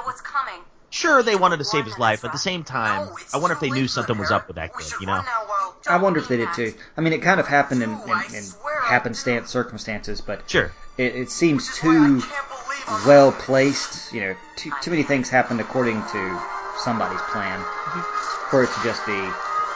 Sure, 0.89 1.23
they 1.23 1.38
wanted 1.38 1.57
to 1.57 1.63
save 1.63 1.86
his 1.86 1.97
life, 1.97 2.21
but 2.21 2.27
at 2.27 2.34
the 2.34 2.38
same 2.38 2.65
time, 2.65 3.05
No, 3.05 3.15
I 3.34 3.38
wonder 3.38 3.53
if 3.53 3.61
they 3.61 3.69
knew 3.69 3.88
something 3.88 4.17
was 4.17 4.29
up 4.29 4.47
with 4.47 4.57
that 4.57 4.77
kid. 4.77 4.91
You 4.99 5.07
know? 5.07 5.13
run 5.13 5.25
now 5.25 5.45
while 5.47 5.77
I 5.88 5.97
wonder 5.97 6.19
if 6.19 6.27
they 6.27 6.36
did 6.36 6.51
too. 6.53 6.73
I 6.97 7.01
mean, 7.01 7.13
it 7.13 7.21
kind 7.21 7.39
of 7.39 7.47
happened 7.47 7.82
in, 7.82 7.91
in, 7.91 8.36
in 8.36 8.43
happenstance 8.84 9.49
circumstances, 9.49 10.19
but 10.19 10.49
Sure. 10.49 10.73
It, 10.97 11.15
it 11.15 11.29
seems 11.29 11.67
This 11.67 11.77
is 11.77 11.83
why 11.83 11.91
I 11.91 11.99
too 11.99 12.21
can't 12.21 12.49
believe 12.49 12.83
I'm 12.87 13.07
well 13.07 13.31
placed. 13.31 14.13
You 14.13 14.21
know, 14.21 14.35
too, 14.55 14.71
too 14.81 14.91
many 14.91 15.03
things 15.03 15.29
happened 15.29 15.61
according 15.61 16.01
to 16.01 16.41
somebody's 16.77 17.21
plan 17.31 17.59
mm-hmm. 17.59 18.49
for 18.49 18.63
it 18.63 18.69
to 18.71 18.83
just 18.83 19.05
be 19.05 19.17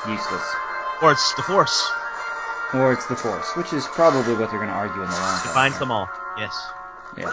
useless. 0.10 0.56
Or 1.02 1.12
it's 1.12 1.34
the 1.36 1.44
Force. 1.44 1.92
Or 2.74 2.94
it's 2.94 3.06
the 3.08 3.16
Force, 3.16 3.56
which 3.56 3.74
is 3.74 3.86
probably 3.88 4.34
what 4.36 4.50
they're 4.50 4.60
going 4.60 4.72
to 4.72 4.76
argue 4.76 5.02
in 5.02 5.10
the 5.10 5.16
long 5.16 5.34
run. 5.34 5.42
Defines 5.44 5.80
them 5.80 5.92
all. 5.92 6.10
Yes. 6.38 6.56
Yeah. 7.18 7.32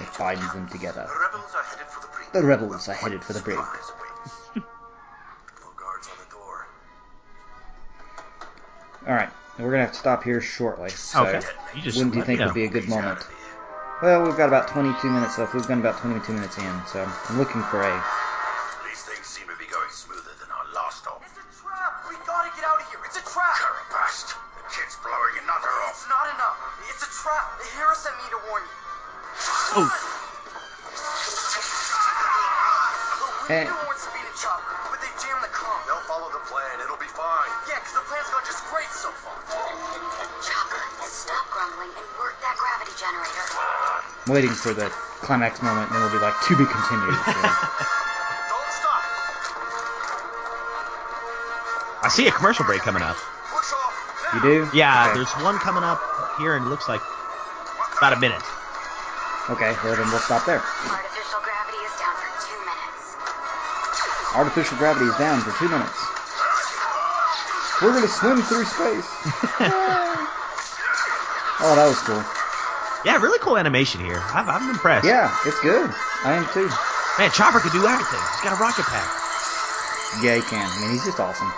It 0.00 0.08
binds 0.18 0.52
them 0.52 0.68
together. 0.68 1.06
The 1.08 1.18
rebels 1.20 1.54
are 1.54 1.62
headed 1.62 1.86
for 1.88 2.00
the 2.00 2.08
bridge. 2.08 2.32
The 2.32 2.42
rebels 2.42 2.88
are 2.88 2.94
headed 2.94 3.24
for 3.24 3.32
the 3.32 3.40
brig. 3.40 3.58
Full 5.54 5.72
guards 5.76 6.08
on 6.08 6.16
the. 6.18 6.24
All 9.06 9.14
right, 9.14 9.30
we're 9.58 9.70
gonna 9.70 9.84
have 9.84 9.92
to 9.92 9.98
stop 9.98 10.24
here 10.24 10.40
shortly. 10.40 10.90
So 10.90 11.26
Okay. 11.26 11.40
You 11.74 11.82
just 11.82 11.98
when 11.98 12.10
do 12.10 12.18
you 12.18 12.20
let 12.22 12.28
me 12.28 12.36
think 12.36 12.46
would 12.46 12.54
be 12.54 12.64
a 12.64 12.68
good 12.68 12.88
moment? 12.88 13.22
Well, 14.02 14.26
we've 14.26 14.36
got 14.36 14.48
about 14.50 14.66
22 14.68 15.06
minutes 15.08 15.38
left. 15.38 15.54
We've 15.54 15.66
gone 15.66 15.78
about 15.78 15.98
22 15.98 16.32
minutes 16.32 16.58
in, 16.58 16.74
so 16.90 17.06
I'm 17.06 17.38
looking 17.38 17.62
for 17.70 17.80
a. 17.80 17.94
These 18.84 19.06
things 19.06 19.26
seem 19.26 19.46
to 19.46 19.54
be 19.54 19.70
going 19.70 19.90
smoother 19.90 20.34
than 20.42 20.50
our 20.50 20.66
last 20.74 21.06
stop. 21.06 21.22
It's 21.22 21.38
a 21.38 21.46
trap. 21.62 22.02
We 22.10 22.18
gotta 22.26 22.50
get 22.58 22.66
out 22.66 22.82
of 22.82 22.86
here. 22.90 22.98
It's 23.06 23.16
a 23.16 23.24
trap. 23.24 23.54
Carabast! 23.54 24.34
The 24.34 24.66
kid's 24.74 24.98
blowing 24.98 25.38
another 25.46 25.70
off. 25.86 25.94
It's 25.94 26.10
not 26.10 26.26
enough. 26.34 26.58
It's 26.90 27.06
a 27.06 27.10
trap. 27.22 27.54
The 27.62 27.68
hero 27.78 27.94
sent 27.94 28.18
me 28.18 28.26
to 28.34 28.38
warn 28.50 28.62
you. 28.66 28.74
Oh. 29.78 29.88
We 33.44 33.54
knew 33.60 33.76
it 33.76 33.88
was 33.88 34.00
Sabine 34.00 34.26
and 34.26 34.36
plan. 36.50 36.74
It'll 36.84 37.00
be 37.00 37.08
fine. 37.10 37.50
Yeah, 37.68 37.78
because 37.80 37.94
the 37.96 38.04
plan's 38.08 38.28
gone 38.30 38.44
just 38.44 38.62
great 38.68 38.90
so 38.92 39.10
far. 39.24 39.36
Chopper, 40.44 40.82
stop 41.04 41.44
grumbling 41.50 41.92
and 41.96 42.06
work 42.20 42.36
that 42.44 42.56
gravity 42.60 42.92
generator. 43.00 43.44
I'm 44.26 44.32
waiting 44.32 44.52
for 44.52 44.72
the 44.72 44.88
climax 45.24 45.60
moment, 45.62 45.88
and 45.92 45.96
then 45.96 46.02
we'll 46.04 46.12
be 46.12 46.20
like, 46.20 46.36
to 46.48 46.52
be 46.56 46.64
continued. 46.68 47.16
Don't 48.52 48.70
stop. 48.72 49.02
I 52.04 52.08
see 52.12 52.26
a 52.28 52.32
commercial 52.32 52.64
break 52.64 52.80
coming 52.82 53.02
up. 53.02 53.16
You 54.34 54.40
do? 54.42 54.68
Yeah, 54.74 54.90
Okay. 55.14 55.14
there's 55.22 55.30
one 55.46 55.56
coming 55.62 55.84
up 55.84 56.02
here, 56.42 56.56
and 56.56 56.66
it 56.66 56.68
looks 56.68 56.88
like 56.88 57.00
about 57.96 58.12
a 58.12 58.20
minute. 58.20 58.42
Okay, 59.48 59.70
well 59.84 59.94
then 59.94 60.08
we'll 60.10 60.18
stop 60.26 60.42
there. 60.44 60.58
Artificial 60.58 61.38
gravity 61.38 61.78
is 61.86 61.94
down 62.00 62.16
for 62.18 62.26
two 62.42 62.58
minutes. 62.66 63.14
Artificial 64.34 64.76
gravity 64.78 65.06
is 65.06 65.14
down 65.22 65.38
for 65.46 65.52
two 65.60 65.68
minutes. 65.70 65.94
We're 67.82 67.92
gonna 67.92 68.08
swim 68.08 68.40
through 68.42 68.64
space. 68.64 69.06
oh, 71.60 71.74
that 71.74 71.86
was 71.86 72.00
cool. 72.02 72.22
Yeah, 73.04 73.20
really 73.20 73.38
cool 73.40 73.58
animation 73.58 74.00
here. 74.00 74.22
I'm, 74.32 74.48
I'm 74.48 74.70
impressed. 74.70 75.06
Yeah, 75.06 75.34
it's 75.44 75.60
good. 75.60 75.90
I 76.24 76.34
am 76.34 76.46
too. 76.54 76.70
Man, 77.18 77.30
Chopper 77.30 77.60
can 77.60 77.72
do 77.72 77.86
everything. 77.86 78.20
He's 78.32 78.40
got 78.42 78.58
a 78.58 78.62
rocket 78.62 78.86
pack. 78.86 79.10
Yeah, 80.22 80.36
he 80.36 80.42
can. 80.42 80.64
I 80.64 80.80
mean, 80.80 80.90
he's 80.92 81.04
just 81.04 81.20
awesome. 81.20 81.48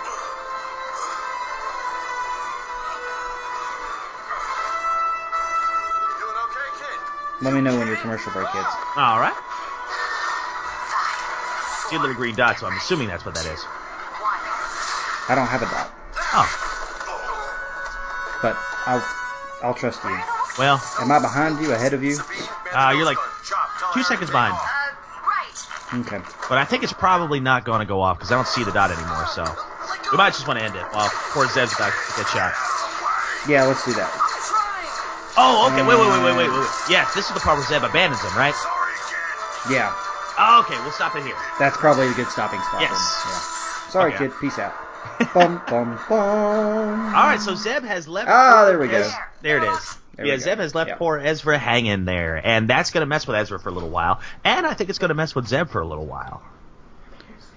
Okay. 6.75 7.45
Let 7.45 7.53
me 7.53 7.61
know 7.61 7.77
when 7.77 7.87
your 7.87 7.97
commercial 7.97 8.31
break 8.33 8.49
hits. 8.49 8.73
All 8.97 9.19
right. 9.19 9.37
See 11.89 11.95
a 11.95 11.99
little 11.99 12.15
green 12.15 12.35
dot, 12.35 12.59
so 12.59 12.67
I'm 12.67 12.75
assuming 12.77 13.07
that's 13.07 13.23
what 13.23 13.35
that 13.35 13.45
is. 13.45 13.63
I 15.29 15.35
don't 15.35 15.47
have 15.47 15.61
a 15.61 15.65
dot, 15.65 15.91
Oh, 16.33 16.47
but 18.41 18.55
I'll 18.85 19.03
I'll 19.63 19.73
trust 19.73 20.03
you. 20.03 20.17
well, 20.59 20.81
Am 20.99 21.11
I 21.11 21.19
behind 21.19 21.59
you? 21.61 21.71
Ahead 21.73 21.93
of 21.93 22.03
you? 22.03 22.17
uh, 22.73 22.93
you're 22.95 23.05
like 23.05 23.17
two 23.93 24.03
seconds 24.03 24.29
behind. 24.29 24.55
Okay. 26.03 26.19
But 26.49 26.57
I 26.57 26.65
think 26.65 26.83
it's 26.83 26.91
probably 26.93 27.39
not 27.39 27.63
going 27.63 27.79
to 27.79 27.85
go 27.87 28.01
off 28.01 28.19
because 28.19 28.31
I 28.31 28.35
don't 28.35 28.47
see 28.47 28.63
the 28.63 28.71
dot 28.75 28.91
anymore. 28.91 29.25
So 29.31 29.47
we 30.11 30.17
might 30.17 30.33
just 30.35 30.45
want 30.47 30.59
to 30.59 30.65
end 30.65 30.75
it 30.75 30.83
while 30.91 31.07
poor 31.31 31.47
Zeb's 31.47 31.71
about 31.75 31.93
to 31.95 32.13
get 32.19 32.27
shot. 32.27 32.51
Yeah, 33.47 33.63
let's 33.63 33.85
do 33.85 33.93
that. 33.95 34.11
Oh, 35.39 35.71
okay. 35.71 35.85
Wait, 35.87 35.95
wait, 35.95 36.09
wait, 36.11 36.23
wait, 36.27 36.35
wait, 36.43 36.49
wait. 36.51 36.67
Yes, 36.91 37.13
this 37.15 37.29
is 37.29 37.33
the 37.33 37.39
part 37.39 37.55
where 37.57 37.65
Zeb 37.71 37.83
abandons 37.87 38.19
him, 38.21 38.35
right? 38.35 38.55
Yeah, 39.71 39.93
Oh, 40.39 40.61
okay, 40.65 40.77
we'll 40.83 40.91
stop 40.91 41.15
it 41.15 41.23
here. 41.23 41.35
that's 41.57 41.77
probably 41.77 42.07
a 42.07 42.13
good 42.13 42.27
stopping 42.29 42.59
spot. 42.61 42.81
Yes. 42.81 42.91
Yeah. 42.93 43.89
Sorry, 43.89 44.13
Okay. 44.13 44.27
kid. 44.27 44.33
Peace 44.39 44.59
out. 44.59 44.73
Bum 45.33 45.61
bum 45.67 45.99
bum. 46.09 47.15
All 47.15 47.23
right, 47.23 47.39
so 47.39 47.55
Zeb 47.55 47.83
has 47.83 48.07
left. 48.07 48.29
Ah, 48.29 48.65
there 48.65 48.79
we 48.79 48.87
go. 48.87 49.09
There 49.41 49.57
it 49.57 49.67
is. 49.67 49.97
There 50.15 50.25
yeah. 50.25 50.37
Zeb 50.37 50.57
has 50.57 50.73
left 50.73 50.89
Yeah. 50.89 50.95
poor 50.95 51.19
Ezra 51.19 51.57
hanging 51.59 52.05
there, 52.05 52.41
and 52.43 52.67
that's 52.67 52.89
going 52.91 53.01
to 53.01 53.05
mess 53.05 53.27
with 53.27 53.35
Ezra 53.35 53.59
for 53.59 53.69
a 53.69 53.71
little 53.71 53.89
while, 53.91 54.19
and 54.43 54.65
I 54.65 54.73
think 54.73 54.89
it's 54.89 54.99
going 54.99 55.09
to 55.09 55.15
mess 55.15 55.35
with 55.35 55.47
Zeb 55.47 55.69
for 55.69 55.79
a 55.79 55.85
little 55.85 56.07
while. 56.07 56.41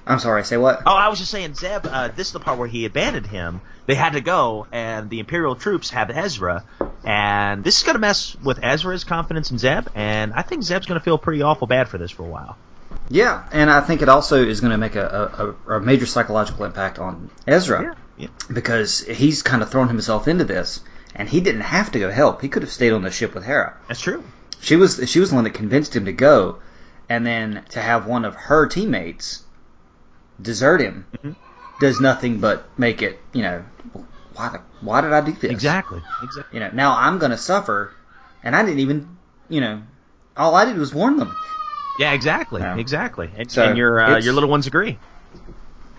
I'm 0.07 0.18
sorry. 0.18 0.44
Say 0.44 0.57
what? 0.57 0.82
Oh, 0.86 0.94
I 0.94 1.09
was 1.09 1.18
just 1.18 1.30
saying, 1.30 1.55
Zeb. 1.55 1.86
Uh, 1.86 2.09
this 2.09 2.28
is 2.28 2.32
the 2.32 2.40
part 2.40 2.59
where 2.59 2.68
he 2.68 2.84
abandoned 2.84 3.26
him. 3.26 3.61
They 3.86 3.94
had 3.94 4.12
to 4.14 4.20
go, 4.20 4.66
and 4.72 5.09
the 5.09 5.20
Imperial 5.20 5.55
troops 5.57 5.90
have 5.90 6.11
Ezra, 6.11 6.64
and 7.05 7.64
this 7.64 7.78
is 7.78 7.82
going 7.84 7.94
to 7.94 8.01
mess 8.01 8.36
with 8.42 8.59
Ezra's 8.62 9.05
confidence 9.05 9.51
in 9.51 9.59
Zeb, 9.59 9.88
and 9.94 10.32
I 10.32 10.42
think 10.42 10.62
Zeb's 10.62 10.86
going 10.86 10.98
to 10.98 11.05
feel 11.05 11.18
pretty 11.18 11.42
awful 11.42 11.66
bad 11.66 11.88
for 11.88 11.96
this 11.98 12.11
for 12.11 12.24
a 12.24 12.28
while. 12.28 12.57
Yeah, 13.13 13.45
and 13.51 13.69
I 13.71 13.81
think 13.81 14.03
it 14.03 14.09
also 14.09 14.43
is 14.43 14.61
going 14.61 14.71
to 14.71 14.79
make 14.79 14.95
a, 14.95 15.55
a, 15.69 15.75
a 15.75 15.81
major 15.81 16.07
psychological 16.07 16.65
impact 16.65 16.99
on 17.01 17.29
Ezra 17.47 17.97
Yeah. 18.17 18.29
because 18.53 19.01
he's 19.01 19.43
kind 19.43 19.63
of 19.63 19.71
thrown 19.71 19.89
himself 19.89 20.29
into 20.29 20.45
this, 20.45 20.81
and 21.17 21.29
he 21.29 21.41
didn't 21.41 21.63
have 21.63 21.91
to 21.93 21.99
go 21.99 22.11
help. 22.11 22.41
He 22.41 22.49
could 22.49 22.63
have 22.63 22.71
stayed 22.71 22.93
on 22.93 23.03
the 23.03 23.11
ship 23.11 23.35
with 23.35 23.45
Hera. 23.45 23.77
That's 23.89 24.01
true. 24.01 24.23
She 24.61 24.77
was 24.77 25.01
she 25.11 25.19
was 25.19 25.31
the 25.31 25.35
one 25.35 25.45
that 25.45 25.55
convinced 25.55 25.97
him 25.97 26.05
to 26.05 26.13
go, 26.13 26.61
and 27.09 27.27
then 27.27 27.65
to 27.71 27.81
have 27.81 28.07
one 28.07 28.25
of 28.25 28.35
her 28.37 28.67
teammates 28.67 29.43
desert 30.41 30.81
him 30.81 31.07
Mm-hmm. 31.17 31.33
does 31.81 32.01
nothing 32.01 32.39
but 32.41 32.67
make 32.79 33.03
it 33.03 33.19
you 33.33 33.43
know 33.43 33.65
why 34.35 34.49
the, 34.51 34.61
why 34.81 35.01
did 35.01 35.13
I 35.13 35.21
do 35.21 35.33
this 35.33 35.51
Exactly. 35.51 36.01
Exactly. 36.23 36.57
you 36.57 36.61
know 36.61 36.71
now 36.73 36.97
I'm 36.97 37.19
going 37.19 37.31
to 37.33 37.37
suffer, 37.39 37.93
and 38.45 38.55
I 38.55 38.63
didn't 38.65 38.79
even 38.81 39.17
you 39.49 39.61
know 39.61 39.83
all 40.37 40.55
I 40.55 40.65
did 40.65 40.77
was 40.79 40.95
warn 40.95 41.17
them. 41.17 41.35
Yeah, 42.01 42.14
exactly. 42.14 42.62
Yeah. 42.62 42.78
Exactly. 42.78 43.30
And, 43.36 43.53
So, 43.53 43.62
and 43.62 43.76
your 43.76 44.01
uh, 44.01 44.18
your 44.20 44.32
little 44.32 44.48
ones 44.48 44.66
agree. 44.66 44.98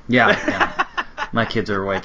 Yeah, 0.08 0.30
yeah. 0.30 0.86
my 1.32 1.46
kids 1.46 1.70
are 1.70 1.84
awake. 1.84 2.04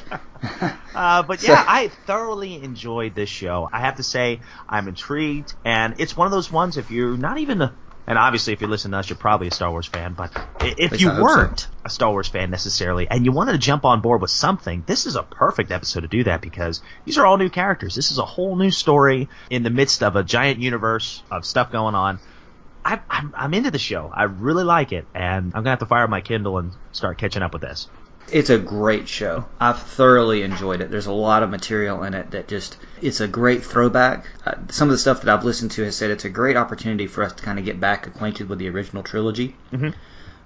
Uh, 0.95 1.23
but 1.23 1.41
So- 1.41 1.53
yeah, 1.53 1.65
I 1.67 1.89
thoroughly 2.07 2.63
enjoyed 2.63 3.15
this 3.15 3.31
show. 3.31 3.69
I 3.73 3.81
have 3.81 3.97
to 3.97 4.03
say, 4.03 4.41
I'm 4.69 4.87
intrigued, 4.89 5.55
and 5.65 5.95
it's 5.99 6.15
one 6.15 6.27
of 6.27 6.33
those 6.33 6.53
ones. 6.53 6.77
If 6.77 6.91
you're 6.91 7.17
not 7.17 7.39
even 7.39 7.63
a, 7.63 7.75
and 8.07 8.19
obviously 8.19 8.53
if 8.53 8.61
you 8.61 8.67
listen 8.67 8.91
to 8.91 8.99
us, 8.99 9.09
you're 9.09 9.17
probably 9.17 9.49
a 9.49 9.51
Star 9.51 9.71
Wars 9.71 9.87
fan. 9.87 10.13
But 10.13 10.31
if 10.61 11.01
you 11.01 11.09
hope 11.09 11.17
so. 11.17 11.23
weren't 11.23 11.69
a 11.83 11.89
Star 11.89 12.11
Wars 12.11 12.29
fan 12.29 12.51
necessarily, 12.51 13.09
and 13.09 13.25
you 13.25 13.33
wanted 13.33 13.53
to 13.53 13.59
jump 13.59 13.87
on 13.87 14.03
board 14.03 14.21
with 14.21 14.31
something, 14.31 14.85
this 14.87 15.07
is 15.07 15.17
a 15.17 15.23
perfect 15.23 15.71
episode 15.73 16.01
to 16.03 16.09
do 16.09 16.25
that 16.25 16.43
because 16.43 16.83
these 17.07 17.17
are 17.17 17.25
all 17.25 17.39
new 17.39 17.49
characters. 17.51 17.95
This 17.95 18.13
is 18.13 18.19
a 18.19 18.27
whole 18.27 18.57
new 18.57 18.71
story 18.71 19.31
in 19.49 19.63
the 19.63 19.71
midst 19.71 20.03
of 20.03 20.17
a 20.17 20.23
giant 20.23 20.61
universe 20.61 21.23
of 21.31 21.47
stuff 21.47 21.73
going 21.73 21.95
on. 21.95 22.21
I, 22.87 23.01
I'm, 23.11 23.35
I'm 23.37 23.53
into 23.53 23.73
the 23.73 23.81
show. 23.81 24.13
I 24.15 24.25
really 24.25 24.63
like 24.63 24.93
it, 24.93 25.07
and 25.13 25.47
I'm 25.47 25.63
gonna 25.63 25.71
have 25.71 25.81
to 25.81 25.87
fire 25.87 26.07
my 26.07 26.21
Kindle 26.21 26.59
and 26.59 26.71
start 26.93 27.19
catching 27.19 27.43
up 27.43 27.53
with 27.53 27.63
this. 27.63 27.89
It's 28.33 28.51
a 28.51 28.59
great 28.59 29.09
show. 29.09 29.45
I've 29.61 29.81
thoroughly 29.81 30.43
enjoyed 30.43 30.81
it. 30.81 30.91
There's 30.91 31.07
a 31.07 31.13
lot 31.13 31.43
of 31.43 31.51
material 31.51 32.05
in 32.05 32.15
it 32.15 32.31
that 32.31 32.49
just, 32.49 32.77
it's 33.03 33.21
a 33.21 33.27
great 33.29 33.65
throwback. 33.65 34.27
Uh, 34.45 34.55
some 34.71 34.89
of 34.89 34.93
the 34.93 34.99
stuff 34.99 35.23
that 35.23 35.33
I've 35.33 35.45
listened 35.45 35.73
to 35.73 35.83
has 35.85 35.97
said 35.97 36.11
it's 36.11 36.25
a 36.25 36.29
great 36.29 36.57
opportunity 36.57 37.07
for 37.09 37.23
us 37.25 37.33
to 37.35 37.43
kind 37.43 37.59
of 37.59 37.65
get 37.65 37.81
back 37.81 38.07
acquainted 38.07 38.49
with 38.49 38.59
the 38.61 38.69
original 38.69 39.03
trilogy. 39.03 39.57
Mhm. 39.73 39.95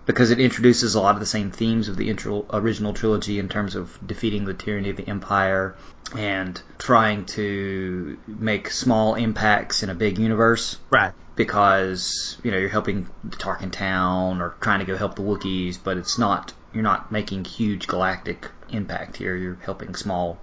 Because 0.06 0.30
it 0.30 0.40
introduces 0.40 0.94
a 0.94 1.00
lot 1.00 1.14
of 1.14 1.20
the 1.20 1.26
same 1.26 1.50
themes 1.50 1.88
of 1.88 1.96
the 1.96 2.08
intro, 2.10 2.46
original 2.52 2.92
trilogy 2.92 3.38
in 3.38 3.48
terms 3.48 3.74
of 3.76 3.98
defeating 4.04 4.44
the 4.44 4.54
tyranny 4.54 4.90
of 4.90 4.96
the 4.96 5.06
Empire 5.08 5.76
and 6.16 6.60
trying 6.78 7.24
to 7.26 8.18
make 8.26 8.70
small 8.70 9.14
impacts 9.14 9.82
in 9.82 9.90
a 9.90 9.94
big 9.94 10.18
universe 10.18 10.78
Right. 10.90 11.12
because 11.36 12.36
you 12.42 12.50
know 12.50 12.56
you're 12.58 12.68
helping 12.68 13.08
the 13.22 13.36
Tarkintown 13.36 14.40
or 14.40 14.54
trying 14.60 14.80
to 14.80 14.84
go 14.84 14.96
help 14.96 15.14
the 15.14 15.22
Wookiees, 15.22 15.78
but 15.82 15.96
it's 15.96 16.18
not 16.18 16.52
you're 16.72 16.82
not 16.82 17.12
making 17.12 17.44
huge 17.44 17.86
galactic 17.86 18.48
impact 18.70 19.16
here. 19.18 19.36
You're 19.36 19.58
helping 19.64 19.94
small 19.94 20.38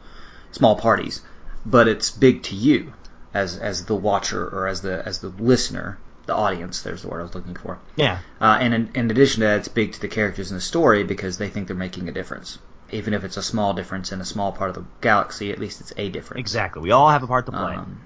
small 0.51 0.75
parties, 0.75 1.21
but 1.65 1.87
it's 1.87 2.09
big 2.11 2.43
to 2.43 2.55
you 2.55 2.93
as 3.33 3.57
as 3.57 3.85
the 3.85 3.95
watcher 3.95 4.47
or 4.47 4.67
as 4.67 4.81
the 4.81 5.05
as 5.05 5.19
the 5.19 5.29
listener, 5.29 5.97
the 6.27 6.35
audience. 6.35 6.81
There's 6.81 7.01
the 7.01 7.07
word 7.07 7.19
I 7.19 7.23
was 7.23 7.35
looking 7.35 7.55
for. 7.55 7.79
Yeah. 7.95 8.19
Uh, 8.39 8.57
and 8.61 8.73
in, 8.73 8.91
in 8.93 9.11
addition 9.11 9.41
to 9.41 9.47
that, 9.47 9.59
it's 9.59 9.67
big 9.67 9.93
to 9.93 9.99
the 9.99 10.07
characters 10.07 10.51
in 10.51 10.57
the 10.57 10.61
story 10.61 11.03
because 11.03 11.37
they 11.37 11.49
think 11.49 11.67
they're 11.67 11.75
making 11.75 12.07
a 12.07 12.11
difference. 12.11 12.59
Even 12.91 13.13
if 13.13 13.23
it's 13.23 13.37
a 13.37 13.43
small 13.43 13.73
difference 13.73 14.11
in 14.11 14.21
a 14.21 14.25
small 14.25 14.51
part 14.51 14.69
of 14.69 14.75
the 14.75 14.85
galaxy, 15.01 15.51
at 15.51 15.59
least 15.59 15.81
it's 15.81 15.93
a 15.97 16.09
difference. 16.09 16.39
Exactly. 16.39 16.81
We 16.81 16.91
all 16.91 17.09
have 17.09 17.23
a 17.23 17.27
part 17.27 17.45
to 17.47 17.51
play. 17.51 17.75
Um, 17.75 18.01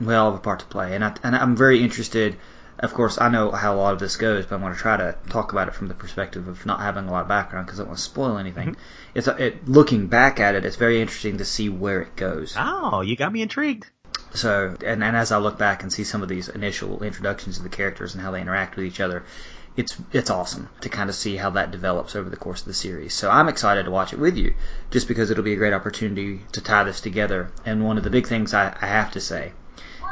we 0.00 0.14
all 0.14 0.30
have 0.32 0.40
a 0.40 0.42
part 0.42 0.60
to 0.60 0.66
play, 0.66 0.94
and 0.94 1.04
I, 1.04 1.14
and 1.22 1.34
I'm 1.34 1.56
very 1.56 1.82
interested. 1.82 2.36
Of 2.78 2.92
course, 2.92 3.18
I 3.18 3.30
know 3.30 3.50
how 3.50 3.74
a 3.74 3.78
lot 3.78 3.94
of 3.94 3.98
this 3.98 4.16
goes, 4.18 4.44
but 4.44 4.56
I 4.56 4.62
want 4.62 4.74
to 4.74 4.80
try 4.80 4.98
to 4.98 5.16
talk 5.30 5.52
about 5.52 5.68
it 5.68 5.74
from 5.74 5.88
the 5.88 5.94
perspective 5.94 6.46
of 6.48 6.66
not 6.66 6.80
having 6.80 7.08
a 7.08 7.10
lot 7.10 7.22
of 7.22 7.28
background 7.28 7.64
because 7.64 7.80
I 7.80 7.84
don't 7.84 7.88
want 7.88 7.98
to 7.98 8.04
spoil 8.04 8.36
anything. 8.36 8.72
Mm-hmm. 8.72 8.80
It's 9.14 9.28
it, 9.28 9.66
looking 9.66 10.08
back 10.08 10.40
at 10.40 10.54
it, 10.54 10.66
it's 10.66 10.76
very 10.76 11.00
interesting 11.00 11.38
to 11.38 11.46
see 11.46 11.70
where 11.70 12.02
it 12.02 12.16
goes. 12.16 12.54
Oh, 12.58 13.00
you 13.00 13.16
got 13.16 13.32
me 13.32 13.40
intrigued. 13.40 13.86
So, 14.36 14.76
and, 14.84 15.02
and 15.02 15.16
as 15.16 15.32
I 15.32 15.38
look 15.38 15.58
back 15.58 15.82
and 15.82 15.92
see 15.92 16.04
some 16.04 16.22
of 16.22 16.28
these 16.28 16.48
initial 16.48 17.02
introductions 17.02 17.56
of 17.56 17.62
the 17.62 17.68
characters 17.68 18.14
and 18.14 18.22
how 18.22 18.30
they 18.30 18.40
interact 18.40 18.76
with 18.76 18.84
each 18.84 19.00
other, 19.00 19.24
it's 19.76 19.96
it's 20.12 20.30
awesome 20.30 20.68
to 20.80 20.88
kind 20.88 21.10
of 21.10 21.16
see 21.16 21.36
how 21.36 21.50
that 21.50 21.70
develops 21.70 22.16
over 22.16 22.30
the 22.30 22.36
course 22.36 22.60
of 22.60 22.66
the 22.66 22.74
series. 22.74 23.14
So 23.14 23.30
I'm 23.30 23.48
excited 23.48 23.84
to 23.84 23.90
watch 23.90 24.12
it 24.12 24.18
with 24.18 24.36
you, 24.36 24.54
just 24.90 25.08
because 25.08 25.30
it'll 25.30 25.44
be 25.44 25.52
a 25.52 25.56
great 25.56 25.72
opportunity 25.72 26.42
to 26.52 26.60
tie 26.60 26.84
this 26.84 27.00
together. 27.00 27.50
And 27.64 27.84
one 27.84 27.98
of 27.98 28.04
the 28.04 28.10
big 28.10 28.26
things 28.26 28.54
I, 28.54 28.76
I 28.80 28.86
have 28.86 29.10
to 29.12 29.20
say 29.20 29.52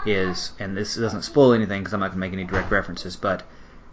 is, 0.07 0.53
and 0.59 0.77
this 0.77 0.97
doesn't 0.97 1.23
spoil 1.23 1.53
anything 1.53 1.81
because 1.81 1.95
I'm 1.95 2.01
not 2.01 2.09
going 2.09 2.21
to 2.21 2.27
make 2.27 2.33
any 2.33 2.45
direct 2.45 2.71
references, 2.71 3.17
but 3.17 3.43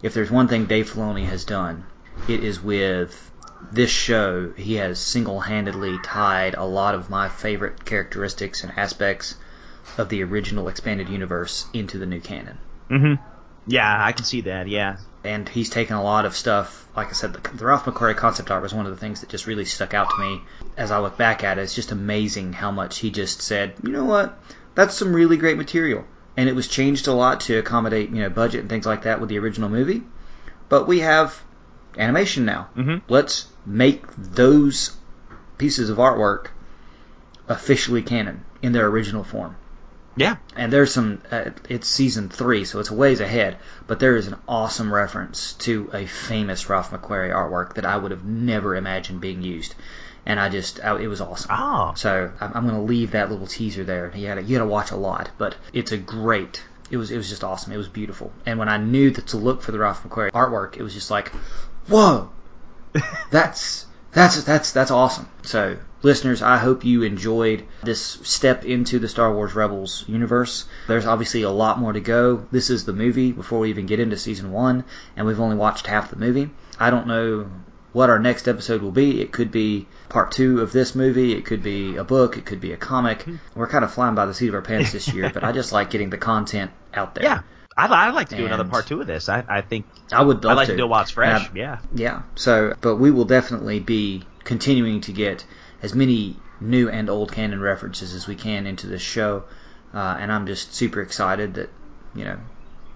if 0.02 0.14
there's 0.14 0.30
one 0.30 0.48
thing 0.48 0.66
Dave 0.66 0.92
Filoni 0.92 1.26
has 1.26 1.44
done, 1.44 1.86
it 2.28 2.44
is 2.44 2.62
with 2.62 3.30
this 3.70 3.90
show, 3.90 4.52
he 4.56 4.74
has 4.74 4.98
single 4.98 5.40
handedly 5.40 5.98
tied 6.02 6.54
a 6.54 6.64
lot 6.64 6.94
of 6.94 7.08
my 7.08 7.28
favorite 7.28 7.84
characteristics 7.84 8.62
and 8.62 8.72
aspects 8.76 9.36
of 9.98 10.08
the 10.08 10.22
original 10.22 10.68
expanded 10.68 11.08
universe 11.08 11.66
into 11.72 11.98
the 11.98 12.06
new 12.06 12.20
canon. 12.20 12.58
Mm-hmm. 12.90 13.22
Yeah, 13.66 14.04
I 14.04 14.12
can 14.12 14.24
see 14.24 14.42
that. 14.42 14.68
Yeah. 14.68 14.96
And 15.24 15.48
he's 15.48 15.70
taken 15.70 15.94
a 15.94 16.02
lot 16.02 16.24
of 16.24 16.36
stuff. 16.36 16.86
Like 16.96 17.08
I 17.08 17.12
said, 17.12 17.32
the, 17.32 17.56
the 17.56 17.64
Ralph 17.64 17.84
McQuarrie 17.84 18.16
concept 18.16 18.50
art 18.50 18.62
was 18.62 18.74
one 18.74 18.86
of 18.86 18.92
the 18.92 18.98
things 18.98 19.20
that 19.20 19.30
just 19.30 19.46
really 19.46 19.64
stuck 19.64 19.94
out 19.94 20.10
to 20.10 20.18
me 20.18 20.40
as 20.76 20.90
I 20.90 20.98
look 20.98 21.16
back 21.16 21.44
at 21.44 21.58
it. 21.58 21.62
It's 21.62 21.74
just 21.74 21.92
amazing 21.92 22.52
how 22.52 22.70
much 22.70 22.98
he 22.98 23.10
just 23.10 23.40
said, 23.40 23.74
you 23.82 23.90
know 23.90 24.04
what, 24.04 24.38
that's 24.74 24.96
some 24.96 25.14
really 25.14 25.36
great 25.36 25.56
material. 25.56 26.04
And 26.36 26.48
it 26.48 26.54
was 26.54 26.66
changed 26.66 27.06
a 27.06 27.12
lot 27.12 27.40
to 27.42 27.58
accommodate, 27.58 28.10
you 28.10 28.20
know, 28.20 28.30
budget 28.30 28.62
and 28.62 28.68
things 28.70 28.86
like 28.86 29.02
that 29.02 29.20
with 29.20 29.28
the 29.28 29.38
original 29.38 29.68
movie. 29.68 30.02
But 30.68 30.88
we 30.88 31.00
have 31.00 31.42
animation 31.96 32.44
now. 32.44 32.68
Mm-hmm. 32.76 33.12
Let's 33.12 33.46
make 33.66 34.04
those 34.16 34.96
pieces 35.58 35.90
of 35.90 35.98
artwork 35.98 36.48
officially 37.48 38.02
canon 38.02 38.44
in 38.62 38.72
their 38.72 38.86
original 38.86 39.22
form. 39.22 39.56
Yeah. 40.16 40.36
And 40.56 40.72
there's 40.72 40.92
some, 40.92 41.22
uh, 41.30 41.50
it's 41.68 41.88
season 41.88 42.28
three, 42.28 42.64
so 42.64 42.80
it's 42.80 42.90
a 42.90 42.94
ways 42.94 43.20
ahead, 43.20 43.56
but 43.86 43.98
there 43.98 44.16
is 44.16 44.26
an 44.26 44.36
awesome 44.46 44.92
reference 44.92 45.54
to 45.54 45.90
a 45.92 46.06
famous 46.06 46.68
Ralph 46.68 46.90
McQuarrie 46.90 47.32
artwork 47.32 47.74
that 47.74 47.86
I 47.86 47.96
would 47.96 48.10
have 48.10 48.24
never 48.24 48.76
imagined 48.76 49.20
being 49.20 49.42
used. 49.42 49.74
And 50.24 50.38
I 50.38 50.48
just, 50.50 50.84
I, 50.84 51.00
it 51.00 51.06
was 51.06 51.20
awesome. 51.20 51.50
Oh. 51.52 51.94
So 51.96 52.30
I'm, 52.40 52.52
I'm 52.54 52.68
going 52.68 52.78
to 52.78 52.82
leave 52.82 53.12
that 53.12 53.30
little 53.30 53.46
teaser 53.46 53.84
there. 53.84 54.12
You 54.14 54.28
got 54.28 54.34
to, 54.34 54.42
you 54.42 54.58
to 54.58 54.66
watch 54.66 54.90
a 54.90 54.96
lot, 54.96 55.30
but 55.38 55.56
it's 55.72 55.92
a 55.92 55.98
great, 55.98 56.62
it 56.90 56.96
was, 56.96 57.10
it 57.10 57.16
was 57.16 57.28
just 57.28 57.42
awesome. 57.42 57.72
It 57.72 57.78
was 57.78 57.88
beautiful. 57.88 58.32
And 58.46 58.58
when 58.58 58.68
I 58.68 58.76
knew 58.76 59.10
that 59.10 59.28
to 59.28 59.38
look 59.38 59.62
for 59.62 59.72
the 59.72 59.78
Ralph 59.78 60.04
McQuarrie 60.04 60.30
artwork, 60.32 60.76
it 60.76 60.82
was 60.82 60.94
just 60.94 61.10
like, 61.10 61.32
whoa, 61.88 62.30
that's, 63.30 63.86
that's, 64.12 64.44
that's, 64.44 64.72
that's 64.72 64.90
awesome. 64.90 65.28
So 65.42 65.78
listeners, 66.02 66.42
I 66.42 66.58
hope 66.58 66.84
you 66.84 67.02
enjoyed 67.02 67.64
this 67.82 68.00
step 68.00 68.64
into 68.64 68.98
the 68.98 69.08
Star 69.08 69.32
Wars 69.34 69.54
Rebels 69.54 70.04
universe. 70.08 70.66
There's 70.88 71.06
obviously 71.06 71.42
a 71.42 71.50
lot 71.50 71.78
more 71.78 71.92
to 71.92 72.00
go. 72.00 72.46
This 72.50 72.70
is 72.70 72.84
the 72.84 72.92
movie 72.92 73.32
before 73.32 73.60
we 73.60 73.70
even 73.70 73.86
get 73.86 74.00
into 74.00 74.16
season 74.16 74.52
one, 74.52 74.84
and 75.16 75.26
we've 75.26 75.40
only 75.40 75.56
watched 75.56 75.86
half 75.86 76.10
the 76.10 76.16
movie. 76.16 76.50
I 76.78 76.90
don't 76.90 77.06
know 77.06 77.50
what 77.92 78.08
our 78.10 78.18
next 78.18 78.48
episode 78.48 78.80
will 78.82 78.90
be. 78.90 79.20
It 79.20 79.32
could 79.32 79.52
be 79.52 79.86
part 80.08 80.32
two 80.32 80.60
of 80.60 80.72
this 80.72 80.94
movie. 80.94 81.32
It 81.34 81.44
could 81.44 81.62
be 81.62 81.96
a 81.96 82.04
book. 82.04 82.36
It 82.38 82.46
could 82.46 82.60
be 82.60 82.72
a 82.72 82.76
comic. 82.76 83.22
Hmm. 83.22 83.36
We're 83.54 83.68
kind 83.68 83.84
of 83.84 83.92
flying 83.92 84.14
by 84.14 84.24
the 84.26 84.34
seat 84.34 84.48
of 84.48 84.54
our 84.54 84.62
pants 84.62 84.92
this 84.92 85.08
year, 85.12 85.30
but 85.34 85.44
I 85.44 85.52
just 85.52 85.72
like 85.72 85.90
getting 85.90 86.10
the 86.10 86.18
content 86.18 86.70
out 86.94 87.14
there. 87.14 87.24
Yeah. 87.24 87.42
I'd, 87.76 87.90
I'd 87.90 88.14
like 88.14 88.28
to 88.30 88.36
do 88.36 88.44
And- 88.44 88.52
another 88.54 88.68
part 88.68 88.86
two 88.86 89.00
of 89.00 89.06
this. 89.06 89.28
I, 89.28 89.44
I 89.48 89.60
think 89.62 89.86
I 90.10 90.22
would 90.22 90.42
love 90.44 90.52
I'd 90.52 90.54
like 90.56 90.66
to. 90.66 90.72
to 90.72 90.76
do 90.78 90.84
it 90.84 90.88
while 90.88 91.02
it's 91.02 91.10
fresh. 91.10 91.48
I- 91.48 91.50
yeah. 91.54 91.78
Yeah. 91.94 92.22
So, 92.34 92.74
but 92.80 92.96
we 92.96 93.10
will 93.10 93.24
definitely 93.24 93.80
be 93.80 94.24
continuing 94.44 95.00
to 95.02 95.12
get 95.12 95.44
as 95.82 95.94
many 95.94 96.36
new 96.60 96.88
and 96.88 97.10
old 97.10 97.32
canon 97.32 97.60
references 97.60 98.14
as 98.14 98.26
we 98.26 98.36
can 98.36 98.66
into 98.66 98.86
this 98.86 99.02
show, 99.02 99.44
uh, 99.92 100.16
and 100.18 100.32
I'm 100.32 100.46
just 100.46 100.74
super 100.74 101.00
excited 101.02 101.54
that 101.54 101.70
you 102.14 102.24
know 102.24 102.38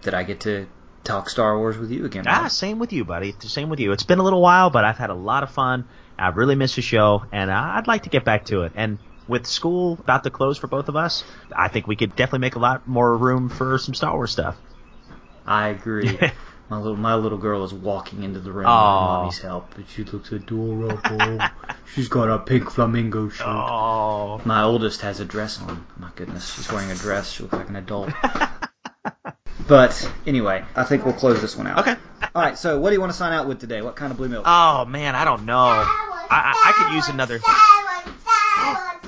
that 0.02 0.14
I 0.14 0.22
get 0.22 0.40
to 0.40 0.66
talk 1.04 1.28
Star 1.28 1.58
Wars 1.58 1.76
with 1.76 1.90
you 1.90 2.04
again. 2.04 2.24
Ah, 2.26 2.42
Rob. 2.42 2.50
same 2.50 2.78
with 2.78 2.92
you, 2.92 3.04
buddy. 3.04 3.34
Same 3.40 3.68
with 3.68 3.80
you. 3.80 3.92
It's 3.92 4.02
been 4.02 4.18
a 4.18 4.22
little 4.22 4.42
while, 4.42 4.70
but 4.70 4.84
I've 4.84 4.98
had 4.98 5.10
a 5.10 5.14
lot 5.14 5.42
of 5.42 5.50
fun. 5.50 5.84
I've 6.18 6.36
really 6.36 6.54
missed 6.54 6.76
the 6.76 6.82
show, 6.82 7.24
and 7.32 7.50
I'd 7.50 7.86
like 7.86 8.04
to 8.04 8.08
get 8.08 8.24
back 8.24 8.46
to 8.46 8.62
it. 8.62 8.72
And 8.74 8.98
with 9.28 9.46
school 9.46 9.94
about 9.94 10.24
to 10.24 10.30
close 10.30 10.58
for 10.58 10.66
both 10.66 10.88
of 10.88 10.96
us, 10.96 11.24
I 11.54 11.68
think 11.68 11.86
we 11.86 11.96
could 11.96 12.10
definitely 12.10 12.40
make 12.40 12.54
a 12.56 12.60
lot 12.60 12.86
more 12.86 13.16
room 13.16 13.48
for 13.48 13.78
some 13.78 13.94
Star 13.94 14.14
Wars 14.14 14.30
stuff. 14.30 14.56
I 15.44 15.68
agree. 15.68 16.18
my 16.68 16.78
little 16.78 16.96
my 16.96 17.14
little 17.14 17.38
girl 17.38 17.62
is 17.64 17.72
walking 17.72 18.24
into 18.24 18.40
the 18.40 18.50
room 18.50 18.64
with 18.64 18.66
mommy's 18.66 19.38
help, 19.38 19.76
and 19.76 19.88
she 19.88 20.02
looks 20.04 20.32
adorable. 20.32 21.38
She's 21.94 22.08
got 22.08 22.28
a 22.28 22.38
pink 22.38 22.70
flamingo 22.70 23.28
shirt. 23.28 23.46
Oh. 23.46 24.40
My 24.44 24.62
oldest 24.62 25.00
has 25.02 25.20
a 25.20 25.24
dress 25.24 25.60
on. 25.60 25.86
My 25.96 26.10
goodness, 26.16 26.52
she's 26.52 26.70
wearing 26.70 26.90
a 26.90 26.96
dress. 26.96 27.30
She 27.30 27.44
looks 27.44 27.54
like 27.54 27.68
an 27.68 27.76
adult. 27.76 28.10
but 29.68 30.12
anyway, 30.26 30.64
I 30.74 30.82
think 30.82 31.04
we'll 31.04 31.14
close 31.14 31.40
this 31.40 31.56
one 31.56 31.68
out. 31.68 31.78
Okay. 31.78 31.94
All 32.34 32.42
right. 32.42 32.58
So, 32.58 32.80
what 32.80 32.90
do 32.90 32.94
you 32.94 33.00
want 33.00 33.12
to 33.12 33.16
sign 33.18 33.32
out 33.32 33.46
with 33.46 33.60
today? 33.60 33.82
What 33.82 33.94
kind 33.94 34.10
of 34.10 34.18
blue 34.18 34.28
milk? 34.28 34.44
Oh 34.46 34.84
man, 34.84 35.14
I 35.14 35.24
don't 35.24 35.46
know. 35.46 35.58
I, 35.58 35.86
I, 36.28 36.52
I 36.66 36.72
could 36.72 36.94
use 36.94 37.08
another. 37.08 37.40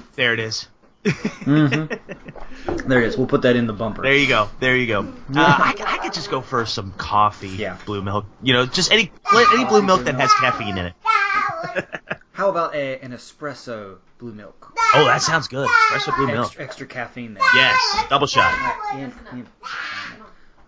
there 0.15 0.33
it 0.33 0.41
is. 0.41 0.69
Mm-hmm. 1.05 2.89
There 2.89 3.03
it 3.03 3.07
is. 3.09 3.17
We'll 3.17 3.27
put 3.27 3.43
that 3.43 3.57
in 3.57 3.67
the 3.67 3.73
bumper. 3.73 4.03
There 4.03 4.15
you 4.15 4.29
go. 4.29 4.49
There 4.61 4.77
you 4.77 4.87
go. 4.87 5.01
Uh, 5.03 5.05
I, 5.37 5.73
could- 5.77 5.87
I 5.87 5.99
could 5.99 6.13
just 6.13 6.31
go 6.31 6.41
for 6.41 6.67
some 6.67 6.93
coffee. 6.93 7.49
Yeah. 7.49 7.79
Blue 7.87 8.03
milk. 8.03 8.27
You 8.43 8.53
know, 8.55 8.67
just 8.67 8.91
any 8.93 9.11
any 9.33 9.65
blue 9.65 9.83
milk 9.83 10.05
that 10.05 10.15
has 10.17 10.33
caffeine 10.35 10.77
in 10.79 10.87
it. 10.87 10.95
How 12.33 12.51
about 12.51 12.75
a, 12.75 13.01
an 13.01 13.11
espresso 13.13 13.99
blue 14.19 14.33
milk? 14.33 14.73
Oh, 14.95 15.05
that 15.07 15.23
sounds 15.23 15.49
good. 15.49 15.69
Espresso 15.69 16.17
blue 16.17 16.27
milk. 16.29 16.47
Extra, 16.47 16.65
extra 16.65 16.87
caffeine 16.87 17.35
there. 17.35 17.45
Yes, 17.55 18.05
double 18.09 18.27
shot. 18.27 18.53
And- 18.93 19.13
and- 19.33 19.47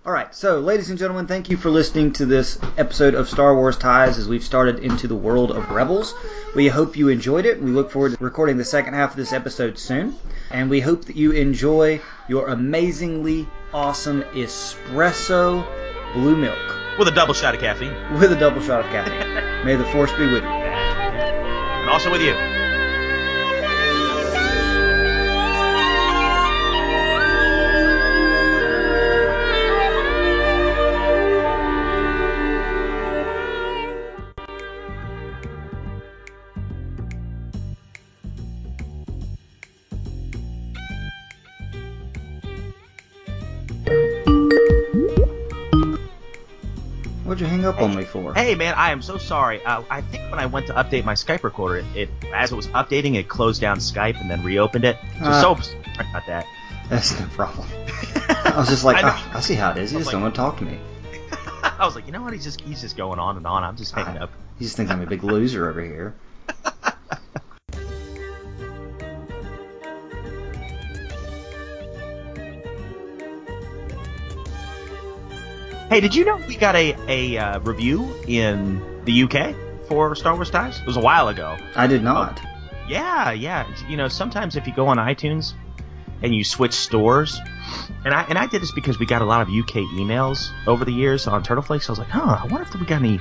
All 0.06 0.12
right, 0.12 0.34
so 0.34 0.60
ladies 0.60 0.88
and 0.88 0.98
gentlemen, 0.98 1.26
thank 1.26 1.50
you 1.50 1.58
for 1.58 1.68
listening 1.68 2.12
to 2.14 2.24
this 2.24 2.58
episode 2.78 3.14
of 3.14 3.28
Star 3.28 3.54
Wars 3.54 3.76
Ties 3.76 4.16
as 4.16 4.26
we've 4.26 4.42
started 4.42 4.78
into 4.78 5.06
the 5.06 5.14
world 5.14 5.50
of 5.50 5.70
Rebels. 5.70 6.14
We 6.56 6.68
hope 6.68 6.96
you 6.96 7.08
enjoyed 7.08 7.44
it. 7.44 7.60
We 7.62 7.70
look 7.70 7.90
forward 7.90 8.12
to 8.16 8.24
recording 8.24 8.56
the 8.56 8.64
second 8.64 8.94
half 8.94 9.10
of 9.10 9.16
this 9.16 9.34
episode 9.34 9.78
soon, 9.78 10.16
and 10.50 10.70
we 10.70 10.80
hope 10.80 11.04
that 11.04 11.16
you 11.16 11.32
enjoy 11.32 12.00
your 12.28 12.48
amazingly 12.48 13.46
awesome 13.74 14.22
espresso 14.32 15.66
blue 16.14 16.34
milk 16.34 16.58
With 16.98 17.08
a 17.08 17.12
double 17.12 17.34
shot 17.34 17.54
of 17.54 17.60
caffeine. 17.60 17.92
with 18.18 18.32
a 18.32 18.36
double 18.40 18.62
shot 18.62 18.80
of 18.80 18.86
caffeine. 18.86 19.66
May 19.66 19.76
the 19.76 19.84
force 19.84 20.10
be 20.14 20.24
with 20.32 20.42
you. 20.42 20.48
And 20.48 21.90
also 21.90 22.10
with 22.10 22.22
you. 22.22 22.32
What'd 47.72 47.80
you 47.82 47.96
hang 47.96 48.04
up 48.04 48.14
on 48.14 48.22
me 48.24 48.32
for? 48.32 48.34
Hey 48.34 48.54
man, 48.54 48.74
I 48.76 48.90
am 48.90 49.02
so 49.02 49.16
sorry. 49.18 49.62
Uh, 49.64 49.82
I 49.90 50.00
think 50.00 50.30
when 50.30 50.38
I 50.40 50.46
went 50.46 50.66
to 50.68 50.72
update 50.74 51.04
my 51.04 51.14
Skype 51.14 51.42
recorder, 51.44 51.76
it, 51.78 51.86
it 51.94 52.10
as 52.34 52.52
it 52.52 52.56
was 52.56 52.66
updating, 52.68 53.14
it 53.16 53.28
closed 53.28 53.60
down 53.60 53.78
Skype 53.78 54.20
and 54.20 54.30
then 54.30 54.42
reopened 54.42 54.84
it. 54.84 54.96
So 55.18 55.24
Ah. 55.26 55.40
so 55.40 55.54
sorry 55.60 56.08
about 56.10 56.26
that. 56.26 56.46
That's 56.88 57.18
no 57.20 57.26
problem. 57.28 57.68
I 58.28 58.54
was 58.56 58.68
just 58.68 58.84
like, 58.84 58.96
I. 59.04 59.10
"Ah, 59.10 59.30
I 59.36 59.40
see 59.40 59.54
how 59.54 59.70
it 59.70 59.78
is. 59.78 59.90
He 59.92 59.96
I 59.96 60.00
just 60.00 60.10
don't 60.10 60.22
like- 60.22 60.34
want 60.34 60.34
to 60.34 60.38
talk 60.40 60.58
to 60.58 60.64
me. 60.64 60.78
I 61.62 61.84
was 61.86 61.94
like, 61.94 62.06
you 62.06 62.12
know 62.12 62.22
what? 62.22 62.32
He's 62.32 62.44
just 62.44 62.60
he's 62.62 62.80
just 62.80 62.96
going 62.96 63.18
on 63.18 63.36
and 63.36 63.46
on. 63.46 63.62
I'm 63.64 63.76
just 63.76 63.92
hanging 63.94 64.20
up. 64.20 64.30
He 64.58 64.64
just 64.64 64.76
thinks 64.76 64.90
I'm 64.90 65.00
a 65.00 65.06
big 65.06 65.22
loser 65.22 65.68
over 65.68 65.80
here. 65.82 66.14
Hey, 75.90 76.00
did 76.00 76.14
you 76.14 76.24
know 76.24 76.36
we 76.48 76.56
got 76.56 76.76
a 76.76 76.94
a 77.08 77.36
uh, 77.36 77.58
review 77.60 78.14
in 78.26 78.80
the 79.04 79.24
UK 79.24 79.56
for 79.88 80.14
Star 80.14 80.34
Wars 80.34 80.48
Ties? 80.48 80.78
It 80.78 80.86
was 80.86 80.96
a 80.96 81.00
while 81.00 81.26
ago. 81.28 81.58
I 81.74 81.88
did 81.88 82.04
not. 82.04 82.40
Yeah, 82.88 83.32
yeah. 83.32 83.66
You 83.88 83.96
know, 83.96 84.06
sometimes 84.06 84.54
if 84.54 84.68
you 84.68 84.72
go 84.72 84.86
on 84.86 84.98
iTunes 84.98 85.54
and 86.22 86.32
you 86.32 86.44
switch 86.44 86.74
stores, 86.74 87.40
and 88.04 88.14
I 88.14 88.22
and 88.22 88.38
I 88.38 88.46
did 88.46 88.62
this 88.62 88.70
because 88.70 89.00
we 89.00 89.06
got 89.06 89.20
a 89.20 89.24
lot 89.24 89.42
of 89.42 89.48
UK 89.48 89.82
emails 89.98 90.50
over 90.68 90.84
the 90.84 90.92
years 90.92 91.26
on 91.26 91.42
Turtleflakes. 91.42 91.88
I 91.88 91.92
was 91.92 91.98
like, 91.98 92.08
huh, 92.08 92.38
I 92.40 92.46
wonder 92.46 92.62
if 92.62 92.72
we 92.72 92.86
got 92.86 93.02
any 93.02 93.20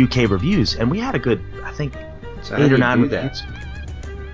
UK 0.00 0.30
reviews, 0.30 0.76
and 0.76 0.90
we 0.92 1.00
had 1.00 1.16
a 1.16 1.18
good, 1.18 1.42
I 1.64 1.72
think, 1.72 1.94
So 2.42 2.56
eight 2.56 2.72
or 2.72 2.78
nine 2.78 3.02
do 3.02 3.08
that? 3.08 3.22
reviews. 3.24 3.42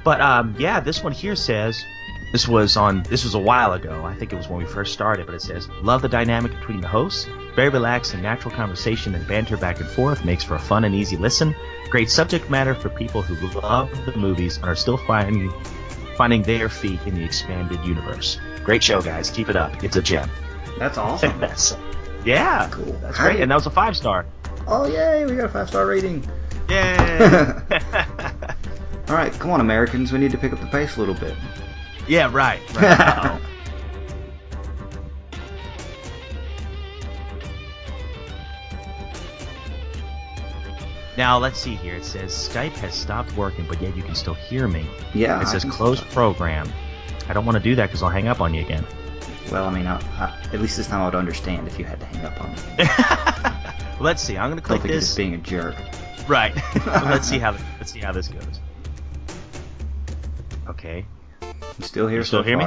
But 0.04 0.20
um, 0.20 0.54
yeah, 0.58 0.80
this 0.80 1.02
one 1.02 1.12
here 1.12 1.34
says 1.34 1.82
this 2.34 2.48
was 2.48 2.76
on 2.76 3.04
this 3.04 3.22
was 3.22 3.34
a 3.34 3.38
while 3.38 3.74
ago. 3.74 4.04
I 4.04 4.12
think 4.12 4.32
it 4.32 4.36
was 4.36 4.48
when 4.48 4.58
we 4.58 4.66
first 4.66 4.92
started, 4.92 5.24
but 5.24 5.36
it 5.36 5.42
says 5.42 5.68
love 5.82 6.02
the 6.02 6.08
dynamic 6.08 6.50
between 6.50 6.80
the 6.80 6.88
hosts. 6.88 7.28
Very 7.54 7.68
relaxed 7.68 8.12
and 8.12 8.24
natural 8.24 8.52
conversation 8.52 9.14
and 9.14 9.24
banter 9.28 9.56
back 9.56 9.78
and 9.78 9.88
forth 9.88 10.24
makes 10.24 10.42
for 10.42 10.56
a 10.56 10.58
fun 10.58 10.82
and 10.82 10.96
easy 10.96 11.16
listen. 11.16 11.54
Great 11.90 12.10
subject 12.10 12.50
matter 12.50 12.74
for 12.74 12.88
people 12.88 13.22
who 13.22 13.36
love 13.60 13.88
the 14.04 14.16
movies 14.16 14.56
and 14.56 14.64
are 14.64 14.74
still 14.74 14.96
finding 14.96 15.52
finding 16.16 16.42
their 16.42 16.68
feet 16.68 16.98
in 17.06 17.14
the 17.14 17.22
expanded 17.22 17.78
universe. 17.84 18.40
Great 18.64 18.82
show, 18.82 19.00
guys. 19.00 19.30
Keep 19.30 19.50
it 19.50 19.54
up. 19.54 19.84
It's 19.84 19.94
a 19.94 20.02
gem. 20.02 20.28
That's 20.76 20.98
awesome. 20.98 21.38
That's 21.40 21.76
yeah, 22.24 22.68
cool. 22.72 22.94
That's 22.94 23.16
great, 23.16 23.36
do- 23.36 23.42
and 23.42 23.50
that 23.52 23.54
was 23.54 23.66
a 23.66 23.70
five 23.70 23.96
star. 23.96 24.26
Oh 24.66 24.88
yay, 24.88 25.24
we 25.24 25.36
got 25.36 25.44
a 25.44 25.48
five 25.50 25.68
star 25.68 25.86
rating. 25.86 26.28
Yay! 26.68 27.16
All 29.08 29.14
right, 29.14 29.32
come 29.34 29.52
on, 29.52 29.60
Americans, 29.60 30.12
we 30.12 30.18
need 30.18 30.32
to 30.32 30.38
pick 30.38 30.52
up 30.52 30.58
the 30.58 30.66
pace 30.66 30.96
a 30.96 30.98
little 30.98 31.14
bit. 31.14 31.36
Yeah, 32.06 32.30
right. 32.32 32.60
right. 32.74 33.40
Now 41.16 41.38
let's 41.38 41.60
see 41.60 41.76
here. 41.76 41.94
It 41.94 42.04
says 42.04 42.32
Skype 42.32 42.72
has 42.72 42.94
stopped 42.94 43.36
working, 43.36 43.64
but 43.68 43.80
yet 43.80 43.96
you 43.96 44.02
can 44.02 44.14
still 44.14 44.34
hear 44.34 44.66
me. 44.66 44.84
Yeah. 45.14 45.40
It 45.40 45.46
says 45.46 45.64
close 45.64 46.02
program. 46.02 46.68
I 47.28 47.32
don't 47.32 47.46
want 47.46 47.56
to 47.56 47.62
do 47.62 47.76
that 47.76 47.86
because 47.86 48.02
I'll 48.02 48.10
hang 48.10 48.28
up 48.28 48.40
on 48.40 48.52
you 48.52 48.62
again. 48.62 48.84
Well, 49.50 49.64
I 49.64 49.72
mean, 49.72 49.86
I, 49.86 50.00
I, 50.18 50.36
at 50.52 50.60
least 50.60 50.76
this 50.76 50.88
time 50.88 51.02
I 51.02 51.04
would 51.04 51.14
understand 51.14 51.68
if 51.68 51.78
you 51.78 51.84
had 51.84 52.00
to 52.00 52.06
hang 52.06 52.24
up 52.24 52.40
on 52.42 52.50
me. 52.52 54.00
let's 54.00 54.22
see. 54.22 54.36
I'm 54.36 54.50
gonna 54.50 54.60
click 54.60 54.80
don't 54.80 54.88
think 54.88 54.94
this. 54.94 55.06
Just 55.06 55.16
being 55.16 55.34
a 55.34 55.38
jerk. 55.38 55.76
Right. 56.26 56.54
let's 56.86 57.28
see 57.28 57.38
how 57.38 57.52
let's 57.78 57.92
see 57.92 58.00
how 58.00 58.10
this 58.10 58.28
goes. 58.28 58.60
Okay. 60.68 61.06
You 61.78 61.84
still 61.84 62.06
here 62.08 62.18
You 62.18 62.24
still 62.24 62.40
so 62.42 62.48
hear 62.48 62.58
me? 62.58 62.64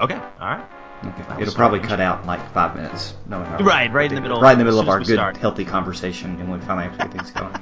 Okay. 0.00 0.14
All 0.14 0.20
right. 0.40 0.64
Okay. 1.04 1.42
It'll 1.42 1.54
probably 1.54 1.80
cut 1.80 2.00
out 2.00 2.22
in 2.22 2.26
like 2.26 2.40
five 2.52 2.74
minutes. 2.74 3.14
knowing 3.28 3.44
how- 3.46 3.58
Right, 3.58 3.92
right 3.92 4.10
in 4.10 4.14
the 4.14 4.20
middle- 4.20 4.40
Right 4.40 4.52
in 4.52 4.58
the 4.58 4.64
middle 4.64 4.80
of 4.80 4.88
our 4.88 4.98
good, 4.98 5.14
start. 5.16 5.36
healthy 5.36 5.64
conversation, 5.64 6.38
and 6.40 6.50
we 6.50 6.58
finally 6.60 6.84
have 6.88 6.98
to 6.98 7.04
get 7.04 7.12
things 7.12 7.30
going. 7.32 7.54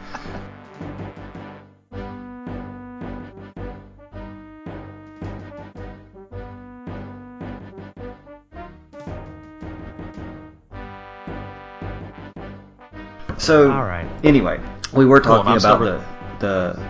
So, 13.39 13.70
All 13.72 13.82
right. 13.85 14.06
anyway, 14.22 14.60
we 14.93 15.05
were 15.05 15.20
talking 15.20 15.56
about 15.56 15.81
the 15.81 16.01
the 16.40 16.82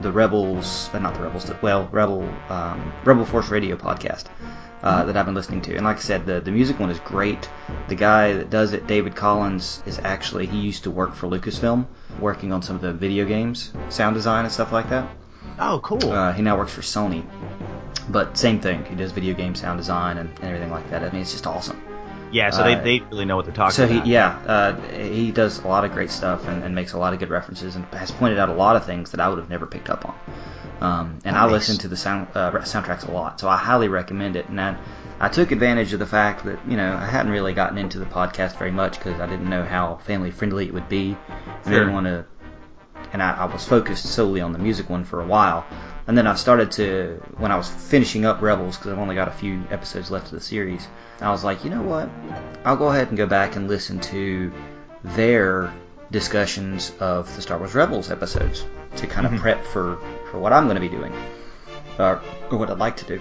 the 0.00 0.10
rebels, 0.10 0.90
uh, 0.92 0.98
not 0.98 1.14
the 1.14 1.22
rebels, 1.22 1.50
well, 1.62 1.88
rebel 1.92 2.22
um, 2.48 2.92
Rebel 3.04 3.24
Force 3.24 3.50
Radio 3.50 3.76
podcast 3.76 4.24
uh, 4.82 5.04
that 5.04 5.16
I've 5.16 5.26
been 5.26 5.34
listening 5.34 5.60
to, 5.62 5.76
and 5.76 5.84
like 5.84 5.98
I 5.98 6.00
said, 6.00 6.26
the 6.26 6.40
the 6.40 6.50
music 6.50 6.80
one 6.80 6.90
is 6.90 6.98
great. 7.00 7.48
The 7.88 7.94
guy 7.94 8.32
that 8.32 8.50
does 8.50 8.72
it, 8.72 8.86
David 8.86 9.14
Collins, 9.14 9.82
is 9.86 9.98
actually 10.00 10.46
he 10.46 10.58
used 10.58 10.82
to 10.84 10.90
work 10.90 11.14
for 11.14 11.28
Lucasfilm, 11.28 11.86
working 12.18 12.52
on 12.52 12.62
some 12.62 12.76
of 12.76 12.82
the 12.82 12.92
video 12.92 13.24
games, 13.26 13.72
sound 13.88 14.14
design 14.14 14.44
and 14.44 14.52
stuff 14.52 14.72
like 14.72 14.88
that. 14.90 15.08
Oh, 15.58 15.80
cool. 15.82 16.10
Uh, 16.10 16.32
he 16.32 16.42
now 16.42 16.56
works 16.56 16.72
for 16.72 16.80
Sony, 16.80 17.24
but 18.08 18.36
same 18.36 18.60
thing. 18.60 18.84
He 18.86 18.94
does 18.94 19.12
video 19.12 19.34
game 19.34 19.54
sound 19.54 19.78
design 19.78 20.18
and, 20.18 20.30
and 20.36 20.44
everything 20.44 20.70
like 20.70 20.88
that. 20.90 21.02
I 21.02 21.10
mean, 21.10 21.22
it's 21.22 21.32
just 21.32 21.46
awesome. 21.46 21.80
Yeah. 22.32 22.50
So 22.50 22.62
they, 22.62 22.74
uh, 22.74 22.82
they 22.82 23.00
really 23.00 23.24
know 23.24 23.36
what 23.36 23.44
they're 23.46 23.54
talking 23.54 23.72
So 23.74 23.84
about. 23.84 24.04
he, 24.06 24.12
yeah, 24.12 24.38
uh, 24.46 24.80
he 24.92 25.30
does 25.32 25.58
a 25.62 25.68
lot 25.68 25.84
of 25.84 25.92
great 25.92 26.10
stuff 26.10 26.46
and, 26.48 26.62
and 26.62 26.74
makes 26.74 26.92
a 26.92 26.98
lot 26.98 27.12
of 27.12 27.18
good 27.18 27.30
references 27.30 27.76
and 27.76 27.84
has 27.86 28.10
pointed 28.10 28.38
out 28.38 28.48
a 28.48 28.54
lot 28.54 28.76
of 28.76 28.84
things 28.86 29.10
that 29.12 29.20
I 29.20 29.28
would 29.28 29.38
have 29.38 29.50
never 29.50 29.66
picked 29.66 29.90
up 29.90 30.04
on. 30.08 30.14
Um, 30.80 31.18
and 31.24 31.36
I 31.36 31.46
listen 31.46 31.76
to 31.78 31.88
the 31.88 31.96
sound 31.96 32.28
uh, 32.34 32.50
soundtracks 32.60 33.06
a 33.06 33.10
lot, 33.10 33.38
so 33.38 33.48
I 33.48 33.56
highly 33.58 33.88
recommend 33.88 34.36
it. 34.36 34.48
And 34.48 34.58
I, 34.58 34.76
I 35.20 35.28
took 35.28 35.50
advantage 35.50 35.92
of 35.92 35.98
the 35.98 36.06
fact 36.06 36.44
that 36.46 36.58
you 36.66 36.76
know 36.78 36.94
I 36.96 37.04
hadn't 37.04 37.32
really 37.32 37.52
gotten 37.52 37.76
into 37.76 37.98
the 37.98 38.06
podcast 38.06 38.56
very 38.56 38.70
much 38.70 38.98
because 38.98 39.20
I 39.20 39.26
didn't 39.26 39.50
know 39.50 39.62
how 39.62 39.96
family 39.96 40.30
friendly 40.30 40.66
it 40.66 40.72
would 40.72 40.88
be. 40.88 41.16
I 41.28 41.68
Sure. 41.68 41.80
didn't 41.80 41.92
want 41.92 42.06
to, 42.06 42.24
and 43.12 43.22
I, 43.22 43.32
I 43.36 43.44
was 43.44 43.66
focused 43.66 44.06
solely 44.06 44.40
on 44.40 44.52
the 44.54 44.58
music 44.58 44.88
one 44.88 45.04
for 45.04 45.20
a 45.20 45.26
while. 45.26 45.66
And 46.06 46.16
then 46.16 46.26
I 46.26 46.34
started 46.34 46.72
to, 46.72 47.22
when 47.36 47.52
I 47.52 47.56
was 47.56 47.68
finishing 47.68 48.24
up 48.24 48.40
Rebels, 48.40 48.76
because 48.78 48.92
I've 48.92 48.98
only 48.98 49.14
got 49.14 49.28
a 49.28 49.32
few 49.32 49.62
episodes 49.70 50.10
left 50.10 50.26
of 50.26 50.32
the 50.32 50.40
series, 50.40 50.88
I 51.20 51.30
was 51.30 51.44
like, 51.44 51.64
you 51.64 51.70
know 51.70 51.82
what? 51.82 52.08
I'll 52.64 52.76
go 52.76 52.88
ahead 52.88 53.08
and 53.08 53.16
go 53.16 53.26
back 53.26 53.56
and 53.56 53.68
listen 53.68 54.00
to 54.00 54.52
their 55.04 55.72
discussions 56.10 56.92
of 57.00 57.34
the 57.36 57.42
Star 57.42 57.58
Wars 57.58 57.74
Rebels 57.74 58.10
episodes 58.10 58.64
to 58.96 59.06
kind 59.06 59.26
of 59.26 59.32
Mhm. 59.32 59.38
prep 59.40 59.64
for, 59.64 59.98
for 60.30 60.38
what 60.38 60.52
I'm 60.52 60.64
going 60.64 60.74
to 60.76 60.80
be 60.80 60.88
doing, 60.88 61.12
or, 61.98 62.20
or 62.50 62.58
what 62.58 62.70
I'd 62.70 62.78
like 62.78 62.96
to 62.98 63.04
do. 63.04 63.20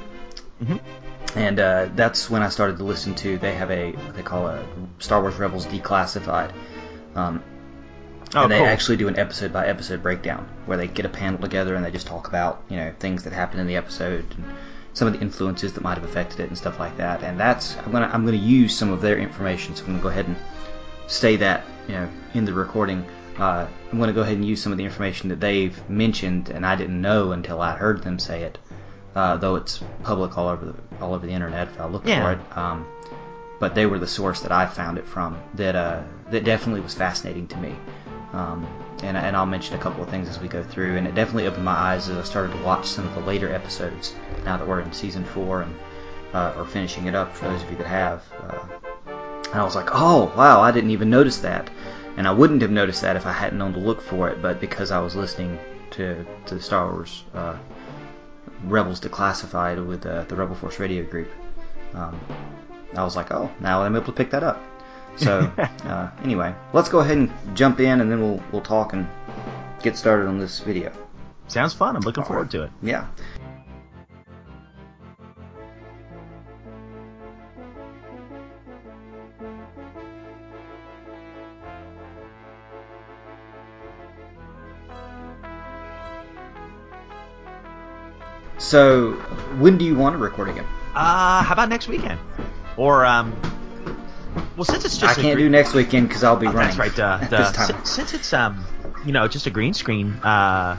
Mhm. 0.64 0.80
And 1.36 1.60
uh, 1.60 1.90
that's 1.96 2.30
when 2.30 2.42
I 2.42 2.50
started 2.50 2.78
to 2.78 2.84
listen 2.84 3.14
to. 3.16 3.38
They 3.38 3.54
have 3.54 3.70
a 3.70 3.92
what 3.92 4.16
they 4.16 4.24
call 4.24 4.48
a 4.48 4.64
Star 4.98 5.22
Wars 5.22 5.36
Rebels 5.36 5.68
Declassified, 5.68 6.52
um, 7.16 7.44
Oh, 8.36 8.44
and 8.44 8.52
they 8.52 8.58
cool. 8.60 8.68
actually 8.68 8.98
do 8.98 9.08
an 9.08 9.18
episode 9.18 9.52
by 9.54 9.68
episode 9.68 10.04
breakdown 10.04 10.48
where 10.68 10.78
they 10.78 10.88
get 10.88 11.06
a 11.06 11.10
panel 11.10 11.40
together 11.40 11.74
and 11.76 11.84
they 11.84 11.90
just 11.92 12.06
talk 12.08 12.28
about 12.28 12.62
you 12.70 12.78
know 12.78 12.92
things 13.00 13.24
that 13.24 13.34
happened 13.34 13.62
in 13.62 13.66
the 13.68 13.76
episode 13.76 14.24
and 14.38 14.44
some 15.00 15.08
of 15.08 15.14
the 15.14 15.22
influences 15.22 15.72
that 15.72 15.82
might 15.82 15.98
have 15.98 16.04
affected 16.04 16.42
it 16.42 16.50
and 16.50 16.58
stuff 16.58 16.78
like 16.78 16.96
that. 16.98 17.24
And 17.24 17.40
that's 17.40 17.78
I'm 17.78 17.92
gonna 17.94 18.10
I'm 18.14 18.26
gonna 18.26 18.36
use 18.38 18.78
some 18.78 18.92
of 18.92 19.00
their 19.00 19.18
information. 19.18 19.74
So 19.74 19.86
I'm 19.86 19.92
gonna 19.92 20.04
go 20.04 20.10
ahead 20.10 20.28
and 20.28 20.36
say 21.08 21.38
that 21.38 21.64
you 21.88 21.94
know 21.94 22.10
in 22.34 22.44
the 22.44 22.54
recording. 22.54 23.06
Uh, 23.38 23.66
I'm 23.94 23.98
gonna 23.98 24.12
go 24.12 24.22
ahead 24.22 24.36
and 24.36 24.46
use 24.46 24.62
some 24.62 24.74
of 24.74 24.78
the 24.78 24.84
information 24.84 25.30
that 25.30 25.40
they've 25.40 25.90
mentioned 25.90 26.50
and 26.50 26.66
I 26.66 26.76
didn't 26.76 27.00
know 27.02 27.32
until 27.32 27.62
I 27.62 27.78
heard 27.78 28.04
them 28.04 28.20
say 28.20 28.44
it. 28.44 28.58
Uh, 29.16 29.38
though 29.38 29.56
it's 29.56 29.82
public 30.04 30.38
all 30.38 30.50
over 30.50 30.66
the 30.66 30.76
all 31.02 31.14
over 31.14 31.26
the 31.26 31.32
internet 31.32 31.70
if 31.70 31.80
I 31.80 31.86
look 31.88 32.06
Yeah. 32.06 32.22
for 32.22 32.32
it. 32.34 32.58
Um, 32.58 32.86
but 33.58 33.76
they 33.76 33.86
were 33.86 34.00
the 34.00 34.08
source 34.08 34.42
that 34.42 34.52
I 34.52 34.66
found 34.66 34.98
it 34.98 35.08
from 35.08 35.38
that 35.54 35.76
uh, 35.78 36.02
that 36.30 36.44
definitely 36.44 36.82
was 36.82 36.94
fascinating 36.94 37.48
to 37.48 37.58
me. 37.58 37.74
Um, 38.34 38.68
and, 39.04 39.18
and 39.18 39.36
I'll 39.36 39.46
mention 39.46 39.76
a 39.76 39.80
couple 39.80 40.04
of 40.04 40.10
things 40.10 40.28
as 40.28 40.40
we 40.40 40.48
go 40.48 40.64
through. 40.64 40.98
And 40.98 41.08
it 41.08 41.16
definitely 41.16 41.48
opened 41.48 41.66
my 41.66 41.74
eyes 41.74 42.10
as 42.10 42.18
I 42.18 42.24
started 42.24 42.56
to 42.56 42.64
watch 42.64 42.86
some 42.86 43.08
of 43.08 43.14
the 43.16 43.22
later 43.22 43.54
episodes. 43.54 44.16
Now 44.46 44.58
that 44.58 44.68
we're 44.68 44.82
in 44.82 44.92
season 44.92 45.24
four 45.24 45.62
and 45.62 45.76
uh, 46.34 46.54
or 46.58 46.66
finishing 46.66 47.08
it 47.08 47.16
up 47.16 47.36
for 47.36 47.48
those 47.48 47.64
of 47.64 47.72
you 47.72 47.78
that 47.78 47.88
have. 47.88 48.24
Uh, 48.44 48.68
and 49.52 49.60
I 49.60 49.64
was 49.64 49.76
like, 49.76 49.90
oh 49.92 50.32
wow, 50.38 50.62
I 50.62 50.72
didn't 50.72 50.92
even 50.92 51.10
notice 51.10 51.40
that. 51.40 51.70
And 52.18 52.28
I 52.28 52.32
wouldn't 52.32 52.62
have 52.62 52.72
noticed 52.72 53.02
that 53.02 53.16
if 53.16 53.26
I 53.26 53.32
hadn't 53.32 53.58
known 53.58 53.74
to 53.74 53.80
look 53.80 54.02
for 54.02 54.30
it. 54.30 54.42
But 54.42 54.60
because 54.60 54.92
I 54.92 55.00
was 55.00 55.16
listening 55.16 55.58
to 55.92 56.26
to 56.48 56.62
Star 56.62 56.92
Wars 56.92 57.24
uh, 57.34 57.58
Rebels 58.66 59.00
Declassified 59.00 59.86
with 59.86 60.06
uh, 60.06 60.24
the 60.26 60.36
Rebel 60.36 60.56
Force 60.56 60.80
Radio 60.80 61.04
group, 61.04 61.30
um, 61.94 62.20
I 62.96 63.04
was 63.04 63.16
like, 63.16 63.32
oh, 63.32 63.50
now 63.60 63.82
I'm 63.82 63.96
able 63.96 64.08
to 64.08 64.12
pick 64.12 64.32
that 64.32 64.44
up. 64.44 64.62
So 65.20 65.52
uh, 65.84 66.10
anyway, 66.24 66.56
let's 66.74 66.90
go 66.90 67.00
ahead 67.00 67.18
and 67.18 67.32
jump 67.54 67.80
in, 67.80 68.02
and 68.02 68.12
then 68.12 68.22
we'll 68.22 68.42
we'll 68.52 68.62
talk 68.62 68.94
and 68.94 69.08
get 69.82 69.98
started 69.98 70.28
on 70.28 70.40
this 70.40 70.60
video. 70.60 70.92
Sounds 71.48 71.74
fun. 71.74 71.96
I'm 71.96 72.02
looking 72.02 72.24
forward 72.24 72.52
to 72.52 72.64
it. 72.64 72.72
Yeah. 72.82 73.08
So, 88.58 89.14
when 89.58 89.78
do 89.80 89.86
you 89.86 89.96
want 89.96 90.14
to 90.14 90.18
record 90.20 90.50
again? 90.50 90.66
Uh, 90.94 91.42
how 91.42 91.54
about 91.54 91.70
next 91.70 91.88
weekend? 91.88 92.20
Or 92.78 93.04
um, 93.04 93.34
well, 94.56 94.66
since 94.66 94.86
it's 94.86 94.98
just 94.98 95.18
I 95.18 95.20
a 95.20 95.24
can't 95.24 95.36
green- 95.36 95.48
do 95.48 95.50
next 95.50 95.74
weekend 95.74 96.08
because 96.08 96.24
I'll 96.24 96.36
be 96.36 96.48
Oh, 96.48 96.52
running. 96.52 96.78
That's 96.78 96.98
right. 96.98 97.00
Uh, 97.00 97.20
at 97.22 97.30
the- 97.30 97.38
this 97.38 97.52
time. 97.52 97.68
si- 97.86 97.92
since 97.92 98.14
it's 98.14 98.34
um, 98.34 98.64
you 99.06 99.12
know, 99.12 99.28
just 99.28 99.46
a 99.48 99.50
green 99.50 99.74
screen. 99.74 100.12
Uh, 100.24 100.78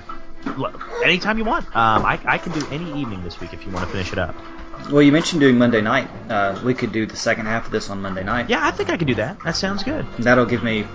anytime 1.05 1.37
you 1.39 1.45
want. 1.45 1.67
Um, 1.77 2.05
I 2.05 2.19
I 2.25 2.39
can 2.39 2.53
do 2.53 2.67
any 2.71 3.01
evening 3.01 3.23
this 3.25 3.41
week 3.41 3.53
if 3.53 3.65
you 3.67 3.73
want 3.73 3.87
to 3.87 3.93
finish 3.93 4.13
it 4.13 4.19
up. 4.19 4.35
Well, 4.91 5.03
you 5.03 5.13
mentioned 5.13 5.41
doing 5.41 5.59
Monday 5.59 5.83
night. 5.83 6.09
Uh, 6.31 6.59
we 6.65 6.73
could 6.73 6.91
do 6.93 7.05
the 7.05 7.17
second 7.17 7.47
half 7.47 7.67
of 7.67 7.73
this 7.73 7.91
on 7.91 8.01
Monday 8.01 8.25
night. 8.25 8.49
Yeah, 8.49 8.67
I 8.67 8.71
think 8.71 8.89
I 8.89 8.97
can 8.97 9.07
do 9.07 9.15
that. 9.17 9.39
That 9.45 9.55
sounds 9.57 9.83
good. 9.83 10.07
That'll 10.19 10.47
give 10.47 10.63
me 10.65 10.87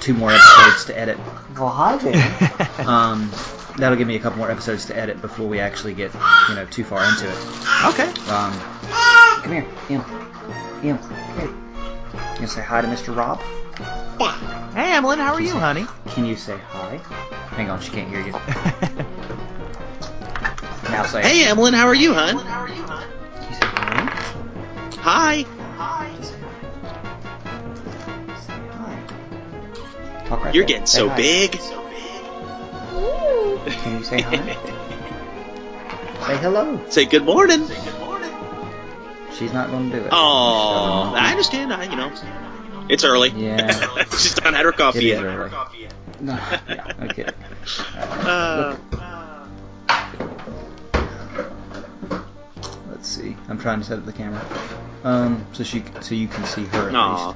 two 0.00 0.14
more 0.14 0.30
episodes 0.30 0.84
to 0.86 0.98
edit. 0.98 1.18
Well, 1.58 1.68
hi 1.68 1.96
there. 1.96 2.86
Um, 2.88 3.28
that'll 3.76 3.96
give 3.98 4.06
me 4.06 4.14
a 4.16 4.20
couple 4.20 4.38
more 4.38 4.50
episodes 4.50 4.86
to 4.86 4.96
edit 4.96 5.20
before 5.20 5.48
we 5.48 5.58
actually 5.58 5.94
get, 5.94 6.12
you 6.48 6.54
know, 6.54 6.64
too 6.66 6.84
far 6.84 7.04
into 7.04 7.28
it. 7.28 7.36
Okay. 7.86 8.08
Um, 8.30 8.52
come 9.42 9.52
here, 9.52 9.66
Em. 9.90 10.04
You 10.82 10.94
gonna 10.94 12.48
say 12.48 12.60
hi 12.62 12.80
to 12.80 12.88
Mr. 12.88 13.14
Rob? 13.16 13.40
Hey, 14.74 14.92
Emlyn, 14.96 15.18
how 15.20 15.32
are 15.34 15.40
you, 15.40 15.52
honey? 15.52 15.86
Can 16.08 16.24
you 16.24 16.34
say 16.34 16.58
hi? 16.58 16.96
Hang 17.54 17.70
on, 17.70 17.80
she 17.80 17.92
can't 17.92 18.08
hear 18.08 18.20
you. 18.20 18.32
now 20.90 21.04
say 21.04 21.22
Hey, 21.22 21.44
Emlyn, 21.48 21.72
how 21.74 21.86
are 21.86 21.94
you, 21.94 22.12
hon? 22.14 22.38
Can 22.38 23.48
you 23.48 23.54
say 23.54 23.66
hi? 24.98 24.98
Hi. 24.98 25.44
Just 28.26 28.46
say 28.46 28.60
hi. 28.72 28.98
Talk 30.26 30.44
right 30.44 30.54
You're 30.54 30.64
there. 30.64 30.68
getting 30.68 30.86
Say 30.86 30.98
so 30.98 31.08
hi. 31.10 31.16
big. 31.16 31.52
Can 33.82 33.98
you 33.98 34.04
say 34.04 34.20
hi? 34.20 34.36
say 36.26 36.36
hello. 36.38 36.80
Say 36.88 37.04
good 37.04 37.24
morning. 37.24 37.60
She's 39.38 39.52
not 39.52 39.70
going 39.70 39.90
to 39.90 39.98
do 39.98 40.04
it. 40.04 40.08
Oh, 40.12 41.14
I 41.16 41.30
understand. 41.30 41.72
I, 41.72 41.84
you 41.84 41.96
know, 41.96 42.12
it's 42.88 43.04
early. 43.04 43.30
Yeah. 43.30 43.70
She's 44.10 44.36
not 44.42 44.54
had 44.54 44.64
her 44.64 44.70
It 44.70 44.76
coffee 44.76 45.10
is 45.10 45.20
yet. 45.20 45.24
early. 45.24 45.50
No, 46.20 46.34
yeah, 46.68 46.92
okay. 47.02 47.26
Uh, 47.98 48.76
Let's 52.88 53.08
see. 53.08 53.36
I'm 53.48 53.58
trying 53.58 53.80
to 53.80 53.84
set 53.84 53.98
up 53.98 54.06
the 54.06 54.12
camera. 54.12 54.44
Um, 55.04 55.44
so 55.52 55.64
she, 55.64 55.82
so 56.00 56.14
you 56.14 56.28
can 56.28 56.44
see 56.44 56.64
her 56.66 56.90
Aw. 56.94 57.34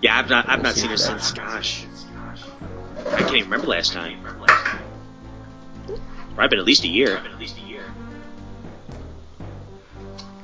yeah, 0.00 0.18
I've 0.18 0.30
not, 0.30 0.48
I've 0.48 0.58
We'll 0.60 0.62
not 0.64 0.74
see 0.74 0.80
seen 0.82 0.90
her 0.90 0.96
today. 0.96 1.08
since. 1.18 1.32
Gosh, 1.32 1.84
I 2.98 3.18
can't 3.18 3.34
even 3.34 3.50
remember 3.50 3.66
last 3.66 3.92
time. 3.92 4.22
Probably 6.34 6.48
been 6.48 6.58
at 6.60 6.64
least 6.64 6.84
a 6.84 6.88
year. 6.88 7.20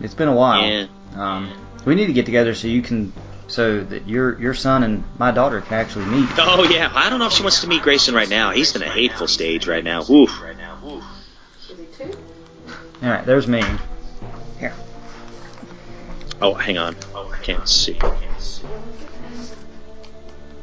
It's 0.00 0.14
been 0.14 0.28
a 0.28 0.34
while. 0.34 0.66
Yeah. 0.66 0.86
Um, 1.16 1.52
we 1.84 1.94
need 1.94 2.06
to 2.06 2.12
get 2.12 2.26
together 2.26 2.54
so 2.54 2.68
you 2.68 2.82
can 2.82 3.12
so 3.48 3.82
that 3.82 4.06
your 4.06 4.38
your 4.40 4.54
son 4.54 4.82
and 4.82 5.04
my 5.18 5.30
daughter 5.30 5.60
can 5.60 5.74
actually 5.74 6.04
meet. 6.06 6.28
Oh 6.38 6.64
yeah, 6.64 6.92
I 6.94 7.08
don't 7.10 7.18
know 7.18 7.26
if 7.26 7.32
she 7.32 7.42
wants 7.42 7.62
to 7.62 7.66
meet 7.66 7.82
Grayson 7.82 8.14
right 8.14 8.28
now. 8.28 8.50
He's 8.50 8.76
in 8.76 8.82
a 8.82 8.88
hateful 8.88 9.26
stage 9.26 9.66
right 9.66 9.82
now. 9.82 10.02
Oof. 10.08 10.30
All 13.00 13.08
right, 13.08 13.24
there's 13.24 13.46
me. 13.46 13.62
Here. 14.58 14.74
Oh, 16.40 16.54
hang 16.54 16.78
on. 16.78 16.96
I 17.14 17.38
can't 17.42 17.68
see. 17.68 17.98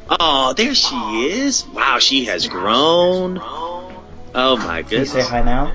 Oh, 0.09 0.53
there 0.53 0.75
she 0.75 0.95
is. 1.31 1.65
Wow, 1.67 1.99
she 1.99 2.25
has 2.25 2.47
grown. 2.47 3.39
Oh 3.41 4.57
my 4.57 4.83
Can 4.83 4.91
you 4.91 5.05
goodness. 5.05 5.11
say 5.11 5.21
hi 5.23 5.41
now? 5.41 5.73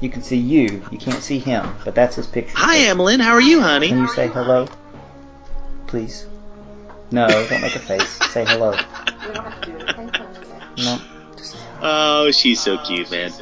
You 0.00 0.08
can 0.08 0.22
see 0.22 0.36
you. 0.36 0.82
You 0.92 0.98
can't 0.98 1.22
see 1.22 1.38
him, 1.38 1.74
but 1.84 1.94
that's 1.94 2.16
his 2.16 2.26
picture. 2.26 2.56
Hi, 2.56 2.78
Emmeline. 2.88 3.20
How 3.20 3.32
are 3.32 3.40
you, 3.40 3.60
honey? 3.60 3.88
Can 3.88 3.98
you 3.98 4.08
say 4.08 4.28
hello, 4.28 4.68
please? 5.88 6.26
No, 7.10 7.26
don't 7.26 7.62
make 7.62 7.74
a 7.74 7.80
face. 7.80 8.08
say 8.32 8.44
hello. 8.46 8.74
No. 10.78 11.00
Oh, 11.82 12.30
she's 12.30 12.60
so 12.60 12.78
cute, 12.78 13.10
man. 13.10 13.32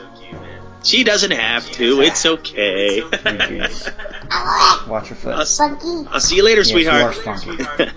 She 0.82 1.04
doesn't 1.04 1.32
have 1.32 1.70
to. 1.72 2.00
It's 2.00 2.24
okay. 2.24 3.02
Watch 4.88 5.10
your 5.10 5.16
foot. 5.16 5.34
I'll, 5.34 6.08
I'll 6.10 6.20
see 6.20 6.36
you 6.36 6.44
later, 6.44 6.64
sweetheart. 6.64 7.18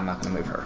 I'm 0.00 0.06
not 0.06 0.22
going 0.22 0.34
to 0.34 0.40
move 0.40 0.46
her. 0.48 0.64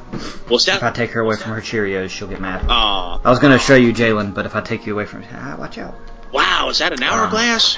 Well, 0.48 0.61
stop. 0.61 0.77
If 0.77 0.82
I 0.85 0.90
take 0.93 1.11
her 1.11 1.20
away 1.20 1.35
from 1.35 1.51
her 1.52 1.61
Cheerios, 1.61 2.11
she'll 2.11 2.28
get 2.28 2.40
mad. 2.40 2.65
Aw. 2.69 3.20
I 3.24 3.31
was 3.31 3.40
going 3.40 3.52
to 3.52 3.59
show 3.59 3.74
you 3.74 3.93
Jalen, 3.93 4.32
but 4.32 4.47
if 4.47 4.55
I 4.55 4.61
take 4.61 4.86
you 4.86 4.93
away 4.94 5.06
from 5.06 5.24
ah, 5.32 5.56
watch 5.59 5.77
out. 5.77 5.94
Wow, 6.32 6.69
is 6.69 6.78
that 6.78 6.93
an 6.93 7.02
hourglass? 7.02 7.77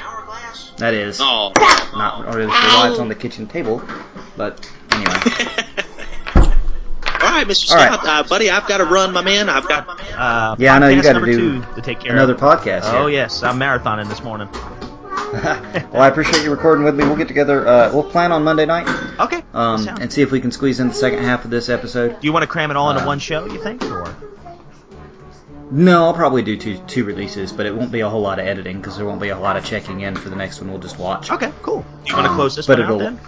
That 0.76 0.92
is 0.92 1.18
Oh. 1.22 1.52
not 1.96 2.26
really 2.34 2.50
sure 2.50 2.50
why 2.50 2.90
it's 2.90 2.98
on 3.00 3.08
the 3.08 3.14
kitchen 3.14 3.46
table, 3.46 3.82
but 4.36 4.70
anyway. 4.92 5.14
All 7.16 7.32
right, 7.32 7.46
Mr. 7.46 7.70
All 7.70 7.76
right. 7.78 7.94
Scott, 7.94 8.06
uh, 8.06 8.22
buddy, 8.28 8.50
I've 8.50 8.68
got 8.68 8.78
to 8.78 8.84
run, 8.84 9.12
my 9.14 9.22
man. 9.22 9.48
I've 9.48 9.66
got. 9.66 9.88
Uh, 10.12 10.56
Yeah, 10.58 10.74
I 10.74 10.78
know 10.78 10.88
you 10.88 11.02
got 11.02 11.14
to 11.18 11.24
do 11.24 11.60
two 11.60 11.74
to 11.74 11.80
take 11.82 12.00
care 12.00 12.12
another 12.12 12.34
of. 12.34 12.40
podcast. 12.40 12.82
Oh 12.84 13.06
here. 13.06 13.20
yes, 13.20 13.42
I'm 13.42 13.58
marathoning 13.58 14.08
this 14.08 14.22
morning. 14.22 14.48
well, 15.92 16.02
I 16.02 16.08
appreciate 16.08 16.44
you 16.44 16.50
recording 16.50 16.84
with 16.84 16.94
me. 16.96 17.04
We'll 17.04 17.16
get 17.16 17.28
together. 17.28 17.66
Uh, 17.66 17.90
we'll 17.92 18.08
plan 18.10 18.32
on 18.32 18.44
Monday 18.44 18.66
night. 18.66 18.88
Okay. 19.18 19.42
Um, 19.54 19.86
and 19.88 20.12
see 20.12 20.22
if 20.22 20.30
we 20.30 20.40
can 20.40 20.52
squeeze 20.52 20.78
in 20.80 20.88
the 20.88 20.94
second 20.94 21.24
half 21.24 21.44
of 21.44 21.50
this 21.50 21.68
episode. 21.68 22.20
Do 22.20 22.26
you 22.26 22.32
want 22.32 22.42
to 22.44 22.46
cram 22.46 22.70
it 22.70 22.76
all 22.76 22.90
into 22.90 23.02
Uh, 23.02 23.06
one 23.06 23.18
show? 23.18 23.44
You 23.46 23.60
think, 23.62 23.82
or? 23.84 24.14
No, 25.70 26.04
I'll 26.04 26.14
probably 26.14 26.42
do 26.42 26.56
two 26.56 26.78
two 26.86 27.04
releases, 27.04 27.52
but 27.52 27.66
it 27.66 27.74
won't 27.74 27.90
be 27.90 28.00
a 28.00 28.08
whole 28.08 28.20
lot 28.22 28.38
of 28.38 28.46
editing 28.46 28.76
because 28.80 28.96
there 28.96 29.04
won't 29.06 29.20
be 29.20 29.30
a 29.30 29.38
lot 29.38 29.56
of 29.56 29.64
checking 29.64 30.00
in 30.02 30.14
for 30.14 30.28
the 30.30 30.36
next 30.36 30.60
one. 30.60 30.70
We'll 30.70 30.78
just 30.80 30.98
watch. 30.98 31.30
Okay, 31.32 31.52
cool. 31.62 31.84
Do 32.04 32.10
you 32.10 32.14
want 32.14 32.26
to 32.26 32.30
Um, 32.30 32.36
close 32.36 32.54
this 32.54 32.66
but 32.68 32.78
one 32.78 32.86
out 32.86 32.94
it'll- 32.94 32.98
then? 33.00 33.20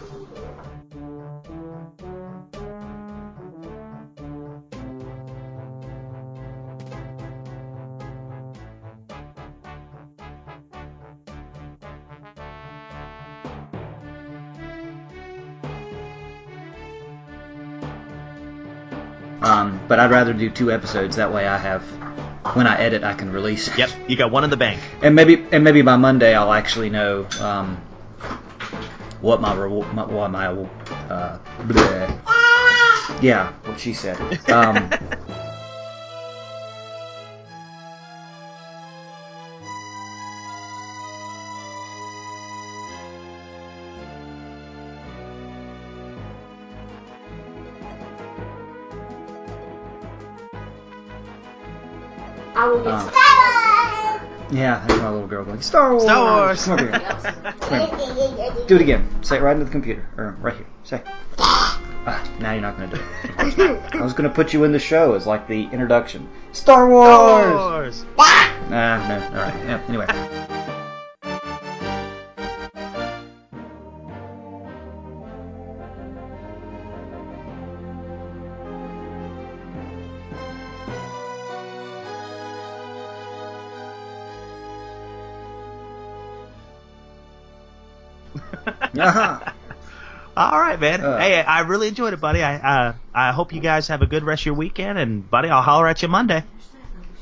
But 19.89 19.99
I'd 19.99 20.11
rather 20.11 20.33
do 20.33 20.51
two 20.51 20.71
episodes. 20.71 21.17
That 21.17 21.33
way, 21.33 21.49
I 21.49 21.59
have 21.59 21.83
when 22.55 22.67
I 22.67 22.79
edit, 22.79 23.03
I 23.03 23.15
can 23.15 23.33
release. 23.33 23.77
Yep, 23.77 23.91
you 24.09 24.17
got 24.17 24.31
one 24.31 24.45
in 24.45 24.51
the 24.51 24.57
bank. 24.57 24.81
And 25.03 25.15
maybe 25.15 25.47
and 25.53 25.65
maybe 25.65 25.83
by 25.83 25.97
Monday, 25.97 26.35
I'll 26.35 26.53
actually 26.53 26.91
know 26.91 27.27
um, 27.41 27.77
what 29.21 29.41
my 29.41 29.55
reward, 29.55 29.93
my, 29.95 30.05
what 30.05 30.31
my 30.31 30.47
uh, 30.47 31.39
bleh. 31.63 33.23
yeah, 33.23 33.53
what 33.65 33.81
she 33.81 33.93
said. 33.93 34.19
Um, 34.51 34.91
going 55.59 55.63
Star 55.63 55.91
Wars. 55.93 56.05
Star 56.05 56.47
Wars. 56.47 56.65
Come 56.65 57.81
over 57.81 58.37
here. 58.57 58.67
Do 58.67 58.77
it 58.77 58.81
again. 58.81 59.09
Say 59.23 59.37
it 59.37 59.43
right 59.43 59.53
into 59.53 59.65
the 59.65 59.71
computer, 59.71 60.07
or 60.17 60.37
right 60.41 60.57
here. 60.57 60.67
Say. 60.85 61.03
Ah, 61.39 62.27
now 62.41 62.53
you're 62.53 62.63
not 62.63 62.77
going 62.79 62.91
to 62.91 62.97
do 62.97 63.03
it. 63.03 63.95
I 63.95 64.03
was 64.03 64.15
going 64.15 64.29
to 64.29 64.35
put 64.35 64.53
you 64.53 64.65
in 64.65 64.73
the 64.73 64.79
show 64.79 65.15
as 65.15 65.27
like 65.27 65.47
the 65.47 65.65
introduction. 65.65 66.29
Star 66.53 66.89
Wars. 66.89 68.05
Nah, 68.71 69.09
no. 69.09 69.27
All 69.27 69.33
right. 69.35 69.55
Yeah. 69.65 69.83
Anyway. 69.89 70.65
Uh-huh. 88.99 89.53
All 90.37 90.61
right, 90.61 90.79
man. 90.79 91.01
Uh. 91.01 91.19
hey, 91.19 91.41
I 91.43 91.61
really 91.61 91.89
enjoyed 91.89 92.13
it, 92.13 92.21
buddy. 92.21 92.43
I 92.43 92.57
uh, 92.57 92.95
I 93.13 93.33
hope 93.33 93.53
you 93.53 93.61
guys 93.61 93.89
have 93.89 94.03
a 94.03 94.07
good 94.07 94.23
rest 94.23 94.43
of 94.43 94.47
your 94.47 94.55
weekend, 94.55 94.99
and 94.99 95.29
buddy, 95.29 95.49
I'll 95.49 95.63
holler 95.63 95.89
at 95.89 96.01
you 96.03 96.09
Monday. 96.09 96.45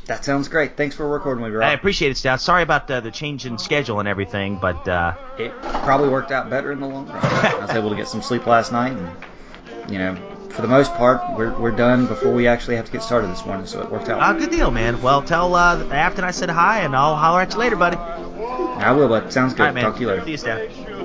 That 0.04 0.24
sounds 0.24 0.48
great. 0.48 0.76
Thanks 0.76 0.94
for 0.94 1.08
recording 1.08 1.42
with 1.42 1.52
me, 1.52 1.64
I 1.64 1.72
appreciate 1.72 2.12
it, 2.12 2.16
Stout. 2.16 2.40
Sorry 2.40 2.62
about 2.62 2.88
uh, 2.90 3.00
the 3.00 3.10
change 3.10 3.44
in 3.44 3.58
schedule 3.58 3.98
and 3.98 4.08
everything, 4.08 4.56
but 4.60 4.86
uh, 4.86 5.14
It 5.36 5.50
probably 5.62 6.10
worked 6.10 6.30
out 6.30 6.48
better 6.48 6.70
in 6.70 6.78
the 6.78 6.86
long 6.86 7.08
run. 7.08 7.18
I 7.24 7.58
was 7.60 7.70
able 7.70 7.90
to 7.90 7.96
get 7.96 8.06
some 8.06 8.22
sleep 8.22 8.46
last 8.46 8.70
night, 8.70 8.92
and 8.92 9.90
you 9.90 9.98
know, 9.98 10.14
for 10.50 10.62
the 10.62 10.68
most 10.68 10.94
part, 10.94 11.22
we're 11.36 11.58
we're 11.58 11.70
done 11.72 12.06
before 12.06 12.32
we 12.32 12.46
actually 12.46 12.76
have 12.76 12.84
to 12.84 12.92
get 12.92 13.02
started 13.02 13.30
this 13.30 13.44
morning, 13.46 13.66
so 13.66 13.82
it 13.82 13.90
worked 13.90 14.08
out. 14.10 14.20
uh, 14.20 14.32
good 14.34 14.50
deal, 14.50 14.70
man. 14.70 15.00
Well, 15.02 15.22
tell 15.22 15.54
uh, 15.54 15.82
Afton 15.90 16.22
I 16.22 16.30
said 16.32 16.50
hi, 16.50 16.80
and 16.82 16.94
I'll 16.94 17.16
holler 17.16 17.40
at 17.40 17.52
you 17.54 17.58
later, 17.58 17.76
buddy. 17.76 17.96
I 17.96 18.92
will, 18.92 19.08
but 19.08 19.32
sounds 19.32 19.54
good. 19.54 19.62
All 19.62 19.66
right, 19.68 19.74
man. 19.74 19.84
Talk 19.84 19.94
to 19.94 20.00
you 20.02 20.08
later. 20.08 20.24
See 20.24 20.32
you, 20.32 20.36
Stout. 20.36 20.95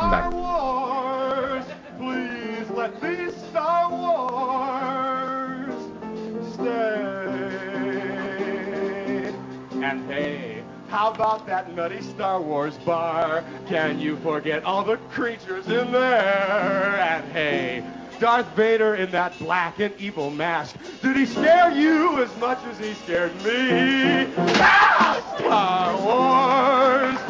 Bye. 0.00 1.62
Please 1.98 2.70
let 2.70 3.02
me 3.02 3.30
Star 3.50 3.90
Wars 3.90 5.74
stay. 6.54 7.20
And 9.82 10.10
hey, 10.10 10.64
how 10.88 11.10
about 11.10 11.46
that 11.46 11.74
nutty 11.74 12.00
Star 12.00 12.40
Wars 12.40 12.78
bar? 12.78 13.44
Can 13.68 14.00
you 14.00 14.16
forget 14.16 14.64
all 14.64 14.82
the 14.84 14.96
creatures 15.10 15.66
in 15.68 15.92
there? 15.92 16.98
And 16.98 17.30
hey, 17.32 17.84
Darth 18.18 18.48
Vader 18.56 18.94
in 18.94 19.10
that 19.10 19.38
black 19.38 19.80
and 19.80 19.94
evil 19.98 20.30
mask. 20.30 20.76
Did 21.02 21.16
he 21.16 21.26
scare 21.26 21.70
you 21.72 22.22
as 22.22 22.34
much 22.38 22.58
as 22.64 22.78
he 22.78 22.94
scared 22.94 23.34
me? 23.44 24.32
Ah, 24.38 25.36
Star 25.38 25.94
Wars! 26.04 27.29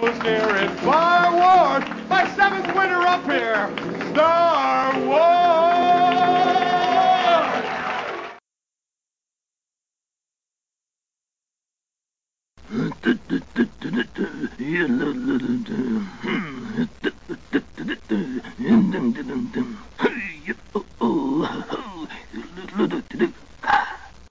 goes 0.00 0.22
near 0.22 0.56
it. 0.56 0.78
Star 0.80 1.32
Wars, 1.32 1.84
my 2.08 2.26
seventh 2.36 2.66
winner 2.74 3.00
up 3.02 3.24
here. 3.24 3.70
Star 4.12 5.00
Wars. 5.06 5.86